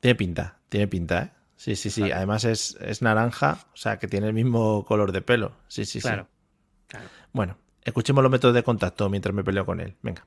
Tiene 0.00 0.14
pinta, 0.14 0.58
tiene 0.68 0.88
pinta, 0.88 1.22
¿eh? 1.22 1.30
Sí, 1.56 1.74
sí, 1.74 1.88
sí. 1.88 2.10
Además 2.12 2.44
es, 2.44 2.76
es, 2.80 3.00
naranja, 3.00 3.58
o 3.72 3.76
sea, 3.76 3.98
que 3.98 4.08
tiene 4.08 4.26
el 4.26 4.34
mismo 4.34 4.84
color 4.84 5.12
de 5.12 5.22
pelo. 5.22 5.52
Sí, 5.68 5.86
sí, 5.86 6.00
claro. 6.00 6.24
sí. 6.24 6.84
Claro. 6.88 7.08
Bueno, 7.32 7.56
escuchemos 7.82 8.22
los 8.22 8.30
métodos 8.30 8.54
de 8.54 8.62
contacto 8.62 9.08
mientras 9.08 9.34
me 9.34 9.42
peleo 9.42 9.64
con 9.64 9.80
él. 9.80 9.96
Venga. 10.02 10.26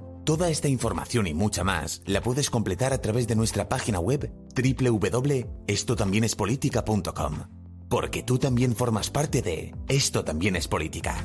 Toda 0.23 0.49
esta 0.49 0.67
información 0.67 1.25
y 1.25 1.33
mucha 1.33 1.63
más 1.63 2.03
la 2.05 2.21
puedes 2.21 2.51
completar 2.51 2.93
a 2.93 3.01
través 3.01 3.27
de 3.27 3.35
nuestra 3.35 3.67
página 3.67 3.99
web 3.99 4.31
www.estotambiénespolitica.com. 4.55 7.37
Porque 7.89 8.21
tú 8.21 8.37
también 8.37 8.75
formas 8.75 9.09
parte 9.09 9.41
de 9.41 9.73
Esto 9.87 10.23
también 10.23 10.55
es 10.55 10.67
política. 10.67 11.17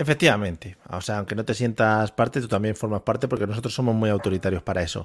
Efectivamente, 0.00 0.76
o 0.90 1.00
sea, 1.00 1.18
aunque 1.18 1.34
no 1.34 1.44
te 1.44 1.54
sientas 1.54 2.12
parte, 2.12 2.40
tú 2.40 2.46
también 2.46 2.76
formas 2.76 3.02
parte 3.02 3.26
porque 3.26 3.48
nosotros 3.48 3.74
somos 3.74 3.96
muy 3.96 4.08
autoritarios 4.08 4.62
para 4.62 4.82
eso. 4.82 5.04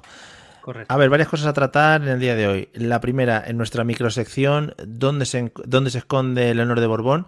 Correcto. 0.64 0.94
A 0.94 0.96
ver, 0.96 1.10
varias 1.10 1.28
cosas 1.28 1.46
a 1.48 1.52
tratar 1.52 2.00
en 2.00 2.08
el 2.08 2.20
día 2.20 2.34
de 2.34 2.46
hoy. 2.48 2.68
La 2.72 2.98
primera, 2.98 3.44
en 3.46 3.58
nuestra 3.58 3.84
microsección, 3.84 4.74
¿dónde 4.86 5.26
se, 5.26 5.52
dónde 5.66 5.90
se 5.90 5.98
esconde 5.98 6.48
el 6.50 6.58
honor 6.58 6.80
de 6.80 6.86
Borbón? 6.86 7.26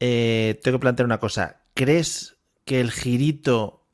Eh, 0.00 0.58
tengo 0.64 0.78
que 0.78 0.80
plantear 0.80 1.04
una 1.04 1.18
cosa. 1.18 1.60
¿Crees 1.74 2.38
que 2.64 2.80
el 2.80 2.90
girito 2.90 3.84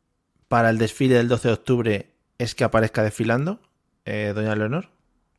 para 0.47 0.71
el 0.71 0.79
desfile 0.79 1.17
del 1.17 1.27
12 1.27 1.49
de 1.49 1.55
octubre 1.55 2.11
es 2.39 2.55
que 2.55 2.63
aparezca 2.63 3.03
desfilando, 3.03 3.59
eh, 4.05 4.31
doña 4.33 4.55
Leonor? 4.55 4.91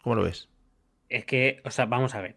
¿Cómo 0.01 0.17
lo 0.17 0.23
ves? 0.23 0.49
Es 1.07 1.23
que, 1.23 1.61
o 1.63 1.71
sea, 1.71 1.85
vamos 1.85 2.13
a 2.13 2.19
ver. 2.19 2.35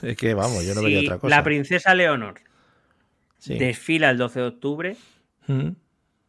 Es 0.00 0.16
que, 0.16 0.32
vamos, 0.32 0.64
yo 0.64 0.74
no 0.74 0.80
si 0.80 0.86
vería 0.86 1.00
otra 1.00 1.18
cosa. 1.18 1.36
La 1.36 1.44
princesa 1.44 1.94
Leonor 1.94 2.40
Sí. 3.36 3.58
desfila 3.58 4.08
el 4.08 4.16
12 4.16 4.40
de 4.40 4.46
octubre, 4.46 4.96
Mm. 5.46 5.72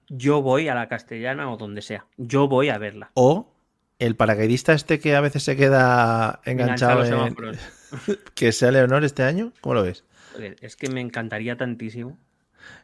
yo 0.09 0.41
voy 0.41 0.67
a 0.67 0.75
la 0.75 0.89
castellana 0.89 1.49
o 1.49 1.55
donde 1.55 1.81
sea. 1.81 2.05
Yo 2.17 2.49
voy 2.49 2.67
a 2.67 2.77
verla. 2.77 3.11
O 3.13 3.53
el 3.99 4.15
paracaidista 4.15 4.73
este 4.73 4.99
que 4.99 5.15
a 5.15 5.21
veces 5.21 5.43
se 5.43 5.55
queda 5.55 6.41
enganchado, 6.45 7.01
a 7.01 7.27
en- 7.27 7.35
que 8.35 8.51
sea 8.51 8.71
Leonor 8.71 9.03
este 9.03 9.23
año, 9.23 9.53
¿cómo 9.61 9.75
lo 9.75 9.83
ves? 9.83 10.03
Es 10.61 10.75
que 10.75 10.89
me 10.89 11.01
encantaría 11.01 11.57
tantísimo. 11.57 12.17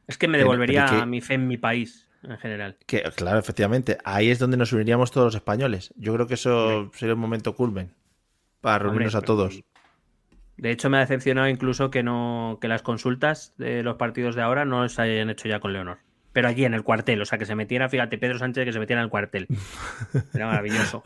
Es 0.08 0.18
que 0.18 0.28
me 0.28 0.38
devolvería 0.38 0.86
que- 0.86 1.06
mi 1.06 1.22
fe 1.22 1.36
en 1.36 1.48
mi 1.48 1.58
país, 1.58 2.08
en 2.24 2.38
general. 2.38 2.78
Que, 2.86 3.04
claro, 3.16 3.38
efectivamente, 3.40 3.98
ahí 4.04 4.30
es 4.32 4.40
donde 4.40 4.58
nos 4.58 4.74
uniríamos 4.74 5.12
todos 5.12 5.26
los 5.26 5.36
españoles. 5.36 5.94
Yo 5.98 6.14
creo 6.14 6.28
que 6.28 6.34
eso 6.36 6.92
sería 6.94 7.14
un 7.16 7.22
momento 7.22 7.56
culmen 7.56 7.94
para 8.62 8.80
reunirnos 8.80 9.14
Hombre, 9.14 9.26
a 9.26 9.28
todos. 9.28 9.64
De 10.58 10.72
hecho, 10.72 10.90
me 10.90 10.98
ha 10.98 11.02
decepcionado 11.02 11.48
incluso 11.48 11.92
que 11.92 12.04
no 12.04 12.60
que 12.62 12.68
las 12.68 12.82
consultas 12.82 13.54
de 13.58 13.84
los 13.84 13.98
partidos 13.98 14.36
de 14.36 14.42
ahora 14.44 14.66
no 14.66 14.88
se 14.88 15.02
hayan 15.02 15.30
hecho 15.30 15.48
ya 15.50 15.60
con 15.60 15.74
Leonor. 15.74 15.98
Pero 16.34 16.48
allí 16.48 16.66
en 16.66 16.74
el 16.74 16.84
cuartel, 16.84 17.22
o 17.22 17.26
sea, 17.26 17.38
que 17.38 17.46
se 17.46 17.56
metiera, 17.56 17.88
fíjate, 17.90 18.18
Pedro 18.18 18.40
Sánchez 18.40 18.66
que 18.66 18.74
se 18.74 18.80
metiera 18.80 19.02
en 19.02 19.06
el 19.06 19.10
cuartel. 19.12 19.48
Era 20.34 20.48
maravilloso. 20.48 21.04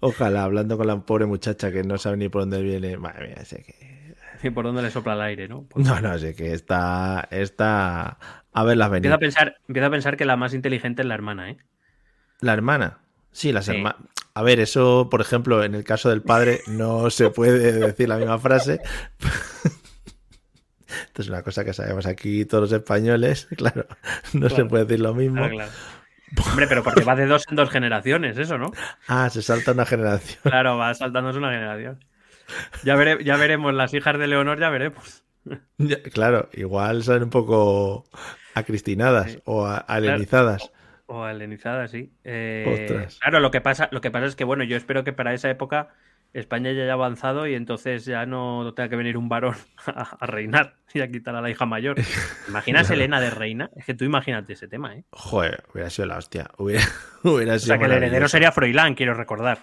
Ojalá, 0.00 0.44
hablando 0.44 0.76
con 0.76 0.86
la 0.86 1.00
pobre 1.00 1.24
muchacha 1.26 1.72
que 1.72 1.82
no 1.82 1.96
sabe 1.98 2.18
ni 2.18 2.28
por 2.28 2.42
dónde 2.42 2.62
viene. 2.62 2.96
Madre 2.98 3.28
mía, 3.28 3.44
sé 3.44 3.62
que. 3.64 3.98
Y 4.46 4.50
por 4.50 4.64
dónde 4.66 4.82
le 4.82 4.90
sopla 4.90 5.14
el 5.14 5.22
aire, 5.22 5.48
¿no? 5.48 5.66
No, 5.74 6.00
no, 6.00 6.16
sé 6.18 6.34
que 6.36 6.52
está. 6.52 7.26
Está. 7.30 8.18
A 8.52 8.64
verlas 8.64 8.90
venir. 8.90 9.10
empiezo, 9.10 9.14
a 9.16 9.18
pensar, 9.18 9.56
empiezo 9.66 9.86
a 9.86 9.90
pensar 9.90 10.16
que 10.16 10.24
la 10.24 10.36
más 10.36 10.54
inteligente 10.54 11.02
es 11.02 11.08
la 11.08 11.14
hermana, 11.14 11.50
¿eh? 11.50 11.56
La 12.40 12.52
hermana. 12.52 12.98
Sí, 13.32 13.52
las 13.52 13.64
Sí. 13.64 13.72
hermanas. 13.72 13.96
A 14.34 14.42
ver, 14.42 14.60
eso, 14.60 15.08
por 15.10 15.20
ejemplo, 15.20 15.64
en 15.64 15.74
el 15.74 15.82
caso 15.82 16.10
del 16.10 16.22
padre, 16.22 16.60
no 16.68 17.10
se 17.10 17.30
puede 17.30 17.72
decir 17.72 18.08
la 18.08 18.16
misma 18.18 18.38
frase. 18.38 18.78
Esto 20.88 21.22
es 21.22 21.28
una 21.28 21.42
cosa 21.42 21.64
que 21.64 21.72
sabemos 21.72 22.06
aquí 22.06 22.44
todos 22.44 22.62
los 22.62 22.72
españoles. 22.72 23.46
Claro, 23.56 23.86
no 24.32 24.48
se 24.48 24.64
puede 24.64 24.84
decir 24.84 25.00
lo 25.00 25.14
mismo. 25.14 25.36
Claro, 25.36 25.54
claro. 25.56 25.72
Hombre, 26.50 26.66
pero 26.68 26.82
porque 26.82 27.04
va 27.04 27.16
de 27.16 27.26
dos 27.26 27.44
en 27.48 27.56
dos 27.56 27.70
generaciones, 27.70 28.36
eso, 28.38 28.58
¿no? 28.58 28.70
Ah, 29.08 29.30
se 29.30 29.42
salta 29.42 29.72
una 29.72 29.86
generación. 29.86 30.38
Claro, 30.42 30.76
va 30.76 30.92
saltándose 30.94 31.38
una 31.38 31.50
generación. 31.52 32.04
Ya, 32.84 32.96
vere- 32.96 33.22
ya 33.24 33.36
veremos, 33.36 33.74
las 33.74 33.92
hijas 33.94 34.18
de 34.18 34.26
Leonor 34.26 34.58
ya 34.58 34.70
veremos. 34.70 35.24
Ya, 35.78 36.02
Claro, 36.02 36.48
igual 36.52 37.02
salen 37.02 37.22
un 37.24 37.30
poco 37.30 38.04
acristinadas 38.54 39.32
Sí. 39.32 39.42
o 39.44 39.66
alenizadas. 39.66 40.70
O 41.06 41.22
alenizada, 41.24 41.88
sí. 41.88 42.12
Eh, 42.24 42.84
Ostras. 42.86 43.18
claro, 43.20 43.40
lo 43.40 43.50
que 43.50 43.60
pasa, 43.62 43.88
lo 43.92 44.00
que 44.02 44.10
pasa 44.10 44.26
es 44.26 44.36
que, 44.36 44.44
bueno, 44.44 44.64
yo 44.64 44.76
espero 44.76 45.04
que 45.04 45.12
para 45.14 45.32
esa 45.32 45.48
época 45.48 45.88
España 46.34 46.72
ya 46.72 46.82
haya 46.82 46.92
avanzado 46.92 47.46
y 47.46 47.54
entonces 47.54 48.04
ya 48.04 48.26
no 48.26 48.72
tenga 48.74 48.88
que 48.90 48.96
venir 48.96 49.16
un 49.16 49.28
varón 49.28 49.56
a, 49.86 50.16
a 50.20 50.26
reinar 50.26 50.76
y 50.92 51.00
a 51.00 51.10
quitar 51.10 51.34
a 51.34 51.40
la 51.40 51.50
hija 51.50 51.66
mayor. 51.66 51.96
¿Imaginas 52.48 52.90
Elena 52.90 53.20
de 53.20 53.30
reina? 53.30 53.70
Es 53.76 53.84
que 53.86 53.94
tú 53.94 54.04
imagínate 54.04 54.52
ese 54.52 54.68
tema, 54.68 54.94
¿eh? 54.94 55.04
Joder, 55.10 55.64
hubiera 55.72 55.90
sido 55.90 56.06
la 56.06 56.18
hostia. 56.18 56.50
Hubiera, 56.58 56.84
hubiera 57.24 57.54
O 57.54 57.58
sido 57.58 57.68
sea, 57.74 57.78
que 57.78 57.84
el 57.86 57.92
heredero 57.92 58.28
sería 58.28 58.52
Froilán, 58.52 58.94
quiero 58.94 59.14
recordar. 59.14 59.58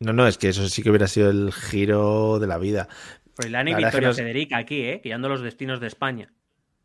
No, 0.00 0.12
no, 0.12 0.26
es 0.26 0.38
que 0.38 0.48
eso 0.48 0.68
sí 0.68 0.82
que 0.82 0.90
hubiera 0.90 1.06
sido 1.06 1.30
el 1.30 1.52
giro 1.52 2.38
de 2.38 2.46
la 2.46 2.58
vida. 2.58 2.88
Froilán 3.36 3.68
y 3.68 3.72
La 3.72 3.78
Victoria 3.78 4.08
nos- 4.08 4.16
Federica 4.16 4.58
aquí, 4.58 4.80
¿eh? 4.82 5.00
Guiando 5.02 5.28
los 5.28 5.40
destinos 5.40 5.80
de 5.80 5.86
España. 5.86 6.32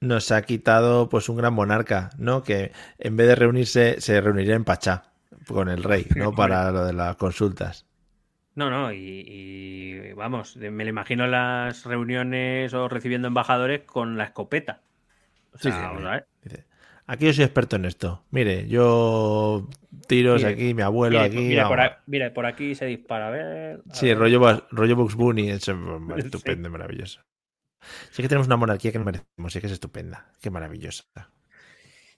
Nos 0.01 0.31
ha 0.31 0.41
quitado 0.43 1.09
pues 1.09 1.27
un 1.27 1.35
gran 1.35 1.53
monarca, 1.53 2.11
¿no? 2.17 2.43
Que 2.43 2.71
en 2.99 3.17
vez 3.17 3.27
de 3.27 3.35
reunirse, 3.35 3.99
se 3.99 4.21
reuniría 4.21 4.55
en 4.55 4.63
Pachá 4.63 5.11
con 5.47 5.67
el 5.67 5.83
rey, 5.83 6.07
¿no? 6.15 6.31
Para 6.33 6.71
lo 6.71 6.85
de 6.85 6.93
las 6.93 7.17
consultas. 7.17 7.85
No, 8.55 8.69
no, 8.69 8.91
y, 8.91 8.97
y, 9.27 10.13
vamos, 10.13 10.57
me 10.57 10.83
lo 10.83 10.89
imagino 10.89 11.27
las 11.27 11.85
reuniones 11.85 12.73
o 12.73 12.89
recibiendo 12.89 13.27
embajadores 13.27 13.83
con 13.85 14.17
la 14.17 14.25
escopeta. 14.25 14.81
O 15.53 15.57
Sí, 15.59 15.71
sea, 15.71 15.73
sí, 15.73 15.89
mira. 15.89 16.11
ver. 16.11 16.27
Dice, 16.41 16.65
aquí 17.07 17.25
yo 17.25 17.33
soy 17.33 17.43
experto 17.45 17.75
en 17.75 17.85
esto. 17.85 18.25
Mire, 18.31 18.67
yo 18.67 19.67
tiros 20.07 20.43
Mire, 20.43 20.43
aquí, 20.43 20.73
mi 20.73 20.81
abuelo 20.81 21.19
Mire, 21.19 21.21
aquí. 21.21 21.41
mire, 21.45 21.65
por, 22.31 22.45
a- 22.45 22.49
aquí 22.49 22.75
se 22.75 22.85
dispara, 22.85 23.27
a 23.27 23.31
ver. 23.31 23.83
a 23.89 23.97
Sí, 23.97 24.13
ver. 24.13 24.13
rollo, 24.13 24.39
rollo 24.71 24.95
Bugs 24.95 25.15
Bunny, 25.15 25.49
es 25.49 25.67
eh, 25.67 25.75
Sí. 26.35 26.49
estupendo, 26.49 26.69
maravilloso. 26.69 27.21
Sí 28.11 28.21
que 28.21 28.29
tenemos 28.29 28.47
una 28.47 28.57
monarquía 28.57 28.91
que 28.91 28.99
merecemos, 28.99 29.53
sí 29.53 29.59
que 29.61 29.67
es 29.67 29.73
estupenda, 29.73 30.31
qué 30.41 30.49
maravillosa. 30.51 31.05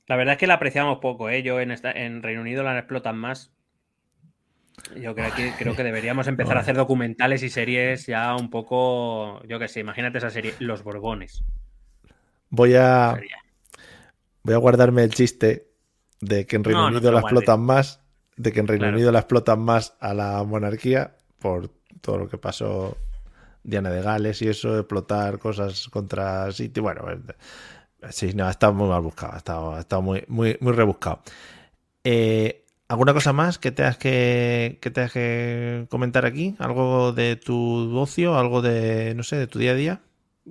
La 0.06 0.16
verdad 0.16 0.34
es 0.34 0.40
que 0.40 0.46
la 0.46 0.54
apreciamos 0.56 1.00
poco, 1.00 1.30
¿eh? 1.30 1.42
Yo 1.42 1.60
en, 1.60 1.72
esta, 1.72 1.92
en 1.92 2.22
Reino 2.22 2.42
Unido 2.42 2.62
la 2.64 2.78
explotan 2.78 3.18
más. 3.18 3.52
Yo 5.00 5.16
creo 5.16 5.34
que, 5.34 5.54
creo 5.58 5.76
que 5.76 5.84
deberíamos 5.84 6.28
empezar 6.28 6.58
a 6.58 6.62
hacer 6.62 6.76
documentales 6.76 7.44
y 7.44 7.50
series 7.50 8.06
ya 8.08 8.36
un 8.36 8.50
poco. 8.50 9.42
Yo 9.48 9.60
qué 9.60 9.68
sé, 9.68 9.80
imagínate 9.80 10.18
esa 10.18 10.30
serie, 10.30 10.54
Los 10.60 10.84
Borbones. 10.84 11.44
Voy 12.50 12.76
a, 12.76 13.20
voy 14.44 14.54
a 14.54 14.58
guardarme 14.58 15.04
el 15.04 15.14
chiste 15.14 15.68
de 16.20 16.46
que 16.46 16.58
en 16.58 16.64
Reino 16.64 16.82
No, 16.82 16.88
Unido 16.88 17.12
la 17.12 17.22
explotan 17.22 17.62
más, 17.62 18.02
de 18.36 18.52
que 18.52 18.60
en 18.60 18.68
Reino 18.68 18.84
Claro. 18.84 18.98
Unido 18.98 19.12
la 19.12 19.20
explotan 19.20 19.60
más 19.60 19.96
a 20.00 20.14
la 20.14 20.44
monarquía 20.44 21.16
por 21.40 21.70
todo 22.02 22.18
lo 22.18 22.30
que 22.30 22.38
pasó 22.38 22.98
Diana 23.64 23.90
de 23.90 24.02
Gales 24.02 24.42
y 24.42 24.50
eso, 24.50 24.78
explotar 24.78 25.40
cosas 25.40 25.88
contra 25.90 26.52
sitio. 26.52 26.84
Bueno, 26.84 27.10
eh, 27.10 27.18
sí, 28.10 28.34
no, 28.34 28.48
ha 28.48 28.52
estado 28.52 28.74
muy 28.74 28.90
mal 28.90 29.02
buscado, 29.02 29.34
ha 29.34 29.38
estado, 29.38 29.76
ha 29.76 29.80
estado 29.80 30.02
muy, 30.02 30.24
muy, 30.28 30.58
muy 30.60 30.74
rebuscado. 30.74 31.22
Eh, 32.04 32.66
¿Alguna 32.92 33.14
cosa 33.14 33.32
más 33.34 33.58
que 33.58 33.72
tengas 33.72 33.98
que, 33.98 34.78
que 34.82 34.92
tengas 34.92 35.14
que 35.14 35.88
comentar 35.90 36.26
aquí? 36.26 36.56
¿Algo 36.60 37.14
de 37.14 37.38
tu 37.38 37.98
ocio? 37.98 38.38
¿Algo 38.38 38.62
de, 38.62 39.14
no 39.16 39.24
sé, 39.24 39.38
de 39.38 39.48
tu 39.48 39.60
día 39.60 39.72
a 39.72 39.76
día? 39.76 40.02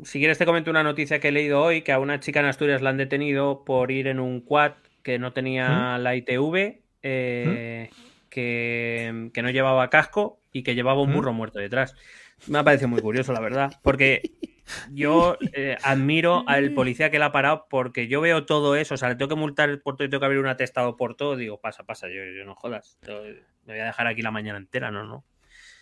Si 0.05 0.19
quieres 0.19 0.39
te 0.39 0.47
comento 0.47 0.71
una 0.71 0.83
noticia 0.85 1.19
que 1.21 1.29
he 1.29 1.33
leído 1.33 1.61
hoy, 1.63 1.83
que 1.83 1.93
a 1.93 1.99
una 1.99 2.21
chica 2.21 2.41
en 2.41 2.47
Asturias 2.47 2.81
la 2.81 2.91
han 2.91 2.97
detenido 2.97 3.65
por 3.65 3.91
ir 3.91 4.07
en 4.07 4.21
un 4.21 4.41
quad 4.41 4.75
que 5.03 5.19
no 5.19 5.33
tenía 5.33 5.99
la 5.99 6.15
ITV, 6.15 6.83
eh, 7.03 7.91
que, 8.29 9.31
que 9.35 9.43
no 9.43 9.51
llevaba 9.51 9.91
casco 9.91 10.41
y 10.53 10.63
que 10.63 10.75
llevaba 10.75 11.03
un 11.03 11.11
¿Mm? 11.11 11.13
burro 11.13 11.33
muerto 11.33 11.59
detrás. 11.59 11.97
Me 12.47 12.59
ha 12.59 12.65
parecido 12.65 12.89
muy 12.89 13.01
curioso, 13.03 13.33
la 13.33 13.41
verdad, 13.41 13.81
porque 13.83 14.31
yo 14.93 15.37
eh, 15.53 15.77
admiro 15.83 16.45
al 16.47 16.73
policía 16.73 17.11
que 17.11 17.19
la 17.19 17.27
ha 17.27 17.33
parado 17.33 17.67
porque 17.69 18.09
yo 18.09 18.21
veo 18.21 18.45
todo 18.47 18.77
eso, 18.77 18.95
o 18.95 18.97
sea, 18.97 19.09
le 19.09 19.17
tengo 19.17 19.29
que 19.29 19.35
multar 19.41 19.81
por 19.83 19.97
todo 19.97 20.07
y 20.07 20.11
tengo 20.11 20.21
que 20.21 20.27
abrir 20.27 20.41
un 20.41 20.47
atestado 20.49 20.97
por 20.97 21.15
todo, 21.15 21.37
digo, 21.37 21.61
pasa, 21.61 21.85
pasa, 21.85 22.09
yo, 22.09 22.25
yo 22.37 22.45
no 22.45 22.55
jodas, 22.55 22.99
me 23.07 23.75
voy 23.75 23.81
a 23.81 23.87
dejar 23.87 24.07
aquí 24.07 24.23
la 24.23 24.31
mañana 24.31 24.59
entera, 24.59 24.91
no, 24.91 25.05
no. 25.05 25.25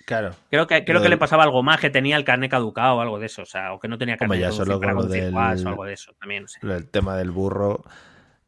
Claro. 0.06 0.30
Creo 0.50 0.66
que, 0.66 0.84
creo 0.84 1.02
que 1.02 1.08
le 1.10 1.18
pasaba 1.18 1.42
algo 1.42 1.62
más, 1.62 1.80
que 1.80 1.90
tenía 1.90 2.16
el 2.16 2.24
carnet 2.24 2.50
caducado 2.50 2.96
o 2.96 3.00
algo 3.00 3.18
de 3.18 3.26
eso, 3.26 3.42
o 3.42 3.46
sea, 3.46 3.72
o 3.74 3.78
que 3.78 3.88
no 3.88 3.98
tenía 3.98 4.16
carnet 4.16 4.40
ya 4.40 4.52
solo 4.52 4.80
para 4.80 4.94
del- 5.04 5.34
o 5.34 5.68
algo 5.68 5.84
de 5.84 5.92
eso, 5.92 6.14
también, 6.18 6.46
el 6.62 6.90
tema 6.90 7.16
del 7.16 7.30
burro, 7.30 7.84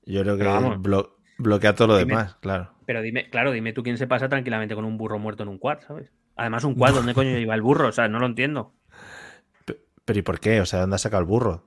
yo 0.05 0.23
creo 0.23 0.39
que 0.39 0.45
blo- 0.45 1.17
Bloquea 1.41 1.75
todo 1.75 1.89
lo 1.89 1.97
Dime. 1.97 2.11
demás, 2.11 2.37
claro. 2.37 2.71
Pero 2.85 3.01
dime, 3.01 3.31
claro, 3.31 3.51
dime 3.51 3.73
tú 3.73 3.83
quién 3.83 3.97
se 3.97 4.07
pasa 4.07 4.29
tranquilamente 4.29 4.75
con 4.75 4.85
un 4.85 4.99
burro 4.99 5.19
muerto 5.19 5.43
en 5.43 5.49
un 5.49 5.59
quad, 5.59 5.79
¿sabes? 5.81 6.13
Además, 6.37 6.65
un 6.65 6.75
quad, 6.75 6.93
¿dónde 6.93 7.15
coño 7.15 7.39
iba 7.39 7.55
el 7.55 7.63
burro? 7.63 7.89
O 7.89 7.93
sea, 7.93 8.09
no 8.09 8.19
lo 8.19 8.27
entiendo. 8.27 8.75
Pe- 10.11 10.15
Pero 10.15 10.19
¿y 10.19 10.23
por 10.23 10.41
qué? 10.41 10.61
O 10.61 10.67
sea, 10.67 10.81
¿dónde 10.81 10.97
ha 10.97 10.99
sacado 10.99 11.21
el 11.21 11.27
burro? 11.27 11.65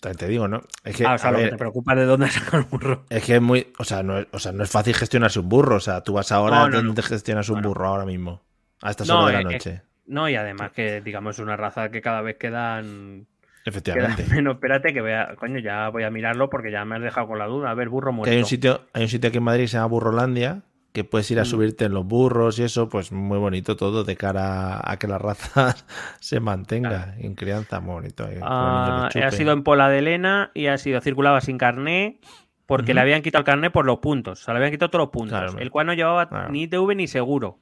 También 0.00 0.16
te 0.18 0.28
digo, 0.28 0.48
¿no? 0.48 0.62
Es 0.82 0.96
que, 0.96 1.04
ah, 1.04 1.14
o 1.14 1.18
sea, 1.18 1.32
que 1.34 1.48
te 1.48 1.56
preocupa 1.56 1.94
de 1.94 2.04
dónde 2.06 2.26
ha 2.26 2.30
sacado 2.30 2.58
el 2.62 2.64
burro. 2.64 3.04
es 3.10 3.22
que 3.24 3.34
es 3.36 3.42
muy. 3.42 3.72
O 3.78 3.84
sea, 3.84 4.02
no 4.02 4.18
es, 4.18 4.26
o 4.32 4.38
sea, 4.38 4.52
no 4.52 4.62
es 4.64 4.70
fácil 4.70 4.94
gestionarse 4.94 5.40
un 5.40 5.48
burro. 5.48 5.76
O 5.76 5.80
sea, 5.80 6.02
tú 6.02 6.14
vas 6.14 6.32
ahora 6.32 6.60
No, 6.60 6.68
no, 6.70 6.76
¿dónde 6.82 7.02
no. 7.02 7.06
gestionas 7.08 7.48
un 7.50 7.60
burro 7.62 7.86
ahora 7.86 8.06
mismo. 8.06 8.42
A 8.82 8.90
estas 8.90 9.10
horas 9.10 9.26
de 9.26 9.32
la 9.32 9.40
eh, 9.40 9.44
noche. 9.52 9.82
No, 10.06 10.28
y 10.28 10.36
además 10.36 10.72
que, 10.72 11.00
digamos, 11.02 11.36
es 11.36 11.40
una 11.40 11.56
raza 11.56 11.90
que 11.90 12.00
cada 12.00 12.22
vez 12.22 12.36
quedan. 12.38 13.26
quedan 13.26 13.26
Efectivamente. 13.66 14.24
menos. 14.30 14.54
Espérate, 14.54 14.94
que 14.94 15.02
voy 15.02 15.12
a. 15.12 15.36
Coño, 15.36 15.58
ya 15.58 15.90
voy 15.90 16.02
a 16.04 16.10
mirarlo 16.10 16.48
porque 16.48 16.72
ya 16.72 16.84
me 16.86 16.96
has 16.96 17.02
dejado 17.02 17.26
con 17.28 17.38
la 17.38 17.46
duda. 17.46 17.70
A 17.70 17.74
ver, 17.74 17.90
burro 17.90 18.10
Que 18.10 18.16
muerto. 18.16 18.32
hay 18.32 18.38
un 18.38 18.46
sitio, 18.46 18.80
hay 18.94 19.02
un 19.02 19.08
sitio 19.10 19.28
aquí 19.28 19.36
en 19.38 19.44
Madrid 19.44 19.64
que 19.64 19.68
se 19.68 19.76
llama 19.76 19.86
Burrolandia, 19.88 20.62
que 20.92 21.04
puedes 21.04 21.30
ir 21.30 21.38
a 21.38 21.42
Mm. 21.42 21.46
subirte 21.46 21.84
en 21.84 21.94
los 21.94 22.04
burros 22.04 22.58
y 22.58 22.64
eso, 22.64 22.88
pues 22.88 23.12
muy 23.12 23.38
bonito 23.38 23.76
todo 23.76 24.02
de 24.04 24.16
cara 24.16 24.80
a 24.82 24.96
que 24.98 25.06
la 25.06 25.18
raza 25.18 25.76
se 26.20 26.40
mantenga 26.40 27.14
en 27.18 27.34
crianza, 27.34 27.80
muy 27.80 27.94
bonito. 27.94 28.24
eh, 28.24 28.34
que 28.34 28.40
los 28.40 28.48
Ah, 28.48 29.08
ha 29.24 29.30
sido 29.30 29.52
en 29.52 29.62
Pola 29.62 29.88
de 29.88 29.98
Elena 30.00 30.50
y 30.54 30.66
ha 30.66 30.78
sido 30.78 31.00
circulaba 31.00 31.40
sin 31.40 31.58
carné 31.58 32.18
porque 32.66 32.94
le 32.94 33.00
habían 33.00 33.22
quitado 33.22 33.40
el 33.40 33.46
carné 33.46 33.70
por 33.70 33.84
los 33.86 33.98
puntos. 33.98 34.42
O 34.42 34.44
sea, 34.44 34.54
le 34.54 34.58
habían 34.58 34.72
quitado 34.72 34.90
todos 34.90 35.02
los 35.04 35.10
puntos. 35.10 35.38
Claro, 35.38 35.58
el 35.58 35.70
cual 35.70 35.86
no 35.86 35.94
llevaba 35.94 36.28
claro. 36.28 36.50
ni 36.50 36.66
TV 36.68 36.94
ni 36.94 37.06
seguro. 37.08 37.58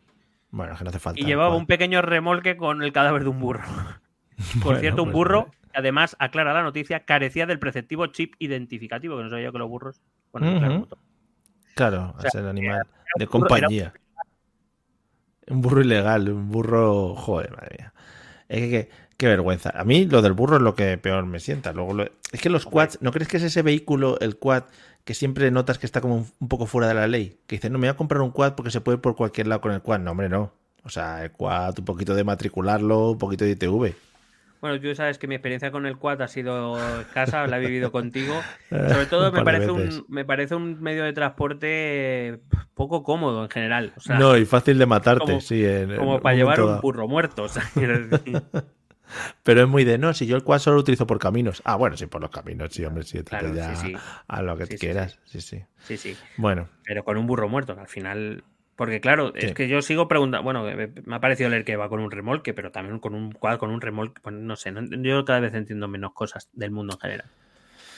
Bueno, 0.50 0.72
es 0.72 0.78
que 0.78 0.84
no 0.84 0.90
hace 0.90 0.98
falta. 0.98 1.20
Y 1.20 1.24
llevaba 1.24 1.50
cual. 1.50 1.60
un 1.60 1.66
pequeño 1.66 2.00
remolque 2.02 2.56
con 2.56 2.82
el 2.82 2.92
cadáver 2.92 3.22
de 3.24 3.28
un 3.30 3.40
burro. 3.40 3.64
Por 4.55 4.64
Bueno, 4.64 4.80
cierto, 4.80 5.02
un 5.02 5.09
pues 5.09 5.14
burro, 5.14 5.42
vale. 5.44 5.52
además, 5.74 6.16
aclara 6.18 6.52
la 6.55 6.62
noticia, 6.62 7.00
carecía 7.05 7.44
del 7.46 7.59
preceptivo 7.59 8.06
chip 8.06 8.34
identificativo, 8.38 9.16
que 9.18 9.24
no 9.24 9.30
sabía 9.30 9.46
yo 9.46 9.52
que 9.52 9.59
los 9.59 9.68
burros. 9.68 10.00
Bueno, 10.32 10.50
Ujú. 10.50 10.59
claro, 10.59 10.88
Claro, 11.74 12.14
sea, 12.20 12.28
es 12.28 12.34
el 12.34 12.48
animal 12.48 12.82
de 13.16 13.26
burro- 13.26 13.30
compañía. 13.30 13.93
Un 15.48 15.62
burro 15.62 15.80
ilegal, 15.80 16.28
un 16.28 16.51
burro. 16.51 17.14
Joder, 17.14 17.52
madre 17.52 17.76
mía. 17.78 17.93
Es 18.48 18.60
que, 18.60 18.70
que- 18.70 18.89
qué 19.16 19.26
vergüenza. 19.28 19.70
A 19.70 19.85
mí 19.85 20.05
lo 20.06 20.22
del 20.22 20.32
burro 20.32 20.56
es 20.56 20.62
lo 20.62 20.74
que 20.74 20.98
peor 20.98 21.24
me 21.26 21.40
sienta. 21.40 21.72
Luego 21.72 21.94
lo- 21.94 22.05
Es 22.32 22.40
que 22.40 22.51
los 22.51 22.66
quads, 22.66 22.98
¿no 23.01 23.10
crees 23.12 23.28
que 23.28 23.39
es 23.39 23.43
ese 23.43 23.62
vehículo, 23.62 24.18
el 24.20 24.36
quad, 24.39 24.64
que 25.05 25.14
siempre 25.14 25.51
notas 25.51 25.78
que 25.78 25.86
está 25.86 26.01
como 26.02 26.16
un, 26.16 26.26
un 26.40 26.48
poco 26.48 26.66
fuera 26.66 26.89
de 26.89 26.94
la 26.94 27.06
ley? 27.06 27.39
Que 27.47 27.56
dices, 27.56 27.70
no, 27.70 27.78
me 27.78 27.86
voy 27.89 27.94
a 27.94 27.97
comprar 27.97 28.20
un 28.20 28.30
quad 28.30 28.55
porque 28.55 28.70
se 28.70 28.80
puede 28.82 28.97
ir 28.97 29.01
por 29.02 29.16
cualquier 29.16 29.47
lado 29.47 29.60
con 29.62 29.72
el 29.72 29.80
quad. 29.80 30.01
No, 30.01 30.10
hombre, 30.10 30.28
no. 30.28 30.52
O 30.85 30.90
sea, 30.90 31.24
el 31.24 31.32
quad, 31.32 31.78
un 31.78 31.85
poquito 31.85 32.14
de 32.14 32.24
matricularlo, 32.24 33.10
un 33.12 33.18
poquito 33.18 33.44
de 33.44 33.52
ITV. 33.52 33.94
Bueno, 34.60 34.80
tú 34.80 34.93
sabes 34.94 35.18
que 35.18 35.28
mi 35.28 35.35
experiencia 35.36 35.70
con 35.70 35.86
el 35.86 35.97
quad 35.98 36.20
ha 36.22 36.28
sido 36.28 36.76
escasa, 37.01 37.47
la 37.47 37.59
he 37.59 37.60
vivido 37.60 37.93
contigo. 37.93 38.40
Eh, 38.70 38.89
Sobre 38.90 39.06
todo 39.06 39.32
me 39.32 39.43
parece, 39.43 39.70
un, 39.70 40.05
me 40.09 40.26
parece 40.26 40.55
un 40.55 40.82
medio 40.82 41.02
de 41.05 41.14
transporte 41.14 41.66
eh, 42.28 42.39
poco 42.74 43.02
cómodo 43.02 43.44
en 43.44 43.48
general. 43.51 43.94
O 43.97 44.01
sea, 44.01 44.18
no, 44.18 44.36
y 44.36 44.44
fácil 44.44 44.76
de 44.78 44.85
matarte, 44.85 45.24
como- 45.24 45.40
sí. 45.40 45.64
en- 45.64 45.93
en 45.93 45.97
como 45.97 46.20
para 46.20 46.36
llevar 46.36 46.60
un 46.60 46.80
burro 46.82 47.09
muerto. 47.09 47.44
O 47.44 47.48
sea, 47.48 47.62
decir. 47.74 48.43
Pero 49.43 49.62
es 49.62 49.68
muy 49.68 49.85
de 49.85 49.97
no, 49.97 50.12
si 50.12 50.26
yo 50.26 50.36
el 50.36 50.44
quad 50.44 50.59
solo 50.59 50.74
lo 50.76 50.80
utilizo 50.82 51.06
por 51.06 51.18
caminos. 51.18 51.62
Ah, 51.64 51.76
bueno, 51.76 51.97
sí, 51.97 52.05
por 52.06 52.20
los 52.20 52.30
caminos, 52.30 52.68
sí, 52.74 52.85
hombre, 52.85 53.05
sí, 53.05 53.22
Claro, 53.22 53.55
ya 53.55 53.74
sí, 53.74 53.89
sí. 53.89 53.97
a 54.26 54.43
lo 54.43 54.56
que 54.59 54.66
Sí, 54.66 54.76
quieras. 54.76 55.18
Sí, 55.24 55.40
sí. 55.40 55.64
Sí, 55.85 55.97
sí. 55.97 56.16
Bueno, 56.36 56.68
Pero 56.85 57.05
con 57.05 57.16
un 57.16 57.26
burro 57.26 57.48
muerto, 57.48 57.74
que 57.74 57.80
al 57.80 57.89
final. 57.89 58.44
Porque 58.78 59.00
claro, 59.00 59.32
Sí. 59.36 59.46
es 59.46 59.55
que 59.55 59.66
yo 59.66 59.82
sigo 59.82 60.06
preguntando. 60.06 60.44
Bueno, 60.44 60.62
me 60.62 60.86
me 61.05 61.16
ha 61.16 61.20
parecido 61.20 61.50
leer 61.50 61.64
que 61.64 61.74
va 61.76 61.88
con 61.88 61.98
un 61.98 62.12
remolque, 62.12 62.55
pero 62.55 62.70
también 62.70 63.00
con 63.00 63.12
un 63.16 63.32
con 63.32 63.70
un 63.70 63.80
remolque. 63.80 64.20
pues 64.22 64.36
no 64.36 64.55
sé, 64.55 64.72
yo 65.02 65.24
cada 65.24 65.40
vez 65.40 65.52
entiendo 65.52 65.88
menos 65.88 66.12
cosas 66.12 66.48
del 66.52 66.70
mundo 66.70 66.94
en 66.94 67.00
general. 67.00 67.26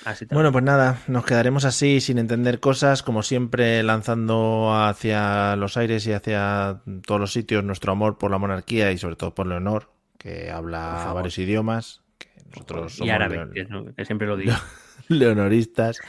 Así 0.06 0.24
bueno, 0.30 0.50
pues 0.52 0.64
nada, 0.64 0.96
nos 1.06 1.26
quedaremos 1.26 1.66
así 1.66 2.00
sin 2.00 2.16
entender 2.16 2.60
cosas, 2.60 3.02
como 3.02 3.22
siempre 3.22 3.82
lanzando 3.82 4.72
hacia 4.74 5.54
los 5.56 5.76
aires 5.76 6.06
y 6.06 6.12
hacia 6.14 6.80
todos 7.06 7.20
los 7.20 7.32
sitios 7.34 7.62
nuestro 7.62 7.92
amor 7.92 8.16
por 8.16 8.30
la 8.30 8.38
monarquía 8.38 8.90
y 8.92 8.96
sobre 8.96 9.16
todo 9.16 9.34
por 9.34 9.46
Leonor, 9.46 9.90
que 10.16 10.50
habla 10.50 11.12
varios 11.12 11.36
idiomas, 11.36 12.00
que 12.16 12.28
nosotros 12.52 12.98
y 13.00 13.10
árabe, 13.10 13.44
leon- 13.52 13.94
que 13.94 14.04
siempre 14.06 14.26
lo 14.26 14.38
digo. 14.38 14.54
leonoristas, 15.08 16.00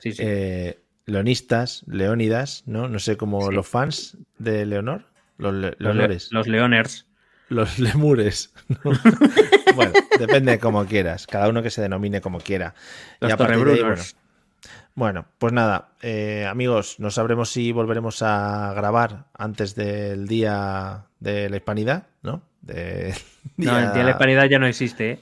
Sí, 0.00 0.12
sí. 0.12 0.22
eh, 0.24 0.78
leonistas, 1.08 1.82
leónidas, 1.86 2.62
¿no? 2.66 2.88
No 2.88 2.98
sé, 2.98 3.16
como 3.16 3.48
Sí. 3.48 3.54
los 3.54 3.66
fans 3.66 4.16
de 4.38 4.64
Leonor, 4.66 5.04
los 5.38 5.52
le- 5.54 5.70
los, 5.70 5.78
le- 5.78 5.84
leonores. 5.94 6.28
los 6.32 6.46
leoners. 6.46 7.06
Los 7.48 7.78
lemures. 7.78 8.52
¿no? 8.84 8.92
bueno, 9.74 9.92
depende 10.18 10.52
de 10.52 10.58
como 10.58 10.84
quieras. 10.84 11.26
Cada 11.26 11.48
uno 11.48 11.62
que 11.62 11.70
se 11.70 11.80
denomine 11.80 12.20
como 12.20 12.38
quiera. 12.40 12.74
Los 13.20 13.36
de 13.38 13.44
ahí, 13.44 13.56
bueno, 13.82 14.02
bueno, 14.94 15.24
pues 15.38 15.52
nada, 15.54 15.88
eh, 16.02 16.46
amigos, 16.46 16.96
no 16.98 17.10
sabremos 17.10 17.48
si 17.50 17.72
volveremos 17.72 18.20
a 18.22 18.72
grabar 18.76 19.26
antes 19.32 19.74
del 19.74 20.26
día 20.28 21.04
de 21.20 21.48
la 21.48 21.56
hispanidad, 21.56 22.08
¿no? 22.22 22.42
De- 22.60 23.14
No, 23.56 23.76
el 23.78 23.86
Día 23.86 23.92
de 23.94 24.04
la 24.04 24.10
Hispanidad 24.10 24.44
ya 24.46 24.58
no 24.58 24.66
existe, 24.66 25.10
¿eh? 25.12 25.20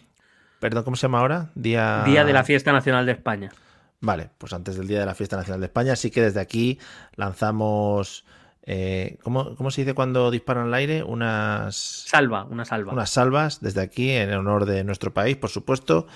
Perdón, 0.59 0.83
¿cómo 0.85 0.97
se 0.97 1.03
llama 1.03 1.21
ahora? 1.21 1.51
Día... 1.55 2.03
Día 2.05 2.25
de 2.25 2.33
la 2.33 2.43
Fiesta 2.45 2.73
Nacional 2.73 3.07
de 3.07 3.13
España. 3.13 3.53
Vale, 4.01 4.31
pues 4.39 4.53
antes 4.53 4.77
del 4.77 4.87
día 4.87 5.01
de 5.01 5.07
la 5.07 5.15
Fiesta 5.15 5.37
Nacional 5.37 5.61
de 5.61 5.67
España, 5.67 5.93
así 5.95 6.11
que 6.11 6.23
desde 6.23 6.41
aquí 6.41 6.79
lanzamos... 7.15 8.25
eh, 8.63 9.19
¿cómo, 9.23 9.57
cómo 9.57 9.71
se 9.71 9.83
dice 9.83 9.95
cuando 9.95 10.31
disparan 10.31 10.67
al 10.67 10.75
aire? 10.75 11.03
Unas... 11.03 11.77
Salva, 11.77 12.45
una 12.45 12.65
salva. 12.65 12.93
unas 12.93 13.11
salvas 13.11 13.61
desde 13.61 13.81
aquí 13.81 14.11
en 14.11 14.33
honor 14.33 14.67
de 14.67 14.85
nuestro 14.85 15.15
país, 15.15 15.37
por 15.37 15.51
supuesto, 15.51 16.07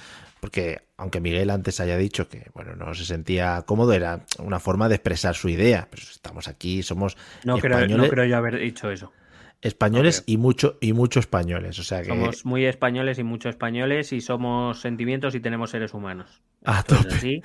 porque 0.40 0.82
aunque 0.96 1.20
Miguel 1.20 1.50
antes 1.50 1.80
haya 1.80 1.96
dicho 1.96 2.28
que 2.28 2.50
bueno 2.54 2.74
no 2.74 2.94
se 2.94 3.04
sentía 3.04 3.62
cómodo, 3.66 3.92
era 3.92 4.20
una 4.38 4.58
forma 4.58 4.88
de 4.88 4.96
expresar 4.96 5.34
su 5.34 5.48
idea, 5.48 5.88
pero 5.90 6.02
estamos 6.02 6.48
aquí, 6.48 6.82
somos 6.82 7.16
No 7.44 7.58
creo, 7.58 7.86
no 7.88 8.08
creo 8.08 8.24
yo 8.24 8.36
haber 8.36 8.58
dicho 8.58 8.90
eso. 8.90 9.12
Españoles 9.62 10.24
y 10.26 10.36
mucho 10.38 10.78
y 10.80 10.92
mucho 10.92 11.20
españoles, 11.20 11.78
o 11.78 11.82
sea 11.82 12.00
que 12.00 12.06
Somos 12.08 12.44
muy 12.46 12.64
españoles 12.64 13.18
y 13.18 13.22
mucho 13.24 13.48
españoles 13.48 14.12
y 14.12 14.20
somos 14.20 14.80
sentimientos 14.80 15.34
y 15.34 15.40
tenemos 15.40 15.70
seres 15.70 15.92
humanos. 15.94 16.42
tope. 16.86 17.42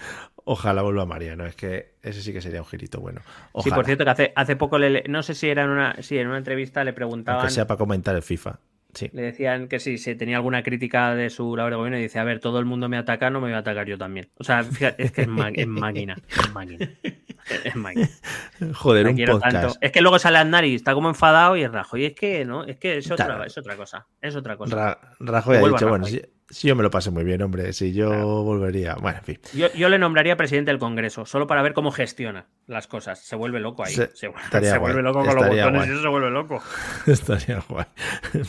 Ojalá 0.48 0.82
vuelva 0.84 1.06
Mariano, 1.06 1.46
es 1.46 1.56
que 1.56 1.96
ese 2.04 2.22
sí 2.22 2.32
que 2.32 2.40
sería 2.42 2.62
un 2.62 2.68
girito 2.68 3.00
bueno. 3.02 3.22
Sí, 3.64 3.70
por 3.72 3.86
cierto, 3.86 4.04
que 4.06 4.10
hace, 4.12 4.34
hace 4.36 4.56
poco, 4.56 4.78
le, 4.78 5.04
no 5.10 5.24
sé 5.24 5.34
si 5.34 5.48
era 5.50 5.64
en 5.64 5.72
una, 5.72 5.96
sí, 6.02 6.18
en 6.18 6.28
una 6.28 6.38
entrevista 6.38 6.84
le 6.84 6.94
preguntaban, 6.94 7.40
aunque 7.42 7.54
sea 7.54 7.66
para 7.68 7.78
comentar 7.78 8.16
el 8.16 8.22
FIFA. 8.22 8.60
Sí. 8.94 9.10
le 9.12 9.24
decían 9.24 9.68
que 9.68 9.82
si 9.82 9.98
se 9.98 10.16
tenía 10.16 10.38
alguna 10.38 10.64
crítica 10.64 11.14
de 11.16 11.30
su 11.30 11.54
labor 11.58 11.72
de 11.74 11.76
gobierno 11.76 12.00
y 12.00 12.04
dice, 12.04 12.18
a 12.20 12.24
ver, 12.24 12.40
todo 12.40 12.60
el 12.60 12.66
mundo 12.66 12.88
me 12.88 12.96
ataca, 12.96 13.30
no 13.30 13.42
me 13.42 13.48
voy 13.48 13.54
a 13.56 13.58
atacar 13.58 13.86
yo 13.88 13.98
también. 13.98 14.30
O 14.38 14.46
sea, 14.46 14.64
fíjate, 14.64 15.04
es 15.04 15.12
que 15.12 15.24
es, 15.24 15.28
ma- 15.28 15.50
es 15.50 15.68
máquina, 15.68 16.16
es 16.30 16.54
máquina. 16.54 16.90
Joder, 18.74 19.08
un 19.08 19.16
podcast. 19.26 19.42
tanto. 19.56 19.76
Es 19.82 19.92
que 19.92 20.02
luego 20.02 20.18
sale 20.20 20.38
Aznar 20.40 20.66
y 20.66 20.76
está 20.76 20.94
como 20.94 21.10
enfadado 21.10 21.56
y 21.58 21.64
es 21.64 21.72
Rajoy. 21.72 22.02
Y 22.02 22.06
es 22.06 22.14
que, 22.14 22.46
¿no? 22.46 22.64
Es 22.64 22.78
que 22.78 22.98
es 22.98 23.12
otra, 23.12 23.26
Claro. 23.26 23.44
es 23.44 23.58
otra 23.58 23.76
cosa. 23.76 24.08
Es 24.22 24.36
otra 24.36 24.58
cosa. 24.58 24.76
Ra- 24.76 25.00
Rajoy 25.20 25.58
ha 25.58 25.68
dicho, 25.68 25.88
bueno, 25.88 26.06
si, 26.06 26.22
si 26.50 26.68
yo 26.68 26.76
me 26.76 26.84
lo 26.84 26.90
pasé 26.90 27.12
muy 27.12 27.24
bien, 27.24 27.42
hombre, 27.42 27.74
si 27.74 27.94
yo 27.94 28.10
volvería. 28.44 28.96
Bueno, 28.96 29.20
en 29.20 29.24
fin. 29.24 29.40
Yo, 29.54 29.72
yo 29.74 29.90
le 29.90 29.98
nombraría 30.00 30.36
presidente 30.38 30.72
del 30.72 30.80
Congreso, 30.80 31.26
solo 31.26 31.46
para 31.48 31.62
ver 31.62 31.74
cómo 31.74 31.92
gestiona 31.92 32.48
las 32.68 32.88
cosas. 32.88 33.20
Se 33.24 33.36
vuelve 33.36 33.60
loco 33.60 33.84
ahí. 33.84 33.94
Se- 33.94 34.16
Se, 34.16 34.28
vuelve- 34.30 34.50
se 34.70 35.02
loco 35.02 35.20
con 35.24 35.36
los 35.36 35.36
botones 35.48 35.72
guay. 35.72 35.90
y 35.90 35.92
eso 35.92 36.02
se 36.02 36.08
vuelve 36.08 36.32
loco. 36.32 36.64
Estaría 37.08 37.64
guay. 37.70 37.86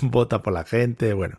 Vota 0.03 0.43
por 0.43 0.53
la 0.53 0.65
gente. 0.65 1.13
Bueno. 1.13 1.39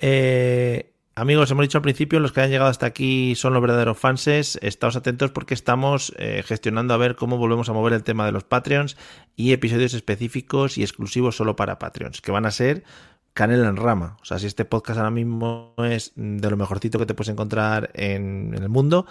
Eh, 0.00 0.92
amigos, 1.20 1.50
hemos 1.50 1.64
dicho 1.64 1.78
al 1.78 1.82
principio, 1.82 2.20
los 2.20 2.32
que 2.32 2.40
han 2.40 2.50
llegado 2.50 2.70
hasta 2.70 2.86
aquí 2.86 3.34
son 3.34 3.52
los 3.52 3.62
verdaderos 3.62 3.98
fanses. 3.98 4.58
Estaos 4.62 4.96
atentos 4.96 5.30
porque 5.30 5.54
estamos 5.54 6.12
eh, 6.18 6.42
gestionando 6.44 6.94
a 6.94 6.96
ver 6.96 7.16
cómo 7.16 7.36
volvemos 7.36 7.68
a 7.68 7.72
mover 7.72 7.92
el 7.92 8.02
tema 8.02 8.26
de 8.26 8.32
los 8.32 8.44
Patreons 8.44 8.96
y 9.36 9.52
episodios 9.52 9.94
específicos 9.94 10.78
y 10.78 10.82
exclusivos 10.82 11.36
solo 11.36 11.56
para 11.56 11.78
Patreons, 11.78 12.20
que 12.20 12.32
van 12.32 12.46
a 12.46 12.50
ser 12.50 12.84
canela 13.32 13.68
en 13.68 13.76
rama. 13.76 14.16
O 14.20 14.24
sea, 14.24 14.38
si 14.38 14.46
este 14.46 14.64
podcast 14.64 14.98
ahora 14.98 15.10
mismo 15.10 15.74
es 15.78 16.12
de 16.16 16.50
lo 16.50 16.56
mejorcito 16.56 16.98
que 16.98 17.06
te 17.06 17.14
puedes 17.14 17.30
encontrar 17.30 17.90
en, 17.94 18.54
en 18.56 18.62
el 18.62 18.68
mundo, 18.68 19.06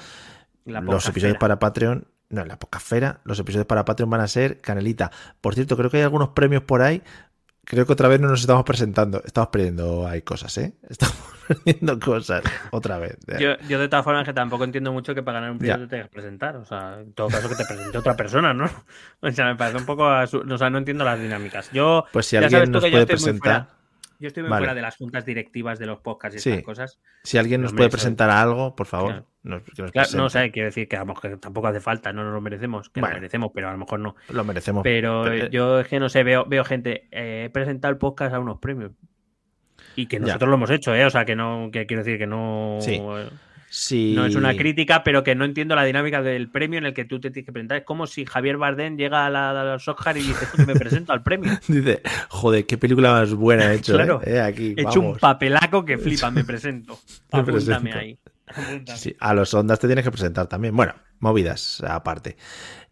La 0.66 0.82
los 0.82 1.08
episodios 1.08 1.38
para 1.38 1.60
Patreon, 1.60 2.08
no, 2.30 2.42
en 2.42 2.48
la 2.50 2.60
poca 2.60 2.80
esfera, 2.80 3.22
los 3.24 3.40
episodios 3.40 3.68
para 3.68 3.86
Patreon 3.86 4.10
van 4.10 4.22
a 4.22 4.28
ser 4.28 4.60
canelita. 4.60 5.12
Por 5.40 5.56
cierto, 5.56 5.78
creo 5.78 5.90
que 5.90 5.98
hay 5.98 6.04
algunos 6.04 6.30
premios 6.30 6.64
por 6.64 6.82
ahí. 6.82 7.02
Creo 7.70 7.86
que 7.86 7.92
otra 7.94 8.08
vez 8.08 8.22
no 8.22 8.30
nos 8.30 8.40
estamos 8.40 8.64
presentando. 8.64 9.22
Estamos 9.26 9.50
perdiendo 9.50 10.08
hay 10.08 10.22
cosas, 10.22 10.58
¿eh? 10.58 10.74
Estamos 10.90 11.18
perdiendo 11.48 12.00
cosas. 12.00 12.42
Otra 12.72 12.98
vez. 12.98 13.18
Yo, 13.40 13.58
yo 13.68 13.78
de 13.78 13.90
todas 13.90 14.06
formas 14.06 14.26
que 14.26 14.32
tampoco 14.34 14.64
entiendo 14.64 14.94
mucho 14.94 15.14
que 15.14 15.22
para 15.22 15.40
ganar 15.40 15.52
un 15.52 15.58
premio 15.60 15.80
te 15.80 15.88
tengas 15.88 16.08
que 16.08 16.14
presentar. 16.14 16.56
O 16.56 16.64
sea, 16.66 17.00
en 17.02 17.12
todo 17.14 17.28
caso 17.28 17.50
que 17.50 17.56
te 17.56 17.66
presente 17.66 17.98
otra 17.98 18.16
persona, 18.16 18.54
¿no? 18.54 18.70
O 19.22 19.32
sea, 19.32 19.46
me 19.48 19.56
parece 19.56 19.78
un 19.80 19.86
poco... 19.86 20.08
asu- 20.08 20.50
O 20.50 20.58
sea, 20.58 20.70
no 20.70 20.78
entiendo 20.78 21.04
las 21.04 21.20
dinámicas. 21.20 21.70
Yo... 21.72 22.06
Pues 22.14 22.26
si 22.28 22.38
alguien 22.38 22.72
nos 22.72 22.82
puede 22.82 23.06
presentar, 23.06 23.68
Yo 24.20 24.28
estoy 24.28 24.44
muy 24.44 24.50
Vale. 24.50 24.62
fuera 24.62 24.74
de 24.76 24.82
las 24.82 24.96
juntas 24.98 25.26
directivas 25.26 25.78
de 25.80 25.86
los 25.86 26.00
podcasts 26.00 26.38
y 26.38 26.40
Sí. 26.40 26.50
estas 26.52 26.64
cosas. 26.66 27.00
si 27.24 27.38
alguien 27.38 27.62
No 27.62 27.66
nos 27.66 27.74
puede 27.74 27.90
presentar 27.90 28.30
a 28.30 28.42
algo, 28.42 28.76
por 28.76 28.88
favor, 28.88 29.10
Claro. 29.12 29.26
nos, 29.44 29.62
que 29.64 29.82
nos 29.82 29.92
Claro, 29.92 30.10
no 30.14 30.24
presente. 30.26 30.46
sé, 30.48 30.52
quiero 30.52 30.66
decir 30.68 30.88
que, 30.88 30.98
vamos, 30.98 31.20
que 31.20 31.38
tampoco 31.38 31.68
hace 31.68 31.80
falta, 31.80 32.12
no 32.14 32.24
nos 32.24 32.34
lo 32.34 32.42
merecemos, 32.42 32.90
que 32.90 33.00
Bueno. 33.00 33.16
lo 33.16 33.22
merecemos, 33.22 33.52
pero 33.54 33.70
a 33.70 33.72
lo 33.72 33.78
mejor 33.78 34.00
no. 34.00 34.16
Lo 34.30 34.44
merecemos. 34.44 34.84
Pero 34.84 35.24
Pero, 35.24 35.46
eh, 35.46 35.50
yo 35.52 35.80
es 35.80 35.88
que 35.88 36.00
no 36.00 36.10
sé, 36.10 36.24
veo, 36.24 36.46
veo 36.46 36.64
gente, 36.64 37.08
eh, 37.12 37.46
he 37.46 37.50
presentado 37.50 37.92
el 37.92 37.98
podcast 37.98 38.34
a 38.34 38.40
unos 38.40 38.60
premios. 38.60 38.92
Y 39.96 40.06
que 40.08 40.18
Ya. 40.18 40.26
nosotros 40.26 40.50
lo 40.50 40.56
hemos 40.56 40.70
hecho, 40.70 40.94
¿eh? 40.96 41.06
O 41.06 41.10
sea, 41.10 41.26
que 41.26 41.36
no, 41.36 41.70
que 41.72 41.86
quiero 41.86 42.04
decir 42.04 42.18
que 42.20 42.28
no. 42.28 42.78
Sí. 42.82 43.02
Sí. 43.70 44.14
No 44.16 44.26
es 44.26 44.36
una 44.36 44.56
crítica, 44.56 45.04
pero 45.04 45.24
que 45.24 45.36
no 45.36 45.44
entiendo 45.44 45.76
la 45.76 45.84
dinámica 45.84 46.22
del 46.22 46.50
premio 46.50 46.80
en 46.80 46.86
el 46.86 46.94
que 46.94 47.04
tú 47.06 47.20
te 47.20 47.32
tienes 47.32 47.46
que 47.48 47.52
presentar. 47.52 47.78
Es 47.80 47.84
como 47.84 48.08
si 48.08 48.26
Javier 48.26 48.58
Bardem 48.58 48.96
llega 48.98 49.26
a 49.26 49.30
la, 49.30 49.50
a 49.52 49.64
los 49.66 49.88
Oscar 49.88 50.16
y 50.18 50.22
dice 50.22 50.46
que 50.56 50.66
me 50.66 50.74
presento 50.76 51.12
al 51.12 51.22
premio. 51.22 51.52
Dice, 51.68 52.02
joder, 52.30 52.66
qué 52.66 52.78
película 52.78 53.12
más 53.12 53.34
buena 53.34 53.72
he 53.72 53.76
hecho. 53.76 53.94
Claro. 53.94 54.22
¿eh? 54.24 54.40
Aquí, 54.40 54.74
He 54.78 54.82
hecho 54.84 55.02
un 55.02 55.18
papelaco 55.18 55.84
que 55.84 55.98
flipa, 55.98 56.32
me 56.32 56.44
presento. 56.46 56.98
Me 57.34 57.40
Apúntame 57.40 57.52
presento. 57.82 57.98
ahí. 58.00 58.18
Apúntame. 58.48 58.98
Sí, 58.98 59.16
a 59.20 59.34
los 59.34 59.54
ondas 59.54 59.80
te 59.80 59.88
tienes 59.88 60.06
que 60.06 60.12
presentar 60.12 60.48
también. 60.48 60.74
Bueno, 60.76 60.94
movidas 61.20 61.82
aparte. 61.86 62.38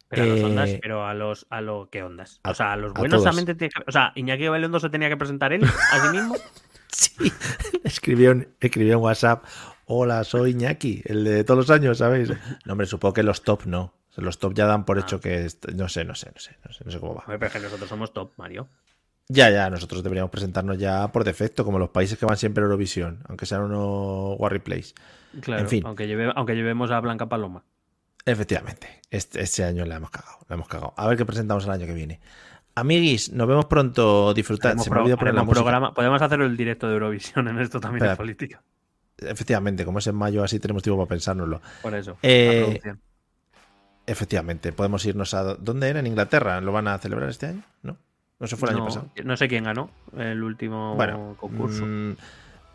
Pero 0.10 0.24
a 0.24 0.26
los 0.28 0.40
Eh, 0.40 0.44
ondas, 0.44 0.70
pero 0.82 1.08
a 1.08 1.14
los 1.14 1.48
a 1.50 1.62
lo 1.62 1.90
que 1.90 2.04
ondas. 2.04 2.42
a- 2.44 2.52
O 2.52 2.54
sea, 2.54 2.74
a 2.74 2.76
los 2.76 2.94
buenos 2.94 3.12
todos. 3.22 3.24
también 3.24 3.46
te 3.46 3.56
tienes 3.56 3.74
que- 3.74 3.84
O 3.88 3.92
sea, 3.94 4.12
Iñaki 4.16 4.44
Gabilondo 4.44 4.80
se 4.82 4.90
tenía 4.90 5.08
que 5.08 5.16
presentar 5.18 5.54
él 5.54 5.64
a 5.64 6.00
sí 6.02 6.10
mismo. 6.18 6.36
Sí, 6.92 7.32
escribió 7.84 8.32
en, 8.32 8.48
escribió 8.60 8.94
en 8.94 9.00
WhatsApp, 9.00 9.44
hola, 9.86 10.24
soy 10.24 10.52
Iñaki, 10.52 11.02
el 11.06 11.24
de 11.24 11.44
todos 11.44 11.58
los 11.58 11.70
años, 11.70 11.98
¿sabéis? 12.00 12.30
No, 12.66 12.74
hombre, 12.74 12.88
supongo 12.88 13.14
que 13.14 13.24
los 13.24 13.42
top 13.44 13.66
no. 13.66 13.94
Los 14.18 14.40
top 14.40 14.54
ya 14.54 14.66
dan 14.66 14.86
por 14.86 14.98
hecho 14.98 15.20
que... 15.20 15.48
No 15.76 15.90
sé, 15.90 16.06
no 16.06 16.16
sé, 16.16 16.32
no 16.34 16.40
sé, 16.40 16.56
no 16.66 16.72
sé, 16.72 16.86
no 16.86 16.92
sé 16.92 17.00
cómo 17.00 17.16
va. 17.16 17.24
Pero 17.28 17.46
es 17.46 17.52
que 17.52 17.60
nosotros 17.60 17.90
somos 17.90 18.14
top, 18.14 18.32
Mario. 18.38 18.70
Ya, 19.28 19.50
ya, 19.50 19.70
nosotros 19.70 20.04
deberíamos 20.04 20.32
presentarnos 20.32 20.78
ya 20.78 21.12
por 21.12 21.24
defecto, 21.26 21.66
como 21.66 21.80
los 21.80 21.90
países 21.90 22.18
que 22.18 22.26
van 22.26 22.38
siempre 22.38 22.62
a 22.62 22.66
Eurovisión, 22.66 23.24
aunque 23.28 23.46
sean 23.46 23.64
unos 23.64 24.40
Warry 24.40 24.60
Place. 24.60 24.94
Claro, 25.42 25.64
En 25.64 25.68
fin. 25.68 25.84
aunque, 25.86 26.08
lleve- 26.08 26.32
aunque 26.36 26.56
llevemos 26.56 26.92
a 26.92 27.00
Blanca 27.02 27.28
Paloma. 27.28 27.64
Efectivamente, 28.26 29.02
este, 29.12 29.42
este 29.42 29.64
año 29.66 29.84
la 29.86 29.96
hemos 29.98 30.12
cagado, 30.12 30.40
la 30.48 30.56
hemos 30.56 30.68
cagado. 30.68 30.94
A 30.96 31.08
ver 31.08 31.18
qué 31.18 31.26
presentamos 31.26 31.66
el 31.66 31.72
año 31.72 31.86
que 31.86 31.94
viene. 31.94 32.22
Amiguis, 32.76 33.32
nos 33.32 33.48
vemos 33.48 33.66
pronto, 33.66 34.34
disfrutad. 34.34 34.78
Se 34.78 34.90
me 34.90 34.94
pro- 34.94 35.02
olvidó 35.02 35.18
poner 35.18 35.34
la 35.34 35.46
programa. 35.46 35.94
Podemos 35.94 36.22
hacer 36.22 36.42
el 36.42 36.56
directo 36.56 36.88
de 36.88 36.94
Eurovisión 36.94 37.48
en 37.48 37.60
esto 37.60 37.80
también 37.80 37.98
Espera. 38.04 38.14
es 38.14 38.18
política. 38.18 38.64
Efectivamente, 39.18 39.86
como 39.86 40.00
es 40.00 40.08
en 40.08 40.16
mayo, 40.16 40.44
así 40.44 40.60
tenemos 40.60 40.84
tiempo 40.84 41.00
para 41.00 41.10
pensárnoslo. 41.10 41.62
Por 41.82 41.94
eso. 41.96 42.18
Eh. 42.22 42.82
Efectivamente, 44.08 44.72
podemos 44.72 45.04
irnos 45.06 45.34
a... 45.34 45.56
¿Dónde 45.56 45.90
era? 45.90 46.00
¿En 46.00 46.08
Inglaterra? 46.08 46.62
¿Lo 46.62 46.72
van 46.72 46.88
a 46.88 46.98
celebrar 47.00 47.30
este 47.30 47.48
año? 47.48 47.64
¿No? 47.82 47.98
¿No 48.40 48.48
se 48.48 48.56
fue 48.56 48.70
el 48.70 48.76
año 48.76 48.86
pasado? 48.86 49.10
no 49.24 49.38
sé 49.38 49.48
quién 49.48 49.64
ganó 49.64 49.90
el 50.18 50.44
último 50.44 50.96
Bueno, 50.96 51.36
concurso. 51.40 51.84
mm, 51.86 52.16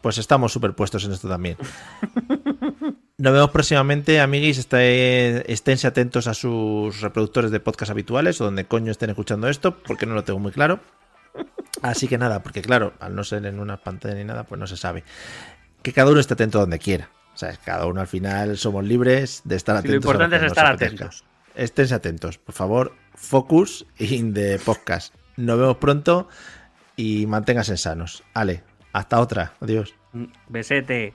pues 0.01 0.19
estamos 0.19 0.53
superpuestos 0.53 1.05
en 1.05 1.13
esto 1.13 1.29
también. 1.29 1.57
Nos 3.19 3.33
vemos 3.35 3.51
próximamente, 3.51 4.19
amiguis. 4.21 4.59
Esté- 4.59 5.45
Esténse 5.53 5.87
atentos 5.87 6.27
a 6.27 6.33
sus 6.35 7.01
reproductores 7.03 7.51
de 7.51 7.61
podcast 7.61 7.91
habituales 7.91 8.41
o 8.41 8.45
donde 8.47 8.65
coño 8.65 8.91
estén 8.91 9.11
escuchando 9.11 9.47
esto, 9.49 9.77
porque 9.77 10.07
no 10.07 10.15
lo 10.15 10.25
tengo 10.25 10.39
muy 10.41 10.53
claro. 10.53 10.81
Así 11.83 12.09
que 12.09 12.17
nada, 12.19 12.43
porque 12.43 12.63
claro, 12.63 12.95
al 12.99 13.15
no 13.15 13.23
ser 13.23 13.45
en 13.47 13.61
una 13.61 13.77
pantalla 13.77 14.15
ni 14.15 14.25
nada, 14.25 14.45
pues 14.45 14.59
no 14.59 14.67
se 14.67 14.77
sabe. 14.79 15.05
Que 15.83 15.93
cada 15.93 16.11
uno 16.11 16.21
esté 16.21 16.35
atento 16.35 16.59
donde 16.59 16.79
quiera. 16.79 17.09
O 17.35 17.39
sea, 17.39 17.57
cada 17.57 17.87
uno 17.87 18.01
al 18.01 18.07
final 18.07 18.59
somos 18.59 18.85
libres 18.85 19.43
de 19.45 19.57
estar 19.57 19.77
Sí, 19.77 19.79
atentos. 19.79 19.93
lo 19.93 19.97
importante 19.97 20.37
a 20.37 20.39
es 20.39 20.43
lo 20.43 20.45
que 20.45 20.49
nos 20.49 20.59
estar 20.59 20.67
atentos. 20.75 21.25
Esténse 21.55 21.95
atentos, 21.95 22.39
por 22.39 22.55
favor. 22.55 22.93
Focus 23.15 23.87
in 23.99 24.35
the 24.35 24.59
podcast. 24.65 25.15
Nos 25.37 25.59
vemos 25.59 25.77
pronto 25.79 26.29
y 26.97 27.27
manténganse 27.27 27.77
sanos. 27.77 28.23
Ale, 28.35 28.63
hasta 28.93 29.21
otra. 29.21 29.55
Adiós. 29.61 29.95
Besete. 30.49 31.15